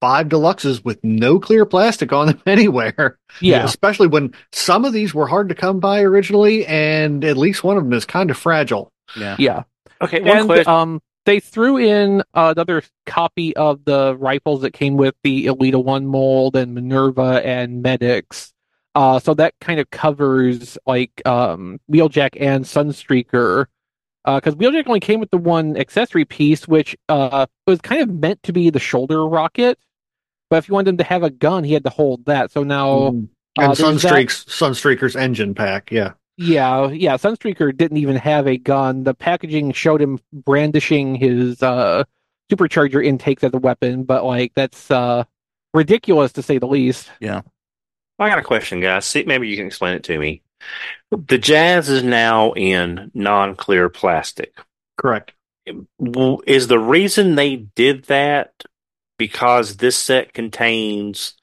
five 0.00 0.28
deluxes 0.28 0.82
with 0.82 0.98
no 1.04 1.38
clear 1.38 1.66
plastic 1.66 2.10
on 2.12 2.28
them 2.28 2.40
anywhere. 2.46 3.18
Yeah. 3.40 3.64
Especially 3.64 4.06
when 4.06 4.32
some 4.52 4.84
of 4.86 4.92
these 4.94 5.12
were 5.12 5.26
hard 5.26 5.50
to 5.50 5.54
come 5.54 5.78
by 5.80 6.00
originally, 6.00 6.64
and 6.66 7.22
at 7.24 7.36
least 7.36 7.62
one 7.62 7.76
of 7.76 7.84
them 7.84 7.92
is 7.92 8.06
kind 8.06 8.30
of 8.30 8.38
fragile. 8.38 8.90
Yeah. 9.16 9.36
Yeah. 9.38 9.62
okay, 10.00 10.20
one 10.22 10.38
and 10.38 10.46
question. 10.46 10.72
um, 10.72 11.02
they 11.26 11.38
threw 11.40 11.76
in 11.76 12.22
another 12.32 12.82
copy 13.04 13.54
of 13.56 13.84
the 13.84 14.16
rifles 14.16 14.62
that 14.62 14.72
came 14.72 14.96
with 14.96 15.14
the 15.22 15.46
Elita 15.46 15.82
One 15.84 16.06
mold 16.06 16.56
and 16.56 16.74
Minerva 16.74 17.42
and 17.44 17.82
Medics. 17.82 18.54
Uh, 18.94 19.18
so 19.18 19.34
that 19.34 19.54
kind 19.60 19.78
of 19.80 19.90
covers 19.90 20.76
like 20.86 21.22
um, 21.26 21.78
Wheeljack 21.90 22.36
and 22.40 22.64
Sunstreaker. 22.64 23.66
Because 24.24 24.54
Wheeljack 24.54 24.86
only 24.86 25.00
came 25.00 25.18
with 25.20 25.30
the 25.30 25.38
one 25.38 25.76
accessory 25.76 26.24
piece, 26.24 26.68
which 26.68 26.96
uh, 27.08 27.46
was 27.66 27.80
kind 27.80 28.02
of 28.02 28.10
meant 28.10 28.42
to 28.42 28.52
be 28.52 28.68
the 28.68 28.78
shoulder 28.78 29.26
rocket. 29.26 29.78
But 30.50 30.56
if 30.58 30.68
you 30.68 30.74
wanted 30.74 30.90
him 30.90 30.96
to 30.98 31.04
have 31.04 31.22
a 31.22 31.30
gun, 31.30 31.64
he 31.64 31.72
had 31.72 31.84
to 31.84 31.90
hold 31.90 32.26
that. 32.26 32.50
So 32.50 32.62
now, 32.62 32.88
Mm. 33.12 33.28
uh, 33.58 33.62
and 33.62 33.72
that- 33.72 33.78
Sunstreak's 33.78 34.44
Sunstreaker's 34.44 35.16
engine 35.16 35.54
pack, 35.54 35.90
yeah. 35.90 36.12
yeah, 36.36 36.88
yeah. 36.90 37.16
Sunstreaker 37.16 37.74
didn't 37.74 37.96
even 37.96 38.16
have 38.16 38.46
a 38.46 38.58
gun. 38.58 39.04
The 39.04 39.14
packaging 39.14 39.72
showed 39.72 40.02
him 40.02 40.18
brandishing 40.32 41.14
his 41.14 41.62
uh, 41.62 42.04
supercharger 42.52 43.04
intakes 43.04 43.42
as 43.44 43.54
a 43.54 43.58
weapon, 43.58 44.02
but 44.04 44.24
like 44.24 44.52
that's 44.54 44.90
uh, 44.90 45.24
ridiculous 45.72 46.32
to 46.32 46.42
say 46.42 46.58
the 46.58 46.66
least. 46.66 47.10
I 48.20 48.28
got 48.28 48.38
a 48.38 48.42
question, 48.42 48.80
guys. 48.80 49.06
See, 49.06 49.24
maybe 49.24 49.48
you 49.48 49.56
can 49.56 49.66
explain 49.66 49.94
it 49.94 50.04
to 50.04 50.18
me. 50.18 50.42
The 51.10 51.38
Jazz 51.38 51.88
is 51.88 52.02
now 52.02 52.52
in 52.52 53.10
non-clear 53.14 53.88
plastic. 53.88 54.54
Correct. 54.98 55.32
Is 56.46 56.68
the 56.68 56.78
reason 56.78 57.34
they 57.34 57.56
did 57.56 58.04
that 58.04 58.52
because 59.16 59.78
this 59.78 59.96
set 59.96 60.34
contains 60.34 61.34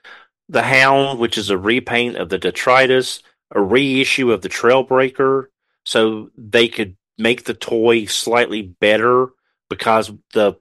the 0.50 0.62
Hound, 0.62 1.20
which 1.20 1.38
is 1.38 1.50
a 1.50 1.58
repaint 1.58 2.16
of 2.16 2.30
the 2.30 2.38
Detritus, 2.38 3.22
a 3.52 3.62
reissue 3.62 4.32
of 4.32 4.42
the 4.42 4.50
Trailbreaker, 4.50 5.48
so 5.84 6.30
they 6.38 6.68
could 6.68 6.96
make 7.18 7.46
the 7.46 7.54
toy 7.54 8.06
slightly 8.06 8.62
better 8.62 9.30
because 9.70 10.12
the 10.34 10.54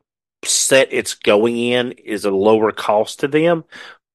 set 0.45 0.89
it's 0.91 1.15
going 1.15 1.59
in 1.59 1.93
is 1.93 2.25
a 2.25 2.31
lower 2.31 2.73
cost 2.73 3.21
to 3.21 3.29
them? 3.29 3.65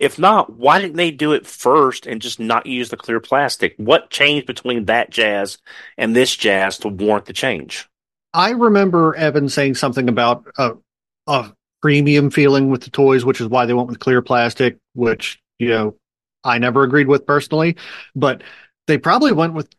If 0.01 0.17
not, 0.17 0.51
why 0.53 0.81
didn't 0.81 0.97
they 0.97 1.11
do 1.11 1.31
it 1.33 1.45
first 1.45 2.07
and 2.07 2.19
just 2.19 2.39
not 2.39 2.65
use 2.65 2.89
the 2.89 2.97
clear 2.97 3.19
plastic? 3.19 3.75
What 3.77 4.09
changed 4.09 4.47
between 4.47 4.85
that 4.85 5.11
jazz 5.11 5.59
and 5.95 6.15
this 6.15 6.35
jazz 6.35 6.79
to 6.79 6.87
warrant 6.87 7.25
the 7.27 7.33
change? 7.33 7.87
I 8.33 8.49
remember 8.49 9.13
Evan 9.15 9.47
saying 9.47 9.75
something 9.75 10.09
about 10.09 10.45
a, 10.57 10.71
a 11.27 11.53
premium 11.83 12.31
feeling 12.31 12.71
with 12.71 12.81
the 12.81 12.89
toys, 12.89 13.23
which 13.25 13.39
is 13.41 13.47
why 13.47 13.67
they 13.67 13.73
went 13.75 13.89
with 13.89 13.99
clear 13.99 14.23
plastic, 14.23 14.77
which 14.95 15.39
you 15.59 15.69
know, 15.69 15.95
I 16.43 16.57
never 16.57 16.81
agreed 16.81 17.07
with 17.07 17.27
personally, 17.27 17.75
but 18.15 18.41
they 18.87 18.97
probably 18.97 19.33
went 19.33 19.53
with 19.53 19.69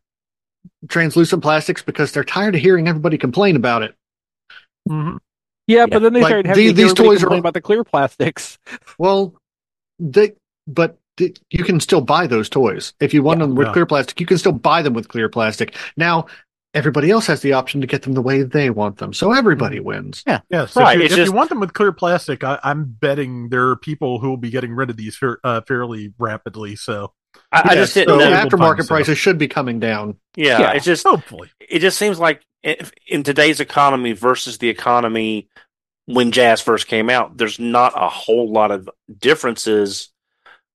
translucent 0.88 1.42
plastics 1.42 1.82
because 1.82 2.12
they're 2.12 2.22
tired 2.22 2.54
of 2.54 2.60
hearing 2.60 2.86
everybody 2.86 3.18
complain 3.18 3.56
about 3.56 3.82
it. 3.82 3.96
Mhm. 4.88 5.18
Yeah, 5.66 5.86
but 5.86 6.00
then 6.02 6.12
they 6.12 6.20
Like, 6.20 6.28
started 6.30 6.44
the- 6.44 6.48
having 6.50 6.66
to 6.68 6.72
these 6.74 6.94
toys 6.94 7.16
are- 7.18 7.26
complain 7.26 7.40
about 7.40 7.54
the 7.54 7.60
clear 7.60 7.82
plastics. 7.82 8.58
Well, 8.98 9.34
they, 9.98 10.32
but 10.66 10.98
th- 11.16 11.38
you 11.50 11.64
can 11.64 11.80
still 11.80 12.00
buy 12.00 12.26
those 12.26 12.48
toys. 12.48 12.94
If 13.00 13.12
you 13.14 13.22
want 13.22 13.40
them 13.40 13.54
with 13.54 13.68
Yeah. 13.68 13.72
clear 13.72 13.86
plastic, 13.86 14.20
you 14.20 14.26
can 14.26 14.38
still 14.38 14.52
buy 14.52 14.82
them 14.82 14.94
with 14.94 15.08
clear 15.08 15.28
plastic. 15.28 15.74
Now, 15.96 16.26
everybody 16.74 17.10
else 17.10 17.26
has 17.26 17.42
the 17.42 17.52
option 17.52 17.80
to 17.82 17.86
get 17.86 18.02
them 18.02 18.14
the 18.14 18.22
way 18.22 18.42
they 18.42 18.70
want 18.70 18.96
them. 18.96 19.12
So 19.12 19.32
everybody 19.32 19.78
wins. 19.80 20.22
Yeah, 20.26 20.40
yeah. 20.48 20.64
so 20.66 20.80
Right, 20.80 20.96
if, 20.96 21.00
you, 21.00 21.04
if 21.04 21.16
just- 21.16 21.30
you 21.30 21.36
want 21.36 21.50
them 21.50 21.60
with 21.60 21.74
clear 21.74 21.92
plastic, 21.92 22.42
I, 22.44 22.58
I'm 22.64 22.84
betting 22.84 23.50
there 23.50 23.68
are 23.68 23.76
people 23.76 24.18
who 24.20 24.30
will 24.30 24.36
be 24.38 24.50
getting 24.50 24.72
rid 24.74 24.88
of 24.90 24.96
these 24.96 25.16
fair, 25.16 25.38
uh, 25.44 25.60
fairly 25.62 26.12
rapidly. 26.18 26.76
So 26.76 27.12
I, 27.50 27.62
I 27.70 27.74
just 27.74 27.94
didn't 27.94 28.08
so 28.08 28.18
know. 28.18 28.24
Able 28.24 28.50
to 28.50 28.56
find 28.56 28.60
aftermarket 28.78 28.84
stuff. 28.84 28.88
prices 28.88 29.18
should 29.18 29.38
be 29.38 29.48
coming 29.48 29.80
down. 29.80 30.16
Yeah, 30.36 30.60
Yeah. 30.60 30.72
it's 30.72 30.84
just 30.86 31.06
hopefully, 31.06 31.50
it 31.60 31.80
just 31.80 31.98
seems 31.98 32.18
like 32.18 32.42
if, 32.62 32.90
in 33.06 33.22
today's 33.22 33.60
economy 33.60 34.12
versus 34.12 34.58
the 34.58 34.68
economy 34.70 35.48
when 36.06 36.32
jazz 36.32 36.60
first 36.60 36.86
came 36.86 37.08
out, 37.10 37.36
there's 37.36 37.58
not 37.58 37.92
a 37.96 38.08
whole 38.08 38.50
lot 38.52 38.70
of 38.70 38.88
differences 39.18 40.10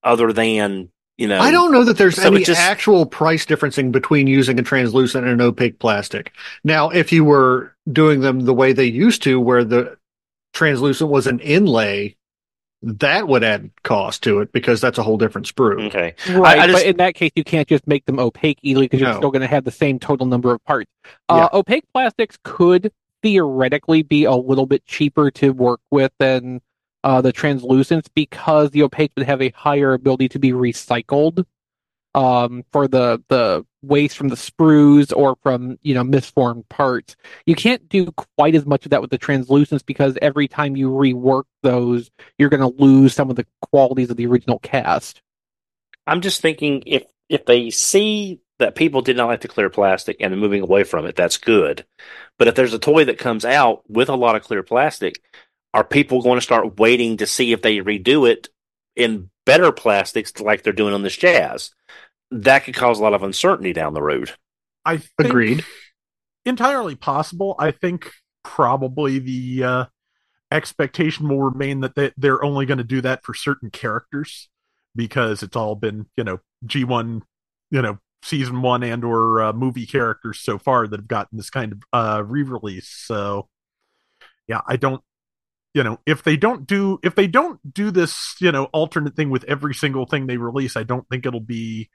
other 0.04 0.32
than 0.34 0.90
you 1.18 1.28
know. 1.28 1.40
I 1.40 1.52
don't 1.52 1.72
know 1.72 1.84
that 1.84 1.98
there's 1.98 2.16
so 2.16 2.28
any 2.34 2.44
just- 2.44 2.60
actual 2.60 3.06
price 3.06 3.46
differencing 3.46 3.92
between 3.92 4.28
using 4.28 4.60
a 4.60 4.64
translucent 4.64 5.26
and 5.26 5.34
an 5.34 5.42
opaque 5.46 5.80
plastic. 5.80 6.32
Now, 6.64 6.90
if 6.90 7.12
you 7.12 7.24
were 7.26 7.76
doing 7.92 8.22
them 8.22 8.42
the 8.42 8.54
way 8.54 8.74
they 8.74 8.86
used 8.86 9.24
to, 9.24 9.40
where 9.40 9.64
the 9.64 9.98
translucent 10.54 11.10
was 11.10 11.28
an 11.28 11.40
inlay, 11.40 12.16
that 12.84 13.28
would 13.28 13.44
add 13.44 13.72
cost 13.84 14.22
to 14.24 14.40
it 14.40 14.52
because 14.52 14.80
that's 14.80 15.00
a 15.00 15.04
whole 15.04 15.18
different 15.18 15.48
sprue. 15.54 15.88
Okay, 15.88 16.14
Right, 16.30 16.60
I 16.60 16.68
just- 16.68 16.84
but 16.84 16.86
in 16.90 16.98
that 16.98 17.16
case, 17.16 17.32
you 17.36 17.44
can't 17.44 17.68
just 17.68 17.88
make 17.88 18.06
them 18.06 18.20
opaque 18.20 18.60
easily 18.62 18.86
because 18.86 19.02
you're 19.02 19.12
No. 19.14 19.18
still 19.18 19.32
going 19.32 19.42
to 19.42 19.48
have 19.48 19.64
the 19.66 19.72
same 19.72 19.98
total 20.00 20.28
number 20.28 20.54
of 20.54 20.64
parts. 20.64 20.90
Uh, 21.28 21.50
Opaque 21.54 21.86
plastics 21.92 22.38
could 22.44 22.92
theoretically 23.22 24.04
be 24.04 24.26
a 24.26 24.34
little 24.34 24.66
bit 24.66 24.86
cheaper 24.86 25.32
to 25.32 25.52
work 25.52 25.82
with 25.92 26.12
than 26.20 26.62
uh, 27.04 27.22
the 27.22 27.34
translucents 27.34 28.08
because 28.14 28.72
the 28.72 28.84
opaque 28.84 29.12
would 29.18 29.26
have 29.26 29.42
a 29.42 29.50
higher 29.50 29.94
ability 29.94 30.30
to 30.30 30.40
be 30.40 30.52
recycled 30.52 31.46
um, 32.16 32.64
for 32.72 32.88
the 32.88 33.24
the 33.30 33.66
waste 33.84 34.18
from 34.18 34.28
the 34.28 34.36
sprues 34.36 35.16
or 35.16 35.38
from 35.44 35.78
you 35.84 35.94
know 35.94 36.04
misformed 36.04 36.68
parts. 36.70 37.16
You 37.46 37.56
can't 37.56 37.88
do 37.88 38.12
quite 38.12 38.56
as 38.56 38.66
much 38.66 38.86
of 38.86 38.92
that 38.92 39.02
with 39.02 39.12
the 39.12 39.20
translucents 39.20 39.86
because 39.86 40.18
every 40.22 40.48
time 40.48 40.76
you 40.76 40.90
rework 40.90 41.44
those, 41.64 42.10
you're 42.38 42.50
going 42.50 42.62
to 42.62 42.84
lose 42.84 43.14
some 43.14 43.30
of 43.30 43.36
the 43.36 43.46
qualities 43.62 44.10
of 44.10 44.18
the 44.18 44.26
original 44.26 44.60
cast. 44.60 45.22
I'm 46.08 46.22
just 46.22 46.42
thinking 46.42 46.84
if 46.86 47.04
if 47.30 47.46
they 47.46 47.70
see 47.70 48.42
that 48.60 48.76
people 48.76 49.02
did 49.02 49.18
not 49.18 49.28
like 49.28 49.42
the 49.42 49.48
clear 49.48 49.70
plastic 49.70 50.18
and 50.20 50.38
moving 50.40 50.62
away 50.62 50.84
from 50.84 51.06
it, 51.06 51.16
that's 51.16 51.38
good. 51.38 51.86
But 52.38 52.48
if 52.48 52.56
there's 52.56 52.74
a 52.74 52.80
toy 52.80 53.06
that 53.06 53.18
comes 53.18 53.46
out 53.46 53.90
with 53.90 54.10
a 54.10 54.16
lot 54.16 54.36
of 54.36 54.44
clear 54.44 54.64
plastic, 54.64 55.22
are 55.74 55.84
people 55.84 56.22
going 56.22 56.38
to 56.38 56.42
start 56.42 56.80
waiting 56.80 57.18
to 57.18 57.28
see 57.28 57.52
if 57.52 57.62
they 57.62 57.78
redo 57.78 58.30
it 58.30 58.50
in 58.96 59.30
better 59.46 59.72
plastics 59.72 60.40
like 60.40 60.64
they're 60.64 60.74
doing 60.74 60.94
on 60.94 61.04
this 61.04 61.18
jazz? 61.18 61.72
That 62.32 62.64
could 62.64 62.76
cause 62.76 63.00
a 63.00 63.04
lot 63.04 63.14
of 63.14 63.24
uncertainty 63.24 63.74
down 63.74 63.94
the 63.94 64.02
road. 64.02 64.32
I 64.84 64.98
think 64.98 65.30
Agreed. 65.30 65.66
entirely 66.46 66.96
possible. 66.96 67.56
I 67.60 67.72
think 67.72 68.12
probably 68.44 69.20
the 69.20 69.64
uh, 69.64 69.86
expectation 70.52 71.28
will 71.28 71.44
remain 71.44 71.82
that 71.82 71.96
they, 71.96 72.12
they're 72.18 72.44
only 72.44 72.66
going 72.66 72.78
to 72.80 72.84
do 72.84 73.02
that 73.02 73.24
for 73.24 73.34
certain 73.34 73.70
characters 73.70 74.50
because 74.96 75.44
it's 75.44 75.56
all 75.56 75.76
been 75.76 76.08
you 76.18 76.24
know 76.24 76.40
G1, 76.66 77.22
you 77.70 77.82
know 77.82 78.00
season 78.24 78.62
one 78.62 78.84
and 78.84 79.04
or 79.04 79.42
uh, 79.42 79.54
movie 79.54 79.86
characters 79.86 80.40
so 80.40 80.58
far 80.58 80.88
that 80.88 81.00
have 81.00 81.08
gotten 81.08 81.38
this 81.38 81.50
kind 81.50 81.74
of 81.74 81.84
uh, 81.94 82.24
re-release. 82.24 82.90
So 82.90 83.48
yeah, 84.48 84.62
I 84.68 84.78
don't. 84.78 85.02
You 85.74 85.84
know, 85.84 86.00
if 86.08 86.24
they 86.24 86.38
don't 86.38 86.66
do 86.66 87.00
if 87.04 87.14
they 87.14 87.28
don't 87.28 87.60
do 87.72 87.92
this, 87.92 88.36
you 88.40 88.52
know, 88.52 88.66
alternate 88.66 89.16
thing 89.16 89.30
with 89.30 89.44
every 89.44 89.76
single 89.76 90.06
thing 90.08 90.26
they 90.26 90.38
release, 90.38 90.76
I 90.76 90.84
don't 90.84 91.08
think 91.10 91.26
it'll 91.26 91.40
be 91.40 91.90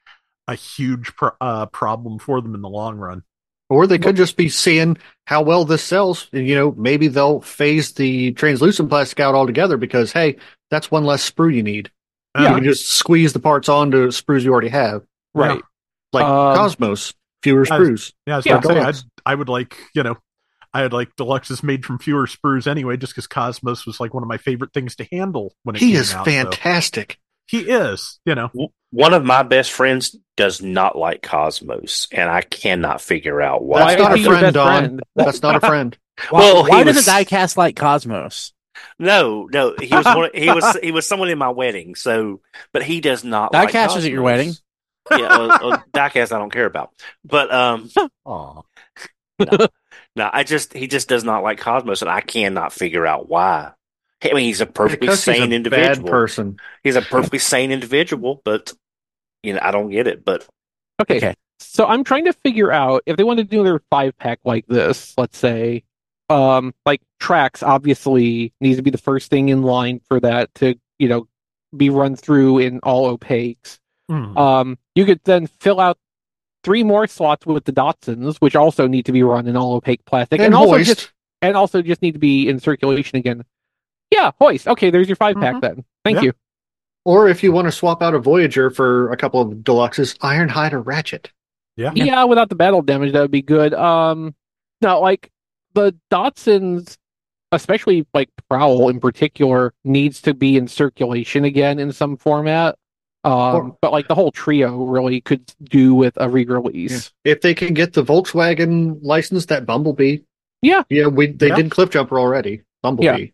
a 0.47 0.55
huge 0.55 1.17
pro- 1.17 1.33
uh, 1.41 1.67
problem 1.67 2.19
for 2.19 2.41
them 2.41 2.55
in 2.55 2.63
the 2.63 2.69
long 2.69 2.97
run. 2.97 3.23
Or 3.69 3.87
they 3.87 3.97
could 3.99 4.17
just 4.17 4.37
be 4.37 4.51
seeing 4.51 4.99
how 5.25 5.43
well 5.43 5.65
this 5.65 5.83
sells. 5.83 6.29
And, 6.33 6.47
you 6.47 6.55
know, 6.55 6.73
maybe 6.73 7.09
they'll 7.09 7.41
phase 7.41 7.93
the 7.93 8.33
translucent 8.33 8.91
plastic 8.91 9.19
out 9.21 9.35
altogether 9.35 9.79
because, 9.79 10.13
hey, 10.13 10.37
that's 10.71 10.91
one 10.91 11.05
less 11.05 11.29
sprue 11.29 11.55
you 11.55 11.63
need. 11.63 11.91
You 12.39 12.45
Uh, 12.45 12.55
can 12.57 12.65
just 12.65 12.91
squeeze 12.91 13.33
the 13.33 13.41
parts 13.41 13.71
onto 13.71 14.09
sprues 14.09 14.43
you 14.43 14.53
already 14.53 14.69
have. 14.69 15.05
Yeah. 15.35 15.63
Like 16.13 16.25
Um, 16.25 16.57
Cosmos, 16.57 17.15
fewer 17.43 17.65
I 17.71 17.79
was- 17.79 17.89
sprues. 17.89 18.13
Yeah, 18.27 18.35
I 18.35 18.37
was 18.37 18.47
Yeah, 18.47 18.61
say, 18.61 18.69
I'd, 18.69 18.75
Deluxe. 18.75 19.05
I 19.27 19.35
would 19.35 19.49
like, 19.49 19.77
you 19.95 20.03
know, 20.03 20.17
I 20.75 20.83
would 20.83 20.93
like 20.93 21.11
Deluxes 21.17 21.63
made 21.63 21.85
from 21.85 21.99
fewer 21.99 22.27
sprues 22.27 22.67
anyway, 22.67 22.97
just 22.97 23.13
because 23.15 23.27
Cosmos 23.27 23.87
was 23.87 24.01
like 24.01 24.15
one 24.15 24.23
of 24.23 24.29
my 24.29 24.39
favorite 24.39 24.73
things 24.73 24.97
to 24.97 25.07
handle 25.13 25.55
when 25.65 25.77
it 25.77 25.81
He 25.81 25.93
came 25.93 26.01
is 26.01 26.15
out. 26.15 26.25
so- 26.25 26.31
fantastic. 26.31 27.19
He 27.49 27.61
is, 27.69 28.19
you 28.25 28.35
know. 28.35 28.51
One 28.93 29.13
of 29.13 29.25
my 29.25 29.43
best 29.43 29.73
friends 29.73 30.17
does 30.37 30.63
not 30.63 30.97
like 30.97 31.23
Cosmos, 31.23 32.09
and 32.13 32.31
I 32.31 32.41
cannot 32.43 33.01
figure 33.03 33.43
out 33.43 33.63
why. 33.65 33.95
That's 33.97 34.01
not 34.03 34.19
a 34.19 34.23
friend, 34.25 34.55
Don. 34.55 34.79
friend? 34.79 35.03
That's 35.17 35.43
not 35.43 35.57
a 35.57 35.61
friend. 35.67 35.99
Why, 36.31 36.41
Well, 36.41 36.67
why 36.67 36.79
he 36.79 36.85
does 36.85 36.97
was- 36.97 37.09
a 37.09 37.11
diecast 37.11 37.57
like 37.57 37.77
Cosmos? 37.77 38.53
No, 38.99 39.49
no, 39.53 39.75
he 39.81 39.95
was 39.95 40.05
one, 40.07 40.31
he 40.35 40.49
was 40.51 40.77
he 40.83 40.93
was 40.93 41.07
someone 41.07 41.29
in 41.29 41.37
my 41.39 41.51
wedding. 41.51 41.95
So, 41.95 42.41
but 42.73 42.83
he 42.83 43.01
does 43.01 43.23
not. 43.25 43.53
like 43.53 43.71
Diecast 43.71 43.95
was 43.97 44.05
at 44.07 44.11
your 44.11 44.23
wedding? 44.23 44.55
Yeah, 45.11 45.39
well, 45.39 45.59
well, 45.63 45.85
diecast 45.93 46.33
I 46.33 46.39
don't 46.39 46.53
care 46.53 46.67
about. 46.67 46.91
But 47.25 47.53
um, 47.53 47.91
Aw. 48.25 48.63
no, 50.17 50.31
I 50.33 50.45
just 50.45 50.73
he 50.73 50.87
just 50.87 51.09
does 51.09 51.25
not 51.25 51.43
like 51.43 51.59
Cosmos, 51.59 52.03
and 52.03 52.11
I 52.11 52.21
cannot 52.21 52.73
figure 52.73 53.07
out 53.07 53.29
why. 53.29 53.73
I 54.25 54.29
mean, 54.35 54.45
he's 54.45 54.61
a 54.61 54.67
perfectly 54.67 55.09
Because 55.09 55.25
he's 55.25 55.37
sane 55.37 55.53
a 55.53 55.57
individual. 55.57 56.05
bad 56.05 56.07
person. 56.11 56.57
He's 56.85 56.95
a 56.97 57.03
perfectly 57.03 57.41
sane 57.41 57.73
individual, 57.73 58.41
but 58.45 58.73
you 59.43 59.55
know, 59.55 59.59
I 59.61 59.73
don't 59.73 59.91
get 59.91 60.07
it. 60.07 60.25
But 60.25 60.47
Okay. 61.01 61.17
Okay. 61.17 61.35
So 61.59 61.87
I'm 61.87 62.05
trying 62.05 62.27
to 62.27 62.33
figure 62.33 62.71
out 62.71 63.03
if 63.07 63.17
they 63.17 63.25
want 63.25 63.39
to 63.39 63.45
do 63.45 63.65
their 63.65 63.81
five 63.91 64.17
pack 64.19 64.41
like 64.45 64.67
this, 64.67 65.15
let's 65.17 65.39
say, 65.39 65.85
um, 66.29 66.75
like 66.87 67.01
tracks 67.19 67.63
obviously 67.63 68.53
needs 68.61 68.77
to 68.77 68.83
be 68.83 68.91
the 68.91 68.99
first 68.99 69.31
thing 69.31 69.49
in 69.49 69.63
line 69.63 70.01
for 70.09 70.21
that 70.21 70.55
to, 70.57 70.77
you 70.99 71.09
know, 71.09 71.27
be 71.77 71.91
run 71.91 72.15
through 72.17 72.59
in 72.59 72.79
all 72.81 73.17
opaques. 73.17 73.79
Hmm. 74.13 74.37
Um, 74.37 74.79
you 74.95 75.05
could 75.07 75.21
then 75.25 75.47
fill 75.47 75.81
out 75.81 75.99
three 76.65 76.83
more 76.83 77.07
slots 77.07 77.47
with 77.47 77.65
the 77.65 77.73
Datsuns, 77.73 78.37
which 78.39 78.55
also 78.55 78.87
need 78.87 79.07
to 79.07 79.13
be 79.13 79.23
run 79.23 79.47
in 79.47 79.57
all 79.57 79.73
opaque 79.75 80.05
plastic, 80.05 80.41
And, 80.41 80.55
also 80.55 80.75
hoist. 80.75 80.89
just 80.89 81.13
and 81.41 81.57
also 81.57 81.83
just 81.83 82.03
need 82.03 82.13
to 82.13 82.19
be 82.21 82.49
in 82.49 82.61
circulation 82.61 83.17
again. 83.19 83.43
Yeah, 84.11 84.31
hoist. 84.41 84.69
Okay, 84.69 84.91
there's 84.91 85.09
your 85.09 85.17
5 85.17 85.37
pack 85.37 85.57
Mhm. 85.57 85.61
then. 85.63 85.85
Thank 86.05 86.17
Yeah. 86.19 86.23
you. 86.25 86.33
Or 87.05 87.27
if 87.29 87.43
you 87.43 87.51
want 87.51 87.67
to 87.67 87.73
swap 87.73 88.01
out 88.03 88.15
a 88.15 88.19
Voyager 88.21 88.71
for 88.71 89.11
a 89.11 89.17
couple 89.17 89.41
of 89.41 89.49
deluxes, 89.59 90.17
Ironhide 90.19 90.73
or 90.73 90.81
Ratchet. 90.83 91.33
yeah. 91.77 91.91
Yeah. 91.95 92.23
without 92.25 92.49
the 92.49 92.55
battle 92.55 92.83
damage, 92.83 93.13
that 93.13 93.21
would 93.23 93.31
be 93.33 93.43
good. 93.43 93.75
Um, 93.75 94.35
no, 94.83 95.01
like 95.01 95.31
the 95.75 95.97
Datsuns, 96.13 96.97
especially 97.51 98.07
like 98.15 98.29
Prowl 98.49 98.89
in 98.89 99.01
particular, 99.01 99.75
needs 99.85 100.21
to 100.23 100.35
be 100.35 100.57
in 100.57 100.69
circulation 100.69 101.45
again 101.45 101.79
in 101.81 101.91
some 101.93 102.17
format. 102.17 102.77
Um, 103.25 103.33
Or- 103.33 103.77
but 103.81 103.93
like 103.93 104.09
the 104.09 104.15
whole 104.17 104.33
trio 104.33 104.77
really 104.85 105.21
could 105.21 105.53
do 105.63 105.95
with 105.95 106.15
a 106.17 106.29
re-release. 106.29 107.13
If 107.25 107.41
they 107.41 107.55
can 107.55 107.73
get 107.75 107.93
the 107.93 108.03
Volkswagen 108.05 108.99
license, 109.03 109.47
that 109.47 109.65
Bumblebee. 109.67 110.19
Yeah. 110.61 110.83
Yeah, 110.91 111.07
we 111.07 111.29
they 111.29 111.49
Yeah. 111.49 111.57
did 111.57 111.71
Cliffjumper 111.71 112.19
already. 112.19 112.63
Bumblebee. 112.83 113.29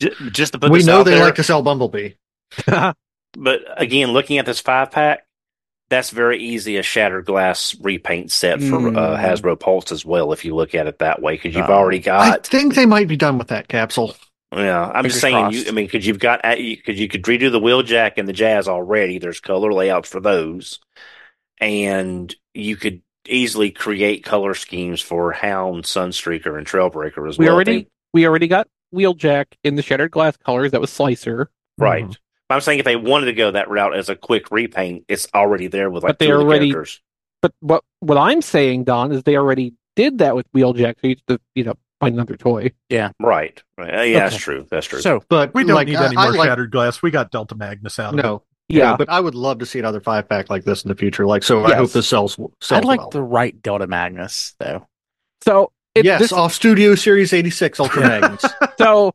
j- 0.00 0.10
just 0.32 0.52
to 0.54 0.58
put 0.58 0.70
We 0.70 0.78
this 0.78 0.86
know 0.86 1.00
out 1.00 1.04
they 1.04 1.12
there, 1.12 1.24
like 1.24 1.34
to 1.36 1.42
sell 1.42 1.62
Bumblebee. 1.62 2.10
But 3.36 3.62
again, 3.76 4.12
looking 4.12 4.38
at 4.38 4.46
this 4.46 4.60
five 4.60 4.92
pack, 4.92 5.26
that's 5.90 6.10
very 6.10 6.38
easy 6.40 6.76
a 6.76 6.82
shattered 6.84 7.24
glass 7.26 7.74
repaint 7.80 8.30
set 8.30 8.60
for 8.62 8.76
uh, 8.76 8.90
Mm. 8.92 9.18
Hasbro 9.20 9.58
Pulse 9.58 9.90
as 9.92 10.04
well. 10.06 10.32
If 10.32 10.44
you 10.44 10.54
look 10.54 10.74
at 10.74 10.86
it 10.86 11.00
that 11.00 11.20
way, 11.20 11.34
because 11.34 11.54
you've 11.54 11.68
Oh. 11.68 11.72
already 11.74 11.98
got. 11.98 12.20
I 12.32 12.36
think 12.42 12.74
they 12.76 12.86
might 12.86 13.08
be 13.08 13.16
done 13.16 13.36
with 13.38 13.48
that 13.48 13.66
capsule. 13.68 14.14
Yeah, 14.54 14.90
I'm 14.94 15.04
just 15.04 15.20
saying. 15.20 15.50
You. 15.52 15.64
I 15.68 15.72
mean, 15.72 15.86
because 15.86 16.06
you've 16.06 16.18
got 16.20 16.42
because 16.42 16.98
you 16.98 17.08
could 17.08 17.22
redo 17.22 17.50
the 17.50 17.60
wheeljack 17.60 18.12
and 18.16 18.28
the 18.28 18.32
jazz 18.32 18.68
already. 18.68 19.18
There's 19.18 19.40
color 19.40 19.72
layouts 19.72 20.08
for 20.08 20.20
those, 20.20 20.78
and 21.60 22.34
you 22.52 22.76
could 22.76 23.02
easily 23.26 23.70
create 23.70 24.24
color 24.24 24.54
schemes 24.54 25.00
for 25.00 25.32
Hound, 25.32 25.84
Sunstreaker, 25.84 26.56
and 26.56 26.66
Trailbreaker 26.66 27.28
as 27.28 27.38
we 27.38 27.46
well. 27.46 27.54
already 27.54 27.88
we 28.12 28.26
already 28.26 28.46
got 28.46 28.68
Wheeljack 28.94 29.46
in 29.64 29.74
the 29.74 29.82
shattered 29.82 30.12
glass 30.12 30.36
colors. 30.36 30.70
That 30.70 30.80
was 30.80 30.90
Slicer. 30.90 31.50
right. 31.78 32.04
Mhm. 32.04 32.16
I'm 32.50 32.60
saying 32.60 32.78
if 32.78 32.84
they 32.84 32.96
wanted 32.96 33.26
to 33.26 33.32
go 33.32 33.50
that 33.50 33.68
route 33.68 33.96
as 33.96 34.08
a 34.08 34.14
quick 34.14 34.50
repaint, 34.50 35.06
it's 35.08 35.26
already 35.34 35.66
there 35.66 35.90
with 35.90 36.04
like 36.04 36.10
But 36.10 36.18
they 36.18 36.26
two 36.26 36.34
of 36.34 36.46
the 36.46 36.58
characters. 36.58 37.00
But 37.42 37.52
what 37.60 37.82
what 38.00 38.18
I'm 38.18 38.42
saying, 38.42 38.84
Don, 38.84 39.10
is 39.10 39.22
they 39.22 39.36
already 39.36 39.74
did 39.96 40.18
that 40.18 40.36
with 40.36 40.46
Wheeljack. 40.52 40.96
So 41.00 41.08
you 41.08 41.16
to 41.26 41.40
you 41.54 41.64
know 41.64 41.74
find 42.00 42.14
another 42.14 42.36
toy. 42.36 42.72
Yeah, 42.88 43.10
right. 43.20 43.62
right. 43.78 43.94
Uh, 43.98 44.02
yeah, 44.02 44.20
that's 44.20 44.36
true. 44.36 44.66
That's 44.70 44.86
true. 44.86 45.00
So 45.00 45.22
but 45.28 45.54
We 45.54 45.64
don't 45.64 45.74
like, 45.74 45.88
need 45.88 45.96
I- 45.96 46.06
any 46.06 46.16
I 46.16 46.24
more 46.28 46.34
like- 46.36 46.48
shattered 46.48 46.70
glass. 46.70 47.02
We 47.02 47.10
got 47.10 47.30
Delta 47.30 47.54
Magnus 47.54 47.98
out 47.98 48.14
of 48.14 48.18
it. 48.18 48.22
No, 48.22 48.42
Yeah, 48.68 48.96
but 48.96 49.08
I 49.08 49.20
would 49.20 49.34
love 49.34 49.58
to 49.60 49.66
see 49.66 49.78
another 49.78 50.00
five 50.00 50.28
pack 50.28 50.50
like 50.50 50.64
this 50.64 50.84
in 50.84 50.88
the 50.88 50.94
future. 50.94 51.26
Like, 51.26 51.42
so 51.42 51.64
I 51.64 51.74
hope 51.74 51.90
this 51.92 52.08
sells. 52.08 52.34
sells 52.34 52.54
I'd 52.72 52.84
like 52.84 53.00
well. 53.00 53.10
the 53.10 53.22
right 53.22 53.60
Delta 53.62 53.86
Magnus 53.86 54.54
though. 54.58 54.86
so 55.42 55.70
it, 55.94 56.04
yes, 56.04 56.20
this, 56.20 56.32
off 56.32 56.52
Studio 56.52 56.94
Series 56.96 57.32
86 57.32 57.78
Ultra 57.78 58.02
Magnus. 58.08 58.44
so 58.78 59.12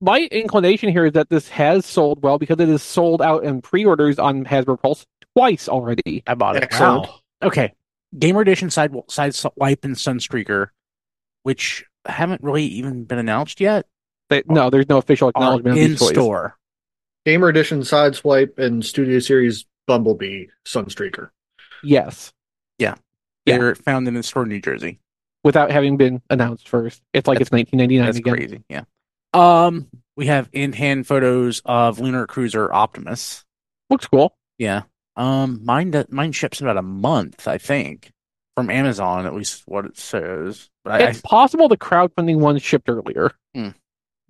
my 0.00 0.28
inclination 0.30 0.90
here 0.90 1.06
is 1.06 1.12
that 1.14 1.30
this 1.30 1.48
has 1.48 1.86
sold 1.86 2.22
well 2.22 2.38
because 2.38 2.60
it 2.60 2.68
is 2.68 2.82
sold 2.82 3.22
out 3.22 3.44
in 3.44 3.62
pre-orders 3.62 4.18
on 4.18 4.44
Hasbro 4.44 4.80
Pulse 4.80 5.06
twice 5.34 5.68
already. 5.68 6.22
I 6.26 6.34
bought 6.34 6.56
it. 6.56 6.62
Excellent. 6.64 7.06
Wow. 7.08 7.14
Okay, 7.42 7.72
Gamer 8.18 8.42
Edition 8.42 8.68
side 8.70 8.92
side 9.08 9.34
wipe 9.56 9.84
and 9.84 9.96
Sunstreaker, 9.96 10.68
which 11.44 11.84
haven't 12.06 12.42
really 12.42 12.64
even 12.64 13.04
been 13.04 13.18
announced 13.18 13.60
yet, 13.60 13.86
They, 14.30 14.42
no, 14.46 14.70
there's 14.70 14.88
no 14.88 14.98
official 14.98 15.28
are 15.28 15.30
acknowledgement 15.30 15.78
of 15.78 15.82
in 15.84 15.90
these 15.90 15.98
toys. 16.00 16.10
store. 16.10 16.56
Gamer 17.26 17.48
Edition 17.48 17.80
Sideswipe 17.80 18.58
and 18.58 18.84
Studio 18.84 19.18
Series 19.18 19.66
Bumblebee 19.86 20.46
Sunstreaker. 20.66 21.30
Yes, 21.82 22.32
Yeah. 22.78 22.94
They're 23.46 23.74
found 23.74 24.06
in 24.08 24.14
the 24.14 24.22
store 24.22 24.42
in 24.42 24.50
New 24.50 24.60
Jersey. 24.60 25.00
without 25.44 25.70
having 25.70 25.96
been 25.96 26.20
announced 26.28 26.68
first. 26.68 27.00
It's 27.14 27.26
like 27.28 27.40
it's 27.40 27.50
1999 27.50 28.04
That's 28.06 28.18
again. 28.18 28.34
crazy. 28.34 28.64
Yeah. 28.68 28.82
Um, 29.32 29.86
we 30.16 30.26
have 30.26 30.48
in 30.52 30.72
hand 30.72 31.06
photos 31.06 31.62
of 31.64 31.98
Lunar 32.00 32.26
Cruiser 32.26 32.70
Optimus. 32.72 33.44
Looks 33.88 34.06
cool. 34.06 34.36
Yeah. 34.58 34.82
Um, 35.16 35.60
mine 35.64 35.90
do- 35.92 36.04
mine 36.10 36.32
ships 36.32 36.60
in 36.60 36.66
about 36.66 36.76
a 36.78 36.82
month, 36.82 37.46
I 37.48 37.56
think, 37.58 38.10
from 38.58 38.70
Amazon. 38.70 39.26
At 39.26 39.34
least 39.34 39.62
what 39.66 39.84
it 39.84 39.96
says. 39.98 40.68
But 40.84 41.02
I, 41.02 41.08
It's 41.08 41.20
possible 41.20 41.68
the 41.68 41.76
crowdfunding 41.76 42.38
one 42.38 42.58
shipped 42.58 42.88
earlier. 42.88 43.32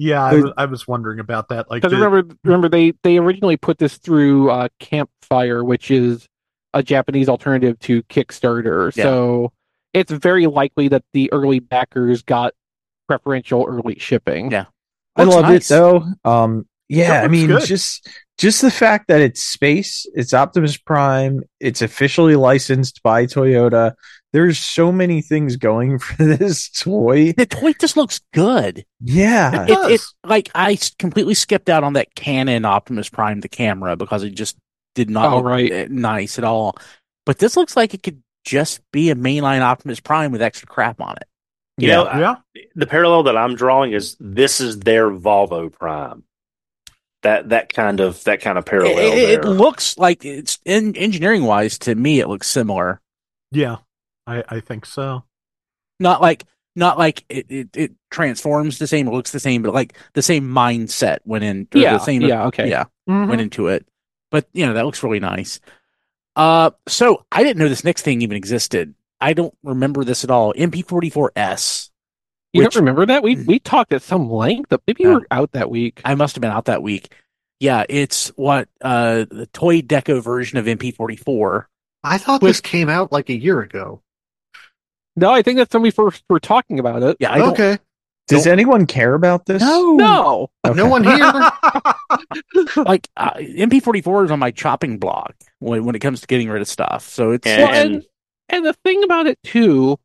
Yeah, 0.00 0.22
I 0.22 0.34
was, 0.34 0.52
I 0.56 0.64
was 0.66 0.86
wondering 0.86 1.18
about 1.18 1.48
that. 1.48 1.68
Like, 1.70 1.82
Because 1.82 1.98
the- 1.98 2.04
remember, 2.08 2.34
remember 2.44 2.68
they 2.68 2.92
they 3.02 3.18
originally 3.18 3.56
put 3.56 3.78
this 3.78 3.96
through 3.96 4.50
uh, 4.50 4.68
Campfire, 4.78 5.64
which 5.64 5.90
is 5.90 6.28
a 6.72 6.82
Japanese 6.84 7.28
alternative 7.28 7.78
to 7.80 8.02
Kickstarter. 8.04 8.94
Yeah. 8.94 9.02
So 9.04 9.52
it's 9.92 10.12
very 10.12 10.46
likely 10.46 10.86
that 10.88 11.02
the 11.12 11.32
early 11.32 11.58
backers 11.58 12.22
got 12.22 12.52
preferential 13.08 13.64
early 13.68 13.98
shipping. 13.98 14.52
Yeah. 14.52 14.66
I 15.16 15.24
Looks 15.24 15.34
love 15.34 15.44
nice. 15.46 15.68
it 15.70 15.74
though. 15.74 16.04
Um, 16.24 16.68
yeah, 16.88 17.22
I 17.22 17.28
mean, 17.28 17.48
good. 17.48 17.64
just 17.66 18.08
just 18.38 18.62
the 18.62 18.70
fact 18.70 19.08
that 19.08 19.20
it's 19.20 19.42
space, 19.42 20.06
it's 20.14 20.32
Optimus 20.32 20.76
Prime, 20.76 21.42
it's 21.58 21.82
officially 21.82 22.36
licensed 22.36 23.02
by 23.02 23.26
Toyota. 23.26 23.94
There's 24.32 24.58
so 24.58 24.92
many 24.92 25.22
things 25.22 25.56
going 25.56 25.98
for 25.98 26.22
this 26.22 26.68
toy. 26.70 27.32
the 27.32 27.46
toy 27.46 27.72
just 27.80 27.96
looks 27.96 28.20
good. 28.34 28.84
Yeah, 29.00 29.64
It 29.64 29.70
It, 29.70 29.90
it 29.92 30.00
like 30.24 30.50
I 30.54 30.78
completely 30.98 31.34
skipped 31.34 31.68
out 31.70 31.84
on 31.84 31.94
that 31.94 32.14
Canon 32.14 32.64
Optimus 32.64 33.08
Prime 33.08 33.40
the 33.40 33.48
camera 33.48 33.96
because 33.96 34.22
it 34.24 34.30
just 34.30 34.56
did 34.94 35.08
not 35.08 35.32
Oh, 35.32 35.36
look 35.36 35.44
right. 35.46 35.72
uh, 35.72 35.86
nice 35.90 36.38
at 36.38 36.44
all. 36.44 36.76
But 37.24 37.38
this 37.38 37.56
looks 37.56 37.76
like 37.76 37.94
it 37.94 38.02
could 38.02 38.22
just 38.44 38.80
be 38.92 39.10
a 39.10 39.14
mainline 39.14 39.60
Optimus 39.60 40.00
Prime 40.00 40.32
with 40.32 40.42
extra 40.42 40.66
crap 40.68 41.00
on 41.00 41.16
it. 41.16 41.24
You 41.78 41.88
Yeah. 41.88 41.94
know, 41.94 42.04
I- 42.04 42.20
yeah, 42.20 42.34
the 42.74 42.86
parallel 42.86 43.22
that 43.24 43.36
I'm 43.36 43.54
drawing 43.54 43.92
is 43.92 44.16
this 44.20 44.60
is 44.60 44.80
their 44.80 45.10
Volvo 45.10 45.72
Prime. 45.72 46.24
That 47.22 47.48
that 47.48 47.72
kind 47.72 47.98
of 48.00 48.22
that 48.24 48.40
kind 48.40 48.58
of 48.58 48.64
parallel 48.64 48.98
It, 48.98 49.18
it- 49.18 49.30
it 49.40 49.44
looks 49.44 49.96
like 49.98 50.24
it's 50.24 50.58
in 50.64 50.94
engineering 50.96 51.44
wise 51.44 51.78
to 51.80 51.94
me. 51.94 52.20
It 52.20 52.28
looks 52.28 52.46
similar. 52.46 53.00
yeah, 53.50 53.76
I, 54.28 54.44
I 54.48 54.60
think 54.60 54.86
so. 54.86 55.24
Not 55.98 56.20
like 56.20 56.44
not 56.76 56.98
like 56.98 57.24
it, 57.28 57.46
it, 57.48 57.76
it 57.76 57.92
transforms 58.10 58.78
the 58.78 58.86
same, 58.86 59.08
it 59.08 59.12
looks 59.12 59.32
the 59.32 59.40
same, 59.40 59.62
but 59.62 59.74
like 59.74 59.96
the 60.12 60.22
same 60.22 60.48
mindset 60.48 61.18
went 61.24 61.42
in. 61.42 61.66
or 61.74 61.80
Yeah, 61.80 61.94
the 61.94 61.98
same, 62.04 62.22
yeah, 62.22 62.46
okay. 62.46 62.68
yeah. 62.70 62.84
Mhm. 63.08 63.28
went 63.28 63.40
into 63.40 63.66
it. 63.68 63.84
But 64.30 64.46
you 64.52 64.64
know, 64.66 64.74
that 64.74 64.84
looks 64.84 65.02
really 65.02 65.18
nice. 65.20 65.58
Uh 66.36 66.70
so 66.86 67.24
I 67.32 67.42
didn't 67.42 67.58
know 67.58 67.68
this 67.68 67.82
next 67.84 68.02
thing 68.02 68.22
even 68.22 68.36
existed. 68.36 68.94
I 69.20 69.32
don't 69.32 69.54
remember 69.64 70.04
this 70.04 70.22
at 70.22 70.30
all. 70.30 70.52
MP44S. 70.54 71.90
You 72.52 72.62
which- 72.62 72.74
don't 72.74 72.82
remember 72.82 73.06
that? 73.06 73.22
We 73.22 73.36
we 73.36 73.58
talked 73.58 73.92
at 73.92 74.02
some 74.02 74.30
length. 74.30 74.72
Maybe 74.86 75.02
you 75.02 75.10
Yeah. 75.10 75.14
were 75.16 75.26
out 75.30 75.52
that 75.52 75.70
week. 75.70 76.00
I 76.04 76.14
must 76.14 76.36
have 76.36 76.40
been 76.42 76.50
out 76.52 76.66
that 76.66 76.82
week. 76.82 77.12
Yeah, 77.60 77.84
it's 77.88 78.28
what 78.36 78.68
uh 78.80 79.24
the 79.30 79.48
toy 79.52 79.80
deco 79.82 80.22
version 80.22 80.58
of 80.58 80.66
MP44. 80.66 81.64
I 82.04 82.18
thought 82.18 82.40
this 82.40 82.60
came 82.60 82.88
out 82.88 83.10
like 83.10 83.28
a 83.30 83.36
year 83.36 83.60
ago. 83.60 84.00
No, 85.18 85.30
I 85.30 85.42
think 85.42 85.56
that's 85.58 85.72
when 85.74 85.82
we 85.82 85.90
first 85.90 86.22
were 86.28 86.40
talking 86.40 86.78
about 86.78 87.02
it. 87.02 87.16
Yeah, 87.20 87.32
I 87.32 87.38
don't 87.38 87.52
okay. 87.52 87.78
Does 88.28 88.46
anyone 88.46 88.84
care 88.86 89.14
about 89.14 89.46
this? 89.46 89.62
No. 89.62 89.94
No. 89.94 90.50
Okay. 90.66 90.76
No 90.76 90.86
one 90.86 91.02
here. 91.02 91.32
like 92.76 93.08
uh, 93.16 93.30
MP44 93.34 94.26
is 94.26 94.30
on 94.30 94.38
my 94.38 94.50
chopping 94.50 94.98
block 94.98 95.34
when 95.60 95.84
when 95.84 95.94
it 95.94 96.00
comes 96.00 96.20
to 96.20 96.26
getting 96.26 96.48
rid 96.50 96.60
of 96.60 96.68
stuff. 96.68 97.08
So 97.08 97.30
it's 97.32 97.46
And- 97.46 97.62
Well, 97.62 97.72
and 97.74 98.04
and 98.50 98.66
the 98.66 98.74
thing 98.74 99.02
about 99.02 99.26
it 99.26 99.38
too, 99.44 99.98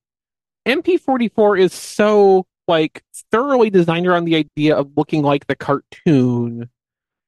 MP44 0.68 1.60
is 1.60 1.74
so 1.74 2.46
like 2.68 3.04
thoroughly 3.32 3.70
designed 3.70 4.08
around 4.08 4.26
the 4.26 4.36
idea 4.38 4.76
of 4.76 4.92
looking 4.96 5.22
like 5.22 5.48
the 5.48 5.56
cartoon. 5.56 6.70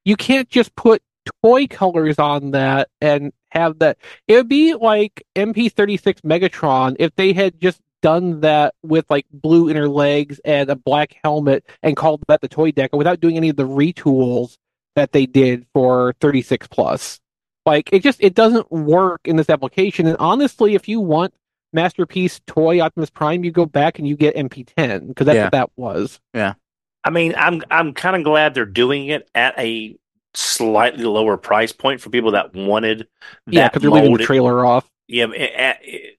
You 0.04 0.16
can't 0.16 0.48
just 0.48 0.74
put 0.76 1.02
toy 1.42 1.66
colors 1.66 2.18
on 2.18 2.52
that 2.52 2.88
and 3.00 3.32
have 3.50 3.78
that. 3.80 3.98
It 4.28 4.34
would 4.36 4.48
be 4.48 4.74
like 4.74 5.24
MP36 5.34 6.20
Megatron 6.22 6.96
if 6.98 7.14
they 7.16 7.32
had 7.32 7.60
just 7.60 7.80
done 8.02 8.40
that 8.40 8.74
with 8.82 9.04
like 9.08 9.26
blue 9.32 9.70
inner 9.70 9.88
legs 9.88 10.40
and 10.44 10.68
a 10.70 10.76
black 10.76 11.16
helmet 11.24 11.64
and 11.82 11.96
called 11.96 12.22
that 12.28 12.40
the 12.40 12.48
toy 12.48 12.70
deco 12.70 12.98
without 12.98 13.20
doing 13.20 13.36
any 13.36 13.48
of 13.48 13.56
the 13.56 13.66
retools 13.66 14.58
that 14.94 15.12
they 15.12 15.26
did 15.26 15.66
for 15.74 16.14
36 16.20 16.66
plus. 16.68 17.18
Like 17.64 17.88
it 17.92 18.02
just 18.02 18.22
it 18.22 18.34
doesn't 18.34 18.70
work 18.70 19.22
in 19.24 19.36
this 19.36 19.50
application. 19.50 20.06
And 20.06 20.16
honestly, 20.18 20.74
if 20.74 20.88
you 20.88 21.00
want 21.00 21.34
masterpiece 21.72 22.40
toy 22.46 22.80
Optimus 22.80 23.10
Prime, 23.10 23.44
you 23.44 23.50
go 23.50 23.66
back 23.66 23.98
and 23.98 24.06
you 24.06 24.16
get 24.16 24.36
MP10 24.36 25.08
because 25.08 25.26
that's 25.26 25.36
Yeah. 25.36 25.44
what 25.44 25.52
that 25.52 25.70
was. 25.76 26.20
Yeah. 26.32 26.54
I 27.02 27.10
mean, 27.10 27.34
I'm 27.36 27.62
I'm 27.70 27.92
kind 27.94 28.14
of 28.16 28.24
glad 28.24 28.54
they're 28.54 28.64
doing 28.66 29.08
it 29.08 29.28
at 29.34 29.58
a 29.58 29.96
slightly 30.36 31.04
lower 31.04 31.36
price 31.36 31.72
point 31.72 32.00
for 32.00 32.10
people 32.10 32.32
that 32.32 32.54
wanted 32.54 33.08
that 33.46 33.52
yeah, 33.52 33.68
because 33.68 33.82
they're 33.82 33.90
leaving 33.90 34.16
the 34.16 34.24
trailer 34.24 34.64
off. 34.64 34.88
Yeah, 35.08 35.26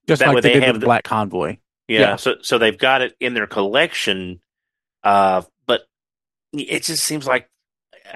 just 0.08 0.20
that 0.20 0.34
like 0.34 0.44
they, 0.44 0.60
they 0.60 0.66
have 0.66 0.80
the, 0.80 0.86
Black 0.86 1.04
Convoy. 1.04 1.58
yeah, 1.88 2.00
Yeah. 2.00 2.16
So 2.16 2.36
so 2.42 2.58
they've 2.58 2.78
got 2.78 3.02
it 3.02 3.16
in 3.20 3.34
their 3.34 3.48
collection, 3.48 4.40
uh, 5.04 5.42
but 5.66 5.82
it 6.54 6.84
just 6.84 7.04
seems 7.04 7.28
like 7.28 7.50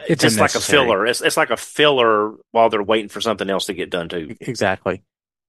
It's 0.08 0.22
just 0.22 0.40
like 0.40 0.56
a 0.56 0.62
filler. 0.62 1.06
It's 1.06 1.22
it's 1.22 1.38
like 1.38 1.50
a 1.50 1.58
filler 1.58 2.36
while 2.52 2.70
they're 2.70 2.84
waiting 2.84 3.10
for 3.10 3.22
something 3.22 3.50
else 3.50 3.66
to 3.66 3.74
get 3.74 3.90
done 3.90 4.10
too. 4.10 4.36
Exactly. 4.40 5.04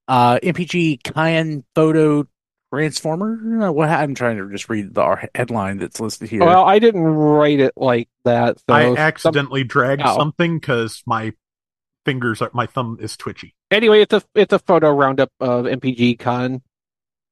Uh, 0.08 0.38
MPG 0.42 1.02
Kaen 1.02 1.62
Photo 1.74 2.26
Transformer. 2.72 3.66
Uh, 3.68 3.72
What 3.72 3.90
I'm 3.90 4.14
trying 4.14 4.38
to 4.38 4.50
just 4.50 4.68
read 4.70 4.94
the 4.94 5.28
headline 5.34 5.78
that's 5.78 6.00
listed 6.00 6.30
here. 6.30 6.40
Well, 6.40 6.64
I 6.64 6.78
didn't 6.78 7.02
write 7.02 7.60
it 7.60 7.72
like 7.76 8.08
that. 8.24 8.58
So 8.60 8.64
I 8.74 8.84
some- 8.84 8.96
accidentally 8.96 9.62
dragged 9.64 10.02
Oh. 10.04 10.16
something 10.16 10.58
because 10.58 11.02
my 11.06 11.32
fingers 12.06 12.40
are 12.40 12.50
my 12.54 12.66
thumb 12.66 12.96
is 13.00 13.16
twitchy. 13.16 13.54
anyway, 13.70 14.00
it's 14.00 14.12
a 14.14 14.22
it's 14.34 14.52
a 14.52 14.58
photo 14.58 14.90
roundup 14.90 15.30
of 15.38 15.66
MPG 15.66 16.16
Kaen. 16.18 16.62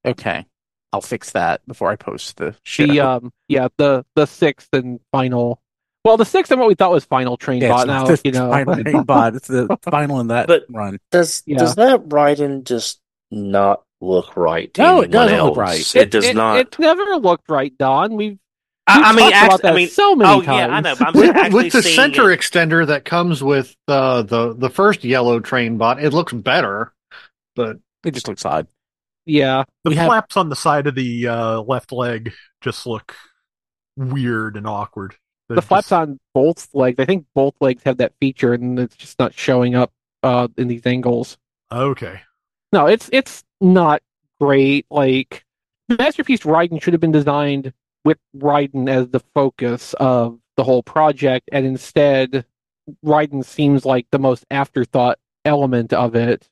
okay, 0.04 0.44
I'll 0.92 1.00
fix 1.00 1.30
that 1.32 1.66
before 1.66 1.90
I 1.90 1.96
post 1.96 2.36
the 2.36 2.54
show. 2.62 2.86
The 2.86 3.00
um 3.00 3.32
yeah 3.48 3.68
the 3.78 4.04
the 4.14 4.26
sixth 4.26 4.68
and 4.74 5.00
final. 5.10 5.60
Well, 6.04 6.16
the 6.16 6.24
sixth 6.24 6.50
and 6.52 6.60
what 6.60 6.68
we 6.68 6.74
thought 6.74 6.92
was 6.92 7.04
final 7.04 7.36
train 7.36 7.60
Yeah, 7.62 7.68
bot. 7.68 7.86
Now 7.86 8.04
the 8.06 8.20
you 8.24 8.32
know. 8.32 8.50
final 8.50 8.76
main 8.76 9.02
bot. 9.04 9.34
It's 9.36 9.48
the 9.48 9.76
final 9.90 10.20
in 10.20 10.28
that 10.28 10.46
But- 10.48 10.64
run. 10.68 10.98
Does 11.10 11.42
Yeah. 11.46 11.58
does 11.58 11.74
that 11.76 12.02
writing 12.06 12.64
just 12.64 13.00
not 13.30 13.82
look 14.00 14.36
right? 14.36 14.72
To 14.74 14.82
No, 14.82 15.00
it 15.02 15.10
doesn't 15.10 15.36
else? 15.36 15.48
look 15.50 15.56
right. 15.58 15.96
It, 15.96 16.10
does 16.10 16.32
not. 16.34 16.58
It's 16.60 16.78
never 16.78 17.02
looked 17.16 17.48
right, 17.50 17.76
Don. 17.78 18.14
We've, 18.16 18.38
I, 18.86 18.98
we've 18.98 19.06
I 19.06 19.12
mean, 19.12 19.18
talked 19.32 19.32
about 19.32 19.52
actually, 19.52 19.62
that 19.62 19.72
I 19.72 19.76
mean, 19.76 19.88
so 19.88 20.14
many 20.16 20.30
oh 20.30 20.42
times. 20.42 20.58
yeah, 20.70 20.76
I 20.76 20.80
know. 20.80 20.94
But 20.98 21.06
I'm 21.08 21.52
with, 21.52 21.52
with 21.52 21.72
the 21.72 21.82
center 21.82 22.30
it- 22.30 22.40
extender 22.40 22.86
that 22.86 23.04
comes 23.04 23.42
with 23.42 23.74
uh, 23.88 24.22
the 24.22 24.54
the 24.54 24.70
first 24.70 25.04
yellow 25.04 25.38
train 25.40 25.76
bot, 25.76 26.02
it 26.02 26.10
looks 26.12 26.32
better. 26.32 26.92
But 27.56 27.78
It 28.04 28.12
just 28.12 28.26
looks 28.28 28.44
odd. 28.44 28.66
yeah, 29.26 29.64
The 29.84 29.90
We 29.90 29.96
have- 29.96 30.06
flaps 30.06 30.36
on 30.36 30.48
the 30.48 30.56
side 30.56 30.86
of 30.86 30.94
the 30.94 31.28
uh, 31.28 31.60
left 31.60 31.92
leg 31.92 32.32
just 32.62 32.86
look 32.86 33.14
weird 33.96 34.56
and 34.56 34.66
awkward. 34.66 35.14
They're 35.48 35.56
the 35.56 35.62
flaps 35.62 35.88
just- 35.88 35.92
on 35.92 36.18
both 36.32 36.68
legs. 36.74 36.96
I 36.98 37.04
think 37.04 37.26
both 37.34 37.54
legs 37.60 37.82
have 37.84 37.98
that 37.98 38.12
feature, 38.20 38.54
and 38.54 38.78
it's 38.78 38.96
just 38.96 39.18
not 39.18 39.34
showing 39.34 39.74
up 39.74 39.92
uh, 40.22 40.48
in 40.56 40.68
these 40.68 40.86
angles. 40.86 41.36
Okay. 41.72 42.20
No, 42.72 42.86
it's 42.86 43.08
it's 43.12 43.44
not 43.60 44.02
great. 44.40 44.86
Like 44.90 45.44
Masterpiece 45.88 46.40
Raiden 46.40 46.80
should 46.82 46.94
have 46.94 47.00
been 47.00 47.12
designed 47.12 47.72
with 48.04 48.18
Raiden 48.36 48.88
as 48.88 49.08
the 49.08 49.20
focus 49.34 49.94
of 49.94 50.38
the 50.56 50.64
whole 50.64 50.82
project, 50.82 51.48
and 51.52 51.66
instead, 51.66 52.44
Raiden 53.04 53.44
seems 53.44 53.84
like 53.84 54.06
the 54.10 54.18
most 54.18 54.44
afterthought 54.50 55.18
element 55.44 55.92
of 55.92 56.14
it. 56.14 56.48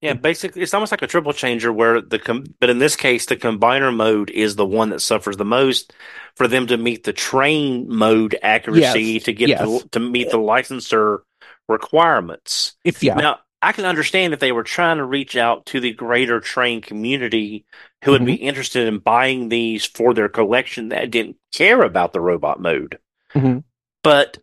Yeah, 0.00 0.12
basically, 0.12 0.62
it's 0.62 0.74
almost 0.74 0.92
like 0.92 1.02
a 1.02 1.08
triple 1.08 1.32
changer 1.32 1.72
where 1.72 2.00
the 2.00 2.20
com- 2.20 2.44
but 2.60 2.70
in 2.70 2.78
this 2.78 2.94
case, 2.94 3.26
the 3.26 3.36
combiner 3.36 3.94
mode 3.94 4.30
is 4.30 4.54
the 4.54 4.66
one 4.66 4.90
that 4.90 5.00
suffers 5.00 5.36
the 5.36 5.44
most 5.44 5.92
for 6.36 6.46
them 6.46 6.68
to 6.68 6.76
meet 6.76 7.02
the 7.02 7.12
train 7.12 7.88
mode 7.88 8.38
accuracy 8.40 9.02
Yes, 9.02 9.24
to 9.24 9.32
get 9.32 9.48
yes. 9.48 9.60
to, 9.60 9.88
to 9.88 9.98
meet 9.98 10.30
the 10.30 10.38
licensor 10.38 11.24
requirements. 11.68 12.76
If 12.84 13.02
yeah, 13.02 13.14
Now, 13.14 13.40
I 13.60 13.72
can 13.72 13.84
understand 13.84 14.32
if 14.32 14.40
they 14.40 14.52
were 14.52 14.62
trying 14.62 14.98
to 14.98 15.04
reach 15.04 15.36
out 15.36 15.66
to 15.66 15.80
the 15.80 15.92
greater 15.92 16.38
train 16.40 16.80
community 16.80 17.64
who 18.04 18.12
would 18.12 18.24
be 18.24 18.34
interested 18.34 18.86
in 18.86 18.98
buying 18.98 19.48
these 19.48 19.84
for 19.84 20.14
their 20.14 20.28
collection 20.28 20.90
that 20.90 21.10
didn't 21.10 21.36
care 21.52 21.82
about 21.82 22.12
the 22.12 22.20
robot 22.20 22.60
mode. 22.60 22.98
Mhm. 23.34 23.64
But 24.04 24.38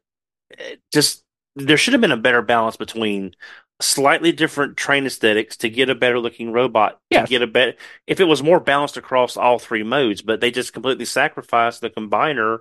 uh, 0.60 0.76
just 0.94 1.24
there 1.56 1.78
should 1.78 1.94
have 1.94 2.02
been 2.02 2.12
a 2.12 2.18
better 2.18 2.42
balance 2.42 2.76
between 2.76 3.36
slightly 3.82 4.32
different 4.32 4.78
train 4.78 5.06
aesthetics 5.06 5.58
to 5.58 5.70
get 5.70 5.90
a 5.90 5.96
better 5.96 6.20
looking 6.20 6.52
robot 6.52 7.00
Yes. 7.10 7.28
to 7.28 7.30
get 7.30 7.42
a 7.42 7.48
better 7.48 7.74
if 8.08 8.20
it 8.20 8.26
was 8.26 8.42
more 8.42 8.60
balanced 8.60 8.96
across 8.96 9.36
all 9.36 9.60
three 9.60 9.84
modes 9.84 10.22
but 10.22 10.40
they 10.40 10.50
just 10.50 10.72
completely 10.72 11.04
sacrificed 11.04 11.82
the 11.82 11.90
combiner 11.90 12.60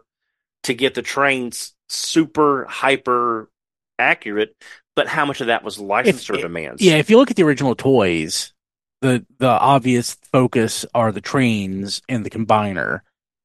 to 0.65 0.75
get 0.75 0.95
the 0.95 1.03
trains 1.03 1.75
super 1.89 2.65
hyper 2.65 3.49
accurate 3.97 4.57
but 4.97 5.09
how 5.09 5.25
much 5.25 5.41
of 5.41 5.49
that 5.49 5.65
was 5.65 5.79
licensor 5.79 6.35
If- 6.35 6.43
demands 6.43 6.83
yeah. 6.83 6.95
If 6.97 7.11
you 7.11 7.17
look 7.19 7.31
at 7.31 7.37
the 7.37 7.43
original 7.43 7.75
toys, 7.75 8.53
the 9.01 9.25
the 9.39 9.49
obvious 9.49 10.15
focus 10.33 10.87
are 10.95 11.13
the 11.13 11.21
trains 11.21 12.01
and 12.09 12.25
the 12.25 12.31
combiner, 12.31 13.01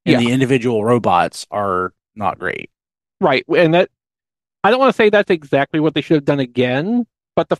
and 0.06 0.12
Yeah. 0.14 0.18
the 0.18 0.30
individual 0.32 0.84
robots 0.84 1.46
are 1.50 1.92
not 2.14 2.38
great. 2.38 2.70
Right, 3.20 3.44
and 3.54 3.74
that 3.74 3.90
I 4.64 4.70
don't 4.70 4.78
want 4.80 4.94
to 4.94 4.96
say 4.96 5.10
that's 5.10 5.30
exactly 5.30 5.80
what 5.80 5.94
they 5.94 6.00
should 6.00 6.14
have 6.16 6.24
done 6.24 6.40
again, 6.40 7.06
but 7.36 7.48
the 7.48 7.56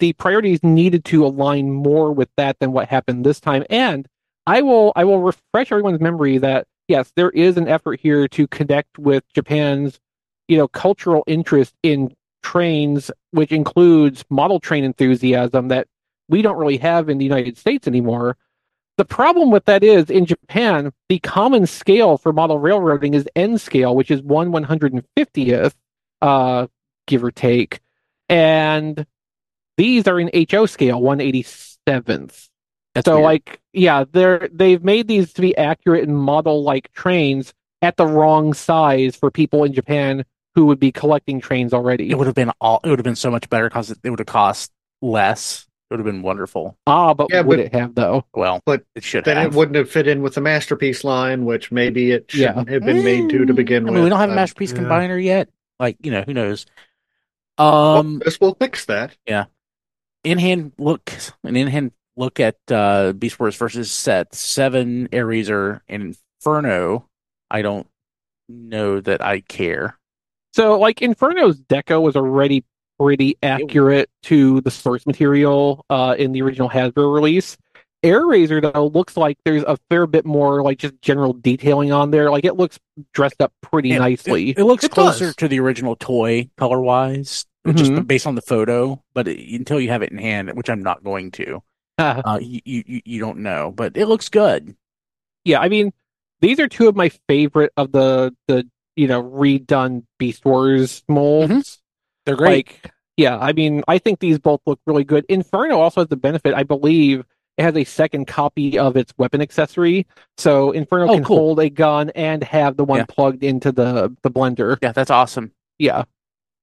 the 0.00 0.12
priorities 0.14 0.62
needed 0.64 1.04
to 1.06 1.24
align 1.24 1.70
more 1.70 2.10
with 2.12 2.28
that 2.36 2.58
than 2.58 2.72
what 2.72 2.88
happened 2.88 3.24
this 3.24 3.38
time. 3.40 3.64
And 3.70 4.08
I 4.46 4.60
will 4.62 4.92
I 4.96 5.04
will 5.04 5.20
refresh 5.20 5.70
everyone's 5.70 6.00
memory 6.00 6.38
that 6.38 6.66
yes, 6.88 7.12
there 7.16 7.30
is 7.30 7.56
an 7.56 7.68
effort 7.68 8.00
here 8.00 8.26
to 8.28 8.46
connect 8.48 8.98
with 8.98 9.22
Japan's 9.34 10.00
you 10.48 10.56
know 10.58 10.66
cultural 10.68 11.22
interest 11.28 11.74
in 11.84 12.12
trains, 12.44 13.10
which 13.32 13.50
includes 13.50 14.24
model 14.30 14.60
train 14.60 14.84
enthusiasm 14.84 15.68
that 15.68 15.88
we 16.28 16.42
don't 16.42 16.58
really 16.58 16.76
have 16.76 17.08
in 17.08 17.18
the 17.18 17.24
United 17.24 17.58
States 17.58 17.88
anymore. 17.88 18.36
The 18.98 19.04
problem 19.04 19.50
with 19.50 19.64
that 19.64 19.82
is 19.82 20.08
in 20.10 20.24
Japan, 20.26 20.92
the 21.08 21.18
common 21.18 21.66
scale 21.66 22.16
for 22.16 22.32
model 22.32 22.60
railroading 22.60 23.14
is 23.14 23.26
N 23.34 23.58
scale, 23.58 23.96
which 23.96 24.10
is 24.10 24.22
one 24.22 24.52
one 24.52 24.62
hundred 24.62 24.92
and 24.92 25.02
fiftieth, 25.16 25.74
uh, 26.22 26.68
give 27.08 27.24
or 27.24 27.32
take, 27.32 27.80
and 28.28 29.04
these 29.76 30.06
are 30.06 30.20
in 30.20 30.30
HO 30.48 30.66
scale, 30.66 31.00
one 31.00 31.20
eighty 31.20 31.42
seventh. 31.88 32.48
That's 32.94 33.06
So, 33.06 33.14
weird. 33.14 33.24
like, 33.24 33.60
yeah, 33.72 34.04
they're 34.12 34.48
they've 34.52 34.84
made 34.84 35.08
these 35.08 35.32
to 35.32 35.40
be 35.42 35.56
accurate 35.56 36.06
and 36.06 36.16
model 36.16 36.62
like 36.62 36.92
trains 36.92 37.52
at 37.82 37.96
the 37.96 38.06
wrong 38.06 38.54
size 38.54 39.16
for 39.16 39.30
people 39.32 39.64
in 39.64 39.72
Japan 39.72 40.24
who 40.54 40.66
would 40.66 40.78
be 40.78 40.92
collecting 40.92 41.40
trains 41.40 41.72
already. 41.72 42.10
it 42.10 42.18
would 42.18 42.26
have 42.26 42.34
been 42.36 42.52
all. 42.60 42.80
It 42.84 42.88
would 42.90 42.98
have 42.98 43.04
been 43.04 43.16
so 43.16 43.30
much 43.30 43.48
better 43.50 43.68
because 43.68 43.90
it, 43.90 43.98
would 44.04 44.18
have 44.18 44.26
cost 44.26 44.70
less. 45.02 45.66
It 45.90 45.94
would 45.94 46.00
have 46.00 46.06
been 46.06 46.22
wonderful. 46.22 46.76
ah, 46.86 47.12
but 47.14 47.28
Yeah, 47.30 47.42
would 47.42 47.58
but- 47.58 47.66
it 47.66 47.74
have 47.74 47.94
though? 47.94 48.24
Well, 48.34 48.60
But 48.64 48.84
it 48.94 49.04
should 49.04 49.24
Then 49.24 49.36
have. 49.36 49.52
it 49.52 49.56
wouldn't 49.56 49.76
have 49.76 49.90
fit 49.90 50.06
in 50.08 50.22
with 50.22 50.34
the 50.34 50.40
masterpiece 50.40 51.04
line, 51.04 51.44
which 51.44 51.70
maybe 51.72 52.12
it 52.12 52.32
Yeah. 52.34 52.48
shouldn't 52.48 52.68
have 52.70 52.82
been 52.84 53.04
made 53.04 53.28
to 53.30 53.44
to 53.44 53.52
begin 53.54 53.82
I 53.82 53.86
with. 53.86 53.94
mean, 53.94 54.04
we 54.04 54.10
don't 54.10 54.18
have 54.20 54.30
a 54.30 54.32
Uh, 54.32 54.36
masterpiece 54.36 54.72
yeah. 54.72 54.78
combiner 54.78 55.22
yet. 55.22 55.48
Like 55.78 55.96
you 56.02 56.10
know, 56.12 56.22
who 56.22 56.32
knows? 56.34 56.66
well, 57.58 57.96
Um, 57.98 58.22
this 58.24 58.40
will 58.40 58.54
fix 58.54 58.84
that. 58.86 59.16
Yeah. 59.26 59.44
In 60.22 60.38
hand 60.38 60.72
look 60.78 61.12
an 61.42 61.56
in 61.56 61.66
hand 61.68 61.92
look 62.16 62.38
at 62.40 62.56
uh 62.70 63.12
Beast 63.12 63.38
Wars 63.38 63.56
versus 63.56 63.90
Set 63.90 64.34
Seven, 64.34 65.08
Airazor, 65.08 65.80
and 65.88 66.14
Inferno. 66.40 67.08
I 67.50 67.60
don't 67.62 67.86
know 68.48 69.00
that 69.00 69.20
I 69.22 69.40
care. 69.40 69.98
So, 70.54 70.78
like, 70.78 71.02
Inferno's 71.02 71.60
deco 71.62 72.00
was 72.00 72.14
already 72.14 72.62
pretty 73.00 73.36
accurate 73.42 74.08
to 74.22 74.60
the 74.60 74.70
source 74.70 75.04
material 75.04 75.84
uh, 75.90 76.14
in 76.16 76.30
the 76.30 76.42
original 76.42 76.70
Hasbro 76.70 77.12
release. 77.12 77.56
Airazor, 78.04 78.62
though, 78.72 78.86
looks 78.86 79.16
like 79.16 79.36
there's 79.44 79.64
a 79.64 79.76
fair 79.90 80.06
bit 80.06 80.24
more, 80.24 80.62
like, 80.62 80.78
just 80.78 80.94
general 81.02 81.32
detailing 81.32 81.90
on 81.90 82.12
there. 82.12 82.30
Like, 82.30 82.44
it 82.44 82.54
looks 82.54 82.78
dressed 83.12 83.40
up 83.40 83.52
pretty 83.62 83.90
It- 83.92 83.98
nicely. 83.98 84.50
It, 84.50 84.58
it 84.60 84.64
looks 84.64 84.84
It 84.84 84.92
closer 84.92 85.26
does. 85.26 85.36
to 85.36 85.48
the 85.48 85.58
original 85.58 85.96
toy 85.96 86.48
color 86.56 86.80
wise, 86.80 87.46
just 87.74 87.90
Mhm. 87.90 88.06
based 88.06 88.28
on 88.28 88.36
the 88.36 88.42
photo. 88.42 89.02
But 89.12 89.26
until 89.26 89.80
you 89.80 89.88
have 89.88 90.02
it 90.02 90.12
in 90.12 90.18
hand, 90.18 90.52
which 90.52 90.70
I'm 90.70 90.84
not 90.84 91.02
going 91.02 91.32
to, 91.32 91.64
Uh, 91.98 92.22
uh, 92.24 92.38
you, 92.40 92.60
you 92.64 93.00
you 93.04 93.18
don't 93.20 93.38
know. 93.38 93.72
But 93.74 93.96
it 93.96 94.06
looks 94.06 94.28
good. 94.28 94.76
yeah, 95.44 95.58
I 95.58 95.68
mean, 95.68 95.92
these 96.40 96.60
are 96.60 96.68
two 96.68 96.86
of 96.86 96.94
my 96.94 97.10
favorite 97.28 97.72
of 97.76 97.90
the, 97.90 98.36
the 98.46 98.68
you 98.96 99.06
know, 99.08 99.22
redone 99.22 100.04
Beast 100.18 100.44
Wars 100.44 101.02
molds. 101.08 101.80
They're 102.26 102.36
great. 102.36 102.68
Like, 102.68 102.92
yeah, 103.16 103.38
I 103.38 103.52
mean, 103.52 103.82
I 103.86 103.98
think 103.98 104.18
these 104.18 104.38
both 104.38 104.60
look 104.66 104.80
really 104.86 105.04
good. 105.04 105.24
Inferno 105.28 105.78
also 105.80 106.00
has 106.00 106.08
the 106.08 106.16
benefit, 106.16 106.54
I 106.54 106.62
believe, 106.64 107.24
it 107.56 107.62
has 107.62 107.76
a 107.76 107.84
second 107.84 108.26
copy 108.26 108.76
of 108.78 108.96
its 108.96 109.12
weapon 109.16 109.40
accessory, 109.40 110.06
so 110.36 110.72
Inferno 110.72 111.08
Oh, 111.12 111.14
can 111.14 111.24
cool. 111.24 111.36
hold 111.36 111.60
a 111.60 111.70
gun 111.70 112.10
and 112.10 112.42
have 112.42 112.76
the 112.76 112.84
one 112.84 112.98
Yeah. 112.98 113.04
plugged 113.08 113.44
into 113.44 113.70
the 113.70 114.16
the 114.22 114.30
blender. 114.30 114.76
yeah, 114.82 114.90
that's 114.90 115.10
awesome. 115.10 115.52
Yeah, 115.78 116.04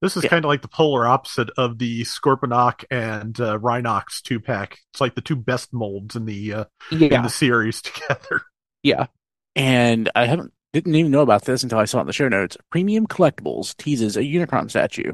This 0.02 0.18
is 0.18 0.24
Yeah. 0.24 0.32
kind 0.32 0.44
of 0.44 0.50
like 0.50 0.62
the 0.64 0.68
polar 0.68 1.08
opposite 1.08 1.50
of 1.58 1.78
the 1.78 2.02
Scorponok 2.02 2.84
and 2.92 3.40
uh, 3.40 3.58
Rhinox 3.60 4.22
two 4.22 4.40
pack. 4.42 4.80
It's 4.92 5.00
like 5.00 5.16
the 5.16 5.22
two 5.22 5.36
best 5.38 5.72
molds 5.74 6.16
in 6.18 6.26
the 6.26 6.54
uh, 6.54 6.66
in 6.92 7.00
yeah, 7.00 7.22
the 7.22 7.30
series 7.30 7.82
together. 7.84 8.42
yeah. 8.84 9.06
And 9.56 10.10
I 10.16 10.26
haven't 10.26 10.52
didn't 10.74 10.96
even 10.96 11.12
know 11.12 11.22
about 11.22 11.44
this 11.46 11.64
until 11.64 11.80
I 11.80 11.86
saw 11.86 12.00
it 12.00 12.02
in 12.02 12.08
the 12.08 12.14
show 12.14 12.30
notes. 12.30 12.58
Premium 12.70 13.08
Collectibles 13.08 13.76
teases 13.78 14.16
a 14.18 14.22
Unicron 14.22 14.70
statue. 14.70 15.14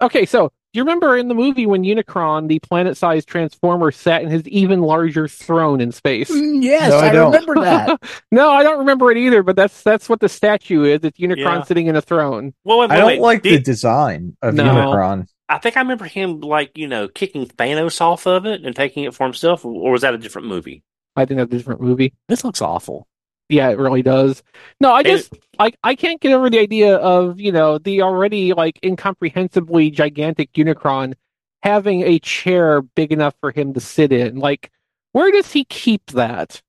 Okay, 0.00 0.24
so 0.24 0.48
do 0.48 0.78
you 0.78 0.82
remember 0.82 1.16
in 1.16 1.28
the 1.28 1.34
movie 1.34 1.66
when 1.66 1.82
Unicron, 1.82 2.48
the 2.48 2.58
planet-sized 2.60 3.28
transformer, 3.28 3.90
sat 3.90 4.22
in 4.22 4.30
his 4.30 4.48
even 4.48 4.80
larger 4.80 5.28
throne 5.28 5.80
in 5.82 5.92
space? 5.92 6.30
Mm, 6.30 6.62
yes, 6.62 6.90
No, 6.90 6.96
I 6.98 7.08
I, 7.08 7.12
don't. 7.12 7.32
remember 7.32 7.54
that. 7.62 8.00
no, 8.32 8.50
I 8.50 8.62
don't 8.62 8.78
remember 8.78 9.10
it 9.10 9.18
either, 9.18 9.42
but 9.42 9.56
that's 9.56 9.82
that's 9.82 10.08
what 10.08 10.20
the 10.20 10.28
statue 10.28 10.84
is. 10.84 11.00
It's 11.04 11.18
Unicron 11.18 11.36
Yeah. 11.58 11.62
sitting 11.64 11.86
in 11.88 11.96
a 11.96 12.00
throne. 12.00 12.54
well 12.64 12.78
wait, 12.78 12.90
I 12.92 12.96
don't 12.96 13.06
wait. 13.08 13.20
like 13.20 13.42
the 13.42 13.58
design 13.60 14.36
of 14.40 14.54
No. 14.54 14.64
Unicron. 14.64 15.26
i 15.50 15.58
think 15.58 15.76
i 15.76 15.80
remember 15.80 16.06
him 16.06 16.40
like 16.40 16.78
you 16.78 16.86
know 16.88 17.06
kicking 17.06 17.44
thanos 17.46 18.00
off 18.00 18.26
of 18.26 18.46
it 18.46 18.64
and 18.64 18.74
taking 18.74 19.04
it 19.04 19.14
for 19.14 19.24
himself 19.24 19.62
or 19.66 19.92
was 19.92 20.00
that 20.00 20.14
a 20.14 20.18
different 20.18 20.48
movie 20.48 20.82
I 21.14 21.26
think 21.26 21.36
that's 21.38 21.52
a 21.52 21.56
different 21.58 21.80
movie. 21.82 22.12
This 22.28 22.42
looks 22.42 22.60
awful. 22.62 23.06
Yeah, 23.48 23.68
it 23.70 23.78
really 23.78 24.02
does. 24.02 24.42
No, 24.80 24.90
I 24.92 25.00
It- 25.00 25.04
just 25.04 25.32
I 25.58 25.72
I 25.82 25.94
can't 25.94 26.20
get 26.20 26.32
over 26.32 26.48
the 26.50 26.58
idea 26.58 26.96
of 26.96 27.38
you 27.38 27.52
know 27.52 27.78
the 27.78 28.02
already 28.02 28.52
like 28.54 28.78
incomprehensibly 28.82 29.90
gigantic 29.90 30.52
Unicron 30.54 31.14
having 31.62 32.02
a 32.02 32.18
chair 32.18 32.82
big 32.82 33.12
enough 33.12 33.34
for 33.40 33.50
him 33.50 33.72
to 33.74 33.80
sit 33.80 34.12
in. 34.12 34.36
Like, 34.36 34.70
where 35.12 35.30
does 35.30 35.52
he 35.52 35.64
keep 35.64 36.06
that? 36.12 36.60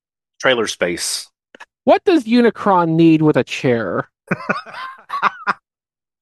trailer 0.41 0.67
space 0.67 1.29
What 1.85 2.03
does 2.03 2.25
Unicron 2.25 2.89
need 2.89 3.21
with 3.21 3.37
a 3.37 3.43
chair? 3.43 4.09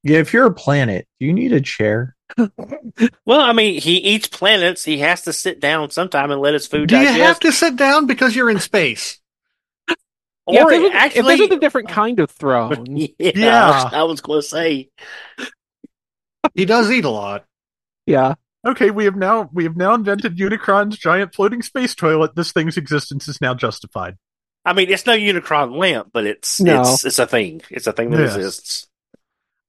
Yeah, 0.06 0.20
if 0.20 0.34
you're 0.34 0.46
a 0.48 0.54
planet, 0.54 1.08
do 1.20 1.26
you 1.26 1.32
need 1.34 1.54
a 1.54 1.62
chair? 1.62 2.16
well 3.26 3.42
i 3.42 3.54
mean 3.54 3.80
he 3.80 3.98
eats 3.98 4.28
planets 4.28 4.84
he 4.84 4.98
has 4.98 5.22
to 5.22 5.32
sit 5.32 5.60
down 5.60 5.92
sometime 5.92 6.32
and 6.32 6.42
let 6.42 6.54
his 6.56 6.66
food 6.66 6.90
Do 6.90 6.98
you 7.00 7.06
have 7.06 7.40
to 7.42 7.52
sit 7.52 7.76
down 7.76 8.08
because 8.08 8.36
you're 8.36 8.50
in 8.50 8.60
space? 8.60 9.20
Or 10.46 10.54
yeah, 10.56 10.64
if, 10.64 10.70
this 10.70 10.78
it 10.78 10.82
was, 10.84 10.90
if 10.92 10.96
actually 10.96 11.22
this 11.38 11.40
was 11.50 11.58
a 11.58 11.60
different 11.60 11.90
kind 11.90 12.20
of 12.20 12.30
throne. 12.32 12.86
yeah, 12.98 13.08
Yeah. 13.36 13.90
i 13.94 14.04
was 14.04 14.22
going 14.22 14.42
to 14.42 14.48
say 14.48 14.90
He 16.54 16.66
does 16.66 16.92
eat 16.92 17.06
a 17.06 17.10
lot. 17.10 17.46
yeah, 18.06 18.36
Okay, 18.66 18.92
we 18.92 19.06
have 19.06 19.16
now 19.16 19.50
we 19.52 19.64
have 19.66 19.76
now 19.76 19.94
invented 19.94 20.38
Unicron's 20.38 20.98
giant 20.98 21.36
floating 21.36 21.62
space 21.62 21.96
toilet. 21.96 22.34
This 22.36 22.52
thing's 22.54 22.78
existence 22.78 23.28
is 23.28 23.42
now 23.42 23.54
justified. 23.54 24.16
I 24.66 24.72
mean, 24.72 24.90
it's 24.90 25.06
no 25.06 25.14
Unicron 25.18 25.78
lamp, 25.78 26.12
but 26.14 26.26
it's 26.26 26.62
No. 26.62 26.82
it's 26.82 27.04
it's 27.04 27.20
a 27.20 27.28
thing. 27.28 27.62
It's 27.70 27.88
a 27.88 27.92
thing 27.94 28.12
that 28.12 28.20
Yes. 28.22 28.36
exists. 28.36 28.88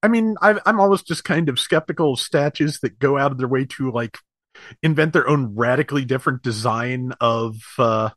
I 0.03 0.09
mean, 0.09 0.37
I, 0.41 0.61
I'm 0.66 0.79
always 0.81 1.03
just 1.03 1.25
kind 1.25 1.49
of 1.49 1.59
skeptical 1.59 2.12
of 2.12 2.20
statues 2.20 2.79
that 2.81 2.99
go 2.99 3.16
out 3.18 3.33
of 3.33 3.39
their 3.39 3.49
way 3.49 3.64
to 3.64 3.91
like 3.91 4.18
invent 4.83 5.12
their 5.12 5.27
own 5.29 5.55
radically 5.57 6.05
different 6.05 6.43
design 6.43 7.12
of 7.20 7.57
uh, 7.79 8.11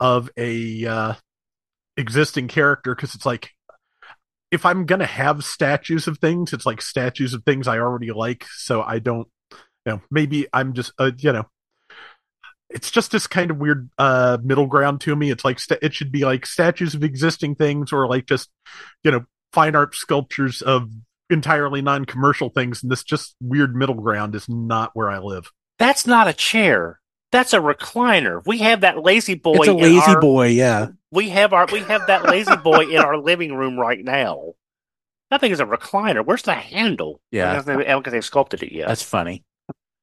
of 0.00 0.28
a 0.36 0.84
uh, 0.86 1.14
existing 1.96 2.48
character 2.48 2.94
because 2.94 3.14
it's 3.14 3.26
like 3.26 3.52
if 4.50 4.64
I'm 4.64 4.86
gonna 4.86 5.06
have 5.06 5.44
statues 5.44 6.06
of 6.06 6.18
things, 6.18 6.52
it's 6.52 6.66
like 6.66 6.80
statues 6.80 7.34
of 7.34 7.44
things 7.44 7.66
I 7.66 7.78
already 7.78 8.12
like. 8.12 8.44
So 8.56 8.82
I 8.82 8.98
don't, 9.00 9.28
you 9.50 9.58
know, 9.86 10.02
maybe 10.10 10.46
I'm 10.52 10.74
just, 10.74 10.92
uh, 10.98 11.10
you 11.18 11.32
know, 11.32 11.46
it's 12.70 12.90
just 12.90 13.10
this 13.10 13.26
kind 13.26 13.50
of 13.50 13.58
weird 13.58 13.90
uh 13.98 14.38
middle 14.42 14.66
ground 14.66 15.00
to 15.02 15.14
me. 15.16 15.30
It's 15.30 15.44
like 15.44 15.58
sta 15.58 15.76
it 15.82 15.94
should 15.94 16.12
be 16.12 16.24
like 16.24 16.46
statues 16.46 16.94
of 16.94 17.04
existing 17.04 17.56
things 17.56 17.92
or 17.92 18.08
like 18.08 18.26
just, 18.26 18.50
you 19.02 19.10
know, 19.10 19.24
fine 19.52 19.74
art 19.76 19.94
sculptures 19.94 20.62
of 20.62 20.88
entirely 21.30 21.80
non-commercial 21.80 22.50
things 22.50 22.82
and 22.82 22.92
this 22.92 23.02
just 23.02 23.34
weird 23.40 23.74
middle 23.74 23.94
ground 23.94 24.34
is 24.34 24.48
not 24.48 24.90
where 24.94 25.10
I 25.10 25.18
live. 25.18 25.50
That's 25.78 26.06
not 26.06 26.28
a 26.28 26.32
chair. 26.32 27.00
That's 27.32 27.52
a 27.52 27.58
recliner. 27.58 28.40
We 28.46 28.58
have 28.58 28.82
that 28.82 29.02
lazy 29.02 29.34
boy. 29.34 29.54
it's 29.54 29.68
a 29.68 29.72
lazy 29.74 30.12
our- 30.12 30.20
boy, 30.20 30.48
yeah. 30.48 30.88
We 31.14 31.28
have 31.30 31.52
our 31.52 31.66
we 31.70 31.80
have 31.80 32.06
that 32.08 32.24
lazy 32.24 32.56
boy 32.56 32.88
in 32.88 32.96
our 32.98 33.16
living 33.16 33.54
room 33.54 33.78
right 33.78 34.04
now. 34.04 34.54
That 35.30 35.40
thing 35.40 35.52
is 35.52 35.60
a 35.60 35.64
recliner. 35.64 36.24
Where's 36.24 36.42
the 36.42 36.54
handle? 36.54 37.20
Yeah. 37.30 37.52
because 37.52 37.64
they, 37.66 37.76
because 37.94 38.12
they 38.12 38.20
sculpted 38.20 38.62
it 38.62 38.72
yet. 38.72 38.88
That's 38.88 39.02
funny. 39.02 39.44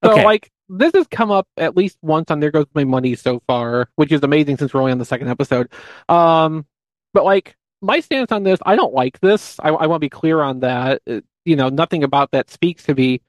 So 0.04 0.12
Okay. 0.12 0.24
like 0.24 0.50
this 0.70 0.94
has 0.96 1.08
come 1.08 1.30
up 1.30 1.48
at 1.58 1.76
least 1.76 1.98
once 2.02 2.32
on 2.32 2.40
There 2.40 2.50
Goes 2.50 2.66
My 2.74 2.86
Money 2.86 3.16
so 3.16 3.42
far, 3.46 3.90
which 3.96 4.12
is 4.12 4.24
amazing 4.24 4.58
since 4.58 4.74
we're 4.74 4.80
only 4.80 4.94
on 4.94 5.00
the 5.00 5.06
second 5.06 5.28
episode. 5.28 5.72
Um, 6.08 6.66
but 7.14 7.26
like 7.26 7.56
my 7.82 8.00
stance 8.00 8.32
on 8.32 8.44
this, 8.44 8.60
I 8.66 8.78
don't 8.78 8.94
like 8.94 9.20
this. 9.20 9.60
I, 9.60 9.70
I 9.70 9.88
want 9.88 9.98
to 10.02 10.06
be 10.06 10.10
clear 10.10 10.42
on 10.42 10.62
that. 10.62 11.02
Uh, 11.06 11.20
you 11.44 11.58
know, 11.58 11.68
nothing 11.70 12.04
about 12.06 12.32
that 12.32 12.50
speaks 12.50 12.84
to 12.84 12.96
me. 12.96 13.22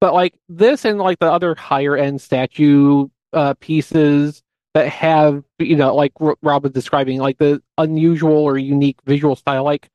But 0.00 0.14
like 0.14 0.34
this 0.48 0.84
and 0.86 0.98
like 0.98 1.18
the 1.18 1.30
other 1.30 1.54
higher 1.54 1.96
end 1.96 2.20
statue 2.22 3.08
uh, 3.32 3.54
pieces 3.60 4.42
that 4.76 4.88
have, 4.88 5.42
you 5.58 5.74
know, 5.74 5.94
like 5.94 6.12
Rob 6.20 6.64
was 6.64 6.72
describing, 6.72 7.18
like 7.18 7.38
the 7.38 7.62
unusual 7.78 8.36
or 8.36 8.58
unique 8.58 8.98
visual 9.06 9.34
style. 9.34 9.64
Like 9.64 9.88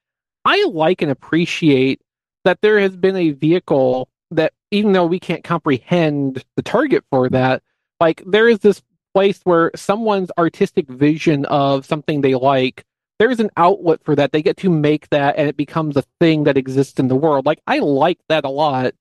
I 0.44 0.66
like 0.72 1.04
and 1.04 1.12
appreciate 1.12 2.02
that 2.46 2.62
there 2.62 2.80
has 2.80 2.98
been 2.98 3.16
a 3.16 3.30
vehicle 3.30 4.10
that 4.32 4.54
even 4.72 4.94
though 4.94 5.06
we 5.06 5.20
can't 5.20 5.44
comprehend 5.44 6.44
the 6.56 6.64
target 6.64 7.04
for 7.12 7.30
that, 7.30 7.62
like 8.00 8.24
there 8.26 8.50
is 8.50 8.58
this 8.58 8.82
place 9.14 9.40
where 9.44 9.70
someone's 9.76 10.32
artistic 10.40 10.88
vision 10.88 11.46
of 11.46 11.86
something 11.86 12.22
they 12.22 12.34
like, 12.34 12.84
there's 13.20 13.40
an 13.40 13.52
outlet 13.58 14.04
for 14.04 14.16
that. 14.16 14.32
They 14.32 14.42
get 14.42 14.58
to 14.58 14.70
make 14.72 15.10
that 15.10 15.36
and 15.38 15.48
it 15.48 15.58
becomes 15.58 15.96
a 15.96 16.04
thing 16.20 16.46
that 16.46 16.58
exists 16.58 17.00
in 17.00 17.08
the 17.08 17.16
world. 17.16 17.46
Like 17.46 17.62
I 17.68 17.78
like 17.78 18.18
that 18.30 18.46
a 18.46 18.50
lot. 18.50 18.96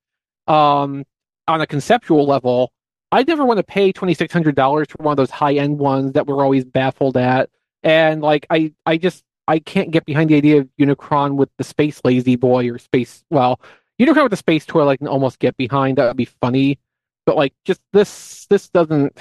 Um 0.45 1.05
on 1.47 1.59
a 1.59 1.65
conceptual 1.65 2.27
level. 2.27 2.71
I 3.11 3.23
never 3.23 3.45
want 3.45 3.57
to 3.57 3.63
pay 3.63 3.91
twenty 3.91 4.13
six 4.13 4.31
hundred 4.31 4.55
dollars 4.55 4.87
for 4.89 5.03
one 5.03 5.13
of 5.13 5.17
those 5.17 5.31
high 5.31 5.55
end 5.55 5.79
ones 5.79 6.13
that 6.13 6.27
we're 6.27 6.43
always 6.43 6.63
baffled 6.63 7.17
at. 7.17 7.49
And 7.83 8.21
like 8.21 8.45
I 8.49 8.73
I 8.85 8.97
just 8.97 9.23
I 9.47 9.59
can't 9.59 9.91
get 9.91 10.05
behind 10.05 10.29
the 10.29 10.35
idea 10.35 10.59
of 10.59 10.69
Unicron 10.79 11.35
with 11.35 11.49
the 11.57 11.63
space 11.63 11.99
lazy 12.03 12.35
boy 12.35 12.69
or 12.69 12.77
space 12.77 13.23
well, 13.29 13.59
Unicron 13.99 14.23
with 14.23 14.31
the 14.31 14.37
space 14.37 14.65
toy 14.65 14.87
I 14.87 14.97
can 14.97 15.07
almost 15.07 15.39
get 15.39 15.57
behind. 15.57 15.97
That 15.97 16.07
would 16.07 16.17
be 16.17 16.25
funny. 16.25 16.79
But 17.25 17.35
like 17.35 17.53
just 17.65 17.81
this 17.93 18.45
this 18.49 18.69
doesn't 18.69 19.17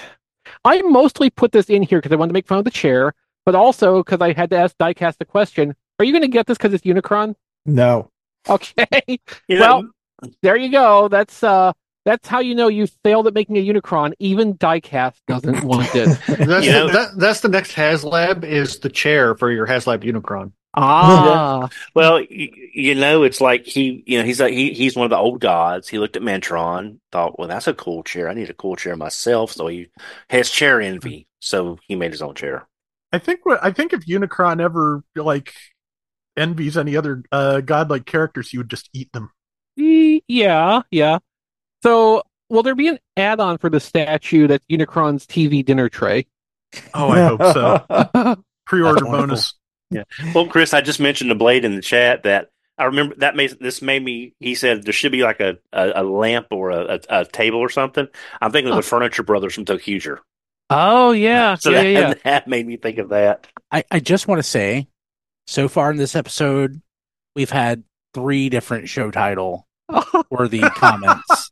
I 0.64 0.82
mostly 0.82 1.30
put 1.30 1.53
this 1.53 1.66
in 1.66 1.82
here 1.82 1.99
because 1.99 2.12
I 2.12 2.16
wanted 2.16 2.30
to 2.30 2.34
make 2.34 2.47
fun 2.47 2.59
of 2.59 2.64
the 2.64 2.70
chair, 2.70 3.14
but 3.45 3.55
also 3.55 4.03
because 4.03 4.20
I 4.20 4.32
had 4.32 4.51
to 4.51 4.57
ask 4.57 4.76
Diecast 4.78 5.18
the 5.18 5.24
question, 5.24 5.74
are 5.99 6.05
you 6.05 6.12
gonna 6.12 6.28
get 6.28 6.47
this 6.47 6.59
because 6.59 6.74
it's 6.74 6.84
Unicron? 6.84 7.34
No. 7.66 8.11
Okay. 8.49 8.86
You 9.49 9.59
know, 9.59 9.91
well, 10.22 10.32
there 10.43 10.57
you 10.57 10.70
go. 10.70 11.09
That's 11.09 11.43
uh 11.43 11.72
that's 12.11 12.26
how 12.26 12.40
you 12.40 12.56
know 12.56 12.66
you 12.66 12.88
failed 13.04 13.28
at 13.28 13.34
making 13.34 13.56
a 13.56 13.64
Unicron. 13.64 14.12
Even 14.18 14.54
Diecast 14.54 15.14
doesn't 15.28 15.62
want 15.64 15.94
it. 15.94 16.18
That's, 16.26 16.66
You 16.66 16.72
know- 16.72 16.88
that, 16.90 17.16
that's 17.16 17.40
the 17.40 17.48
next 17.48 17.72
HasLab 17.74 18.42
is 18.42 18.80
the 18.80 18.88
chair 18.88 19.36
for 19.36 19.50
your 19.50 19.64
HasLab 19.66 20.02
Unicron. 20.02 20.50
ah. 20.74 21.68
Well, 21.94 22.20
you, 22.22 22.50
you 22.74 22.94
know, 22.96 23.22
it's 23.22 23.40
like 23.40 23.64
he, 23.64 24.02
you 24.06 24.18
know, 24.18 24.24
he's 24.24 24.40
like 24.40 24.52
he, 24.52 24.72
he's 24.72 24.96
one 24.96 25.04
of 25.04 25.11
the 25.11 25.16
old 25.16 25.40
gods. 25.40 25.88
He 25.88 25.98
looked 25.98 26.16
at 26.16 26.22
Mantron, 26.22 26.98
thought, 27.12 27.38
well, 27.38 27.46
that's 27.48 27.68
a 27.68 27.74
cool 27.74 28.02
chair. 28.02 28.28
I 28.28 28.34
need 28.34 28.50
a 28.50 28.54
cool 28.54 28.74
chair 28.76 28.96
myself. 28.96 29.52
So 29.52 29.68
he 29.68 29.88
has 30.30 30.50
chair 30.50 30.80
envy. 30.80 31.28
So 31.38 31.78
he 31.86 31.94
made 31.94 32.11
his 32.12 32.22
own 32.22 32.34
chair. 32.34 32.66
I 33.12 33.18
think 33.18 33.46
what 33.46 33.62
I 33.62 33.70
think 33.72 33.92
if 33.92 34.06
Unicron 34.06 34.61
ever 34.61 35.02
like 35.16 35.52
envies 36.36 36.76
any 36.76 36.96
other 36.96 37.22
uh 37.32 37.61
godlike 37.61 38.06
characters, 38.06 38.50
he 38.50 38.58
would 38.58 38.70
just 38.70 38.88
eat 38.92 39.12
them. 39.12 39.30
Yeah, 39.76 40.82
yeah. 40.90 41.18
So 41.83 42.22
will 42.49 42.62
there 42.62 42.74
be 42.74 42.89
an 42.89 42.99
add 43.16 43.41
on 43.41 43.59
for 43.59 43.70
the 43.70 43.81
statue 43.81 44.47
that's 44.47 44.64
Unicron's 44.66 45.26
TV 45.26 45.64
dinner 45.64 45.89
tray? 45.89 46.26
Oh, 46.95 47.09
I 47.11 47.26
hope 47.26 47.43
so. 47.43 48.37
Pre-order 48.66 49.01
That's 49.01 49.05
wonderful. 49.07 49.26
bonus. 49.26 49.55
Well, 50.35 50.47
Chris, 50.47 50.72
I 50.72 50.81
just 50.83 51.01
mentioned 51.01 51.31
the 51.31 51.35
blade 51.35 51.64
in 51.64 51.74
the 51.74 51.83
chat 51.83 52.22
that 52.22 52.51
I 52.78 52.85
remember 52.85 53.16
that 53.16 53.35
made 53.37 53.59
this 53.61 53.83
made 53.83 54.03
me. 54.03 54.35
He 54.39 54.55
said 54.55 54.85
there 54.85 54.93
should 54.93 55.12
be 55.12 55.22
like 55.22 55.41
a, 55.41 55.59
a, 55.72 56.03
a 56.03 56.05
lamp 56.05 56.47
or 56.51 56.70
a, 56.70 56.95
a, 56.95 57.01
a 57.20 57.24
table 57.24 57.59
or 57.59 57.68
something. 57.68 58.07
I'm 58.41 58.53
thinking 58.53 58.70
of 58.70 58.76
the 58.76 58.83
Furniture 58.83 59.22
Brothers 59.22 59.55
from 59.55 59.64
Tokuger. 59.64 60.18
Oh 60.70 61.11
yeah, 61.11 61.57
So 61.57 61.70
yeah, 61.70 61.83
that, 61.83 61.91
yeah. 61.91 62.14
that 62.24 62.49
made 62.49 62.66
me 62.66 62.76
think 62.76 62.99
of 62.99 63.09
that. 63.09 63.49
I, 63.72 63.85
I 63.91 63.99
just 63.99 64.28
want 64.28 64.39
to 64.39 64.45
say, 64.45 64.87
so 65.49 65.68
far 65.68 65.91
in 65.91 65.97
this 65.97 66.14
episode, 66.14 66.81
we've 67.35 67.51
had 67.51 67.83
three 68.14 68.49
different 68.49 68.89
show 68.89 69.11
title 69.11 69.66
worthy 70.30 70.61
comments, 70.61 71.51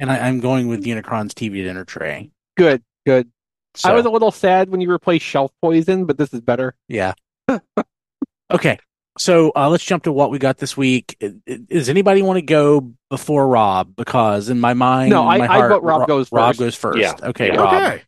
and 0.00 0.10
I, 0.10 0.18
I'm 0.28 0.40
going 0.40 0.68
with 0.68 0.84
Unicron's 0.84 1.34
TV 1.34 1.62
dinner 1.64 1.84
tray. 1.84 2.30
good, 2.56 2.82
good. 3.06 3.30
So, 3.74 3.90
I 3.90 3.92
was 3.94 4.06
a 4.06 4.10
little 4.10 4.30
sad 4.32 4.70
when 4.70 4.80
you 4.80 4.90
replaced 4.90 5.24
Shelf 5.24 5.52
Poison, 5.62 6.04
but 6.06 6.18
this 6.18 6.32
is 6.34 6.40
better. 6.40 6.74
yeah. 6.88 7.14
okay, 8.50 8.78
so 9.18 9.52
uh, 9.54 9.68
let's 9.68 9.84
jump 9.84 10.04
to 10.04 10.12
what 10.12 10.30
we 10.30 10.38
got 10.38 10.58
this 10.58 10.76
week. 10.76 11.16
I- 11.22 11.34
I- 11.48 11.60
Does 11.68 11.88
anybody 11.88 12.22
want 12.22 12.38
to 12.38 12.42
go 12.42 12.92
before 13.10 13.46
Rob? 13.48 13.94
Because 13.96 14.48
in 14.48 14.60
my 14.60 14.74
mind, 14.74 15.10
No, 15.10 15.26
I- 15.28 15.38
my 15.38 15.44
I 15.44 15.56
heart, 15.58 15.70
vote 15.70 15.82
Rob 15.82 16.00
Ro- 16.00 16.06
goes 16.06 16.32
Rob 16.32 16.56
goes 16.56 16.74
first. 16.74 16.98
Yeah. 16.98 17.14
Okay, 17.22 17.48
Yeah. 17.48 17.56
Rob. 17.60 17.74
Okay. 17.74 18.02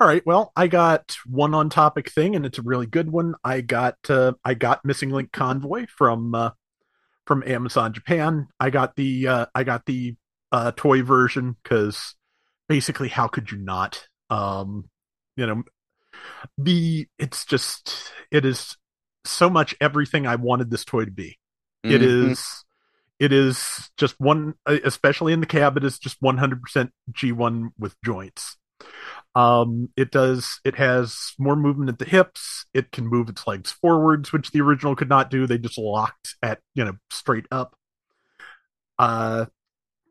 All 0.00 0.08
right. 0.08 0.22
Well, 0.26 0.50
I 0.56 0.66
got 0.66 1.16
one 1.26 1.54
on 1.54 1.70
topic 1.70 2.10
thing, 2.10 2.34
and 2.34 2.44
it's 2.44 2.58
a 2.58 2.62
really 2.62 2.86
good 2.86 3.10
one. 3.10 3.34
I 3.44 3.60
got 3.60 3.96
uh, 4.08 4.32
I 4.44 4.54
got 4.54 4.84
Missing 4.84 5.10
Link 5.10 5.30
Convoy 5.32 5.86
from 5.86 6.34
uh, 6.34 6.50
from 7.26 7.42
Amazon 7.46 7.92
Japan. 7.92 8.48
I 8.58 8.70
got 8.70 8.96
the 8.96 9.28
uh, 9.28 9.46
I 9.54 9.64
got 9.64 9.86
the 9.86 10.16
uh, 10.50 10.72
toy 10.76 11.02
version 11.02 11.56
because 11.62 12.14
basically, 12.68 13.08
how 13.08 13.28
could 13.28 13.50
you 13.50 13.58
not? 13.58 14.06
Um, 14.30 14.88
you 15.36 15.46
know, 15.46 15.62
the 16.58 17.06
it's 17.18 17.44
just 17.44 18.12
it 18.30 18.44
is 18.44 18.76
so 19.24 19.48
much 19.48 19.74
everything 19.80 20.26
I 20.26 20.36
wanted 20.36 20.70
this 20.70 20.84
toy 20.84 21.04
to 21.04 21.10
be. 21.10 21.38
It 21.84 22.00
Mhm. 22.00 22.30
is 22.30 22.64
it 23.18 23.32
is 23.32 23.90
just 23.96 24.18
one 24.18 24.54
especially 24.66 25.32
in 25.32 25.40
the 25.40 25.46
cab 25.46 25.76
it 25.76 25.84
is 25.84 25.98
just 25.98 26.20
100% 26.20 26.90
G1 27.12 27.70
with 27.78 27.94
joints. 28.04 28.56
Um 29.34 29.88
it 29.96 30.10
does 30.10 30.60
it 30.64 30.76
has 30.76 31.32
more 31.38 31.56
movement 31.56 31.88
at 31.90 31.98
the 31.98 32.04
hips, 32.04 32.66
it 32.74 32.92
can 32.92 33.06
move 33.06 33.28
its 33.28 33.46
legs 33.46 33.70
forwards 33.72 34.32
which 34.32 34.50
the 34.50 34.60
original 34.60 34.94
could 34.94 35.08
not 35.08 35.30
do. 35.30 35.46
They 35.46 35.58
just 35.58 35.78
locked 35.78 36.36
at, 36.42 36.60
you 36.74 36.84
know, 36.84 36.92
straight 37.10 37.46
up. 37.50 37.74
Uh 38.98 39.46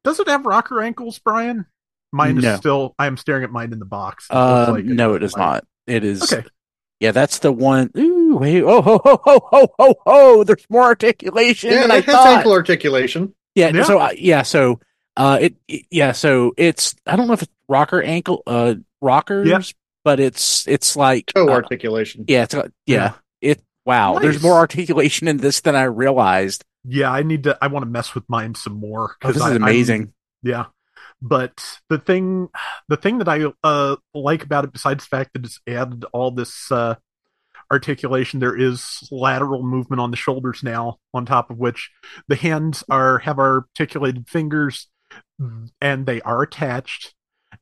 does 0.04 0.20
it 0.20 0.28
have 0.28 0.46
rocker 0.46 0.82
ankles, 0.82 1.20
Brian? 1.20 1.66
Mine 2.12 2.38
is 2.44 2.58
still 2.58 2.96
I 2.98 3.06
am 3.08 3.16
staring 3.18 3.44
at 3.44 3.52
mine 3.52 3.72
in 3.74 3.80
the 3.80 3.86
box. 3.86 4.26
It 4.30 4.36
Uh, 4.36 4.72
like 4.72 4.86
no, 4.86 5.14
it 5.14 5.20
does 5.20 5.38
not. 5.38 5.64
It 5.88 6.04
is. 6.04 6.24
Okay. 6.34 6.44
Yeah, 7.00 7.12
that's 7.12 7.40
the 7.40 7.52
one. 7.52 7.90
Ooh, 7.98 8.38
wait. 8.38 8.62
Oh, 8.64 8.82
ho, 8.82 9.00
ho, 9.04 9.20
ho, 9.24 9.40
ho, 9.50 9.68
ho, 9.80 9.96
ho. 10.06 10.44
There's 10.44 10.66
more 10.70 10.84
articulation 10.84 11.72
Yeah, 11.72 11.82
than 11.82 11.92
I 11.92 11.98
it 11.98 12.06
has 12.06 12.16
thought. 12.16 12.28
ankle 12.38 12.52
articulation. 12.52 13.34
Yeah, 13.56 13.70
Yeah. 13.74 13.84
So 13.84 14.00
uh, 14.00 14.10
yeah. 14.18 14.42
So 14.44 14.80
uh, 15.18 15.38
it, 15.42 15.56
it- 15.68 15.86
yeah. 15.92 16.12
So 16.14 16.54
it's 16.58 16.96
I 17.06 17.16
don't 17.16 17.28
know 17.28 17.34
if 17.34 17.42
it's 17.44 17.52
rocker 17.68 18.02
ankle 18.02 18.44
uh 18.48 18.76
rockers, 19.02 19.48
Yeah. 19.48 19.62
but 20.04 20.20
it's 20.20 20.68
it's 20.68 20.96
like 20.96 21.28
Toe 21.28 21.48
uh, 21.50 21.52
articulation. 21.52 22.26
yeah. 22.28 22.44
It's 22.44 22.54
uh, 22.54 22.68
yeah. 22.86 23.14
It 23.42 23.62
wow. 23.86 24.20
There's 24.20 24.42
more 24.42 24.56
articulation 24.56 25.28
in 25.28 25.38
this 25.38 25.62
than 25.62 25.76
I 25.76 25.84
realized. 25.84 26.64
Yeah, 26.84 27.12
I 27.12 27.24
need 27.24 27.44
to 27.44 27.58
I 27.62 27.68
want 27.68 27.84
to 27.86 27.90
mess 27.90 28.16
with 28.16 28.24
mine 28.28 28.56
some 28.56 28.74
more 28.80 29.16
Oh, 29.24 29.32
this 29.32 29.42
I- 29.42 29.48
is 29.48 29.52
I'm- 29.54 29.64
amazing. 29.64 30.14
Yeah. 30.44 30.66
But 31.22 31.64
the 31.90 32.00
thing 32.00 32.50
the 32.88 32.98
thing 32.98 33.20
that 33.20 33.30
I 33.30 33.46
uh 33.64 33.96
like 34.14 34.44
about 34.44 34.64
it 34.66 34.74
besides 34.74 35.04
the 35.04 35.16
fact 35.16 35.34
that 35.34 35.46
it's 35.46 35.60
added 35.68 36.04
all 36.14 36.32
this 36.32 36.72
uh 36.72 36.96
articulation 37.72 38.40
there 38.40 38.58
is 38.58 39.08
lateral 39.12 39.64
movement 39.64 40.00
on 40.02 40.12
the 40.12 40.18
shoulders 40.18 40.62
now 40.64 40.98
on 41.14 41.26
top 41.26 41.50
of 41.50 41.58
which 41.58 41.90
the 42.28 42.36
hands 42.36 42.84
are 42.90 43.20
have 43.20 43.40
articulated 43.40 44.28
fingers 44.28 44.90
and 45.80 46.06
they 46.06 46.22
are 46.22 46.42
attached 46.42 47.14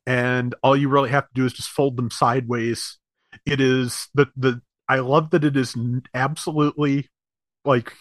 and 0.06 0.54
all 0.62 0.76
you 0.76 0.88
really 0.88 1.10
have 1.10 1.24
to 1.28 1.34
do 1.34 1.44
is 1.44 1.52
just 1.52 1.68
fold 1.68 1.96
them 1.96 2.10
sideways. 2.10 2.98
It 3.46 3.60
is 3.60 4.08
the 4.14 4.26
the 4.36 4.60
I 4.88 5.00
love 5.00 5.30
that 5.30 5.44
it 5.44 5.56
is 5.56 5.76
absolutely 6.14 7.08
like 7.64 7.92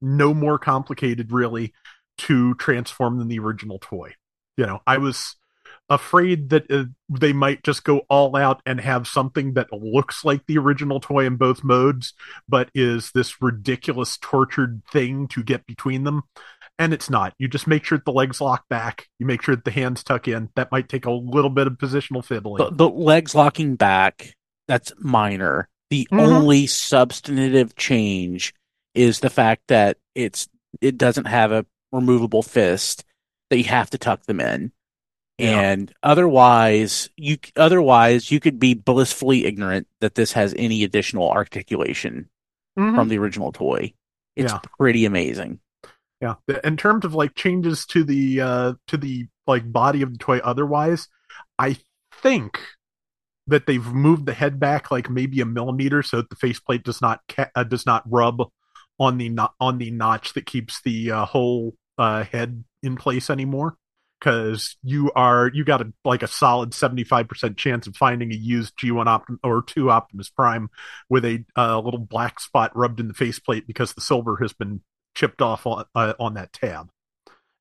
no 0.00 0.32
more 0.32 0.58
complicated 0.58 1.32
really 1.32 1.72
to 2.18 2.54
transform 2.54 3.18
than 3.18 3.28
the 3.28 3.38
original 3.38 3.78
toy. 3.78 4.14
You 4.56 4.66
know 4.66 4.80
i 4.86 4.98
was 4.98 5.36
afraid 5.88 6.50
that 6.50 6.70
uh, 6.70 6.84
they 7.08 7.32
might 7.32 7.64
just 7.64 7.82
go 7.82 8.02
all 8.08 8.36
out 8.36 8.62
and 8.64 8.80
have 8.80 9.08
something 9.08 9.54
that 9.54 9.72
looks 9.72 10.24
like 10.24 10.46
the 10.46 10.56
original 10.56 11.00
toy 11.00 11.26
in 11.26 11.36
both 11.36 11.64
modes 11.64 12.14
but 12.48 12.70
is 12.74 13.10
this 13.12 13.42
ridiculous 13.42 14.16
tortured 14.18 14.82
thing 14.92 15.26
to 15.26 15.42
get 15.42 15.66
between 15.66 16.04
them 16.04 16.22
and 16.80 16.92
it's 16.92 17.08
not 17.10 17.32
you 17.38 17.46
just 17.46 17.66
make 17.68 17.84
sure 17.84 17.98
that 17.98 18.04
the 18.04 18.10
legs 18.12 18.40
lock 18.40 18.64
back 18.68 19.06
you 19.20 19.26
make 19.26 19.40
sure 19.42 19.54
that 19.54 19.64
the 19.64 19.70
hands 19.70 20.02
tuck 20.02 20.26
in 20.26 20.48
that 20.56 20.72
might 20.72 20.88
take 20.88 21.06
a 21.06 21.10
little 21.12 21.50
bit 21.50 21.68
of 21.68 21.74
positional 21.74 22.24
fiddling 22.24 22.56
The, 22.64 22.70
the 22.74 22.88
legs 22.88 23.34
locking 23.34 23.76
back. 23.76 24.34
That's 24.66 24.92
minor. 24.98 25.68
The 25.90 26.08
Mhm. 26.12 26.20
only 26.20 26.66
substantive 26.66 27.76
change 27.76 28.54
is 28.94 29.20
the 29.20 29.30
fact 29.30 29.62
that 29.68 29.98
it's 30.14 30.48
it 30.80 30.96
doesn't 30.96 31.26
have 31.26 31.52
a 31.52 31.66
removable 31.92 32.42
fist 32.42 33.04
that 33.50 33.58
you 33.58 33.64
have 33.64 33.90
to 33.90 33.98
tuck 33.98 34.22
them 34.26 34.40
in. 34.40 34.72
Yeah. 35.38 35.60
And 35.60 35.92
otherwise, 36.02 37.10
you 37.16 37.38
otherwise 37.56 38.30
you 38.30 38.38
could 38.40 38.58
be 38.60 38.74
blissfully 38.74 39.44
ignorant 39.46 39.88
that 40.00 40.14
this 40.14 40.32
has 40.32 40.54
any 40.56 40.84
additional 40.84 41.30
articulation 41.30 42.28
Mhm. 42.78 42.94
from 42.94 43.08
the 43.08 43.18
original 43.18 43.50
toy. 43.52 43.92
It's 44.36 44.52
Yeah. 44.52 44.60
pretty 44.78 45.04
amazing. 45.04 45.58
Yeah. 46.20 46.34
In 46.64 46.76
terms 46.76 47.04
of 47.04 47.14
like 47.14 47.34
changes 47.34 47.86
to 47.86 48.04
the 48.04 48.40
uh 48.40 48.74
to 48.88 48.96
the 48.96 49.26
like 49.46 49.70
body 49.70 50.02
of 50.02 50.12
the 50.12 50.18
toy 50.18 50.38
otherwise, 50.38 51.08
I 51.58 51.78
think 52.22 52.60
that 53.46 53.66
they've 53.66 53.86
moved 53.86 54.26
the 54.26 54.34
head 54.34 54.60
back 54.60 54.90
like 54.90 55.10
maybe 55.10 55.40
a 55.40 55.46
millimeter 55.46 56.02
so 56.02 56.18
that 56.18 56.30
the 56.30 56.36
faceplate 56.36 56.84
does 56.84 57.00
not 57.00 57.20
ca- 57.28 57.50
uh, 57.54 57.64
does 57.64 57.86
not 57.86 58.04
rub 58.06 58.42
on 58.98 59.18
the 59.18 59.28
no- 59.30 59.50
on 59.58 59.78
the 59.78 59.90
notch 59.90 60.34
that 60.34 60.46
keeps 60.46 60.80
the 60.82 61.10
uh, 61.10 61.24
whole 61.24 61.74
uh, 61.98 62.24
head 62.24 62.64
in 62.82 62.96
place 62.96 63.30
anymore 63.30 63.76
because 64.20 64.76
you 64.82 65.10
are 65.12 65.50
you 65.54 65.64
got 65.64 65.80
a 65.80 65.92
like 66.04 66.22
a 66.22 66.28
solid 66.28 66.70
75% 66.70 67.56
chance 67.56 67.86
of 67.86 67.96
finding 67.96 68.30
a 68.30 68.36
used 68.36 68.76
G1 68.76 69.06
Optim- 69.06 69.38
or 69.42 69.62
2 69.62 69.90
Optimus 69.90 70.28
Prime 70.28 70.68
with 71.08 71.24
a 71.24 71.44
uh, 71.56 71.80
little 71.80 72.00
black 72.00 72.40
spot 72.40 72.76
rubbed 72.76 73.00
in 73.00 73.08
the 73.08 73.14
faceplate 73.14 73.66
because 73.66 73.94
the 73.94 74.00
silver 74.00 74.36
has 74.36 74.52
been 74.52 74.82
chipped 75.14 75.42
off 75.42 75.66
on 75.66 75.84
uh, 75.94 76.14
on 76.18 76.34
that 76.34 76.52
tab. 76.52 76.90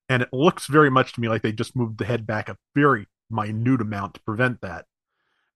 And 0.07 0.23
it 0.23 0.29
looks 0.33 0.65
very 0.67 0.89
much 0.89 1.13
to 1.13 1.21
me 1.21 1.29
like 1.29 1.41
they 1.43 1.51
just 1.51 1.75
moved 1.75 1.99
the 1.99 2.05
head 2.05 2.25
back 2.25 2.49
a 2.49 2.57
very 2.75 3.07
minute 3.29 3.81
amount 3.81 4.15
to 4.15 4.21
prevent 4.21 4.61
that. 4.61 4.85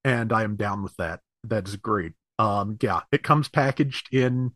And 0.03 0.31
I 0.31 0.43
am 0.43 0.55
down 0.55 0.83
with 0.83 0.95
that. 0.97 1.21
That 1.43 1.67
is 1.67 1.75
great. 1.75 2.13
Um 2.39 2.77
yeah, 2.81 3.01
it 3.11 3.23
comes 3.23 3.47
packaged 3.49 4.13
in 4.13 4.51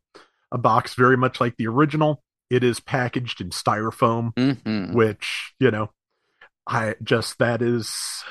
a 0.52 0.58
box 0.58 0.94
very 0.94 1.18
much 1.18 1.42
like 1.42 1.58
the 1.58 1.68
original. 1.68 2.24
It 2.50 2.64
is 2.64 2.80
packaged 2.80 3.42
in 3.42 3.50
styrofoam 3.50 4.34
Mm-hmm. 4.36 4.94
which 4.94 5.54
you 5.60 5.70
know 5.72 5.90
i 6.66 6.96
just 7.04 7.38
that 7.40 7.62
is 7.62 8.24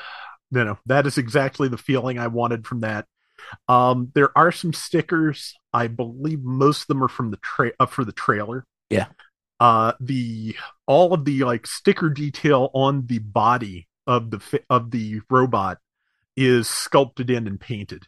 you 0.51 0.65
know 0.65 0.79
that 0.87 1.07
is 1.07 1.17
exactly 1.19 1.69
the 1.69 1.77
feeling 1.79 2.19
i 2.19 2.27
wanted 2.27 2.67
from 2.67 2.81
that 2.81 3.07
um 3.69 4.11
there 4.15 4.37
are 4.37 4.53
some 4.53 4.73
stickers 4.73 5.55
i 5.73 5.87
believe 5.87 6.43
most 6.43 6.83
of 6.83 6.87
them 6.89 7.03
are 7.03 7.09
from 7.09 7.31
the 7.31 7.37
tra- 7.39 7.73
uh, 7.81 7.87
for 7.87 8.05
the 8.05 8.13
trailer 8.13 8.67
Yeah. 8.91 9.07
uh 9.61 9.93
the 10.01 10.57
all 10.87 11.13
of 11.13 11.25
the 11.25 11.45
like 11.45 11.67
sticker 11.67 12.11
detail 12.11 12.71
on 12.75 13.07
the 13.07 13.19
body 13.19 13.89
of 14.07 14.31
the 14.31 14.61
of 14.71 14.91
the 14.91 15.21
robot 15.31 15.79
is 16.37 16.69
sculpted 16.69 17.31
in 17.31 17.47
and 17.47 17.59
painted 17.59 18.05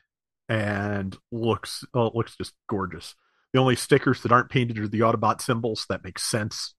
and 0.49 1.17
looks 1.33 1.85
uh, 1.95 2.11
looks 2.15 2.37
just 2.37 2.55
gorgeous 2.69 3.15
the 3.53 3.59
only 3.59 3.77
stickers 3.77 4.23
that 4.23 4.33
aren't 4.33 4.51
painted 4.51 4.79
are 4.79 4.89
the 4.89 5.01
autobot 5.01 5.41
symbols 5.41 5.87
that 5.89 6.05
makes 6.05 6.23
sense 6.23 6.75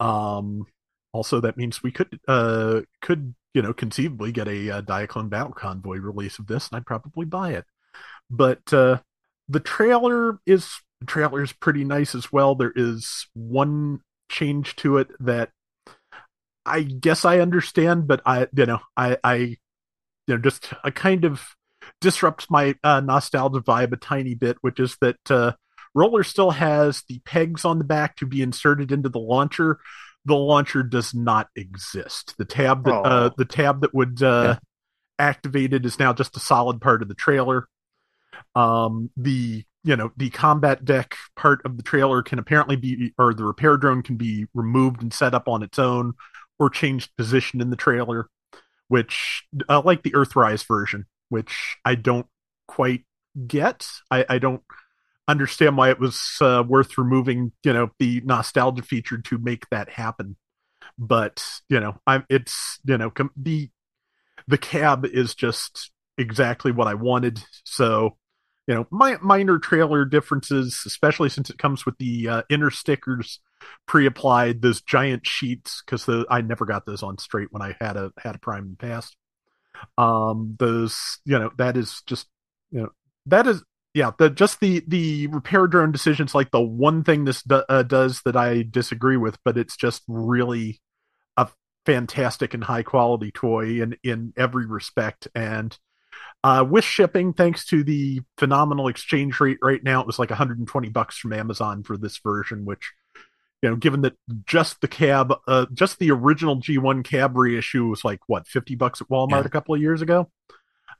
um, 0.00 0.66
also, 1.12 1.40
that 1.40 1.56
means 1.56 1.82
we 1.82 1.92
could 1.92 2.20
uh 2.28 2.82
could 3.00 3.34
you 3.54 3.62
know 3.62 3.72
conceivably 3.72 4.32
get 4.32 4.48
a 4.48 4.70
uh, 4.70 4.82
Diaclone 4.82 5.30
Battle 5.30 5.52
Convoy 5.52 5.96
release 5.96 6.38
of 6.38 6.46
this, 6.46 6.68
and 6.68 6.76
I'd 6.76 6.86
probably 6.86 7.24
buy 7.24 7.52
it. 7.52 7.64
But 8.28 8.72
uh, 8.72 8.98
the 9.48 9.60
trailer 9.60 10.38
is 10.46 10.68
the 11.00 11.06
trailer 11.06 11.42
is 11.42 11.52
pretty 11.52 11.84
nice 11.84 12.14
as 12.14 12.32
well. 12.32 12.54
There 12.54 12.72
is 12.74 13.26
one 13.34 14.00
change 14.28 14.76
to 14.76 14.98
it 14.98 15.08
that 15.20 15.50
I 16.64 16.82
guess 16.82 17.24
I 17.24 17.38
understand, 17.38 18.06
but 18.08 18.20
I 18.26 18.48
you 18.54 18.66
know 18.66 18.80
I 18.96 19.18
I 19.22 19.34
you 19.34 19.56
know 20.28 20.38
just 20.38 20.72
a 20.84 20.90
kind 20.90 21.24
of 21.24 21.42
disrupts 22.00 22.50
my 22.50 22.74
uh, 22.82 23.00
nostalgia 23.00 23.60
vibe 23.60 23.92
a 23.92 23.96
tiny 23.96 24.34
bit, 24.34 24.56
which 24.60 24.80
is 24.80 24.96
that 25.00 25.30
uh, 25.30 25.52
Roller 25.94 26.24
still 26.24 26.50
has 26.50 27.02
the 27.08 27.20
pegs 27.24 27.64
on 27.64 27.78
the 27.78 27.84
back 27.84 28.16
to 28.16 28.26
be 28.26 28.42
inserted 28.42 28.92
into 28.92 29.08
the 29.08 29.20
launcher. 29.20 29.78
The 30.24 30.34
launcher 30.34 30.82
does 30.82 31.14
not 31.14 31.48
exist. 31.54 32.34
The 32.36 32.44
tab 32.44 32.84
that 32.84 32.94
uh, 32.94 33.30
the 33.36 33.44
tab 33.44 33.82
that 33.82 33.94
would 33.94 34.22
uh, 34.22 34.58
activate 35.18 35.72
it 35.72 35.86
is 35.86 35.98
now 35.98 36.12
just 36.12 36.36
a 36.36 36.40
solid 36.40 36.80
part 36.80 37.02
of 37.02 37.08
the 37.08 37.14
trailer. 37.14 37.68
Um, 38.54 39.10
the 39.16 39.64
you 39.86 39.94
know 39.94 40.10
the 40.16 40.30
combat 40.30 40.84
deck 40.84 41.14
part 41.36 41.64
of 41.64 41.76
the 41.76 41.82
trailer 41.82 42.20
can 42.20 42.40
apparently 42.40 42.74
be, 42.74 43.14
or 43.18 43.32
the 43.32 43.44
repair 43.44 43.76
drone 43.76 44.02
can 44.02 44.16
be 44.16 44.46
removed 44.52 45.00
and 45.00 45.14
set 45.14 45.32
up 45.32 45.48
on 45.48 45.62
its 45.62 45.78
own, 45.78 46.14
or 46.58 46.68
changed 46.68 47.16
position 47.16 47.60
in 47.60 47.70
the 47.70 47.76
trailer, 47.76 48.28
which 48.88 49.44
uh, 49.68 49.80
like 49.80 50.02
the 50.02 50.10
Earthrise 50.10 50.66
version, 50.66 51.06
which 51.28 51.76
I 51.84 51.94
don't 51.94 52.26
quite 52.66 53.04
get. 53.46 53.86
I, 54.10 54.26
I 54.28 54.38
don't 54.38 54.62
understand 55.28 55.76
why 55.76 55.90
it 55.90 56.00
was 56.00 56.36
uh, 56.40 56.64
worth 56.66 56.98
removing, 56.98 57.52
you 57.62 57.72
know, 57.72 57.90
the 58.00 58.22
nostalgia 58.24 58.82
feature 58.82 59.18
to 59.18 59.38
make 59.38 59.68
that 59.70 59.90
happen. 59.90 60.36
But 60.98 61.44
you 61.68 61.78
know, 61.78 62.00
I'm 62.08 62.26
it's 62.28 62.80
you 62.84 62.98
know 62.98 63.10
com- 63.10 63.30
the 63.36 63.70
the 64.48 64.58
cab 64.58 65.06
is 65.06 65.36
just 65.36 65.92
exactly 66.18 66.72
what 66.72 66.88
I 66.88 66.94
wanted. 66.94 67.40
So 67.62 68.16
you 68.66 68.74
know, 68.74 68.86
my 68.90 69.16
minor 69.22 69.58
trailer 69.58 70.04
differences, 70.04 70.82
especially 70.86 71.28
since 71.28 71.50
it 71.50 71.58
comes 71.58 71.86
with 71.86 71.96
the 71.98 72.28
uh, 72.28 72.42
inner 72.50 72.70
stickers 72.70 73.40
pre-applied, 73.86 74.60
those 74.60 74.82
giant 74.82 75.26
sheets, 75.26 75.82
because 75.84 76.08
I 76.28 76.40
never 76.40 76.64
got 76.64 76.84
those 76.84 77.02
on 77.02 77.18
straight 77.18 77.48
when 77.52 77.62
I 77.62 77.76
had 77.80 77.96
a 77.96 78.12
had 78.18 78.34
a 78.34 78.38
prime 78.38 78.64
in 78.64 78.70
the 78.70 78.76
past. 78.76 79.16
Um, 79.98 80.56
those, 80.58 81.18
you 81.24 81.38
know, 81.38 81.50
that 81.58 81.76
is 81.76 82.02
just, 82.06 82.26
you 82.70 82.80
know, 82.80 82.88
that 83.26 83.46
is, 83.46 83.62
yeah, 83.94 84.10
the 84.18 84.30
just 84.30 84.60
the 84.60 84.82
the 84.88 85.28
repair 85.28 85.66
drone 85.66 85.92
decisions, 85.92 86.34
like 86.34 86.50
the 86.50 86.60
one 86.60 87.04
thing 87.04 87.24
this 87.24 87.44
uh, 87.48 87.82
does 87.84 88.20
that 88.24 88.36
I 88.36 88.64
disagree 88.68 89.16
with, 89.16 89.38
but 89.44 89.56
it's 89.56 89.76
just 89.76 90.02
really 90.08 90.80
a 91.36 91.48
fantastic 91.84 92.52
and 92.52 92.64
high 92.64 92.82
quality 92.82 93.30
toy 93.30 93.80
in 93.80 93.96
in 94.02 94.32
every 94.36 94.66
respect, 94.66 95.28
and 95.34 95.78
uh, 96.44 96.64
with 96.68 96.84
shipping, 96.84 97.32
thanks 97.32 97.64
to 97.66 97.82
the 97.82 98.20
phenomenal 98.38 98.88
exchange 98.88 99.40
rate 99.40 99.58
right 99.62 99.82
now, 99.82 100.00
it 100.00 100.06
was 100.06 100.18
like 100.18 100.30
120 100.30 100.88
bucks 100.90 101.18
from 101.18 101.32
Amazon 101.32 101.82
for 101.82 101.96
this 101.96 102.18
version, 102.18 102.64
which, 102.64 102.92
you 103.62 103.70
know, 103.70 103.76
given 103.76 104.02
that 104.02 104.14
just 104.44 104.80
the 104.80 104.88
cab, 104.88 105.34
uh, 105.48 105.66
just 105.72 105.98
the 105.98 106.10
original 106.10 106.56
G1 106.56 107.02
cab 107.04 107.36
reissue 107.36 107.86
was 107.88 108.04
like 108.04 108.20
what 108.26 108.46
50 108.46 108.74
bucks 108.76 109.00
at 109.00 109.08
Walmart 109.08 109.30
Yeah. 109.42 109.46
a 109.46 109.48
couple 109.48 109.74
of 109.74 109.80
years 109.80 110.02
ago. 110.02 110.30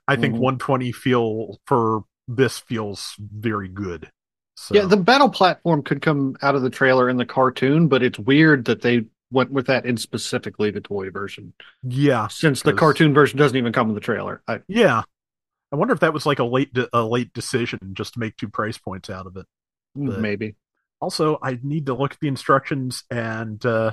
I 0.07 0.15
think 0.15 0.35
Mhm. 0.35 0.39
120 0.39 0.91
feel 0.91 1.59
for 1.65 2.03
this 2.27 2.59
feels 2.59 3.15
very 3.19 3.67
good. 3.69 4.09
So, 4.55 4.73
Yeah, 4.75 4.85
the 4.85 4.97
battle 4.97 5.29
platform 5.29 5.83
could 5.83 6.01
come 6.01 6.35
out 6.41 6.55
of 6.55 6.61
the 6.61 6.69
trailer 6.69 7.07
in 7.09 7.17
the 7.17 7.25
cartoon, 7.25 7.87
but 7.87 8.01
it's 8.03 8.17
weird 8.17 8.65
that 8.65 8.81
they 8.81 9.05
went 9.31 9.51
with 9.51 9.67
that 9.67 9.85
in 9.85 9.97
specifically 9.97 10.71
the 10.71 10.81
toy 10.81 11.09
version, 11.09 11.53
yeah, 11.83 12.27
since 12.27 12.61
the 12.63 12.73
cartoon 12.73 13.13
version 13.13 13.37
doesn't 13.37 13.57
even 13.57 13.71
come 13.73 13.89
in 13.89 13.95
the 13.95 14.01
trailer. 14.01 14.41
I, 14.47 14.61
yeah. 14.67 15.03
I 15.71 15.75
wonder 15.75 15.93
if 15.93 15.99
that 15.99 16.13
was 16.13 16.25
like 16.25 16.39
a 16.39 16.45
late 16.45 16.73
de- 16.73 16.89
a 16.93 17.03
late 17.03 17.33
decision 17.33 17.79
just 17.93 18.13
to 18.13 18.19
make 18.19 18.37
two 18.37 18.49
price 18.49 18.77
points 18.77 19.09
out 19.09 19.27
of 19.27 19.35
it. 19.37 19.45
But- 19.95 20.19
maybe. 20.19 20.55
also 21.01 21.39
i 21.41 21.57
need 21.63 21.85
to 21.87 21.93
look 21.93 22.13
at 22.13 22.19
the 22.19 22.27
instructions 22.27 23.03
and 23.09 23.65
uh 23.65 23.91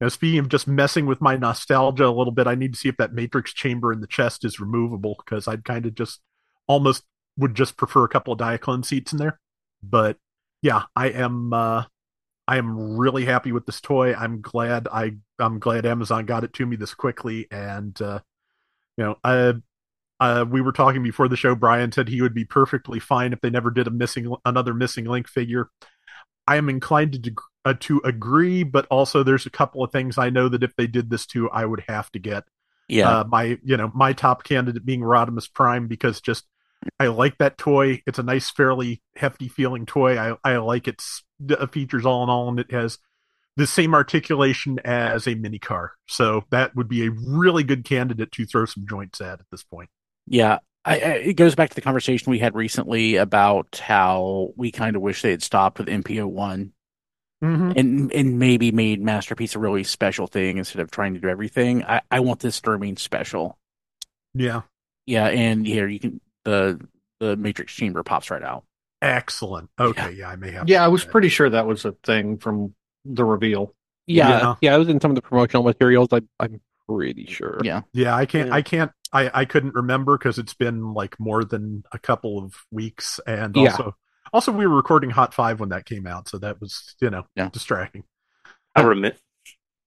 you 0.00 0.04
know, 0.04 0.08
speaking 0.08 0.38
of 0.40 0.48
just 0.48 0.66
messing 0.66 1.06
with 1.06 1.20
my 1.20 1.36
nostalgia 1.36 2.06
a 2.06 2.10
little 2.10 2.32
bit 2.32 2.46
i 2.46 2.54
need 2.54 2.72
to 2.72 2.78
see 2.78 2.88
if 2.88 2.96
that 2.96 3.12
matrix 3.14 3.52
chamber 3.52 3.92
in 3.92 4.00
the 4.00 4.06
chest 4.06 4.44
is 4.44 4.60
removable 4.60 5.16
because 5.24 5.46
i'd 5.46 5.64
kind 5.64 5.86
of 5.86 5.94
just 5.94 6.20
almost 6.66 7.04
would 7.36 7.54
just 7.54 7.76
prefer 7.76 8.04
a 8.04 8.08
couple 8.08 8.32
of 8.32 8.38
diaclone 8.38 8.84
seats 8.84 9.12
in 9.12 9.18
there 9.18 9.38
but 9.82 10.16
yeah 10.62 10.82
i 10.96 11.08
am 11.08 11.52
uh 11.52 11.84
i 12.48 12.56
am 12.56 12.96
really 12.96 13.24
happy 13.24 13.52
with 13.52 13.66
this 13.66 13.80
toy 13.80 14.14
i'm 14.14 14.40
glad 14.40 14.88
i 14.92 15.12
i'm 15.38 15.58
glad 15.58 15.86
amazon 15.86 16.26
got 16.26 16.44
it 16.44 16.52
to 16.52 16.66
me 16.66 16.74
this 16.76 16.94
quickly 16.94 17.46
and 17.50 18.02
uh 18.02 18.18
you 18.96 19.04
know 19.04 19.16
i 19.22 19.54
uh, 20.20 20.44
we 20.48 20.60
were 20.60 20.72
talking 20.72 21.02
before 21.02 21.28
the 21.28 21.36
show. 21.36 21.54
Brian 21.54 21.92
said 21.92 22.08
he 22.08 22.22
would 22.22 22.34
be 22.34 22.44
perfectly 22.44 22.98
fine 22.98 23.32
if 23.32 23.40
they 23.40 23.50
never 23.50 23.70
did 23.70 23.86
a 23.86 23.90
missing 23.90 24.34
another 24.44 24.74
missing 24.74 25.04
link 25.04 25.28
figure. 25.28 25.68
I 26.46 26.56
am 26.56 26.68
inclined 26.68 27.12
to 27.12 27.18
deg- 27.18 27.40
uh, 27.64 27.74
to 27.80 28.00
agree, 28.04 28.62
but 28.62 28.86
also 28.86 29.22
there's 29.22 29.46
a 29.46 29.50
couple 29.50 29.82
of 29.82 29.92
things 29.92 30.16
I 30.16 30.30
know 30.30 30.48
that 30.48 30.62
if 30.62 30.74
they 30.76 30.86
did 30.86 31.10
this 31.10 31.26
too, 31.26 31.50
I 31.50 31.64
would 31.64 31.84
have 31.88 32.10
to 32.12 32.18
get. 32.18 32.44
Yeah. 32.88 33.08
Uh, 33.10 33.24
my 33.24 33.58
you 33.64 33.76
know 33.76 33.90
my 33.94 34.12
top 34.12 34.44
candidate 34.44 34.86
being 34.86 35.00
Rodimus 35.00 35.52
Prime 35.52 35.88
because 35.88 36.20
just 36.20 36.44
I 36.98 37.08
like 37.08 37.38
that 37.38 37.58
toy. 37.58 38.02
It's 38.06 38.18
a 38.18 38.22
nice, 38.22 38.50
fairly 38.50 39.02
hefty 39.16 39.48
feeling 39.48 39.86
toy. 39.86 40.18
I 40.18 40.36
I 40.44 40.56
like 40.58 40.88
its 40.88 41.24
features 41.72 42.06
all 42.06 42.22
in 42.22 42.30
all, 42.30 42.48
and 42.48 42.60
it 42.60 42.70
has 42.70 42.98
the 43.56 43.66
same 43.66 43.94
articulation 43.94 44.78
as 44.84 45.26
a 45.26 45.34
mini 45.34 45.58
car. 45.58 45.92
So 46.06 46.44
that 46.50 46.76
would 46.76 46.88
be 46.88 47.06
a 47.06 47.10
really 47.10 47.64
good 47.64 47.84
candidate 47.84 48.32
to 48.32 48.46
throw 48.46 48.66
some 48.66 48.86
joints 48.88 49.20
at 49.20 49.40
at 49.40 49.46
this 49.50 49.62
point. 49.62 49.90
Yeah, 50.26 50.58
I, 50.84 50.94
I, 50.94 51.08
it 51.24 51.34
goes 51.34 51.54
back 51.54 51.70
to 51.70 51.74
the 51.74 51.80
conversation 51.80 52.30
we 52.30 52.38
had 52.38 52.54
recently 52.54 53.16
about 53.16 53.80
how 53.82 54.52
we 54.56 54.70
kind 54.70 54.96
of 54.96 55.02
wish 55.02 55.22
they 55.22 55.30
had 55.30 55.42
stopped 55.42 55.78
with 55.78 55.88
MPO 55.88 56.26
one 56.26 56.72
Mm-hmm. 57.44 57.72
and 57.76 58.12
and 58.12 58.38
maybe 58.38 58.72
made 58.72 58.98
Masterpiece 59.02 59.54
a 59.54 59.58
really 59.58 59.84
special 59.84 60.26
thing 60.26 60.56
instead 60.56 60.80
of 60.80 60.90
trying 60.90 61.12
to 61.14 61.20
do 61.20 61.28
everything. 61.28 61.84
I, 61.84 62.00
I 62.10 62.20
want 62.20 62.40
this 62.40 62.62
to 62.62 62.70
remain 62.70 62.96
special. 62.96 63.58
Yeah. 64.32 64.62
Yeah, 65.04 65.26
and 65.26 65.66
here 65.66 65.86
you 65.86 66.00
can 66.00 66.20
the 66.44 66.80
the 67.20 67.36
Matrix 67.36 67.74
Chamber 67.74 68.02
pops 68.02 68.30
right 68.30 68.42
out. 68.42 68.64
Excellent. 69.02 69.68
Okay, 69.78 70.12
yeah, 70.12 70.30
I 70.30 70.36
may 70.36 70.50
have. 70.52 70.66
Yeah, 70.66 70.82
I 70.82 70.88
was 70.88 71.04
that. 71.04 71.10
pretty 71.12 71.28
sure 71.28 71.50
that 71.50 71.66
was 71.66 71.84
a 71.84 71.92
thing 72.04 72.38
from 72.38 72.74
the 73.04 73.22
reveal. 73.24 73.74
Yeah, 74.06 74.28
Yeah. 74.30 74.54
yeah, 74.62 74.74
I 74.74 74.78
was 74.78 74.88
in 74.88 74.98
some 75.02 75.10
of 75.10 75.14
the 75.14 75.22
promotional 75.22 75.62
materials. 75.62 76.08
I, 76.12 76.22
I'm 76.40 76.62
pretty 76.88 77.26
sure. 77.26 77.60
Yeah. 77.62 77.82
Yeah, 77.92 78.16
I 78.16 78.24
can't. 78.24 78.48
Yeah. 78.48 78.54
I 78.54 78.62
can't. 78.62 78.92
I 79.24 79.30
I 79.42 79.44
couldn't 79.44 79.74
remember 79.74 80.18
because 80.18 80.38
it's 80.38 80.54
been 80.54 80.92
like 80.94 81.18
more 81.18 81.44
than 81.44 81.84
a 81.92 81.98
couple 81.98 82.38
of 82.38 82.54
weeks, 82.70 83.20
and 83.26 83.54
Yeah. 83.56 83.70
also 83.70 83.96
also 84.32 84.52
we 84.52 84.66
were 84.66 84.76
recording 84.76 85.10
Hot 85.10 85.32
Five 85.34 85.60
when 85.60 85.70
that 85.70 85.86
came 85.86 86.06
out, 86.06 86.28
so 86.28 86.38
that 86.38 86.60
was 86.60 86.94
you 87.00 87.10
know 87.10 87.24
Yeah. 87.36 87.48
distracting. 87.52 88.04
I 88.74 88.82
remember. 88.82 89.16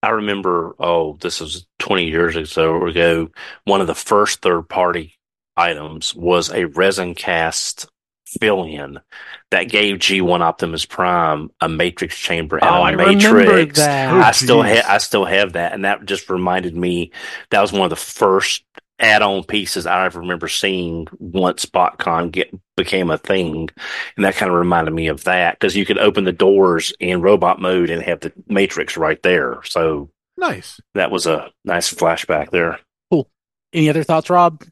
I 0.02 0.10
remember. 0.12 0.76
Oh, 0.80 1.18
this 1.20 1.42
was 1.42 1.68
twenty 1.78 2.06
years 2.06 2.36
or 2.38 2.46
so 2.46 2.86
ago. 2.88 3.30
One 3.66 3.82
of 3.82 3.88
the 3.88 3.96
first 3.96 4.42
third-party 4.42 5.14
items 5.58 6.16
was 6.16 6.50
a 6.52 6.66
resin 6.66 7.16
cast 7.16 7.88
fill-in 8.40 9.00
that 9.52 9.64
gave 9.70 9.98
G1 9.98 10.40
Optimus 10.42 10.86
Prime 10.86 11.50
a 11.60 11.68
matrix 11.68 12.16
chamber 12.18 12.58
and 12.58 12.70
Oh, 12.70 12.74
a 12.76 12.82
I 12.82 12.92
remember 12.92 13.34
matrix. 13.34 13.78
that. 13.80 14.14
Oh, 14.14 14.20
I 14.22 14.32
still 14.32 14.60
oh, 14.60 14.64
geez. 14.64 14.78
have 14.78 14.86
I 14.90 14.98
still 15.00 15.26
have 15.26 15.54
that, 15.54 15.74
and 15.74 15.84
that 15.84 16.06
just 16.06 16.30
reminded 16.30 16.76
me 16.78 17.12
that 17.50 17.60
was 17.60 17.74
one 17.74 17.82
of 17.84 17.90
the 17.90 17.96
first 17.98 18.64
add-on 19.00 19.44
pieces 19.44 19.86
I 19.86 20.06
remember 20.08 20.48
seeing 20.48 21.08
once 21.18 21.66
BotCon 21.66 22.32
get 22.32 22.54
became 22.76 23.10
a 23.10 23.18
thing, 23.18 23.70
and 24.16 24.26
that 24.26 24.36
kind 24.36 24.52
of 24.52 24.58
reminded 24.58 24.94
me 24.94 25.08
of 25.08 25.24
that 25.26 25.60
because 25.60 25.76
you 25.76 25.86
could 25.86 25.98
open 25.98 26.24
the 26.24 26.32
doors 26.32 26.94
in 27.00 27.22
robot 27.22 27.60
mode 27.62 27.90
and 27.90 28.02
have 28.04 28.20
the 28.22 28.34
matrix 28.48 28.98
right 28.98 29.22
there. 29.24 29.62
So 29.64 30.10
Nice. 30.38 30.80
that 30.96 31.12
was 31.12 31.26
a 31.26 31.52
nice 31.66 31.94
flashback 31.94 32.50
there. 32.52 32.80
Cool. 33.12 33.30
Any 33.74 33.90
other 33.90 34.04
thoughts, 34.04 34.30
Rob? 34.30 34.64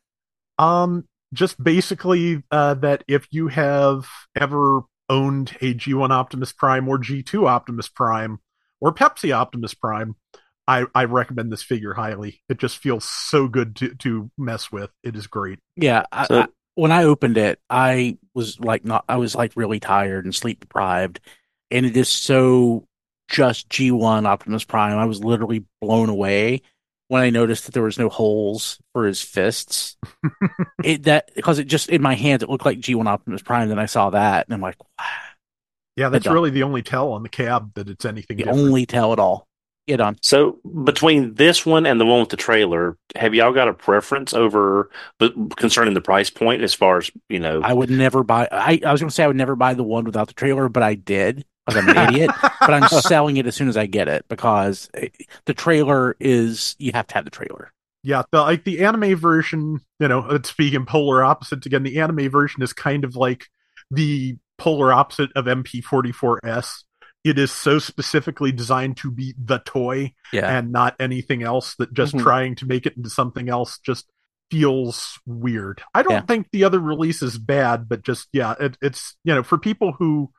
Um, 0.58 1.06
just 1.34 1.62
basically 1.62 2.44
uh, 2.52 2.74
that 2.76 3.04
if 3.08 3.28
you 3.32 3.48
have 3.50 4.08
ever 4.36 4.82
owned 5.10 5.56
a 5.62 5.74
G1 5.74 6.10
Optimus 6.12 6.52
Prime 6.54 6.88
or 6.88 6.98
G2 6.98 7.48
Optimus 7.48 7.88
Prime 7.90 8.40
or 8.80 8.94
Pepsi 8.94 9.34
Optimus 9.34 9.74
Prime, 9.74 10.16
I, 10.68 10.86
I 10.94 11.06
recommend 11.06 11.52
this 11.52 11.64
figure 11.64 11.94
highly. 11.94 12.42
It 12.50 12.58
just 12.60 12.78
feels 12.80 13.06
so 13.06 13.48
good 13.48 13.76
to, 13.78 13.96
to 13.96 14.30
mess 14.38 14.72
with. 14.72 14.90
It 15.04 15.16
is 15.16 15.28
great. 15.28 15.60
Yeah, 15.76 16.04
I, 16.12 16.26
So- 16.28 16.42
I, 16.42 16.48
when 16.76 16.92
I 16.92 17.06
opened 17.06 17.38
it, 17.38 17.60
I 17.70 18.18
was 18.36 18.60
like 18.60 18.86
not. 18.86 19.04
I 19.10 19.16
was 19.18 19.34
like 19.34 19.54
really 19.56 19.80
tired 19.80 20.26
and 20.26 20.36
sleep 20.36 20.60
deprived, 20.60 21.20
and 21.72 21.86
it 21.88 21.98
is 21.98 22.08
so 22.10 22.86
just 23.30 23.68
G1 23.70 24.26
Optimus 24.28 24.64
Prime. 24.64 24.98
I 24.98 25.06
was 25.06 25.24
literally 25.24 25.66
blown 25.82 26.10
away 26.10 26.62
when 27.08 27.24
I 27.24 27.30
noticed 27.32 27.66
that 27.66 27.72
there 27.74 27.82
was 27.82 27.98
no 27.98 28.10
holes 28.10 28.80
for 28.94 29.08
his 29.08 29.22
fists. 29.24 29.98
it 30.84 31.04
that 31.04 31.32
because 31.36 31.58
it 31.58 31.66
just 31.66 31.90
in 31.90 32.02
my 32.04 32.14
hands 32.14 32.44
it 32.44 32.50
looked 32.50 32.66
like 32.66 32.80
G1 32.80 33.08
Optimus 33.08 33.42
Prime. 33.42 33.70
Then 33.70 33.80
I 33.80 33.88
saw 33.88 34.12
that, 34.12 34.46
and 34.46 34.54
I'm 34.54 34.62
like, 34.62 34.76
wow, 35.00 35.06
Yeah, 35.96 36.10
that's 36.10 36.28
really 36.28 36.52
the 36.52 36.62
only 36.64 36.84
tell 36.84 37.14
on 37.14 37.24
the 37.24 37.30
cab 37.30 37.74
that 37.74 37.90
it's 37.90 38.06
anything 38.06 38.38
the 38.38 38.44
different. 38.44 38.60
only 38.68 38.86
tell 38.86 39.14
at 39.14 39.20
all. 39.20 39.47
Get 39.88 40.02
on. 40.02 40.18
So 40.22 40.60
between 40.84 41.36
this 41.36 41.66
one 41.66 41.86
and 41.86 42.00
the 42.00 42.06
one 42.06 42.20
with 42.20 42.30
the 42.30 42.38
trailer, 42.38 42.98
have 43.16 43.34
y'all 43.34 43.54
got 43.54 43.70
a 43.70 43.74
preference 43.74 44.34
over 44.34 44.90
but 45.18 45.56
concerning 45.56 45.94
the 45.94 46.02
price 46.02 46.30
point 46.30 46.62
as 46.62 46.74
far 46.74 46.98
as 46.98 47.10
you 47.30 47.40
know? 47.40 47.62
I 47.64 47.74
would 47.74 47.90
never 47.90 48.22
buy. 48.24 48.50
I, 48.52 48.82
I 48.86 48.92
was 48.92 49.00
going 49.00 49.10
to 49.10 49.16
say 49.16 49.24
I 49.24 49.28
would 49.28 49.38
never 49.38 49.56
buy 49.56 49.74
the 49.76 49.84
one 49.84 50.04
without 50.04 50.28
the 50.28 50.34
trailer, 50.34 50.68
but 50.68 50.84
I 50.84 50.96
did 50.96 51.46
because 51.66 51.82
I'm 51.82 51.90
an 51.90 52.14
idiot. 52.14 52.32
But 52.60 52.74
I'm 52.74 52.90
selling 52.90 53.38
it 53.38 53.48
as 53.48 53.56
soon 53.56 53.70
as 53.70 53.78
I 53.78 53.86
get 53.86 54.10
it 54.10 54.26
because 54.28 54.90
it, 54.94 55.16
the 55.46 55.54
trailer 55.54 56.18
is 56.20 56.76
you 56.80 56.92
have 56.94 57.08
to 57.08 57.14
have 57.14 57.24
the 57.24 57.32
trailer. 57.32 57.72
Yeah, 58.04 58.24
the 58.32 58.42
like 58.42 58.66
the 58.66 58.84
anime 58.84 59.16
version, 59.16 59.80
you 60.02 60.08
know, 60.10 60.28
it's 60.32 60.50
speaking 60.50 60.86
polar 60.86 61.24
opposites 61.24 61.66
again, 61.66 61.84
the 61.84 62.00
anime 62.00 62.30
version 62.30 62.62
is 62.62 62.74
kind 62.74 63.06
of 63.06 63.16
like 63.16 63.46
the 63.90 64.36
polar 64.58 64.92
opposite 64.92 65.32
of 65.36 65.46
MP44S. 65.46 66.84
It 67.30 67.38
is 67.40 67.52
so 67.52 67.80
specifically 67.80 68.52
designed 68.52 68.98
to 68.98 69.12
be 69.12 69.34
the 69.38 69.60
toy 69.60 70.14
Yeah, 70.32 70.58
and 70.58 70.72
not 70.72 70.96
anything 71.00 71.44
else 71.44 71.76
that 71.76 71.94
just 71.94 72.14
Mhm. 72.16 72.22
trying 72.22 72.56
to 72.56 72.66
make 72.66 72.86
it 72.86 72.96
into 72.98 73.10
something 73.10 73.50
else 73.50 73.80
just 73.80 74.06
feels 74.50 75.20
weird. 75.26 75.82
I 75.94 76.04
don't 76.04 76.14
Yeah. 76.14 76.22
think 76.22 76.48
the 76.52 76.64
other 76.64 76.80
release 76.80 77.22
is 77.22 77.38
bad, 77.38 77.90
but 77.90 78.02
just 78.04 78.30
yeah, 78.32 78.56
it, 78.60 78.78
it's 78.82 79.18
you 79.24 79.36
know, 79.36 79.44
for 79.44 79.58
people 79.58 79.94
who 79.94 80.32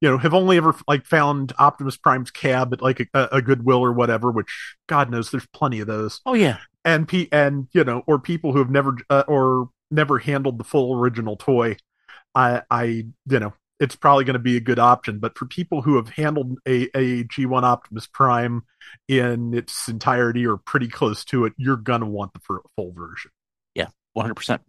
you 0.00 0.10
know 0.10 0.18
have 0.18 0.34
only 0.34 0.58
ever 0.58 0.74
like 0.86 1.06
found 1.06 1.52
Optimus 1.58 1.96
Prime's 1.96 2.30
cab 2.30 2.72
at 2.74 2.82
like 2.82 3.08
a, 3.14 3.28
a 3.32 3.40
Goodwill 3.40 3.78
or 3.82 3.92
whatever, 3.92 4.30
which 4.30 4.76
God 4.88 5.10
knows 5.10 5.30
there's 5.30 5.46
plenty 5.54 5.80
of 5.80 5.86
those 5.86 6.20
Oh 6.26 6.34
yeah, 6.34 6.58
and 6.84 7.08
p 7.08 7.28
and 7.32 7.68
you 7.72 7.82
know 7.82 8.02
or 8.06 8.18
people 8.18 8.52
who 8.52 8.58
have 8.58 8.70
never 8.70 8.96
uh, 9.08 9.24
or 9.26 9.70
never 9.90 10.18
handled 10.18 10.58
the 10.58 10.64
full 10.64 10.98
original 10.98 11.36
toy 11.36 11.76
i 12.34 12.60
i 12.70 12.82
you 12.84 13.38
know 13.40 13.54
it's 13.78 13.96
probably 13.96 14.24
going 14.24 14.34
to 14.34 14.40
be 14.40 14.56
a 14.56 14.60
good 14.60 14.78
option 14.78 15.18
but 15.18 15.36
for 15.36 15.46
people 15.46 15.82
who 15.82 15.96
have 15.96 16.08
handled 16.08 16.58
a, 16.66 16.84
a 16.96 17.24
g1 17.24 17.62
optimus 17.62 18.06
prime 18.06 18.62
in 19.08 19.54
its 19.54 19.88
entirety 19.88 20.46
or 20.46 20.56
pretty 20.56 20.88
close 20.88 21.24
to 21.24 21.44
it 21.44 21.52
you're 21.56 21.76
going 21.76 22.00
to 22.00 22.06
want 22.06 22.32
the 22.32 22.40
full, 22.40 22.92
version. 22.92 23.30
Yeah, 23.74 23.88
one 24.12 24.24
hundred 24.24 24.34
percent. 24.34 24.62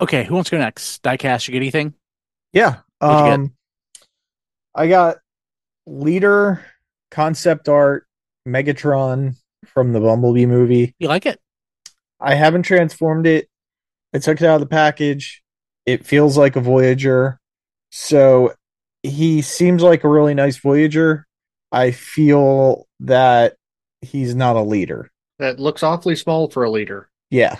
Okay, 0.00 0.24
who 0.24 0.34
wants 0.34 0.50
to 0.50 0.56
go 0.56 0.60
next? 0.60 1.02
Diecast, 1.02 1.46
you 1.46 1.52
get 1.52 1.58
anything? 1.58 1.94
Yeah. 2.52 2.76
What'd 2.98 3.24
get? 3.24 3.34
Um, 3.34 3.52
I 4.74 4.88
got 4.88 5.18
leader 5.86 6.64
concept 7.10 7.68
art 7.68 8.06
Megatron 8.46 9.36
from 9.66 9.92
the 9.92 10.00
Bumblebee 10.00 10.46
movie. 10.46 10.94
You 10.98 11.08
like 11.08 11.26
it? 11.26 11.38
I 12.20 12.34
haven't 12.34 12.62
transformed 12.62 13.26
it. 13.26 13.48
I 14.14 14.18
took 14.18 14.40
it 14.40 14.46
out 14.46 14.54
of 14.54 14.60
the 14.60 14.66
package. 14.66 15.42
It 15.86 16.06
feels 16.06 16.36
like 16.36 16.56
a 16.56 16.60
Voyager. 16.60 17.39
So 17.90 18.54
he 19.02 19.42
seems 19.42 19.82
like 19.82 20.04
a 20.04 20.08
really 20.08 20.34
nice 20.34 20.56
Voyager. 20.58 21.26
I 21.72 21.90
feel 21.92 22.86
that 23.00 23.56
he's 24.00 24.34
not 24.34 24.56
a 24.56 24.62
leader. 24.62 25.10
That 25.38 25.58
looks 25.60 25.82
awfully 25.82 26.16
small 26.16 26.50
for 26.50 26.64
a 26.64 26.70
leader. 26.70 27.08
Yeah. 27.30 27.56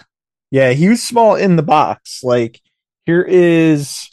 Yeah, 0.50 0.72
he 0.72 0.88
was 0.88 1.02
small 1.02 1.36
in 1.36 1.56
the 1.56 1.62
box. 1.62 2.22
Like 2.24 2.60
here 3.06 3.22
is 3.22 4.08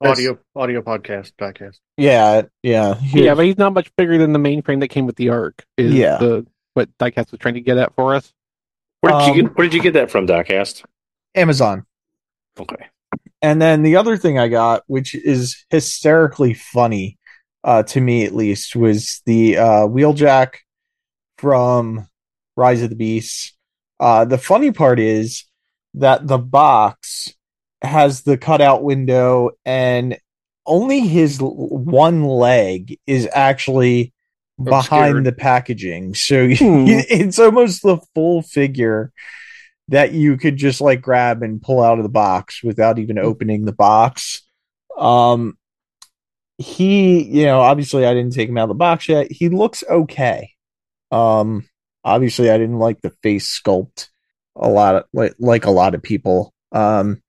Audio 0.00 0.38
audio 0.54 0.82
podcast 0.82 1.32
podcast. 1.40 1.78
yeah, 1.96 2.42
yeah. 2.62 2.94
here- 2.96 3.24
Yeah, 3.24 3.34
but 3.34 3.46
he's 3.46 3.56
not 3.56 3.72
much 3.72 3.90
bigger 3.96 4.18
than 4.18 4.32
the 4.32 4.38
mainframe 4.38 4.80
that 4.80 4.88
came 4.88 5.06
with 5.06 5.16
the 5.16 5.30
Arc. 5.30 5.64
Is 5.78 5.92
Yeah. 5.94 6.18
the 6.18 6.46
what 6.74 6.90
Diecast 6.98 7.30
was 7.30 7.40
trying 7.40 7.54
to 7.54 7.60
get 7.62 7.78
at 7.78 7.94
for 7.94 8.14
us. 8.14 8.30
Where 9.00 9.12
did 9.12 9.26
you 9.26 9.32
um, 9.32 9.48
get 9.48 9.56
Where 9.58 9.66
did 9.66 9.74
you 9.74 9.82
get 9.82 9.94
that 9.94 10.10
from, 10.10 10.26
Diecast? 10.26 10.84
Amazon. 11.34 11.86
Okay, 12.58 12.86
And 13.42 13.60
then 13.60 13.82
the 13.82 13.96
other 13.96 14.16
thing 14.16 14.38
I 14.38 14.48
got, 14.48 14.82
which 14.86 15.14
is 15.14 15.64
hysterically 15.70 16.54
funny, 16.54 17.18
uh, 17.62 17.82
to 17.84 18.00
me 18.00 18.24
at 18.24 18.34
least, 18.34 18.74
was 18.76 19.22
the 19.26 19.58
uh, 19.58 19.86
Wheeljack 19.86 20.56
from 21.38 22.06
Rise 22.56 22.82
of 22.82 22.90
the 22.90 22.96
Beasts. 22.96 23.52
Uh, 24.00 24.24
the 24.24 24.38
funny 24.38 24.72
part 24.72 24.98
is 24.98 25.44
that 25.94 26.26
the 26.26 26.38
box 26.38 27.32
has 27.82 28.22
the 28.22 28.38
cutout 28.38 28.82
window, 28.82 29.50
and 29.64 30.18
only 30.66 31.00
his 31.00 31.38
one 31.40 32.24
leg 32.24 32.98
is 33.06 33.28
actually 33.32 34.12
behind 34.62 35.26
the 35.26 35.32
packaging. 35.32 36.14
So 36.14 36.48
Hmm. 36.54 36.84
it's 36.88 37.38
almost 37.38 37.82
the 37.82 37.98
full 38.14 38.42
figure 38.42 39.12
that 39.88 40.12
you 40.12 40.36
could 40.36 40.56
just 40.56 40.80
like 40.80 41.00
grab 41.00 41.42
and 41.42 41.62
pull 41.62 41.82
out 41.82 41.98
of 41.98 42.02
the 42.02 42.08
box 42.08 42.62
without 42.62 42.98
even 42.98 43.18
opening 43.18 43.64
the 43.64 43.72
box. 43.72 44.42
Um 44.96 45.56
he, 46.58 47.22
you 47.22 47.44
know, 47.44 47.60
obviously 47.60 48.06
I 48.06 48.14
didn't 48.14 48.32
take 48.32 48.48
him 48.48 48.56
out 48.56 48.64
of 48.64 48.68
the 48.68 48.74
box 48.74 49.08
yet. 49.08 49.30
He 49.30 49.48
looks 49.48 49.84
okay. 49.88 50.52
Um 51.10 51.68
obviously 52.04 52.50
I 52.50 52.58
didn't 52.58 52.78
like 52.78 53.00
the 53.00 53.10
face 53.22 53.60
sculpt 53.60 54.08
a 54.56 54.68
lot 54.68 54.94
of 54.94 55.04
like, 55.12 55.34
like 55.38 55.66
a 55.66 55.70
lot 55.70 55.94
of 55.94 56.02
people. 56.02 56.52
Um 56.72 57.22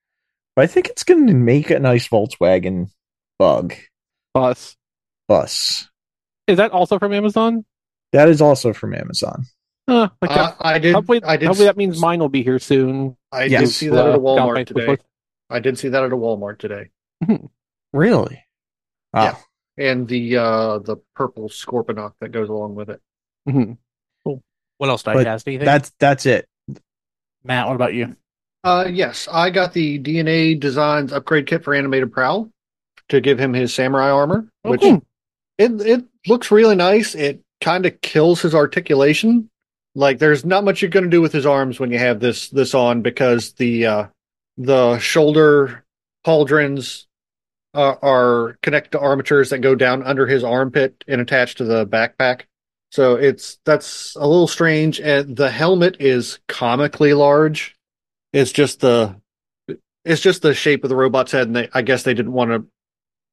but 0.56 0.64
I 0.64 0.68
think 0.68 0.88
it's 0.88 1.04
going 1.04 1.28
to 1.28 1.34
make 1.36 1.70
a 1.70 1.80
nice 1.80 2.08
Volkswagen 2.08 2.90
bug 3.38 3.76
Bus. 4.34 4.76
bus. 5.28 5.88
Is 6.48 6.58
that 6.58 6.72
also 6.72 6.98
from 6.98 7.14
Amazon? 7.14 7.66
That 8.12 8.30
is 8.30 8.42
also 8.42 8.74
from 8.74 8.96
Amazon. 8.96 9.46
Uh, 9.88 10.10
like 10.22 10.32
Uh, 10.32 10.54
I 10.60 10.80
did. 10.80 10.94
hopefully, 10.94 11.22
I 11.24 11.38
did. 11.38 11.46
hopefully 11.48 11.68
that 11.68 11.78
means 11.78 12.00
mine 12.02 12.20
will 12.20 12.28
be 12.30 12.44
here 12.44 12.60
soon. 12.60 13.16
I 13.32 13.46
Yes. 13.46 13.62
did 13.62 13.70
see 13.70 13.88
that 13.90 14.06
at 14.06 14.16
a 14.16 14.18
Uh, 14.18 14.18
Walmart 14.20 14.56
Down 14.56 14.66
today. 14.66 14.86
Swift. 14.86 15.04
I 15.50 15.60
did 15.60 15.80
see 15.80 15.88
that 15.90 16.04
at 16.04 16.12
a 16.12 16.16
Walmart 16.18 16.58
today, 16.60 16.90
Really? 17.94 18.44
Yeah. 19.14 19.34
Ah, 19.36 19.44
and 19.78 20.08
the 20.08 20.38
uh 20.38 20.80
the 20.80 20.98
purple 21.16 21.48
Scorponok 21.50 22.14
that 22.20 22.34
goes 22.34 22.50
along 22.50 22.76
with 22.76 22.90
it. 22.90 23.02
Mhm. 23.48 23.78
What 24.24 24.90
else? 24.90 25.04
But 25.04 25.16
Diecast? 25.26 25.48
Anything? 25.48 25.66
that's 25.66 25.92
that's 26.00 26.26
it. 26.26 26.48
Matt. 27.44 27.68
What 27.68 27.76
about 27.76 27.94
you? 27.94 28.16
Uh, 28.64 28.88
yes, 28.92 29.28
I 29.32 29.50
got 29.50 29.72
the 29.74 29.98
DNA 30.00 30.54
Designs 30.60 31.14
upgrade 31.14 31.48
kit 31.48 31.64
for 31.64 31.74
Animated 31.74 32.12
Prowl 32.12 32.52
to 33.10 33.22
give 33.22 33.40
him 33.40 33.54
his 33.54 33.74
samurai 33.74 34.10
armor, 34.12 34.48
Oh, 34.66 34.72
which 34.72 34.82
cool. 34.82 35.02
it 35.58 35.72
it 35.82 36.06
looks 36.28 36.52
really 36.52 36.76
nice. 36.76 37.16
It 37.16 37.42
kind 37.62 37.86
of 37.86 38.00
kills 38.02 38.42
his 38.42 38.54
articulation. 38.54 39.50
Like 39.98 40.20
there's 40.20 40.46
not 40.46 40.64
much 40.64 40.84
you're 40.84 40.92
going 40.92 41.06
to 41.06 41.10
do 41.10 41.22
with 41.24 41.34
his 41.34 41.48
arms 41.48 41.80
when 41.80 41.90
you 41.90 41.98
have 41.98 42.20
this 42.20 42.50
this 42.50 42.76
on 42.76 43.02
because 43.02 43.54
the 43.54 43.88
uh 43.88 44.08
the 44.56 45.00
shoulder 45.00 45.84
pauldrons 46.26 47.06
uh, 47.74 47.96
are 48.04 48.60
connected 48.62 48.92
to 48.92 49.00
armatures 49.00 49.50
that 49.50 49.60
go 49.60 49.74
down 49.74 50.04
under 50.04 50.28
his 50.28 50.44
armpit 50.44 51.04
and 51.08 51.20
attach 51.20 51.56
to 51.56 51.64
the 51.64 51.88
backpack. 51.88 52.42
So 52.92 53.16
it's 53.16 53.58
that's 53.66 54.16
a 54.16 54.28
little 54.28 54.48
strange. 54.48 55.00
And 55.00 55.36
the 55.36 55.50
helmet 55.50 55.98
is 56.00 56.38
comically 56.48 57.14
large. 57.14 57.76
It's 58.34 58.52
just 58.52 58.82
the 58.82 59.20
it's 60.06 60.22
just 60.22 60.44
the 60.44 60.54
shape 60.54 60.84
of 60.84 60.90
the 60.90 60.96
robot's 60.96 61.32
head, 61.32 61.48
and 61.48 61.56
they, 61.56 61.70
I 61.74 61.82
guess 61.82 62.04
they 62.04 62.14
didn't 62.14 62.34
want 62.34 62.52
to 62.52 62.68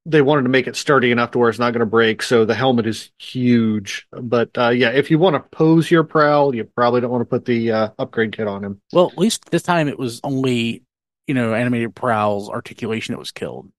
they 0.07 0.21
wanted 0.21 0.43
to 0.43 0.49
make 0.51 0.67
it 0.67 0.77
sturdy 0.77 1.11
enough 1.11 1.31
to 1.31 1.39
where 1.39 1.49
it's 1.49 1.59
not 1.59 1.73
going 1.73 1.81
to 1.81 1.87
break. 1.87 2.23
So 2.23 2.45
the 2.45 2.55
helmet 2.55 2.87
is 2.87 3.11
huge. 3.19 4.07
But 4.13 4.51
uh, 4.57 4.69
yeah, 4.69 4.91
if 4.91 5.11
you 5.11 5.19
want 5.19 5.35
to 5.35 5.41
pose 5.57 5.91
your 5.91 6.05
prowl, 6.05 6.55
you 6.55 6.65
probably 6.65 7.01
don't 7.01 7.11
want 7.11 7.23
to 7.23 7.27
put 7.27 7.45
the 7.45 7.73
uh, 7.73 7.89
upgrade 7.99 8.37
kit 8.37 8.47
on 8.47 8.65
him. 8.65 8.81
Well, 8.93 9.11
at 9.11 9.19
least 9.19 9.51
this 9.51 9.63
time 9.63 9.89
it 9.89 9.99
was 9.99 10.21
only, 10.23 10.83
you 11.27 11.35
know, 11.35 11.55
animated 11.55 11.95
prowls 11.95 12.51
articulation 12.51 13.15
that 13.15 13.19
was 13.19 13.33
killed. 13.33 13.71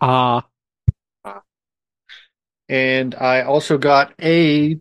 Ah, 0.00 0.46
And 2.68 3.14
I 3.14 3.42
also 3.42 3.78
got 3.78 4.14
a 4.20 4.78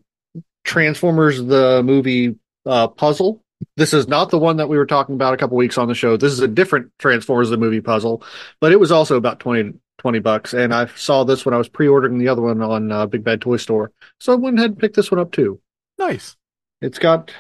Transformers 0.64 1.44
the 1.44 1.82
movie 1.84 2.36
uh, 2.66 2.88
puzzle. 2.88 3.44
This 3.78 3.94
is 3.94 4.08
not 4.08 4.30
the 4.30 4.38
one 4.38 4.58
that 4.58 4.70
we 4.70 4.78
were 4.78 4.86
talking 4.86 5.16
about 5.16 5.34
a 5.34 5.38
couple 5.38 5.58
weeks 5.58 5.78
on 5.78 5.88
the 5.88 5.96
show. 5.96 6.18
This 6.18 6.32
is 6.34 6.40
a 6.40 6.48
different 6.48 6.92
Transformers 7.00 7.50
the 7.50 7.58
movie 7.58 7.82
puzzle, 7.82 8.24
but 8.60 8.72
it 8.72 8.80
was 8.80 8.92
also 8.92 9.18
about 9.18 9.40
20, 9.40 9.74
20 10.02 10.20
bucks. 10.20 10.54
And 10.54 10.74
I 10.74 10.88
saw 10.88 11.24
this 11.24 11.46
when 11.46 11.54
I 11.54 11.58
was 11.58 11.70
pre-ordering 11.70 12.18
the 12.18 12.28
other 12.28 12.42
one 12.42 12.62
on 12.62 12.92
uh, 12.92 13.06
Big 13.06 13.24
Bad 13.24 13.40
Toy 13.40 13.58
Store, 13.58 13.92
so 14.20 14.34
I 14.34 14.36
went 14.36 14.58
ahead 14.58 14.72
and 14.72 14.80
picked 14.80 14.96
this 14.96 15.12
one 15.12 15.20
up 15.20 15.32
too. 15.32 15.62
Nice. 16.00 16.36
It's 16.82 16.98
got 16.98 17.32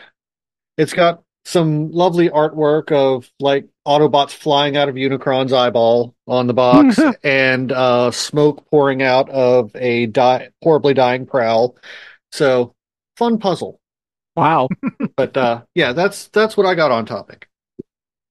it's 0.77 0.93
got 0.93 1.23
some 1.43 1.91
lovely 1.91 2.29
artwork 2.29 2.91
of 2.91 3.31
like 3.39 3.67
Autobots 3.87 4.29
flying 4.31 4.77
out 4.77 4.89
of 4.89 4.95
Unicron's 4.95 5.51
eyeball 5.51 6.13
on 6.27 6.45
the 6.45 6.53
box 6.53 6.99
and 7.23 7.71
uh, 7.71 8.11
smoke 8.11 8.69
pouring 8.69 9.01
out 9.01 9.27
of 9.31 9.75
a 9.75 10.05
di- 10.05 10.49
horribly 10.61 10.93
dying 10.93 11.25
prowl. 11.25 11.75
So 12.31 12.75
fun 13.17 13.39
puzzle. 13.39 13.79
wow. 14.35 14.69
But 15.17 15.35
uh, 15.35 15.63
yeah, 15.73 15.93
that's 15.93 16.27
that's 16.27 16.55
what 16.55 16.67
I 16.67 16.75
got 16.75 16.91
on 16.91 17.05
topic. 17.07 17.47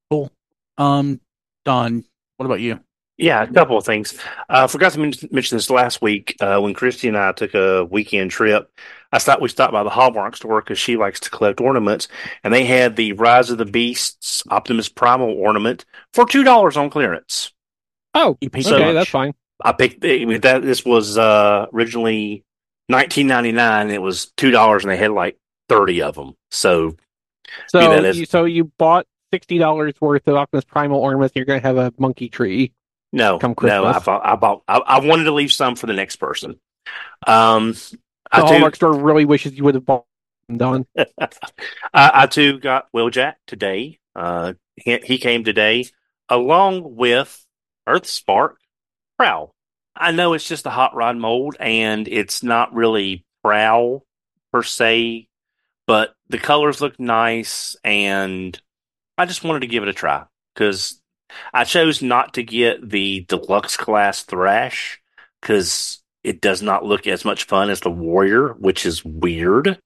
Cool. 0.08 0.30
Um, 0.78 1.20
Don, 1.64 2.04
what 2.36 2.46
about 2.46 2.60
you? 2.60 2.78
Yeah, 3.20 3.42
a 3.42 3.52
couple 3.52 3.76
of 3.76 3.84
things. 3.84 4.18
I 4.48 4.60
uh, 4.62 4.66
forgot 4.66 4.92
to 4.92 4.98
mention 4.98 5.28
this 5.30 5.68
last 5.68 6.00
week 6.00 6.36
uh, 6.40 6.58
when 6.60 6.72
Christy 6.72 7.06
and 7.08 7.18
I 7.18 7.32
took 7.32 7.54
a 7.54 7.84
weekend 7.84 8.30
trip. 8.30 8.70
I 9.12 9.18
thought 9.18 9.40
we 9.42 9.48
stopped 9.48 9.72
by 9.72 9.82
the 9.82 9.90
Hallmark 9.90 10.36
store 10.36 10.62
because 10.62 10.78
she 10.78 10.96
likes 10.96 11.20
to 11.20 11.30
collect 11.30 11.60
ornaments, 11.60 12.08
and 12.42 12.54
they 12.54 12.64
had 12.64 12.96
the 12.96 13.12
Rise 13.12 13.50
of 13.50 13.58
the 13.58 13.64
Beasts 13.66 14.42
Optimus 14.50 14.88
Primal 14.88 15.30
ornament 15.32 15.84
for 16.14 16.24
two 16.26 16.44
dollars 16.44 16.76
on 16.76 16.88
clearance. 16.88 17.52
Oh, 18.14 18.38
You 18.40 18.50
paid 18.50 18.64
So 18.64 18.78
much. 18.78 18.94
that's 18.94 19.10
fine. 19.10 19.34
I 19.62 19.72
picked 19.72 20.04
I 20.04 20.24
mean, 20.24 20.40
that. 20.40 20.62
This 20.62 20.84
was 20.84 21.18
uh, 21.18 21.66
originally 21.74 22.44
nineteen 22.88 23.26
ninety 23.26 23.52
nine. 23.52 23.90
It 23.90 24.00
was 24.00 24.32
two 24.36 24.50
dollars, 24.50 24.84
and 24.84 24.90
they 24.90 24.96
had 24.96 25.10
like 25.10 25.36
thirty 25.68 26.00
of 26.00 26.14
them. 26.14 26.34
So 26.50 26.96
So, 27.66 27.80
that 27.80 28.04
is- 28.04 28.18
you, 28.18 28.26
so 28.26 28.44
you 28.44 28.64
bought 28.78 29.06
sixty 29.32 29.58
dollars 29.58 29.94
worth 30.00 30.26
of 30.26 30.36
Optimus 30.36 30.64
Primal 30.64 31.00
ornaments. 31.00 31.32
And 31.32 31.36
you're 31.36 31.46
going 31.46 31.60
to 31.60 31.66
have 31.66 31.76
a 31.76 31.92
monkey 31.98 32.28
tree. 32.28 32.72
No, 33.12 33.38
Come 33.38 33.54
no, 33.62 33.84
I 33.84 33.98
bought. 33.98 34.24
I 34.24 34.36
bought. 34.36 34.62
I, 34.68 34.78
I 34.78 35.00
wanted 35.00 35.24
to 35.24 35.32
leave 35.32 35.52
some 35.52 35.74
for 35.74 35.86
the 35.86 35.92
next 35.94 36.16
person. 36.16 36.60
Um, 37.26 37.72
The 37.72 37.98
I 38.30 38.40
do- 38.40 38.46
Hallmark 38.46 38.76
store 38.76 38.92
really 38.92 39.24
wishes 39.24 39.56
you 39.56 39.64
would 39.64 39.74
have 39.74 39.84
bought 39.84 40.04
them, 40.48 40.58
Don. 40.58 40.86
I, 40.96 41.06
I 41.92 42.26
too 42.26 42.58
got 42.60 42.86
Wheeljack 42.94 43.34
today. 43.46 43.98
Uh, 44.14 44.54
he, 44.76 44.98
he 45.04 45.18
came 45.18 45.44
today 45.44 45.86
along 46.28 46.94
with 46.96 47.44
Earth 47.86 48.06
Spark 48.06 48.58
Prowl. 49.18 49.54
I 49.96 50.12
know 50.12 50.32
it's 50.34 50.46
just 50.48 50.66
a 50.66 50.70
hot 50.70 50.94
rod 50.94 51.16
mold 51.16 51.56
and 51.58 52.06
it's 52.06 52.42
not 52.42 52.72
really 52.74 53.24
Prowl 53.42 54.04
per 54.52 54.62
se, 54.62 55.28
but 55.86 56.14
the 56.28 56.38
colors 56.38 56.80
look 56.80 56.98
nice 57.00 57.76
and 57.82 58.58
I 59.18 59.26
just 59.26 59.42
wanted 59.44 59.60
to 59.60 59.66
give 59.66 59.82
it 59.82 59.88
a 59.88 59.92
try 59.92 60.24
because 60.54 60.99
I 61.52 61.64
chose 61.64 62.02
not 62.02 62.34
to 62.34 62.42
get 62.42 62.88
the 62.88 63.24
deluxe 63.28 63.76
class 63.76 64.22
Thrash 64.22 65.00
because 65.40 66.02
it 66.22 66.40
does 66.40 66.62
not 66.62 66.84
look 66.84 67.06
as 67.06 67.24
much 67.24 67.44
fun 67.44 67.70
as 67.70 67.80
the 67.80 67.90
Warrior, 67.90 68.54
which 68.54 68.84
is 68.84 69.04
weird. 69.04 69.78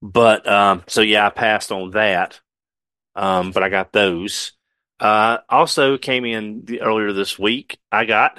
But 0.00 0.48
um, 0.48 0.84
so 0.86 1.00
yeah, 1.00 1.26
I 1.26 1.30
passed 1.30 1.72
on 1.72 1.90
that. 1.92 2.40
Um, 3.14 3.50
but 3.50 3.62
I 3.62 3.68
got 3.68 3.92
those. 3.92 4.52
Uh, 5.00 5.38
also 5.48 5.98
came 5.98 6.24
in 6.24 6.64
the, 6.64 6.80
earlier 6.80 7.12
this 7.12 7.38
week. 7.38 7.78
I 7.90 8.04
got 8.04 8.38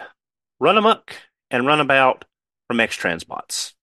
Run 0.60 0.78
Amok 0.78 1.16
and 1.52 1.66
Runabout 1.66 2.26
from 2.68 2.80
X 2.80 2.98
Transbots 2.98 3.74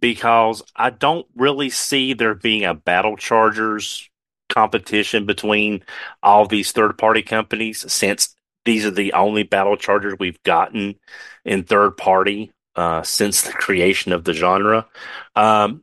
because 0.00 0.62
I 0.76 0.90
don't 0.90 1.26
really 1.34 1.70
see 1.70 2.12
there 2.14 2.34
being 2.34 2.64
a 2.64 2.74
Battle 2.74 3.16
Chargers 3.16 4.08
competition 4.48 5.26
between 5.26 5.82
all 6.22 6.46
these 6.46 6.72
third 6.72 6.96
party 6.98 7.22
companies 7.22 7.90
since 7.92 8.34
these 8.64 8.84
are 8.84 8.90
the 8.90 9.12
only 9.14 9.44
Battle 9.44 9.76
Chargers 9.76 10.14
we've 10.18 10.42
gotten 10.42 10.96
in 11.44 11.64
third 11.64 11.96
party 11.96 12.52
uh, 12.76 13.02
since 13.02 13.42
the 13.42 13.52
creation 13.54 14.12
of 14.12 14.24
the 14.24 14.34
genre. 14.34 14.86
Um, 15.34 15.82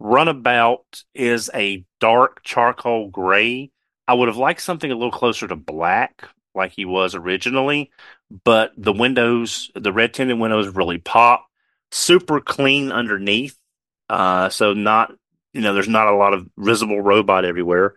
Runabout 0.00 1.04
is 1.14 1.50
a 1.54 1.84
dark 2.00 2.42
charcoal 2.42 3.08
gray. 3.08 3.70
I 4.08 4.14
would 4.14 4.28
have 4.28 4.36
liked 4.36 4.62
something 4.62 4.90
a 4.90 4.94
little 4.94 5.12
closer 5.12 5.46
to 5.46 5.56
black, 5.56 6.24
like 6.54 6.72
he 6.72 6.84
was 6.84 7.14
originally, 7.14 7.90
but 8.44 8.72
the 8.76 8.92
windows, 8.92 9.70
the 9.74 9.92
red 9.92 10.14
tinted 10.14 10.38
windows, 10.38 10.74
really 10.74 10.98
pop. 10.98 11.46
Super 11.92 12.40
clean 12.40 12.92
underneath, 12.92 13.56
uh, 14.08 14.48
so 14.48 14.74
not 14.74 15.12
you 15.52 15.60
know, 15.60 15.74
there's 15.74 15.88
not 15.88 16.08
a 16.08 16.16
lot 16.16 16.34
of 16.34 16.48
visible 16.56 17.00
robot 17.00 17.44
everywhere. 17.44 17.94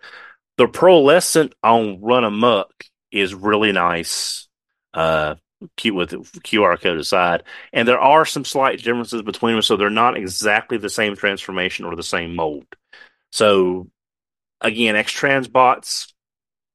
The 0.58 0.68
pearlescent 0.68 1.54
on 1.64 2.01
Run 2.01 2.24
Amok 2.24 2.86
is 3.12 3.34
really 3.34 3.72
nice. 3.72 4.47
Uh, 4.93 5.36
cute 5.78 5.95
with 5.95 6.12
QR 6.43 6.80
code 6.80 6.99
aside, 6.99 7.43
and 7.72 7.88
there 7.88 7.99
are 7.99 8.26
some 8.26 8.45
slight 8.45 8.84
differences 8.84 9.22
between 9.22 9.54
them, 9.54 9.62
so 9.62 9.78
they're 9.78 9.89
not 9.89 10.18
exactly 10.18 10.78
the 10.78 10.89
same 10.89 11.16
transformation 11.16 11.86
or 11.86 11.95
the 11.95 12.04
same 12.04 12.36
mold. 12.36 12.66
So, 13.32 13.88
again, 14.62 14.95
X 14.95 15.12
Transbots, 15.12 16.12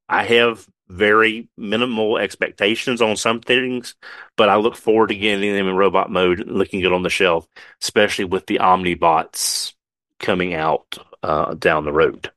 I 0.09 0.23
have 0.23 0.67
very 0.89 1.47
minimal 1.55 2.17
expectations 2.17 3.01
on 3.01 3.15
some 3.15 3.41
things, 3.41 3.95
but 4.35 4.49
I 4.49 4.55
look 4.55 4.75
forward 4.75 5.09
to 5.09 5.15
getting 5.15 5.53
them 5.53 5.67
in 5.67 5.75
robot 5.75 6.11
mode, 6.11 6.47
looking 6.47 6.81
good 6.81 6.91
on 6.91 7.03
the 7.03 7.09
shelf, 7.09 7.47
especially 7.81 8.25
with 8.25 8.47
the 8.47 8.57
Omnibots 8.57 9.73
coming 10.19 10.53
out 10.53 10.97
uh, 11.23 11.53
down 11.55 11.85
the 11.85 11.91
road. 11.93 12.31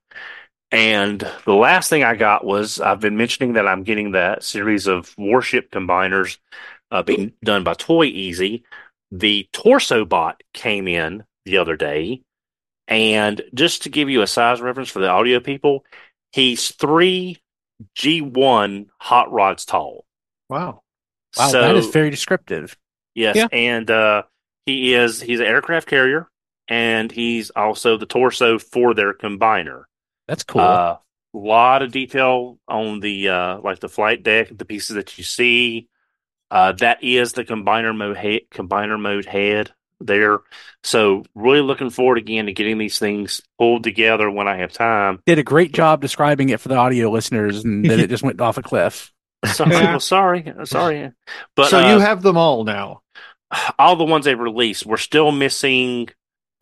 And 0.71 1.21
the 1.45 1.53
last 1.55 1.91
thing 1.91 2.03
I 2.03 2.15
got 2.17 2.45
was 2.45 2.81
I've 2.81 3.01
been 3.01 3.17
mentioning 3.17 3.55
that 3.55 3.69
I'm 3.69 3.83
getting 3.83 4.13
that 4.13 4.43
series 4.43 4.87
of 4.87 5.15
warship 5.19 5.71
combiners 5.71 6.39
uh, 6.91 7.03
being 7.03 7.33
done 7.45 7.63
by 7.63 7.75
Toy 7.75 8.05
Easy. 8.05 8.65
The 9.11 9.47
Torso 9.53 10.07
Bot 10.07 10.43
came 10.55 10.89
in 10.89 11.25
the 11.45 11.59
other 11.59 11.77
day, 11.77 12.23
and 12.89 13.43
just 13.53 13.83
to 13.83 13.91
give 13.91 14.09
you 14.09 14.23
a 14.23 14.27
size 14.27 14.63
reference 14.63 14.89
for 14.89 15.01
the 15.01 15.09
audio 15.11 15.41
people, 15.41 15.85
he's 16.33 16.71
three 16.73 17.39
G1 17.97 18.87
hot 18.99 19.31
rods 19.31 19.67
tall. 19.67 20.07
Wow. 20.49 20.81
Wow, 21.37 21.49
so, 21.49 21.61
that 21.61 21.77
is 21.77 21.89
very 21.89 22.11
descriptive. 22.11 22.77
Yes, 23.15 23.37
Yeah. 23.37 23.49
and 23.53 23.91
uh, 23.91 24.23
he 24.67 24.95
is 24.95 25.21
he's 25.21 25.41
an 25.41 25.47
aircraft 25.47 25.89
carrier, 25.89 26.29
and 26.69 27.11
he's 27.11 27.51
also 27.51 27.97
the 27.97 28.07
torso 28.07 28.59
for 28.59 28.95
their 28.95 29.15
combiner. 29.15 29.85
That's 30.29 30.45
cool. 30.45 30.63
A 30.63 31.01
lot 31.35 31.83
of 31.83 31.93
detail 31.93 32.59
on 32.69 33.01
the 33.01 33.29
uh, 33.29 33.61
like 33.61 33.81
the 33.81 33.89
flight 33.89 34.23
deck, 34.23 34.49
the 34.51 34.65
pieces 34.65 34.97
that 34.97 35.17
you 35.19 35.25
see. 35.25 35.89
Uh, 36.51 36.73
that 36.73 37.03
is 37.03 37.33
the 37.33 37.45
combiner 37.45 37.97
mode 37.97 38.19
he- 38.19 38.47
combiner 38.53 39.01
mode 39.01 39.25
head 39.25 39.73
there. 40.01 40.41
So 40.83 41.25
really 41.35 41.63
looking 41.63 41.89
forward 41.91 42.19
again 42.19 42.47
to 42.47 42.53
getting 42.53 42.77
these 42.77 42.99
things 42.99 43.41
pulled 43.59 43.85
together 43.85 44.31
when 44.31 44.49
I 44.49 44.57
have 44.59 44.73
time. 44.73 45.21
Did 45.25 45.39
a 45.39 45.43
great 45.43 45.73
job 45.73 46.03
describing 46.03 46.51
it 46.51 46.61
for 46.61 46.69
the 46.69 46.77
audio 46.77 47.11
listeners, 47.11 47.65
and 47.65 47.85
then 47.85 48.01
it 48.01 48.11
just 48.11 48.23
went 48.23 48.41
off 48.41 48.59
a 48.59 48.63
cliff. 48.63 49.13
So, 49.55 49.65
well, 49.69 49.99
sorry, 49.99 50.53
sorry, 50.65 51.11
but 51.57 51.69
so 51.69 51.81
uh, 51.81 51.95
you 51.95 51.99
have 51.99 52.23
them 52.23 52.37
all 52.37 52.63
now. 52.63 53.03
all 53.77 53.97
the 53.97 54.05
ones 54.05 54.25
they've 54.25 54.39
released. 54.39 54.87
We're 54.87 54.99
still 54.99 55.33
missing 55.33 56.09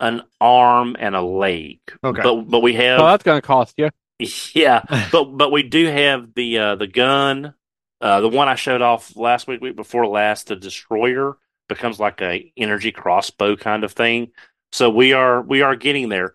an 0.01 0.23
arm 0.41 0.97
and 0.99 1.15
a 1.15 1.21
leg. 1.21 1.79
Okay. 2.03 2.21
But 2.21 2.41
but 2.49 2.59
we 2.59 2.73
have 2.73 2.99
So 2.99 3.05
that's 3.05 3.23
going 3.23 3.39
to 3.39 3.47
cost 3.47 3.75
you. 3.77 3.89
yeah, 4.53 4.83
but 5.11 5.25
but 5.25 5.51
we 5.51 5.63
do 5.63 5.85
have 5.85 6.33
the 6.33 6.57
uh, 6.57 6.75
the 6.75 6.87
gun, 6.87 7.53
uh, 8.01 8.21
the 8.21 8.29
one 8.29 8.49
I 8.49 8.55
showed 8.55 8.81
off 8.81 9.15
last 9.15 9.47
week, 9.47 9.61
week 9.61 9.75
before 9.75 10.05
last. 10.07 10.47
The 10.47 10.55
destroyer 10.55 11.37
becomes 11.69 11.99
like 11.99 12.21
a 12.21 12.51
energy 12.57 12.91
crossbow 12.91 13.55
kind 13.55 13.83
of 13.83 13.93
thing. 13.93 14.31
So 14.71 14.89
we 14.89 15.13
are 15.13 15.41
we 15.41 15.61
are 15.61 15.75
getting 15.75 16.09
there. 16.09 16.33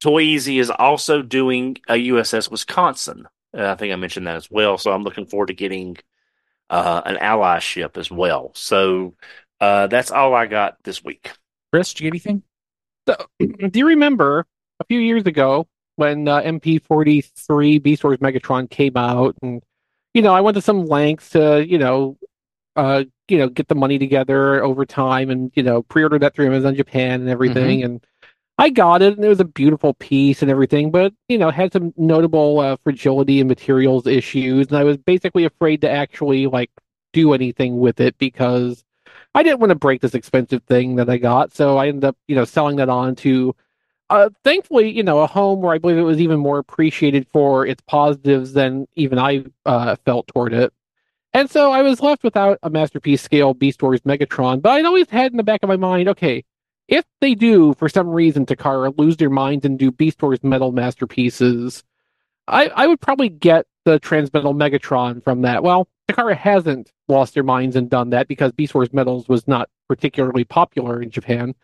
Toy 0.00 0.20
Easy 0.20 0.58
is 0.58 0.70
also 0.70 1.22
doing 1.22 1.78
a 1.88 1.94
USS 1.94 2.50
Wisconsin. 2.50 3.26
Uh, 3.56 3.70
I 3.70 3.74
think 3.74 3.92
I 3.92 3.96
mentioned 3.96 4.26
that 4.26 4.36
as 4.36 4.50
well. 4.50 4.78
So 4.78 4.92
I'm 4.92 5.02
looking 5.02 5.26
forward 5.26 5.46
to 5.46 5.54
getting 5.54 5.96
uh, 6.70 7.02
an 7.04 7.16
ally 7.18 7.58
ship 7.60 7.96
as 7.96 8.10
well. 8.10 8.52
So 8.54 9.14
uh, 9.60 9.86
that's 9.86 10.10
all 10.10 10.34
I 10.34 10.46
got 10.46 10.76
this 10.84 11.02
week. 11.02 11.30
Chris, 11.72 11.92
did 11.92 12.00
you 12.00 12.04
get 12.10 12.12
anything? 12.12 12.42
So, 13.08 13.16
do 13.38 13.78
you 13.78 13.86
remember 13.86 14.46
a 14.80 14.84
few 14.84 14.98
years 14.98 15.24
ago 15.26 15.66
when 15.96 16.28
uh, 16.28 16.40
MP43 16.42 17.82
Beast 17.82 18.04
Wars 18.04 18.18
Megatron 18.18 18.68
came 18.68 18.96
out? 18.96 19.36
And, 19.42 19.62
you 20.12 20.22
know, 20.22 20.34
I 20.34 20.40
went 20.40 20.56
to 20.56 20.62
some 20.62 20.86
lengths 20.86 21.30
to, 21.30 21.66
you 21.66 21.78
know, 21.78 22.16
uh, 22.76 23.04
you 23.28 23.38
know, 23.38 23.48
get 23.48 23.68
the 23.68 23.74
money 23.74 23.98
together 23.98 24.62
over 24.62 24.84
time 24.84 25.30
and, 25.30 25.52
you 25.54 25.62
know, 25.62 25.82
pre-order 25.82 26.18
that 26.18 26.34
through 26.34 26.46
Amazon 26.46 26.74
Japan 26.74 27.20
and 27.20 27.30
everything. 27.30 27.82
And 27.84 28.04
I 28.58 28.70
got 28.70 29.02
it 29.02 29.16
and 29.16 29.24
it 29.24 29.28
was 29.28 29.40
a 29.40 29.44
beautiful 29.44 29.94
piece 29.94 30.42
and 30.42 30.50
everything, 30.50 30.90
but, 30.90 31.12
you 31.28 31.38
know, 31.38 31.50
had 31.50 31.72
some 31.72 31.92
notable 31.96 32.60
uh, 32.60 32.76
fragility 32.76 33.40
and 33.40 33.48
materials 33.48 34.06
issues. 34.06 34.68
And 34.68 34.76
I 34.76 34.84
was 34.84 34.96
basically 34.96 35.44
afraid 35.44 35.80
to 35.82 35.90
actually 35.90 36.46
like 36.46 36.70
do 37.12 37.32
anything 37.32 37.78
with 37.78 38.00
it 38.00 38.18
because 38.18 38.84
I 39.34 39.42
didn't 39.42 39.60
want 39.60 39.70
to 39.70 39.76
break 39.76 40.00
this 40.00 40.14
expensive 40.14 40.62
thing 40.64 40.96
that 40.96 41.10
I 41.10 41.18
got. 41.18 41.54
So 41.54 41.76
I 41.76 41.88
ended 41.88 42.04
up, 42.04 42.16
you 42.28 42.36
know, 42.36 42.44
selling 42.44 42.76
that 42.76 42.88
on 42.88 43.16
to 43.16 43.54
uh, 44.10 44.30
thankfully, 44.44 44.90
you 44.90 45.02
know, 45.02 45.20
a 45.20 45.26
home 45.26 45.60
where 45.60 45.74
I 45.74 45.78
believe 45.78 45.96
it 45.96 46.02
was 46.02 46.20
even 46.20 46.38
more 46.38 46.58
appreciated 46.58 47.26
for 47.32 47.66
its 47.66 47.82
positives 47.86 48.52
than 48.52 48.86
even 48.94 49.18
I 49.18 49.44
uh, 49.64 49.96
felt 50.04 50.28
toward 50.28 50.52
it. 50.52 50.72
And 51.32 51.50
so 51.50 51.72
I 51.72 51.82
was 51.82 52.00
left 52.00 52.22
without 52.22 52.58
a 52.62 52.70
masterpiece 52.70 53.22
scale 53.22 53.54
Beast 53.54 53.82
Wars 53.82 54.02
Megatron, 54.02 54.62
but 54.62 54.70
I'd 54.70 54.84
always 54.84 55.08
had 55.08 55.32
in 55.32 55.36
the 55.36 55.42
back 55.42 55.62
of 55.62 55.68
my 55.68 55.76
mind, 55.76 56.08
okay, 56.10 56.44
if 56.86 57.04
they 57.20 57.34
do, 57.34 57.74
for 57.74 57.88
some 57.88 58.08
reason, 58.08 58.46
Takara 58.46 58.96
lose 58.96 59.16
their 59.16 59.30
minds 59.30 59.64
and 59.64 59.78
do 59.78 59.90
Beast 59.90 60.22
Wars 60.22 60.44
metal 60.44 60.70
masterpieces, 60.70 61.82
I, 62.46 62.68
I 62.68 62.86
would 62.86 63.00
probably 63.00 63.30
get 63.30 63.66
the 63.84 63.98
Transmetal 63.98 64.54
Megatron 64.54 65.24
from 65.24 65.42
that. 65.42 65.62
Well, 65.64 65.88
Takara 66.08 66.36
hasn't 66.36 66.92
lost 67.08 67.34
their 67.34 67.42
minds 67.42 67.76
and 67.76 67.88
done 67.88 68.10
that 68.10 68.28
because 68.28 68.52
Beast 68.52 68.74
Wars 68.74 68.92
Metals 68.92 69.28
was 69.28 69.46
not 69.48 69.68
particularly 69.88 70.44
popular 70.44 71.00
in 71.02 71.10
Japan. 71.10 71.54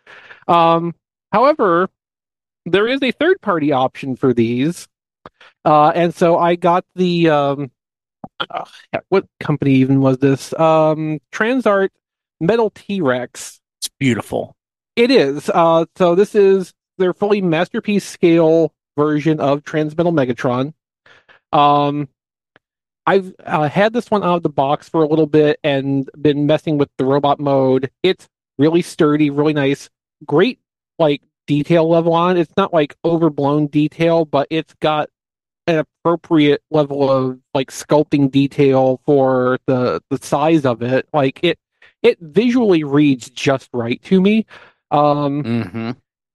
Um, 0.47 0.95
however, 1.31 1.89
there 2.65 2.87
is 2.87 3.01
a 3.03 3.11
third 3.11 3.41
party 3.41 3.71
option 3.71 4.15
for 4.15 4.33
these. 4.33 4.87
Uh, 5.63 5.91
and 5.93 6.13
so 6.13 6.37
I 6.37 6.55
got 6.55 6.85
the 6.95 7.29
um, 7.29 7.71
uh, 8.39 8.65
what 9.09 9.25
company 9.39 9.73
even 9.75 10.01
was 10.01 10.17
this? 10.17 10.53
Um, 10.59 11.19
Transart 11.31 11.89
Metal 12.39 12.71
T 12.71 13.01
Rex. 13.01 13.59
It's 13.79 13.89
beautiful. 13.99 14.55
It 14.95 15.11
is. 15.11 15.49
Uh, 15.49 15.85
so 15.95 16.15
this 16.15 16.35
is 16.35 16.73
their 16.97 17.13
fully 17.13 17.41
masterpiece 17.41 18.05
scale 18.05 18.73
version 18.97 19.39
of 19.39 19.63
Transmetal 19.63 20.13
Megatron. 20.13 20.73
Um, 21.53 22.09
I've 23.07 23.33
uh, 23.45 23.67
had 23.67 23.93
this 23.93 24.11
one 24.11 24.23
out 24.23 24.37
of 24.37 24.43
the 24.43 24.49
box 24.49 24.87
for 24.87 25.01
a 25.03 25.07
little 25.07 25.25
bit 25.27 25.59
and 25.63 26.09
been 26.21 26.45
messing 26.45 26.77
with 26.77 26.89
the 26.97 27.05
robot 27.05 27.39
mode. 27.39 27.89
It's 28.03 28.29
really 28.57 28.81
sturdy, 28.81 29.29
really 29.29 29.53
nice, 29.53 29.89
great 30.25 30.59
like 30.99 31.21
detail 31.47 31.89
level 31.89 32.13
on 32.13 32.37
it. 32.37 32.41
It's 32.41 32.57
not 32.57 32.73
like 32.73 32.95
overblown 33.03 33.67
detail, 33.67 34.25
but 34.25 34.47
it's 34.49 34.73
got 34.75 35.09
an 35.67 35.83
appropriate 36.03 36.61
level 36.69 37.09
of 37.09 37.39
like 37.53 37.71
sculpting 37.71 38.29
detail 38.31 39.01
for 39.05 39.57
the 39.67 40.01
the 40.09 40.17
size 40.17 40.65
of 40.65 40.81
it. 40.81 41.07
Like 41.13 41.39
it 41.43 41.57
it 42.03 42.19
visually 42.19 42.83
reads 42.83 43.29
just 43.29 43.69
right 43.73 44.01
to 44.03 44.21
me. 44.21 44.45
Um 44.91 45.43
Mm-hmm. 45.43 45.91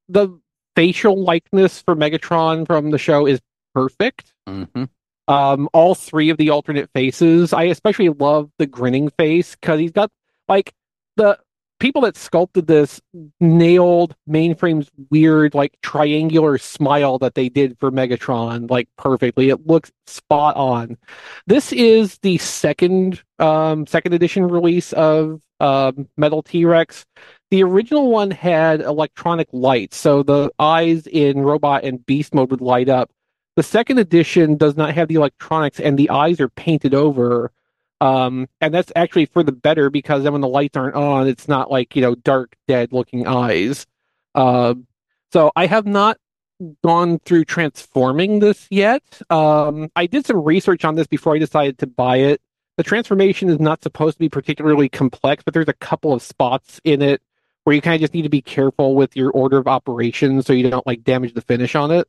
the 0.09 0.41
facial 0.75 1.23
likeness 1.23 1.81
for 1.81 1.97
Megatron 1.97 2.67
from 2.67 2.91
the 2.91 2.99
show 2.99 3.27
is 3.27 3.41
perfect. 3.75 4.33
Mm-hmm. 4.49 4.85
Um, 5.29 5.69
all 5.73 5.95
three 5.95 6.31
of 6.31 6.37
the 6.37 6.51
alternate 6.51 6.91
faces. 6.95 7.53
I 7.53 7.65
especially 7.65 8.11
love 8.11 8.51
the 8.59 8.67
grinning 8.67 9.11
face 9.11 9.57
because 9.57 9.81
he's 9.81 9.93
got 9.93 10.11
like 10.49 10.73
the 11.17 11.39
people 11.79 12.03
that 12.03 12.17
sculpted 12.17 12.67
this 12.67 13.01
nailed 13.41 14.15
mainframe's 14.29 14.91
weird 15.11 15.55
like 15.55 15.77
triangular 15.83 16.59
smile 16.59 17.19
that 17.19 17.35
they 17.35 17.49
did 17.49 17.79
for 17.79 17.91
Megatron 17.91 18.71
like 18.71 18.89
perfectly. 18.97 19.51
It 19.51 19.67
looks 19.67 19.93
spot 20.07 20.57
on. 20.57 20.97
This 21.47 21.73
is 21.73 22.19
the 22.19 22.39
second 22.39 23.23
um 23.39 23.87
second 23.87 24.15
edition 24.15 24.49
release 24.49 24.93
of 24.95 25.41
um 25.61 26.09
Metal 26.17 26.43
T-Rex. 26.43 27.05
The 27.51 27.63
original 27.63 28.11
one 28.11 28.31
had 28.31 28.81
electronic 28.81 29.49
lights, 29.53 29.97
so 29.97 30.23
the 30.23 30.51
eyes 30.59 31.07
in 31.07 31.41
robot 31.41 31.85
and 31.85 32.05
beast 32.05 32.35
mode 32.35 32.51
would 32.51 32.61
light 32.61 32.89
up. 32.89 33.11
The 33.57 33.63
second 33.63 33.99
edition 33.99 34.57
does 34.57 34.77
not 34.77 34.95
have 34.95 35.09
the 35.09 35.15
electronics 35.15 35.81
and 35.81 35.99
the 35.99 36.11
eyes 36.11 36.41
are 36.41 36.49
painted 36.49 36.95
over. 36.95 37.51
Um, 38.03 38.49
and 38.61 38.75
that's 38.75 38.93
actually 38.95 39.27
for 39.27 39.43
the 39.43 39.53
better 39.53 39.89
because 39.89 40.23
then 40.23 40.33
when 40.33 40.43
the 40.43 40.49
lights 40.49 40.77
aren't 40.77 40.95
on, 40.95 41.27
it's 41.27 41.49
not 41.49 41.71
like, 41.71 41.97
you 41.97 42.03
know, 42.03 42.15
dark, 42.15 42.55
dead 42.69 42.93
looking 42.93 43.27
eyes. 43.27 43.87
Um, 44.35 44.87
so 45.33 45.51
I 45.57 45.67
have 45.67 45.87
not 45.87 46.19
gone 46.85 47.19
through 47.21 47.47
transforming 47.47 48.41
this 48.41 48.67
yet. 48.71 49.03
Um, 49.31 49.91
I 49.97 50.07
did 50.07 50.27
some 50.27 50.43
research 50.43 50.85
on 50.85 50.95
this 50.95 51.07
before 51.07 51.35
I 51.35 51.39
decided 51.39 51.79
to 51.79 51.87
buy 51.87 52.19
it. 52.19 52.41
The 52.77 52.83
transformation 52.83 53.49
is 53.49 53.59
not 53.59 53.83
supposed 53.83 54.17
to 54.17 54.19
be 54.19 54.29
particularly 54.29 54.91
complex, 54.91 55.43
but 55.43 55.55
there's 55.55 55.69
a 55.69 55.75
couple 55.75 56.13
of 56.13 56.23
spots 56.23 56.79
in 56.85 57.01
it 57.01 57.23
where 57.65 57.75
you 57.75 57.81
kind 57.81 57.95
of 57.95 58.01
just 58.03 58.15
need 58.15 58.23
to 58.23 58.29
be 58.29 58.43
careful 58.43 58.95
with 58.95 59.17
your 59.17 59.31
order 59.31 59.57
of 59.57 59.67
operations 59.67 60.47
so 60.47 60.53
you 60.53 60.69
don't 60.69 60.87
like 60.87 61.03
damage 61.03 61.33
the 61.33 61.41
finish 61.41 61.75
on 61.75 61.91
it. 61.91 62.07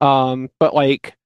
Um, 0.00 0.48
but 0.60 0.74
like 0.74 1.16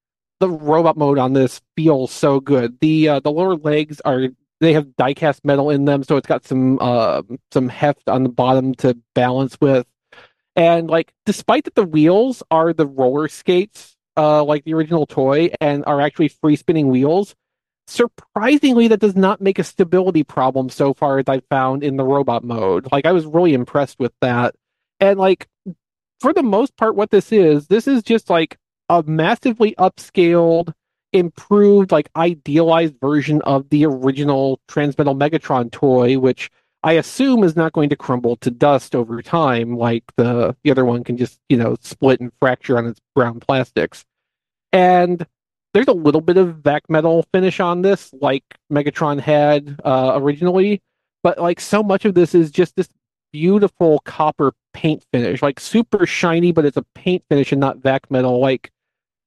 the 0.40 0.48
robot 0.48 0.96
mode 0.96 1.18
on 1.18 1.32
this 1.32 1.60
feels 1.76 2.10
so 2.10 2.40
good. 2.40 2.78
The 2.80 3.08
uh, 3.08 3.20
the 3.20 3.30
lower 3.30 3.56
legs 3.56 4.00
are 4.04 4.28
they 4.60 4.72
have 4.72 4.86
diecast 4.98 5.40
metal 5.44 5.70
in 5.70 5.84
them, 5.84 6.04
so 6.04 6.16
it's 6.16 6.26
got 6.26 6.44
some 6.44 6.78
uh, 6.80 7.22
some 7.52 7.68
heft 7.68 8.08
on 8.08 8.22
the 8.22 8.28
bottom 8.28 8.74
to 8.76 8.96
balance 9.14 9.56
with. 9.60 9.86
And 10.54 10.88
like, 10.88 11.12
despite 11.26 11.64
that 11.64 11.74
the 11.74 11.84
wheels 11.84 12.42
are 12.50 12.72
the 12.72 12.86
roller 12.86 13.28
skates, 13.28 13.96
uh, 14.16 14.44
like 14.44 14.64
the 14.64 14.74
original 14.74 15.06
toy, 15.06 15.50
and 15.60 15.84
are 15.86 16.00
actually 16.00 16.28
free 16.28 16.56
spinning 16.56 16.88
wheels, 16.88 17.34
surprisingly, 17.86 18.88
that 18.88 19.00
does 19.00 19.16
not 19.16 19.40
make 19.40 19.58
a 19.58 19.64
stability 19.64 20.22
problem 20.22 20.68
so 20.68 20.92
far 20.94 21.18
as 21.18 21.24
I've 21.28 21.46
found 21.48 21.82
in 21.82 21.96
the 21.96 22.04
robot 22.04 22.44
mode. 22.44 22.88
Like, 22.92 23.06
I 23.06 23.12
was 23.12 23.26
really 23.26 23.54
impressed 23.54 23.98
with 23.98 24.12
that. 24.20 24.54
And 25.00 25.18
like, 25.18 25.48
for 26.20 26.32
the 26.32 26.42
most 26.42 26.76
part, 26.76 26.94
what 26.94 27.10
this 27.10 27.32
is, 27.32 27.66
this 27.66 27.88
is 27.88 28.02
just 28.02 28.30
like 28.30 28.58
a 28.92 29.02
massively 29.04 29.74
upscaled, 29.78 30.74
improved, 31.14 31.90
like 31.90 32.10
idealized 32.14 32.94
version 33.00 33.40
of 33.42 33.68
the 33.70 33.86
original 33.86 34.60
Transmetal 34.68 35.18
Megatron 35.18 35.72
toy, 35.72 36.18
which 36.18 36.50
I 36.82 36.92
assume 36.92 37.42
is 37.42 37.56
not 37.56 37.72
going 37.72 37.88
to 37.88 37.96
crumble 37.96 38.36
to 38.36 38.50
dust 38.50 38.94
over 38.94 39.22
time, 39.22 39.76
like 39.78 40.04
the 40.16 40.54
the 40.62 40.70
other 40.70 40.84
one 40.84 41.04
can 41.04 41.16
just 41.16 41.40
you 41.48 41.56
know 41.56 41.76
split 41.80 42.20
and 42.20 42.32
fracture 42.38 42.76
on 42.76 42.86
its 42.86 43.00
brown 43.14 43.40
plastics. 43.40 44.04
And 44.74 45.26
there's 45.72 45.88
a 45.88 45.92
little 45.92 46.20
bit 46.20 46.36
of 46.36 46.56
vac 46.56 46.82
metal 46.90 47.24
finish 47.32 47.60
on 47.60 47.80
this, 47.82 48.12
like 48.20 48.44
Megatron 48.70 49.20
had 49.20 49.80
uh, 49.84 50.12
originally, 50.16 50.82
but 51.22 51.38
like 51.38 51.60
so 51.60 51.82
much 51.82 52.04
of 52.04 52.14
this 52.14 52.34
is 52.34 52.50
just 52.50 52.76
this 52.76 52.88
beautiful 53.32 54.00
copper 54.00 54.52
paint 54.74 55.04
finish, 55.12 55.40
like 55.40 55.60
super 55.60 56.04
shiny, 56.06 56.52
but 56.52 56.64
it's 56.64 56.76
a 56.76 56.84
paint 56.94 57.24
finish 57.30 57.52
and 57.52 57.60
not 57.60 57.78
vac 57.78 58.10
metal. 58.10 58.40
Like 58.40 58.71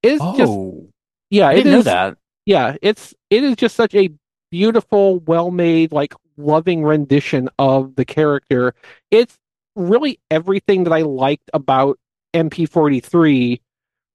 it's 0.06 0.24
just 0.38 0.52
Oh, 0.52 0.88
yeah, 1.30 1.48
I 1.50 1.54
it 1.54 1.56
didn't 1.58 1.72
know 1.74 1.82
that. 1.84 2.18
yeah, 2.46 2.76
it's 2.82 3.14
it 3.30 3.44
is 3.44 3.56
just 3.56 3.76
such 3.76 3.94
a 3.96 4.10
beautiful, 4.52 5.20
well 5.22 5.52
made, 5.52 5.92
like 5.92 6.14
loving 6.38 6.84
rendition 6.84 7.50
of 7.60 7.96
the 7.96 8.06
character. 8.06 8.74
It's 9.12 9.38
really 9.76 10.20
everything 10.32 10.84
that 10.86 10.94
I 10.94 11.02
liked 11.02 11.50
about 11.54 11.98
MP43 12.34 13.60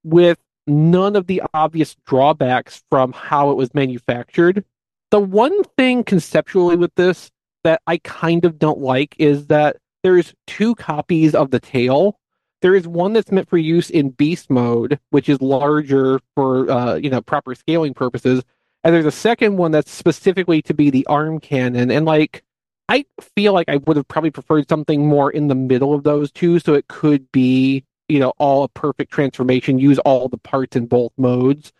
with 0.04 0.38
none 0.66 1.16
of 1.16 1.26
the 1.26 1.42
obvious 1.52 1.96
drawbacks 2.06 2.82
from 2.90 3.12
how 3.12 3.50
it 3.50 3.56
was 3.56 3.74
manufactured. 3.74 4.64
The 5.10 5.20
one 5.20 5.64
thing 5.76 6.04
conceptually 6.04 6.76
with 6.76 6.94
this 6.94 7.30
that 7.64 7.82
I 7.86 7.98
kind 7.98 8.44
of 8.44 8.58
don't 8.58 8.78
like 8.78 9.14
is 9.18 9.48
that 9.48 9.76
there's 10.02 10.32
two 10.46 10.74
copies 10.76 11.34
of 11.34 11.50
the 11.50 11.60
tail. 11.60 12.18
There 12.62 12.74
is 12.74 12.86
one 12.86 13.12
that's 13.12 13.32
meant 13.32 13.48
for 13.48 13.58
use 13.58 13.90
in 13.90 14.10
beast 14.10 14.50
mode, 14.50 14.98
which 15.10 15.28
is 15.28 15.40
larger 15.40 16.20
for 16.34 16.70
uh, 16.70 16.94
you 16.96 17.10
know 17.10 17.22
proper 17.22 17.54
scaling 17.54 17.94
purposes, 17.94 18.42
and 18.84 18.94
there's 18.94 19.06
a 19.06 19.12
second 19.12 19.56
one 19.56 19.72
that's 19.72 19.90
specifically 19.90 20.62
to 20.62 20.74
be 20.74 20.90
the 20.90 21.06
arm 21.06 21.40
cannon. 21.40 21.90
And 21.90 22.06
like, 22.06 22.42
I 22.88 23.06
feel 23.34 23.52
like 23.52 23.68
I 23.68 23.76
would 23.76 23.96
have 23.96 24.08
probably 24.08 24.30
preferred 24.30 24.68
something 24.68 25.06
more 25.06 25.30
in 25.30 25.48
the 25.48 25.54
middle 25.54 25.94
of 25.94 26.04
those 26.04 26.30
two, 26.30 26.58
so 26.58 26.74
it 26.74 26.88
could 26.88 27.30
be 27.32 27.84
you 28.08 28.18
know 28.18 28.32
all 28.38 28.64
a 28.64 28.68
perfect 28.68 29.12
transformation, 29.12 29.78
use 29.78 29.98
all 30.00 30.28
the 30.28 30.38
parts 30.38 30.76
in 30.76 30.86
both 30.86 31.12
modes. 31.16 31.72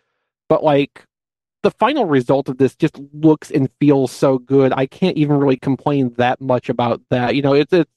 But 0.49 0.63
like, 0.63 1.05
the 1.63 1.71
final 1.71 2.05
result 2.05 2.49
of 2.49 2.57
this 2.57 2.75
just 2.75 2.99
looks 3.13 3.51
and 3.51 3.69
feels 3.79 4.11
so 4.11 4.39
good. 4.39 4.73
I 4.73 4.85
can't 4.87 5.17
even 5.17 5.37
really 5.37 5.57
complain 5.57 6.13
that 6.17 6.41
much 6.41 6.69
about 6.69 7.01
that. 7.09 7.35
You 7.35 7.41
know, 7.41 7.53
it's 7.53 7.71
it's 7.71 7.91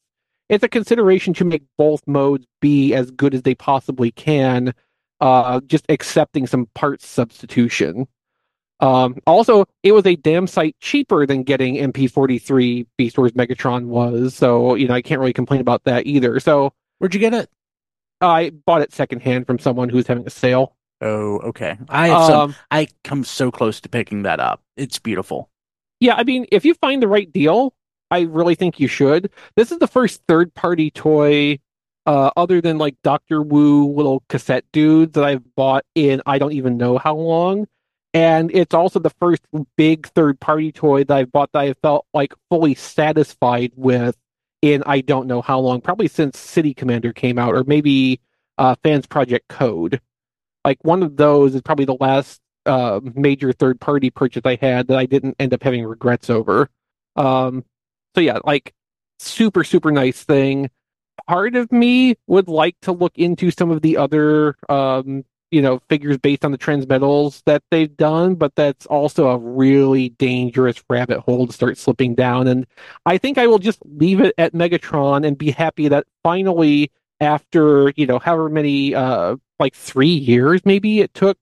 it's 0.49 0.65
a 0.65 0.69
consideration 0.69 1.35
to 1.35 1.45
make 1.45 1.63
both 1.79 2.07
modes 2.07 2.47
be 2.61 2.95
as 2.95 3.11
good 3.11 3.35
as 3.35 3.43
they 3.43 3.55
possibly 3.55 4.11
can. 4.11 4.75
Uh, 5.21 5.61
just 5.61 5.87
accepting 5.89 6.47
some 6.47 6.67
parts 6.75 7.07
substitution. 7.07 8.07
Um, 8.81 9.17
also, 9.27 9.65
it 9.83 9.93
was 9.93 10.05
a 10.05 10.17
damn 10.17 10.47
sight 10.47 10.77
cheaper 10.81 11.25
than 11.25 11.45
getting 11.45 11.77
MP43 11.77 12.87
Beast 12.99 13.17
Wars 13.17 13.33
Megatron 13.33 13.87
was, 13.87 14.35
so 14.35 14.75
you 14.75 14.89
know 14.89 14.95
I 14.95 15.03
can't 15.03 15.21
really 15.21 15.33
complain 15.33 15.61
about 15.61 15.85
that 15.85 16.07
either. 16.07 16.41
So 16.41 16.73
Where'd 16.99 17.15
you 17.15 17.21
get 17.21 17.35
it? 17.35 17.51
I 18.21 18.51
bought 18.51 18.81
it 18.81 18.93
secondhand 18.93 19.47
from 19.47 19.59
someone 19.59 19.89
who's 19.89 20.07
having 20.07 20.27
a 20.27 20.31
sale. 20.31 20.75
Oh, 21.01 21.39
okay. 21.41 21.77
I 21.89 22.09
have 22.09 22.27
some, 22.27 22.41
Um, 22.41 22.55
I 22.71 22.89
come 23.03 23.25
so 23.25 23.51
close 23.51 23.81
to 23.83 23.89
picking 23.89 24.23
that 24.23 24.41
up. 24.41 24.63
It's 24.77 24.99
beautiful. 24.99 25.51
Yeah, 26.01 26.15
I 26.15 26.25
mean, 26.25 26.47
if 26.51 26.65
you 26.65 26.75
find 26.75 27.03
the 27.03 27.09
right 27.09 27.31
deal, 27.31 27.75
I 28.11 28.23
really 28.23 28.55
think 28.55 28.81
you 28.81 28.89
should. 28.89 29.31
This 29.57 29.73
is 29.73 29.79
the 29.79 29.87
first 29.87 30.23
third 30.29 30.55
party 30.55 30.91
toy, 30.91 31.59
uh, 32.07 32.31
other 32.37 32.61
than 32.61 32.79
like 32.79 32.97
Doctor 33.03 33.43
Wu 33.43 33.89
little 33.89 34.23
cassette 34.29 34.65
dudes 34.73 35.13
that 35.13 35.25
I've 35.25 35.55
bought 35.55 35.85
in 35.95 36.23
I 36.27 36.39
don't 36.39 36.53
even 36.53 36.77
know 36.77 36.99
how 36.99 37.17
long. 37.17 37.67
And 38.13 38.55
it's 38.55 38.75
also 38.75 39.01
the 39.01 39.11
first 39.11 39.43
big 39.77 40.07
third 40.09 40.39
party 40.39 40.71
toy 40.71 41.03
that 41.05 41.17
I've 41.17 41.33
bought 41.33 41.51
that 41.53 41.61
I 41.61 41.75
felt 41.83 42.07
like 42.15 42.33
fully 42.49 42.75
satisfied 42.77 43.73
with 43.75 44.17
in 44.63 44.83
I 44.87 45.01
don't 45.01 45.27
know 45.27 45.43
how 45.43 45.59
long, 45.59 45.81
probably 45.81 46.09
since 46.09 46.39
City 46.39 46.73
Commander 46.73 47.13
came 47.13 47.39
out, 47.39 47.55
or 47.55 47.65
maybe 47.65 48.21
uh, 48.57 48.77
Fans 48.83 49.07
Project 49.07 49.49
Code. 49.49 50.01
Like 50.65 50.79
one 50.83 51.03
of 51.03 51.17
those 51.17 51.55
is 51.55 51.63
probably 51.63 51.85
the 51.85 51.97
last 52.01 52.41
uh, 52.67 53.01
major 53.15 53.53
third 53.53 53.81
party 53.81 54.11
purchase 54.11 54.43
I 54.45 54.57
had 54.61 54.87
that 54.89 54.97
I 54.97 55.07
didn't 55.07 55.37
end 55.39 55.53
up 55.53 55.63
having 55.63 55.85
regrets 55.85 56.31
over. 56.31 56.71
Um, 57.17 57.65
so 58.15 58.21
yeah, 58.21 58.39
like 58.45 58.75
super 59.19 59.65
super 59.65 59.91
nice 59.91 60.23
thing. 60.23 60.71
Part 61.29 61.57
of 61.57 61.71
me 61.73 62.17
would 62.27 62.49
like 62.49 62.77
to 62.83 62.93
look 62.93 63.17
into 63.17 63.51
some 63.51 63.71
of 63.71 63.83
the 63.83 63.97
other 63.97 64.57
um, 64.69 65.25
you 65.51 65.63
know 65.63 65.81
figures 65.89 66.19
based 66.19 66.45
on 66.45 66.53
the 66.53 66.59
transmetals 66.59 67.43
that 67.47 67.63
they've 67.71 67.97
done, 67.97 68.35
but 68.35 68.55
that's 68.55 68.87
also 68.87 69.29
a 69.29 69.39
really 69.39 70.11
dangerous 70.11 70.83
rabbit 70.91 71.21
hole 71.21 71.47
to 71.47 71.53
start 71.53 71.79
slipping 71.79 72.15
down. 72.15 72.49
And 72.49 72.67
I 73.07 73.19
think 73.19 73.39
I 73.39 73.47
will 73.47 73.59
just 73.59 73.79
leave 73.85 74.21
it 74.21 74.35
at 74.39 74.53
Megatron 74.53 75.27
and 75.27 75.39
be 75.39 75.51
happy 75.51 75.89
that 75.89 76.07
finally, 76.23 76.91
after 77.21 77.93
you 77.97 78.07
know 78.07 78.19
however 78.19 78.49
many 78.49 78.95
uh 78.95 79.37
like 79.61 79.75
three 79.75 80.09
years 80.09 80.61
maybe 80.65 81.01
it 81.01 81.15
took 81.15 81.39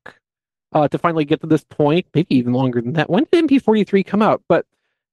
uh, 0.73 0.89
to 0.89 0.99
finally 0.99 1.25
get 1.25 1.41
to 1.41 1.47
this 1.47 1.65
point, 1.65 2.07
maybe 2.15 2.35
even 2.35 2.53
longer 2.53 2.81
than 2.81 2.95
that. 2.95 3.11
When 3.11 3.27
did 3.31 3.49
MP43 3.49 4.07
come 4.07 4.23
out? 4.23 4.43
But 4.49 4.67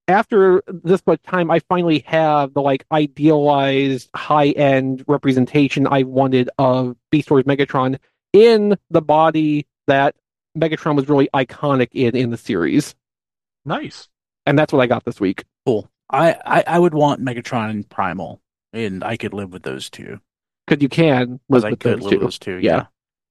after 0.09 0.63
this 0.67 1.01
much 1.05 1.21
time, 1.23 1.51
I 1.51 1.59
finally 1.59 1.99
have 2.07 2.53
the 2.53 2.61
like 2.61 2.85
idealized 2.91 4.09
high 4.15 4.49
end 4.49 5.03
representation 5.07 5.87
I 5.87 6.03
wanted 6.03 6.49
of 6.57 6.95
Beast 7.11 7.29
Wars 7.31 7.43
Megatron 7.45 7.97
in 8.33 8.77
the 8.89 9.01
body 9.01 9.67
that 9.87 10.15
Megatron 10.57 10.95
was 10.95 11.07
really 11.07 11.29
iconic 11.33 11.89
in 11.93 12.15
in 12.15 12.31
the 12.31 12.37
series. 12.37 12.95
Nice. 13.65 14.09
And 14.45 14.57
that's 14.57 14.73
what 14.73 14.81
I 14.81 14.87
got 14.87 15.05
this 15.05 15.19
week. 15.19 15.45
Cool. 15.65 15.89
I, 16.09 16.33
I, 16.45 16.63
I 16.65 16.79
would 16.79 16.93
want 16.95 17.23
Megatron 17.23 17.69
and 17.69 17.87
Primal, 17.87 18.41
and 18.73 19.03
I 19.03 19.15
could 19.15 19.33
live 19.33 19.53
with 19.53 19.61
those 19.61 19.89
two. 19.91 20.19
Because 20.65 20.81
you 20.81 20.89
can 20.89 21.39
Because 21.47 21.63
live 21.63 21.65
I 21.65 21.69
with 21.71 21.79
could 21.79 21.93
those 21.97 22.01
live 22.03 22.11
two. 22.11 22.17
with 22.17 22.25
those 22.25 22.39
two. 22.39 22.59
Yeah. 22.61 22.85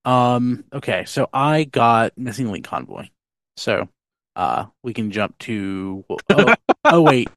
Yeah. 0.06 0.34
Um. 0.34 0.64
Okay. 0.72 1.04
So 1.06 1.28
I 1.32 1.64
got 1.64 2.16
Missing 2.16 2.52
Link 2.52 2.64
Convoy. 2.64 3.08
So, 3.56 3.88
uh, 4.36 4.66
we 4.84 4.94
can 4.94 5.10
jump 5.10 5.36
to. 5.40 6.04
Oh, 6.30 6.54
oh 6.84 7.02
wait, 7.02 7.28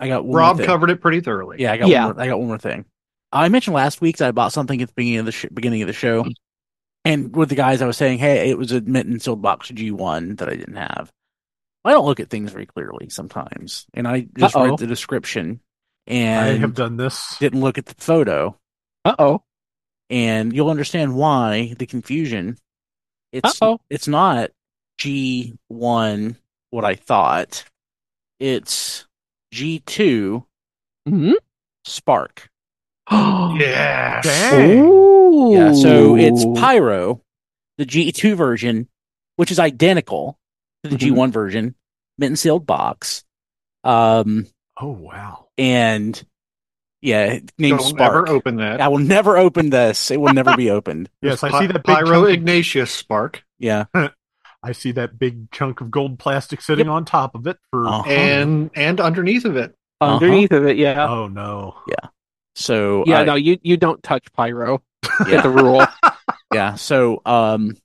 I 0.00 0.08
got 0.08 0.22
one 0.24 0.30
more 0.32 0.38
Rob 0.38 0.56
thing. 0.58 0.66
covered 0.66 0.90
it 0.90 1.00
pretty 1.00 1.20
thoroughly. 1.20 1.56
Yeah, 1.60 1.72
I 1.72 1.76
got 1.76 1.88
Yeah. 1.88 2.06
One 2.06 2.14
more, 2.16 2.24
I 2.24 2.28
got 2.28 2.38
one 2.38 2.48
more 2.48 2.58
thing. 2.58 2.84
I 3.32 3.48
mentioned 3.48 3.74
last 3.74 4.00
week 4.00 4.18
that 4.18 4.28
I 4.28 4.32
bought 4.32 4.52
something 4.52 4.80
at 4.80 4.88
the 4.88 4.94
beginning 4.94 5.18
of 5.20 5.26
the 5.26 5.32
sh- 5.32 5.46
beginning 5.52 5.82
of 5.82 5.86
the 5.88 5.92
show, 5.92 6.24
and 7.04 7.34
with 7.34 7.48
the 7.48 7.54
guys, 7.56 7.82
I 7.82 7.86
was 7.86 7.96
saying, 7.96 8.18
"Hey, 8.18 8.48
it 8.50 8.58
was 8.58 8.72
a 8.72 8.80
mint 8.80 9.08
and 9.08 9.20
sealed 9.20 9.42
box 9.42 9.68
G 9.68 9.90
one 9.90 10.36
that 10.36 10.48
I 10.48 10.54
didn't 10.56 10.76
have." 10.76 11.10
I 11.84 11.90
don't 11.90 12.06
look 12.06 12.20
at 12.20 12.30
things 12.30 12.50
very 12.52 12.64
clearly 12.66 13.08
sometimes, 13.10 13.86
and 13.92 14.08
I 14.08 14.26
just 14.38 14.56
Uh-oh. 14.56 14.70
read 14.70 14.78
the 14.78 14.86
description 14.86 15.60
and 16.06 16.44
I 16.56 16.58
have 16.58 16.74
done 16.74 16.96
this. 16.96 17.36
didn't 17.38 17.60
look 17.60 17.76
at 17.76 17.86
the 17.86 17.94
photo, 17.98 18.56
Uh 19.04 19.14
oh. 19.18 19.42
and 20.08 20.54
you'll 20.54 20.70
understand 20.70 21.14
why 21.14 21.74
the 21.78 21.86
confusion. 21.86 22.56
It's 23.32 23.60
Uh-oh. 23.60 23.80
it's 23.90 24.06
not 24.08 24.50
G 24.96 25.58
one 25.68 26.36
what 26.70 26.84
I 26.86 26.94
thought. 26.94 27.64
It's 28.44 29.06
G 29.52 29.78
two 29.86 30.44
hmm 31.08 31.32
Spark. 31.86 32.50
Yeah. 33.10 34.20
Dang. 34.22 34.80
Ooh. 34.80 35.52
Yeah, 35.54 35.72
so 35.72 36.14
it's 36.16 36.44
Pyro, 36.60 37.22
the 37.78 37.86
G2 37.86 38.34
version, 38.36 38.88
which 39.36 39.50
is 39.50 39.58
identical 39.58 40.38
to 40.82 40.90
the 40.90 40.96
Mhm. 40.96 41.14
G1 41.14 41.30
version, 41.32 41.74
mint 42.18 42.30
and 42.32 42.38
sealed 42.38 42.66
box. 42.66 43.24
Um, 43.84 44.46
Oh 44.80 44.90
wow. 44.90 45.46
and 45.56 46.20
yeah, 47.00 47.38
named 47.58 47.78
Don't 47.78 47.88
Spark. 47.88 48.10
ever 48.10 48.28
open 48.28 48.56
that. 48.56 48.80
I 48.80 48.88
will 48.88 48.98
never 48.98 49.38
open 49.38 49.70
this. 49.70 50.10
It 50.10 50.20
will 50.20 50.32
never 50.34 50.56
be 50.56 50.70
opened. 50.78 51.08
Yes, 51.22 51.42
I 51.44 51.50
Py- 51.50 51.58
see 51.60 51.66
that 51.68 51.74
big 51.74 51.84
Pyro 51.84 52.24
Ignatius 52.24 52.90
Spark. 52.90 53.42
Yeah. 53.58 53.84
I 54.64 54.72
see 54.72 54.92
that 54.92 55.18
big 55.18 55.50
chunk 55.50 55.80
of 55.80 55.90
gold 55.90 56.18
plastic 56.18 56.60
sitting 56.62 56.88
on 56.88 57.04
top 57.04 57.34
of 57.34 57.46
it 57.46 57.58
for. 57.70 57.86
Uh-huh. 57.86 58.08
And 58.08 58.70
and 58.74 59.00
underneath 59.00 59.44
of 59.44 59.56
it. 59.56 59.74
underneath 60.00 60.52
of 60.52 60.66
it. 60.66 60.76
Yeah. 60.76 61.06
Oh 61.08 61.28
no. 61.28 61.76
Yeah. 61.86 62.08
So 62.54 63.04
yeah. 63.06 63.20
I- 63.20 63.24
no, 63.24 63.34
you 63.34 63.58
you 63.62 63.76
don't 63.76 64.02
touch 64.02 64.24
pyro. 64.32 64.82
Yeah. 65.28 65.36
It's 65.36 65.44
a 65.44 65.50
rule. 65.50 65.84
yeah. 66.52 66.74
So 66.74 67.20
um, 67.26 67.76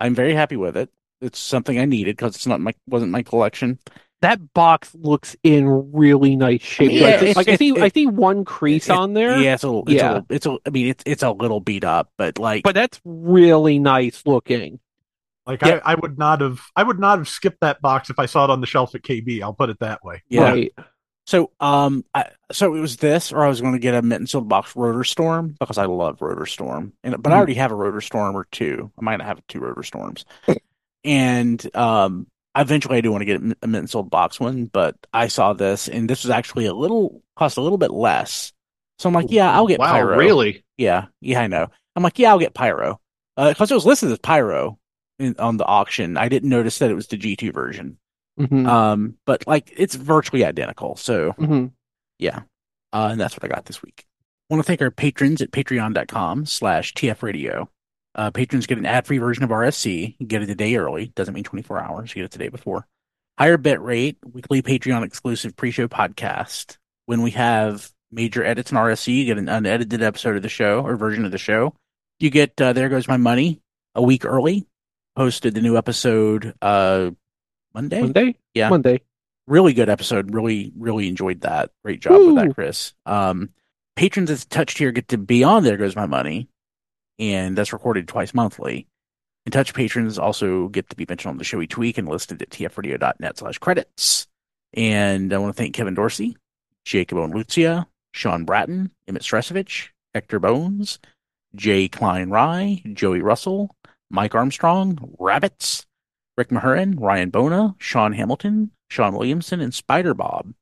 I'm 0.00 0.14
very 0.14 0.32
happy 0.34 0.56
with 0.56 0.76
it. 0.76 0.88
It's 1.20 1.38
something 1.38 1.78
I 1.78 1.84
needed 1.84 2.16
because 2.16 2.36
it's 2.36 2.46
not 2.46 2.60
my 2.60 2.72
wasn't 2.86 3.10
my 3.10 3.22
collection. 3.22 3.78
that 4.22 4.52
box 4.54 4.94
looks 4.94 5.36
in 5.42 5.92
really 5.92 6.34
nice 6.36 6.62
shape. 6.62 6.92
Yeah, 6.92 7.02
like, 7.02 7.14
it's- 7.22 7.36
like 7.36 7.48
I 7.48 7.56
see, 7.56 7.70
it- 7.70 7.78
I 7.82 7.88
see 7.88 8.06
one 8.06 8.44
crease 8.44 8.88
It- 8.88 8.92
on 8.96 9.12
there. 9.14 9.38
Yeah, 9.40 9.54
it's 9.54 9.64
a 9.64 9.66
little. 9.68 9.82
It's 9.86 9.92
Yeah. 9.94 10.18
a 10.18 10.22
it's 10.30 10.46
a. 10.46 10.56
I 10.66 10.70
mean, 10.70 10.86
it's 10.88 11.02
it's 11.06 11.22
a 11.22 11.30
little 11.32 11.60
beat 11.60 11.84
up, 11.84 12.10
but 12.16 12.38
like, 12.38 12.62
but 12.62 12.74
that's 12.74 13.00
really 13.04 13.78
nice 13.80 14.22
looking. 14.24 14.78
Like 15.48 15.62
Yeah. 15.62 15.80
I, 15.84 15.92
I 15.92 15.94
would 15.96 16.18
not 16.18 16.40
have 16.42 16.60
I 16.76 16.82
would 16.84 17.00
not 17.00 17.18
have 17.18 17.28
skipped 17.28 17.60
that 17.62 17.80
box 17.80 18.10
if 18.10 18.18
I 18.20 18.26
saw 18.26 18.44
it 18.44 18.50
on 18.50 18.60
the 18.60 18.66
shelf 18.66 18.94
at 18.94 19.02
KB. 19.02 19.42
I'll 19.42 19.54
put 19.54 19.70
it 19.70 19.78
that 19.80 20.04
way. 20.04 20.22
yeah. 20.28 20.42
Right. 20.52 20.72
So, 21.26 21.50
um, 21.60 22.06
I, 22.14 22.24
so 22.52 22.74
it 22.74 22.80
was 22.80 22.96
this, 22.96 23.32
or 23.32 23.44
I 23.44 23.48
was 23.48 23.60
going 23.60 23.74
to 23.74 23.78
get 23.78 23.92
a 23.94 24.00
mint 24.00 24.20
and 24.20 24.30
sealed 24.30 24.48
box 24.48 24.74
Rotor 24.74 25.04
Storm 25.04 25.56
because 25.60 25.76
I 25.76 25.84
love 25.84 26.22
Rotor 26.22 26.46
Storm, 26.46 26.94
and 27.04 27.22
but 27.22 27.32
I 27.32 27.34
Mhm. 27.34 27.38
already 27.38 27.54
have 27.54 27.70
a 27.70 27.74
Rotor 27.74 28.00
Storm 28.00 28.34
or 28.34 28.46
two. 28.50 28.90
I 28.98 29.02
might 29.02 29.20
have 29.20 29.42
two 29.46 29.60
Rotor 29.60 29.82
Storms, 29.82 30.24
and 31.04 31.76
um, 31.76 32.26
eventually 32.56 32.96
I 32.96 33.00
do 33.02 33.10
want 33.12 33.22
to 33.22 33.26
get 33.26 33.40
a 33.42 33.42
mint 33.42 33.58
and 33.82 33.90
sealed 33.90 34.10
box 34.10 34.40
one, 34.40 34.66
but 34.66 34.96
I 35.12 35.28
saw 35.28 35.52
this, 35.52 35.86
and 35.88 36.08
this 36.08 36.24
was 36.24 36.30
actually 36.30 36.64
a 36.64 36.72
little 36.74 37.22
cost 37.36 37.56
a 37.58 37.60
little 37.62 37.76
bit 37.78 37.90
less. 37.90 38.52
So 38.98 39.08
I'm 39.08 39.14
like, 39.14 39.26
yeah, 39.30 39.52
I'll 39.52 39.66
get 39.66 39.78
wow, 39.80 39.86
Pyro. 39.90 40.16
really? 40.16 40.64
Yeah, 40.78 41.06
yeah, 41.20 41.40
I 41.42 41.46
know. 41.46 41.68
I'm 41.94 42.02
like, 42.02 42.18
yeah, 42.18 42.30
I'll 42.30 42.38
get 42.38 42.54
Pyro 42.54 43.00
because 43.36 43.70
it 43.70 43.74
was 43.74 43.86
listed 43.86 44.10
as 44.10 44.18
Pyro 44.18 44.78
in, 45.18 45.34
on 45.38 45.56
the 45.56 45.64
auction. 45.64 46.16
I 46.16 46.28
didn't 46.28 46.48
notice 46.50 46.78
that 46.78 46.90
it 46.90 46.94
was 46.94 47.06
the 47.08 47.16
G2 47.18 47.52
version. 47.52 47.98
Mhm. 48.38 48.66
Um, 48.68 49.14
but 49.26 49.46
like 49.46 49.72
it's 49.76 49.94
virtually 49.96 50.44
identical. 50.44 50.96
So 50.96 51.32
Mhm. 51.32 51.72
yeah. 52.18 52.42
Uh, 52.92 53.08
and 53.12 53.20
that's 53.20 53.34
what 53.34 53.44
I 53.44 53.48
got 53.48 53.64
this 53.66 53.82
week. 53.82 54.04
I 54.50 54.54
want 54.54 54.64
to 54.64 54.66
thank 54.66 54.80
our 54.80 54.90
patrons 54.90 55.42
at 55.42 55.50
patreon.com 55.50 56.46
slash 56.46 56.94
TF 56.94 57.22
radio. 57.22 57.68
Uh, 58.14 58.30
patrons 58.30 58.66
get 58.66 58.78
an 58.78 58.86
ad-free 58.86 59.18
version 59.18 59.44
of 59.44 59.50
RFC. 59.50 60.16
You 60.18 60.26
get 60.26 60.42
it 60.42 60.48
a 60.50 60.54
day 60.54 60.74
early. 60.76 61.08
Doesn't 61.14 61.34
mean 61.34 61.44
24 61.44 61.80
hours. 61.80 62.10
You 62.10 62.16
get 62.22 62.24
it 62.26 62.30
the 62.30 62.38
day 62.38 62.48
before. 62.48 62.86
Higher 63.38 63.58
bit 63.58 63.80
rate, 63.80 64.16
weekly 64.32 64.62
Patreon 64.62 65.04
exclusive 65.04 65.54
pre-show 65.56 65.86
podcast. 65.86 66.76
When 67.06 67.22
we 67.22 67.32
have 67.32 67.90
major 68.10 68.42
edits 68.44 68.70
in 68.72 68.78
RFC, 68.78 69.14
you 69.18 69.24
get 69.26 69.38
an 69.38 69.48
unedited 69.48 70.02
episode 70.02 70.36
of 70.36 70.42
the 70.42 70.48
show 70.48 70.80
or 70.84 70.96
version 70.96 71.24
of 71.24 71.30
the 71.30 71.38
show. 71.38 71.74
You 72.18 72.30
get 72.30 72.58
uh, 72.60 72.72
There 72.72 72.88
Goes 72.88 73.06
My 73.06 73.16
Money 73.18 73.60
a 73.94 74.02
week 74.02 74.24
early. 74.24 74.66
Posted 75.18 75.52
the 75.52 75.60
new 75.60 75.76
episode 75.76 76.54
uh, 76.62 77.10
Monday 77.74 78.00
Monday. 78.02 78.36
Yeah. 78.54 78.68
Monday. 78.68 79.00
really 79.48 79.72
good 79.72 79.88
episode. 79.88 80.32
Really, 80.32 80.72
really 80.78 81.08
enjoyed 81.08 81.40
that. 81.40 81.72
Great 81.84 81.98
job 81.98 82.24
with 82.24 82.36
that, 82.36 82.54
Chris. 82.54 82.94
Um, 83.04 83.50
patrons 83.96 84.28
that's 84.28 84.44
touched 84.44 84.78
here 84.78 84.92
get 84.92 85.08
to 85.08 85.18
be 85.18 85.42
on 85.42 85.64
There 85.64 85.76
Goes 85.76 85.96
My 85.96 86.06
Money, 86.06 86.48
and 87.18 87.58
that's 87.58 87.72
recorded 87.72 88.06
twice 88.06 88.32
monthly. 88.32 88.86
And 89.44 89.52
touch 89.52 89.74
patrons 89.74 90.20
also 90.20 90.68
get 90.68 90.88
to 90.90 90.94
be 90.94 91.04
mentioned 91.08 91.30
on 91.30 91.38
the 91.38 91.42
show 91.42 91.60
each 91.60 91.76
week 91.76 91.98
and 91.98 92.06
listed 92.06 92.40
at 92.40 92.50
tfradio.net 92.50 93.38
slash 93.38 93.58
credits. 93.58 94.28
And 94.72 95.32
I 95.32 95.38
want 95.38 95.52
to 95.52 95.60
thank 95.60 95.74
Kevin 95.74 95.94
Dorsey, 95.94 96.36
Jacob 96.84 97.18
and 97.18 97.34
Lucia, 97.34 97.88
Sean 98.12 98.44
Bratton, 98.44 98.92
Emmett 99.08 99.22
Stresovich, 99.22 99.88
Hector 100.14 100.38
Bones, 100.38 101.00
Jay 101.56 101.88
Klein 101.88 102.30
Rye, 102.30 102.82
Joey 102.92 103.20
Russell, 103.20 103.74
Mike 104.10 104.34
Armstrong, 104.34 105.14
Rabbits, 105.18 105.86
Rick 106.36 106.50
Mahurin, 106.50 106.98
Ryan 106.98 107.30
Bona, 107.30 107.74
Sean 107.78 108.12
Hamilton, 108.12 108.70
Sean 108.90 109.14
Williamson, 109.14 109.60
and 109.60 109.74
Spider 109.74 110.14
Bob. 110.14 110.52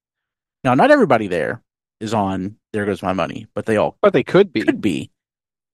Now, 0.65 0.75
not 0.75 0.91
everybody 0.91 1.29
there 1.29 1.63
is 2.01 2.13
on 2.13 2.57
There 2.73 2.85
Goes 2.87 3.03
My 3.03 3.13
Money, 3.13 3.47
but 3.55 3.67
they 3.67 3.77
all 3.77 3.97
But 4.03 4.13
they 4.13 4.25
could 4.25 4.53
be. 4.53 4.63
could 4.63 4.81
be. 4.81 5.11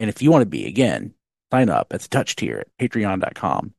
And 0.01 0.11
if 0.11 0.21
you 0.21 0.31
want 0.31 0.43
to 0.43 0.47
be, 0.47 0.67
again, 0.67 1.15
sign 1.53 1.71
up. 1.71 1.93
It's 1.93 2.07
a 2.07 2.09
touch 2.11 2.37
tier 2.37 2.61
at 2.61 2.69
patreon.com 2.79 3.73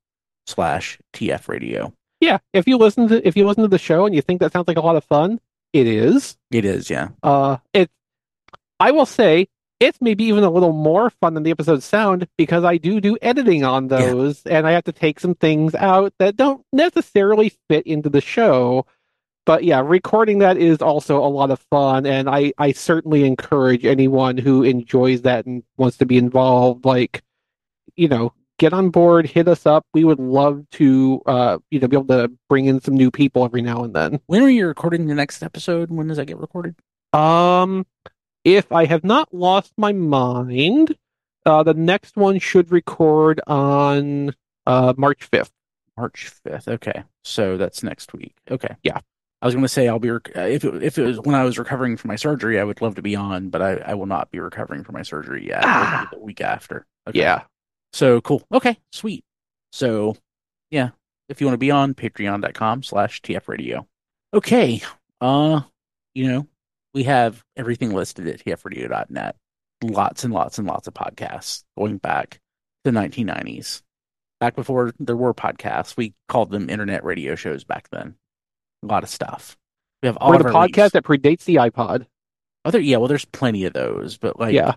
slash 0.47 0.99
TF 1.13 1.47
radio. 1.47 1.93
Yeah. 2.19 2.37
If 2.53 2.67
you 2.67 2.77
listen 2.77 3.07
to 3.09 3.27
if 3.27 3.35
you 3.35 3.45
listen 3.45 3.63
to 3.63 3.69
the 3.69 3.77
show 3.77 4.05
and 4.05 4.15
you 4.15 4.21
think 4.21 4.39
that 4.39 4.53
sounds 4.53 4.67
like 4.67 4.77
a 4.77 4.81
lot 4.81 4.95
of 4.95 5.03
fun, 5.03 5.39
it 5.73 5.87
is. 5.87 6.37
It 6.51 6.65
is, 6.65 6.89
yeah. 6.89 7.09
Uh, 7.21 7.57
it. 7.73 7.91
I 8.79 8.91
will 8.91 9.05
say 9.05 9.47
it's 9.79 9.99
maybe 10.01 10.23
even 10.25 10.43
a 10.43 10.49
little 10.49 10.71
more 10.73 11.09
fun 11.09 11.33
than 11.33 11.43
the 11.43 11.51
episodes 11.51 11.85
sound 11.85 12.27
because 12.37 12.63
I 12.63 12.77
do 12.77 13.01
do 13.01 13.17
editing 13.21 13.63
on 13.65 13.83
Yeah. 13.89 13.97
those, 14.11 14.43
and 14.45 14.65
I 14.67 14.71
have 14.71 14.83
to 14.85 14.91
take 14.91 15.19
some 15.19 15.35
things 15.35 15.75
out 15.75 16.13
that 16.19 16.35
don't 16.37 16.63
necessarily 16.71 17.51
fit 17.69 17.85
into 17.85 18.09
the 18.09 18.21
show. 18.21 18.85
but 19.45 19.65
yeah, 19.65 19.81
recording 19.85 20.39
that 20.39 20.55
is 20.55 20.81
also 20.81 21.17
a 21.17 21.27
lot 21.27 21.51
of 21.51 21.59
fun, 21.69 22.05
and 22.05 22.29
I 22.29 22.53
I 22.57 22.71
certainly 22.71 23.25
encourage 23.25 23.83
anyone 23.85 24.37
who 24.37 24.63
enjoys 24.63 25.23
that 25.23 25.45
and 25.45 25.63
wants 25.75 25.97
to 25.97 26.05
be 26.05 26.17
involved. 26.17 26.85
Like, 26.85 27.21
you 27.97 28.07
know, 28.07 28.31
get 28.57 28.71
on 28.71 28.89
board, 28.89 29.25
hit 29.25 29.49
us 29.49 29.65
up. 29.65 29.85
We 29.93 30.05
would 30.05 30.19
love 30.19 30.63
to, 30.73 31.21
uh, 31.25 31.57
you 31.71 31.81
know, 31.81 31.89
be 31.89 31.97
able 31.97 32.07
to 32.07 32.31
bring 32.47 32.67
in 32.67 32.79
some 32.79 32.93
new 32.95 33.11
people 33.11 33.43
every 33.43 33.61
now 33.61 33.83
and 33.83 33.93
then. 33.93 34.21
When 34.27 34.41
are 34.43 34.49
you 34.49 34.65
recording 34.65 35.07
the 35.07 35.15
next 35.15 35.43
episode? 35.43 35.91
When 35.91 36.07
does 36.07 36.15
that 36.15 36.27
get 36.27 36.37
recorded? 36.37 36.75
Um, 37.11 37.85
if 38.43 38.71
I 38.71 38.85
have 38.85 39.03
not 39.03 39.33
lost 39.33 39.73
my 39.77 39.93
mind, 39.93 40.95
uh, 41.45 41.63
the 41.63 41.73
next 41.73 42.15
one 42.17 42.39
should 42.39 42.71
record 42.71 43.39
on 43.47 44.33
uh 44.65 44.93
March 44.97 45.23
fifth. 45.23 45.51
March 45.97 46.29
fifth. 46.43 46.67
Okay, 46.67 47.03
so 47.23 47.57
that's 47.57 47.83
next 47.83 48.13
week. 48.13 48.33
Okay, 48.49 48.75
Yeah. 48.83 48.99
I 49.41 49.45
was 49.45 49.55
going 49.55 49.65
to 49.65 49.67
say 49.69 49.89
I'll 49.89 49.99
be 49.99 50.09
rec- 50.09 50.31
if 50.35 50.63
it, 50.63 50.81
if 50.83 50.97
it 50.97 51.03
was 51.03 51.19
when 51.19 51.35
I 51.35 51.43
was 51.43 51.59
recovering 51.59 51.97
from 51.97 52.07
my 52.07 52.15
surgery, 52.15 52.61
I 52.61 52.63
would 52.63 52.81
love 52.81 52.95
to 52.95 53.01
be 53.01 53.13
on, 53.17 53.49
but 53.49 53.61
I, 53.61 53.73
I 53.73 53.93
will 53.93 54.05
not 54.05 54.31
be 54.31 54.39
recovering 54.39 54.85
from 54.85 54.93
my 54.93 55.01
surgery 55.01 55.45
yet. 55.45 55.63
Ah. 55.65 56.07
the 56.13 56.19
week 56.19 56.39
after. 56.39 56.85
Okay. 57.09 57.19
Yeah. 57.19 57.41
So 57.91 58.21
cool. 58.21 58.41
Okay, 58.53 58.77
sweet. 58.93 59.25
So 59.73 60.15
yeah, 60.71 60.91
if 61.27 61.41
you 61.41 61.47
want 61.47 61.55
to 61.55 61.57
be 61.59 61.71
on 61.71 61.93
patreon.com 61.93 62.83
slash 62.83 63.21
TF 63.21 63.49
radio. 63.49 63.85
Okay. 64.33 64.81
Uh, 65.19 65.59
you 66.13 66.31
know, 66.31 66.47
we 66.93 67.03
have 67.03 67.43
everything 67.55 67.93
listed 67.93 68.27
at 68.27 68.39
tfradio.net. 68.39 69.35
Lots 69.83 70.23
and 70.23 70.33
lots 70.33 70.57
and 70.57 70.67
lots 70.67 70.87
of 70.87 70.93
podcasts 70.93 71.63
going 71.77 71.97
back 71.97 72.39
to 72.83 72.91
the 72.91 72.97
1990s. 72.97 73.81
Back 74.39 74.55
before 74.55 74.93
there 74.99 75.15
were 75.15 75.33
podcasts, 75.33 75.97
we 75.97 76.13
called 76.27 76.51
them 76.51 76.69
internet 76.69 77.03
radio 77.03 77.35
shows 77.35 77.63
back 77.63 77.89
then. 77.91 78.15
A 78.83 78.87
lot 78.87 79.03
of 79.03 79.09
stuff. 79.09 79.57
We 80.01 80.07
have 80.07 80.17
all 80.17 80.35
of 80.35 80.43
the 80.43 80.49
podcast 80.49 80.91
that 80.91 81.05
predates 81.05 81.45
the 81.45 81.55
iPod. 81.55 82.05
Other, 82.65 82.79
yeah, 82.79 82.97
well, 82.97 83.07
there's 83.07 83.25
plenty 83.25 83.65
of 83.65 83.73
those, 83.73 84.17
but 84.17 84.39
like, 84.39 84.53
yeah. 84.53 84.75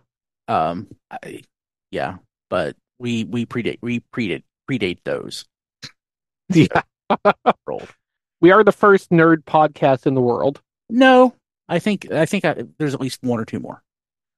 um, 0.48 0.88
I, 1.10 1.43
yeah, 1.90 2.16
but 2.51 2.76
we 2.98 3.24
we 3.24 3.47
predate 3.47 3.78
we 3.80 4.01
predate 4.12 4.43
predate 4.70 4.98
those. 5.05 5.44
Yeah. 6.48 6.82
We 8.40 8.52
are 8.52 8.62
the 8.62 8.70
first 8.70 9.10
nerd 9.10 9.43
podcast 9.44 10.06
in 10.06 10.14
the 10.14 10.20
world. 10.20 10.60
No, 10.88 11.34
I 11.68 11.78
think 11.78 12.10
I 12.10 12.26
think 12.26 12.44
I, 12.44 12.64
there's 12.78 12.94
at 12.94 13.01
least 13.01 13.22
one 13.22 13.40
or 13.40 13.44
two 13.44 13.60
more. 13.60 13.82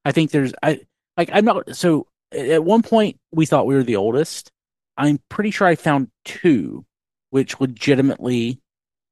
I 0.04 0.12
think 0.12 0.30
there's 0.30 0.52
I 0.62 0.80
like 1.16 1.30
I'm 1.32 1.44
not 1.44 1.76
so 1.76 2.06
at 2.32 2.64
one 2.64 2.82
point 2.82 3.18
we 3.32 3.46
thought 3.46 3.66
we 3.66 3.74
were 3.74 3.82
the 3.82 3.96
oldest. 3.96 4.50
I'm 4.96 5.20
pretty 5.28 5.50
sure 5.50 5.66
I 5.66 5.74
found 5.74 6.10
two 6.24 6.84
which 7.30 7.60
legitimately 7.60 8.58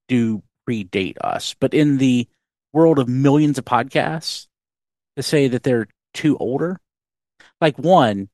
do 0.08 0.42
predate 0.68 1.16
us, 1.20 1.54
but 1.60 1.74
in 1.74 1.98
the 1.98 2.26
world 2.72 2.98
of 2.98 3.08
millions 3.08 3.58
of 3.58 3.64
podcasts, 3.64 4.46
to 5.16 5.22
say 5.22 5.48
that 5.48 5.62
they're 5.62 5.88
too 6.14 6.36
older, 6.38 6.80
like 7.60 7.78
one 7.78 8.28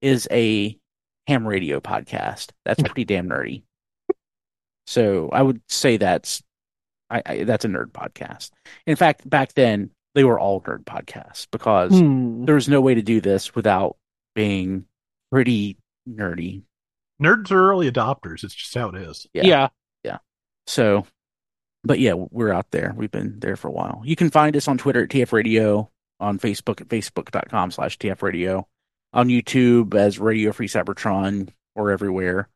is 0.00 0.28
a 0.30 0.76
ham 1.26 1.46
radio 1.46 1.80
podcast. 1.80 2.50
That's 2.64 2.82
pretty 2.82 3.04
damn 3.04 3.28
nerdy. 3.28 3.62
So 4.86 5.30
I 5.32 5.42
would 5.42 5.60
say 5.68 5.96
that's 5.96 6.42
I, 7.12 7.22
I 7.26 7.44
that's 7.44 7.64
a 7.64 7.68
nerd 7.68 7.92
podcast. 7.92 8.50
In 8.86 8.96
fact, 8.96 9.28
back 9.28 9.52
then 9.54 9.90
they 10.14 10.24
were 10.24 10.38
all 10.40 10.60
nerd 10.60 10.84
podcasts 10.84 11.46
because 11.50 11.98
Hmm. 11.98 12.44
there 12.44 12.54
was 12.54 12.68
no 12.68 12.80
way 12.80 12.94
to 12.94 13.02
do 13.02 13.20
this 13.20 13.54
without 13.54 13.96
being 14.34 14.86
pretty 15.30 15.76
nerdy. 16.08 16.62
Nerds 17.22 17.50
are 17.50 17.70
early 17.70 17.90
adopters. 17.90 18.42
It's 18.44 18.54
just 18.54 18.74
how 18.74 18.88
it 18.88 18.96
is. 18.96 19.26
Yeah. 19.32 19.42
Yeah. 19.44 19.68
yeah. 20.04 20.18
So, 20.66 21.06
but 21.84 21.98
yeah, 22.00 22.14
we're 22.14 22.52
out 22.52 22.70
there. 22.72 22.92
We've 22.96 23.10
been 23.10 23.38
there 23.40 23.56
for 23.56 23.68
a 23.68 23.72
while. 23.72 24.02
You 24.04 24.16
can 24.16 24.30
find 24.30 24.56
us 24.56 24.68
on 24.68 24.78
Twitter 24.78 25.04
at 25.04 25.08
TF 25.10 25.32
Radio, 25.32 25.90
on 26.20 26.38
Facebook 26.38 26.80
at 26.80 26.88
facebook.com 26.88 27.70
slash 27.70 27.98
TF 27.98 28.22
Radio, 28.22 28.66
on 29.12 29.28
YouTube 29.28 29.94
as 29.94 30.18
Radio 30.18 30.52
Free 30.52 30.68
Cybertron 30.68 31.50
or 31.74 31.90
everywhere. 31.90 32.48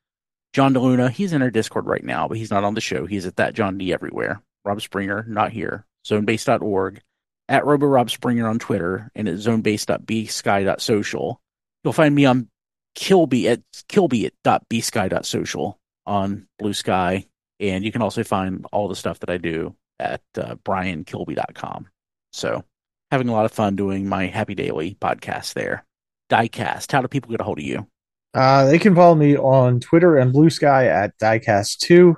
John 0.52 0.74
DeLuna, 0.74 1.10
he's 1.10 1.32
in 1.32 1.42
our 1.42 1.50
Discord 1.50 1.86
right 1.86 2.04
now, 2.04 2.28
but 2.28 2.36
he's 2.38 2.50
not 2.50 2.64
on 2.64 2.74
the 2.74 2.80
show. 2.80 3.06
He's 3.06 3.26
at 3.26 3.36
that 3.36 3.54
John 3.54 3.78
D 3.78 3.92
everywhere. 3.92 4.40
Rob 4.66 4.82
Springer, 4.82 5.24
not 5.28 5.52
here. 5.52 5.86
Zonebase.org, 6.04 7.00
at 7.48 7.64
Rob 7.64 8.10
Springer 8.10 8.48
on 8.48 8.58
Twitter, 8.58 9.12
and 9.14 9.28
at 9.28 9.36
zonebase.bsky.social. 9.36 11.40
You'll 11.84 11.92
find 11.92 12.12
me 12.14 12.24
on 12.26 12.48
Kilby 12.96 13.48
at 13.48 13.62
kilby.bsky.social 13.88 15.78
on 16.06 16.48
Blue 16.58 16.74
Sky. 16.74 17.26
And 17.60 17.84
you 17.84 17.92
can 17.92 18.02
also 18.02 18.24
find 18.24 18.66
all 18.72 18.88
the 18.88 18.96
stuff 18.96 19.20
that 19.20 19.30
I 19.30 19.36
do 19.38 19.74
at 19.98 20.20
uh, 20.36 20.56
briankilby.com. 20.56 21.88
So, 22.32 22.64
having 23.10 23.28
a 23.28 23.32
lot 23.32 23.46
of 23.46 23.52
fun 23.52 23.76
doing 23.76 24.08
my 24.08 24.26
Happy 24.26 24.54
Daily 24.54 24.96
podcast 25.00 25.54
there. 25.54 25.86
Diecast, 26.30 26.92
how 26.92 27.00
do 27.00 27.08
people 27.08 27.30
get 27.30 27.40
a 27.40 27.44
hold 27.44 27.58
of 27.58 27.64
you? 27.64 27.86
Uh, 28.34 28.66
they 28.66 28.78
can 28.78 28.94
follow 28.94 29.14
me 29.14 29.34
on 29.36 29.80
Twitter 29.80 30.18
and 30.18 30.32
Blue 30.32 30.50
Sky 30.50 30.88
at 30.88 31.18
Diecast2. 31.18 32.16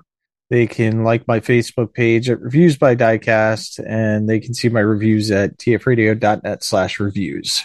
They 0.50 0.66
can 0.66 1.04
like 1.04 1.28
my 1.28 1.40
Facebook 1.40 1.92
page 1.92 2.30
at 2.30 2.40
Reviews 2.40 2.78
by 2.78 2.96
Diecast, 2.96 3.84
and 3.86 4.28
they 4.28 4.40
can 4.40 4.54
see 4.54 4.70
my 4.70 4.80
reviews 4.80 5.30
at 5.30 5.58
tfradio.net 5.58 6.64
slash 6.64 6.98
reviews. 6.98 7.64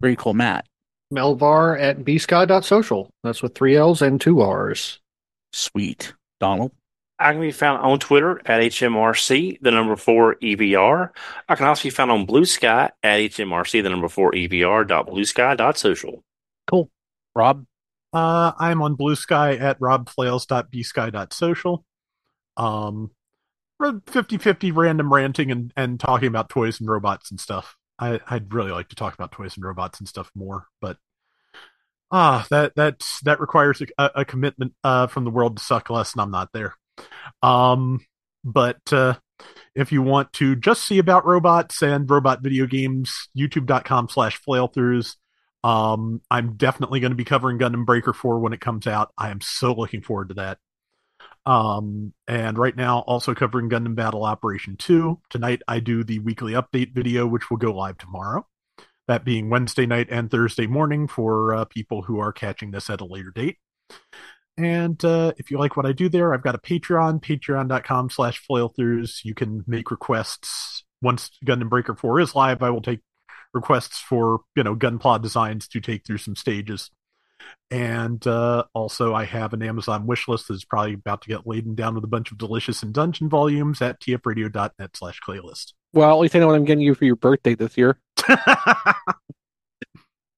Very 0.00 0.16
cool, 0.16 0.32
Matt. 0.32 0.64
Melvar 1.12 1.78
at 1.78 1.98
bsky.social. 1.98 3.10
That's 3.22 3.42
with 3.42 3.54
three 3.54 3.76
L's 3.76 4.00
and 4.00 4.18
two 4.20 4.40
R's. 4.40 4.98
Sweet. 5.52 6.14
Donald. 6.40 6.72
I 7.18 7.32
can 7.32 7.40
be 7.40 7.52
found 7.52 7.82
on 7.82 7.98
Twitter 8.00 8.40
at 8.46 8.62
HMRC, 8.62 9.60
the 9.60 9.70
number 9.70 9.94
four 9.94 10.34
EVR. 10.36 11.10
I 11.48 11.54
can 11.54 11.66
also 11.66 11.84
be 11.84 11.90
found 11.90 12.10
on 12.10 12.26
Blue 12.26 12.44
Sky 12.44 12.90
at 13.02 13.20
HMRC, 13.20 13.82
the 13.82 13.90
number 13.90 14.08
four 14.08 14.32
EVR 14.32 14.88
dot 14.88 15.06
blue 15.06 15.24
sky 15.24 15.54
dot 15.54 15.78
social. 15.78 16.24
Cool. 16.66 16.90
Rob. 17.36 17.64
Uh, 18.12 18.50
I'm 18.58 18.82
on 18.82 18.96
Blue 18.96 19.14
Sky 19.14 19.54
at 19.56 19.78
robflails.bsky.social. 19.78 21.84
Um, 22.56 23.10
50 24.06 24.38
50 24.38 24.70
random 24.70 25.12
ranting 25.12 25.50
and, 25.50 25.72
and 25.76 25.98
talking 25.98 26.28
about 26.28 26.48
toys 26.48 26.80
and 26.80 26.88
robots 26.88 27.30
and 27.30 27.40
stuff. 27.40 27.76
I, 27.98 28.20
I'd 28.28 28.52
really 28.52 28.70
like 28.70 28.88
to 28.88 28.96
talk 28.96 29.14
about 29.14 29.32
toys 29.32 29.56
and 29.56 29.64
robots 29.64 29.98
and 29.98 30.08
stuff 30.08 30.30
more, 30.34 30.66
but 30.80 30.98
ah, 32.10 32.46
that 32.50 32.72
that's 32.76 33.20
that 33.20 33.40
requires 33.40 33.82
a, 33.98 34.10
a 34.16 34.24
commitment 34.24 34.74
uh, 34.84 35.06
from 35.08 35.24
the 35.24 35.30
world 35.30 35.56
to 35.56 35.64
suck 35.64 35.90
less, 35.90 36.12
and 36.12 36.20
I'm 36.20 36.30
not 36.30 36.50
there. 36.52 36.74
Um, 37.42 38.00
but 38.44 38.80
uh, 38.92 39.14
if 39.74 39.92
you 39.92 40.02
want 40.02 40.32
to 40.34 40.56
just 40.56 40.86
see 40.86 40.98
about 40.98 41.26
robots 41.26 41.82
and 41.82 42.08
robot 42.08 42.42
video 42.42 42.66
games, 42.66 43.28
youtube.com 43.36 44.08
slash 44.08 44.40
flailthroughs. 44.42 45.16
Um, 45.64 46.20
I'm 46.28 46.56
definitely 46.56 46.98
going 46.98 47.12
to 47.12 47.16
be 47.16 47.24
covering 47.24 47.56
Gundam 47.56 47.86
Breaker 47.86 48.12
4 48.12 48.40
when 48.40 48.52
it 48.52 48.60
comes 48.60 48.88
out. 48.88 49.12
I 49.16 49.30
am 49.30 49.40
so 49.40 49.72
looking 49.72 50.02
forward 50.02 50.30
to 50.30 50.34
that. 50.34 50.58
Um, 51.44 52.12
and 52.28 52.56
right 52.56 52.76
now, 52.76 53.00
also 53.00 53.34
covering 53.34 53.68
Gundam 53.68 53.94
Battle 53.94 54.24
Operation 54.24 54.76
2. 54.76 55.20
Tonight, 55.30 55.62
I 55.66 55.80
do 55.80 56.04
the 56.04 56.20
weekly 56.20 56.52
update 56.52 56.94
video, 56.94 57.26
which 57.26 57.50
will 57.50 57.56
go 57.56 57.74
live 57.74 57.98
tomorrow. 57.98 58.46
That 59.08 59.24
being 59.24 59.50
Wednesday 59.50 59.86
night 59.86 60.08
and 60.10 60.30
Thursday 60.30 60.66
morning 60.66 61.08
for 61.08 61.54
uh, 61.54 61.64
people 61.64 62.02
who 62.02 62.20
are 62.20 62.32
catching 62.32 62.70
this 62.70 62.88
at 62.88 63.00
a 63.00 63.04
later 63.04 63.32
date. 63.34 63.56
And 64.56 65.02
uh, 65.04 65.32
if 65.38 65.50
you 65.50 65.58
like 65.58 65.76
what 65.76 65.86
I 65.86 65.92
do 65.92 66.08
there, 66.08 66.32
I've 66.32 66.42
got 66.42 66.54
a 66.54 66.58
Patreon, 66.58 67.22
patreon.com 67.22 68.10
slash 68.10 68.42
flailthroughs. 68.48 69.24
You 69.24 69.34
can 69.34 69.64
make 69.66 69.90
requests. 69.90 70.84
Once 71.00 71.30
Gundam 71.44 71.68
Breaker 71.68 71.96
4 71.96 72.20
is 72.20 72.34
live, 72.34 72.62
I 72.62 72.70
will 72.70 72.82
take 72.82 73.00
requests 73.52 73.98
for, 73.98 74.40
you 74.54 74.62
know, 74.62 74.76
gunpla 74.76 75.20
designs 75.20 75.66
to 75.68 75.80
take 75.80 76.06
through 76.06 76.18
some 76.18 76.36
stages. 76.36 76.90
And 77.70 78.26
uh, 78.26 78.64
also, 78.74 79.14
I 79.14 79.24
have 79.24 79.52
an 79.52 79.62
Amazon 79.62 80.06
wish 80.06 80.28
list 80.28 80.48
that's 80.48 80.64
probably 80.64 80.94
about 80.94 81.22
to 81.22 81.28
get 81.28 81.46
laden 81.46 81.74
down 81.74 81.94
with 81.94 82.04
a 82.04 82.08
bunch 82.08 82.30
of 82.30 82.38
Delicious 82.38 82.82
in 82.82 82.92
Dungeon 82.92 83.28
volumes 83.28 83.80
at 83.80 84.00
tfradio.net 84.00 84.96
slash 84.96 85.20
playlist. 85.26 85.72
Well, 85.92 86.10
at 86.10 86.20
least 86.20 86.36
I 86.36 86.40
know 86.40 86.48
what 86.48 86.56
I'm 86.56 86.64
getting 86.64 86.84
you 86.84 86.94
for 86.94 87.04
your 87.04 87.16
birthday 87.16 87.54
this 87.54 87.76
year. 87.76 87.98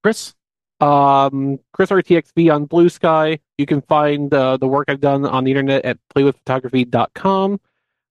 Chris. 0.02 0.34
Um, 0.80 1.60
Chris 1.72 1.90
RTXB 1.90 2.52
on 2.54 2.66
Blue 2.66 2.88
Sky. 2.88 3.38
You 3.58 3.66
can 3.66 3.80
find 3.82 4.32
uh, 4.34 4.56
the 4.56 4.66
work 4.66 4.86
I've 4.88 5.00
done 5.00 5.24
on 5.24 5.44
the 5.44 5.50
internet 5.50 5.84
at 5.84 5.98
playwithphotography.com. 6.14 7.60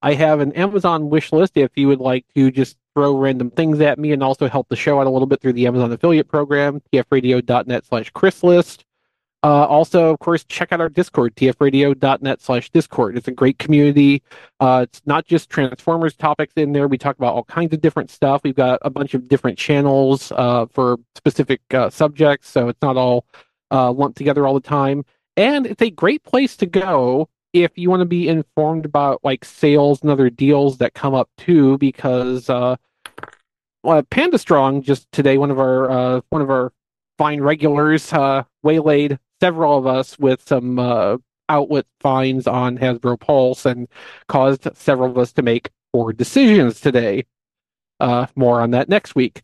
I 0.01 0.13
have 0.15 0.39
an 0.41 0.51
Amazon 0.53 1.09
wish 1.09 1.31
list 1.31 1.55
if 1.55 1.71
you 1.75 1.88
would 1.88 1.99
like 1.99 2.25
to 2.35 2.51
just 2.51 2.77
throw 2.93 3.15
random 3.15 3.49
things 3.51 3.80
at 3.80 3.97
me 3.97 4.11
and 4.11 4.23
also 4.23 4.47
help 4.49 4.67
the 4.69 4.75
show 4.75 4.99
out 4.99 5.07
a 5.07 5.09
little 5.09 5.25
bit 5.25 5.41
through 5.41 5.53
the 5.53 5.65
Amazon 5.67 5.91
affiliate 5.91 6.27
program, 6.27 6.81
tfradio.net 6.91 7.85
slash 7.85 8.09
Chris 8.11 8.43
list. 8.43 8.85
Uh, 9.44 9.65
also, 9.65 10.10
of 10.10 10.20
course, 10.20 10.45
check 10.45 10.72
out 10.72 10.80
our 10.80 10.88
Discord, 10.88 11.36
tfradio.net 11.36 12.41
slash 12.41 12.70
Discord. 12.70 13.18
It's 13.18 13.28
a 13.28 13.32
great 13.32 13.60
community. 13.60 14.24
Uh, 14.61 14.86
it's 14.88 15.02
not 15.06 15.26
just 15.26 15.49
Transformers 15.49 16.15
topics 16.15 16.53
in 16.56 16.72
there. 16.72 16.88
We 16.88 16.98
talk 16.98 17.18
about 17.18 17.34
all 17.34 17.44
kinds 17.44 17.74
of 17.74 17.82
different 17.82 18.10
stuff. 18.10 18.40
We've 18.45 18.56
got 18.56 18.80
a 18.84 18.90
bunch 18.90 19.14
of 19.14 19.28
different 19.28 19.57
channels 19.57 20.32
uh, 20.32 20.68
for 20.68 20.98
specific 21.15 21.60
uh, 21.74 21.90
subjects, 21.90 22.49
so 22.49 22.70
it's 22.70 22.82
not 22.82 22.95
all 22.95 23.26
uh, 23.70 23.91
lumped 23.91 24.18
together 24.18 24.48
all 24.48 24.53
the 24.53 24.61
time. 24.61 25.03
And 25.36 25.65
it's 25.65 25.82
a 25.82 25.90
great 25.90 26.24
place 26.24 26.56
to 26.57 26.65
go 26.65 27.28
if 27.52 27.78
you 27.78 27.90
want 27.90 27.99
to 27.99 28.06
be 28.06 28.30
informed 28.30 28.86
about 28.86 29.20
like 29.24 29.44
sales 29.44 30.02
and 30.02 30.10
other 30.10 30.30
deals 30.30 30.78
that 30.78 30.94
come 30.94 31.14
up 31.14 31.30
too, 31.38 31.78
because 31.80 32.49
uh, 32.49 32.78
Panda 34.10 34.38
Strong 34.38 34.84
just 34.84 35.11
today, 35.11 35.38
one 35.38 35.52
of 35.52 35.60
our 35.60 36.22
one 36.30 36.41
of 36.41 36.49
our 36.49 36.72
fine 37.18 37.41
regulars, 37.41 38.14
waylaid 38.64 39.20
several 39.44 39.78
of 39.78 39.86
us 39.86 40.18
with 40.18 40.41
some 40.48 40.80
uh, 40.80 41.18
outlet 41.49 41.86
finds 41.99 42.48
on 42.48 42.78
Hasbro 42.78 43.20
Pulse 43.20 43.65
and 43.65 43.90
caused 44.30 44.70
several 44.78 45.11
of 45.11 45.18
us 45.18 45.34
to 45.34 45.41
make 45.41 45.70
poor 45.91 46.14
decisions 46.14 46.80
today. 46.80 47.26
Uh, 47.99 48.28
more 48.38 48.61
on 48.61 48.72
that 48.72 48.88
next 48.88 49.15
week. 49.15 49.41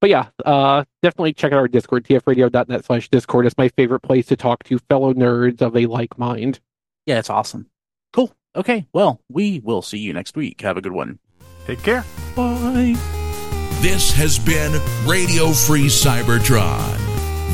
But 0.00 0.08
yeah, 0.08 0.28
uh, 0.46 0.84
definitely 1.02 1.34
check 1.34 1.52
out 1.52 1.58
our 1.58 1.68
Discord, 1.68 2.04
tfradio.net 2.04 2.86
slash 2.86 3.10
Discord. 3.10 3.44
It's 3.44 3.58
my 3.58 3.68
favorite 3.68 4.00
place 4.00 4.24
to 4.26 4.36
talk 4.36 4.64
to 4.64 4.78
fellow 4.88 5.12
nerds 5.12 5.60
of 5.60 5.76
a 5.76 5.84
like 5.84 6.18
mind. 6.18 6.58
Yeah, 7.04 7.18
it's 7.18 7.28
awesome. 7.28 7.66
Cool. 8.14 8.32
Okay. 8.56 8.86
Well, 8.94 9.20
we 9.28 9.60
will 9.60 9.82
see 9.82 9.98
you 9.98 10.14
next 10.14 10.36
week. 10.36 10.62
Have 10.62 10.78
a 10.78 10.80
good 10.80 10.92
one. 10.92 11.18
Take 11.66 11.82
care. 11.82 12.02
Bye. 12.34 12.94
This 13.82 14.10
has 14.12 14.38
been 14.38 14.72
Radio 15.06 15.52
Free 15.52 15.88
Cybertron. 15.88 17.07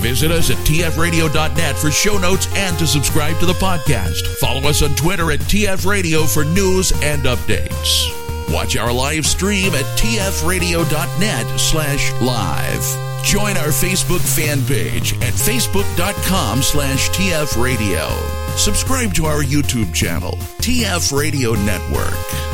Visit 0.04 0.30
us 0.30 0.50
at 0.50 0.58
tfradio.net 0.58 1.76
for 1.76 1.90
show 1.90 2.18
notes 2.18 2.46
and 2.54 2.78
to 2.78 2.86
subscribe 2.86 3.38
to 3.38 3.46
the 3.46 3.54
podcast. 3.54 4.26
Follow 4.36 4.60
us 4.68 4.82
on 4.82 4.94
Twitter 4.96 5.32
at 5.32 5.40
tfradio 5.40 6.30
for 6.30 6.44
news 6.44 6.92
and 7.02 7.22
updates. 7.22 8.04
Watch 8.52 8.76
our 8.76 8.92
live 8.92 9.24
stream 9.24 9.72
at 9.72 9.86
tfradio.net 9.96 11.58
slash 11.58 12.12
live. 12.20 13.24
Join 13.24 13.56
our 13.56 13.68
Facebook 13.68 14.20
fan 14.20 14.60
page 14.66 15.14
at 15.22 15.32
facebook.com 15.32 16.60
slash 16.60 17.08
tfradio. 17.08 18.10
Subscribe 18.58 19.14
to 19.14 19.24
our 19.24 19.42
YouTube 19.42 19.94
channel, 19.94 20.32
TF 20.60 21.16
Radio 21.18 21.54
Network. 21.54 22.53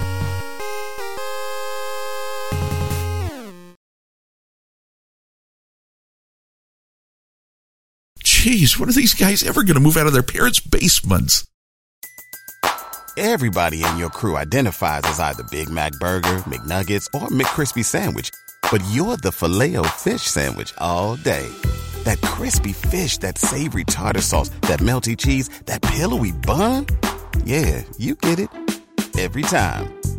Jeez, 8.41 8.75
when 8.79 8.89
are 8.89 8.93
these 8.93 9.13
guys 9.13 9.43
ever 9.43 9.61
going 9.61 9.75
to 9.75 9.79
move 9.79 9.97
out 9.97 10.07
of 10.07 10.13
their 10.13 10.23
parents' 10.23 10.59
basements? 10.59 11.45
Everybody 13.15 13.83
in 13.83 13.97
your 13.99 14.09
crew 14.09 14.35
identifies 14.35 15.01
as 15.03 15.19
either 15.19 15.43
Big 15.51 15.69
Mac 15.69 15.91
Burger, 15.99 16.41
McNuggets, 16.49 17.05
or 17.13 17.27
McCrispy 17.27 17.85
Sandwich. 17.85 18.31
But 18.71 18.83
you're 18.89 19.15
the 19.17 19.31
filet 19.31 19.75
fish 19.99 20.23
Sandwich 20.23 20.73
all 20.79 21.17
day. 21.17 21.47
That 22.01 22.19
crispy 22.21 22.73
fish, 22.73 23.19
that 23.19 23.37
savory 23.37 23.83
tartar 23.83 24.21
sauce, 24.21 24.49
that 24.61 24.79
melty 24.79 25.15
cheese, 25.15 25.47
that 25.67 25.83
pillowy 25.83 26.31
bun. 26.31 26.87
Yeah, 27.45 27.83
you 27.99 28.15
get 28.15 28.39
it. 28.39 28.49
Every 29.19 29.43
time. 29.43 30.00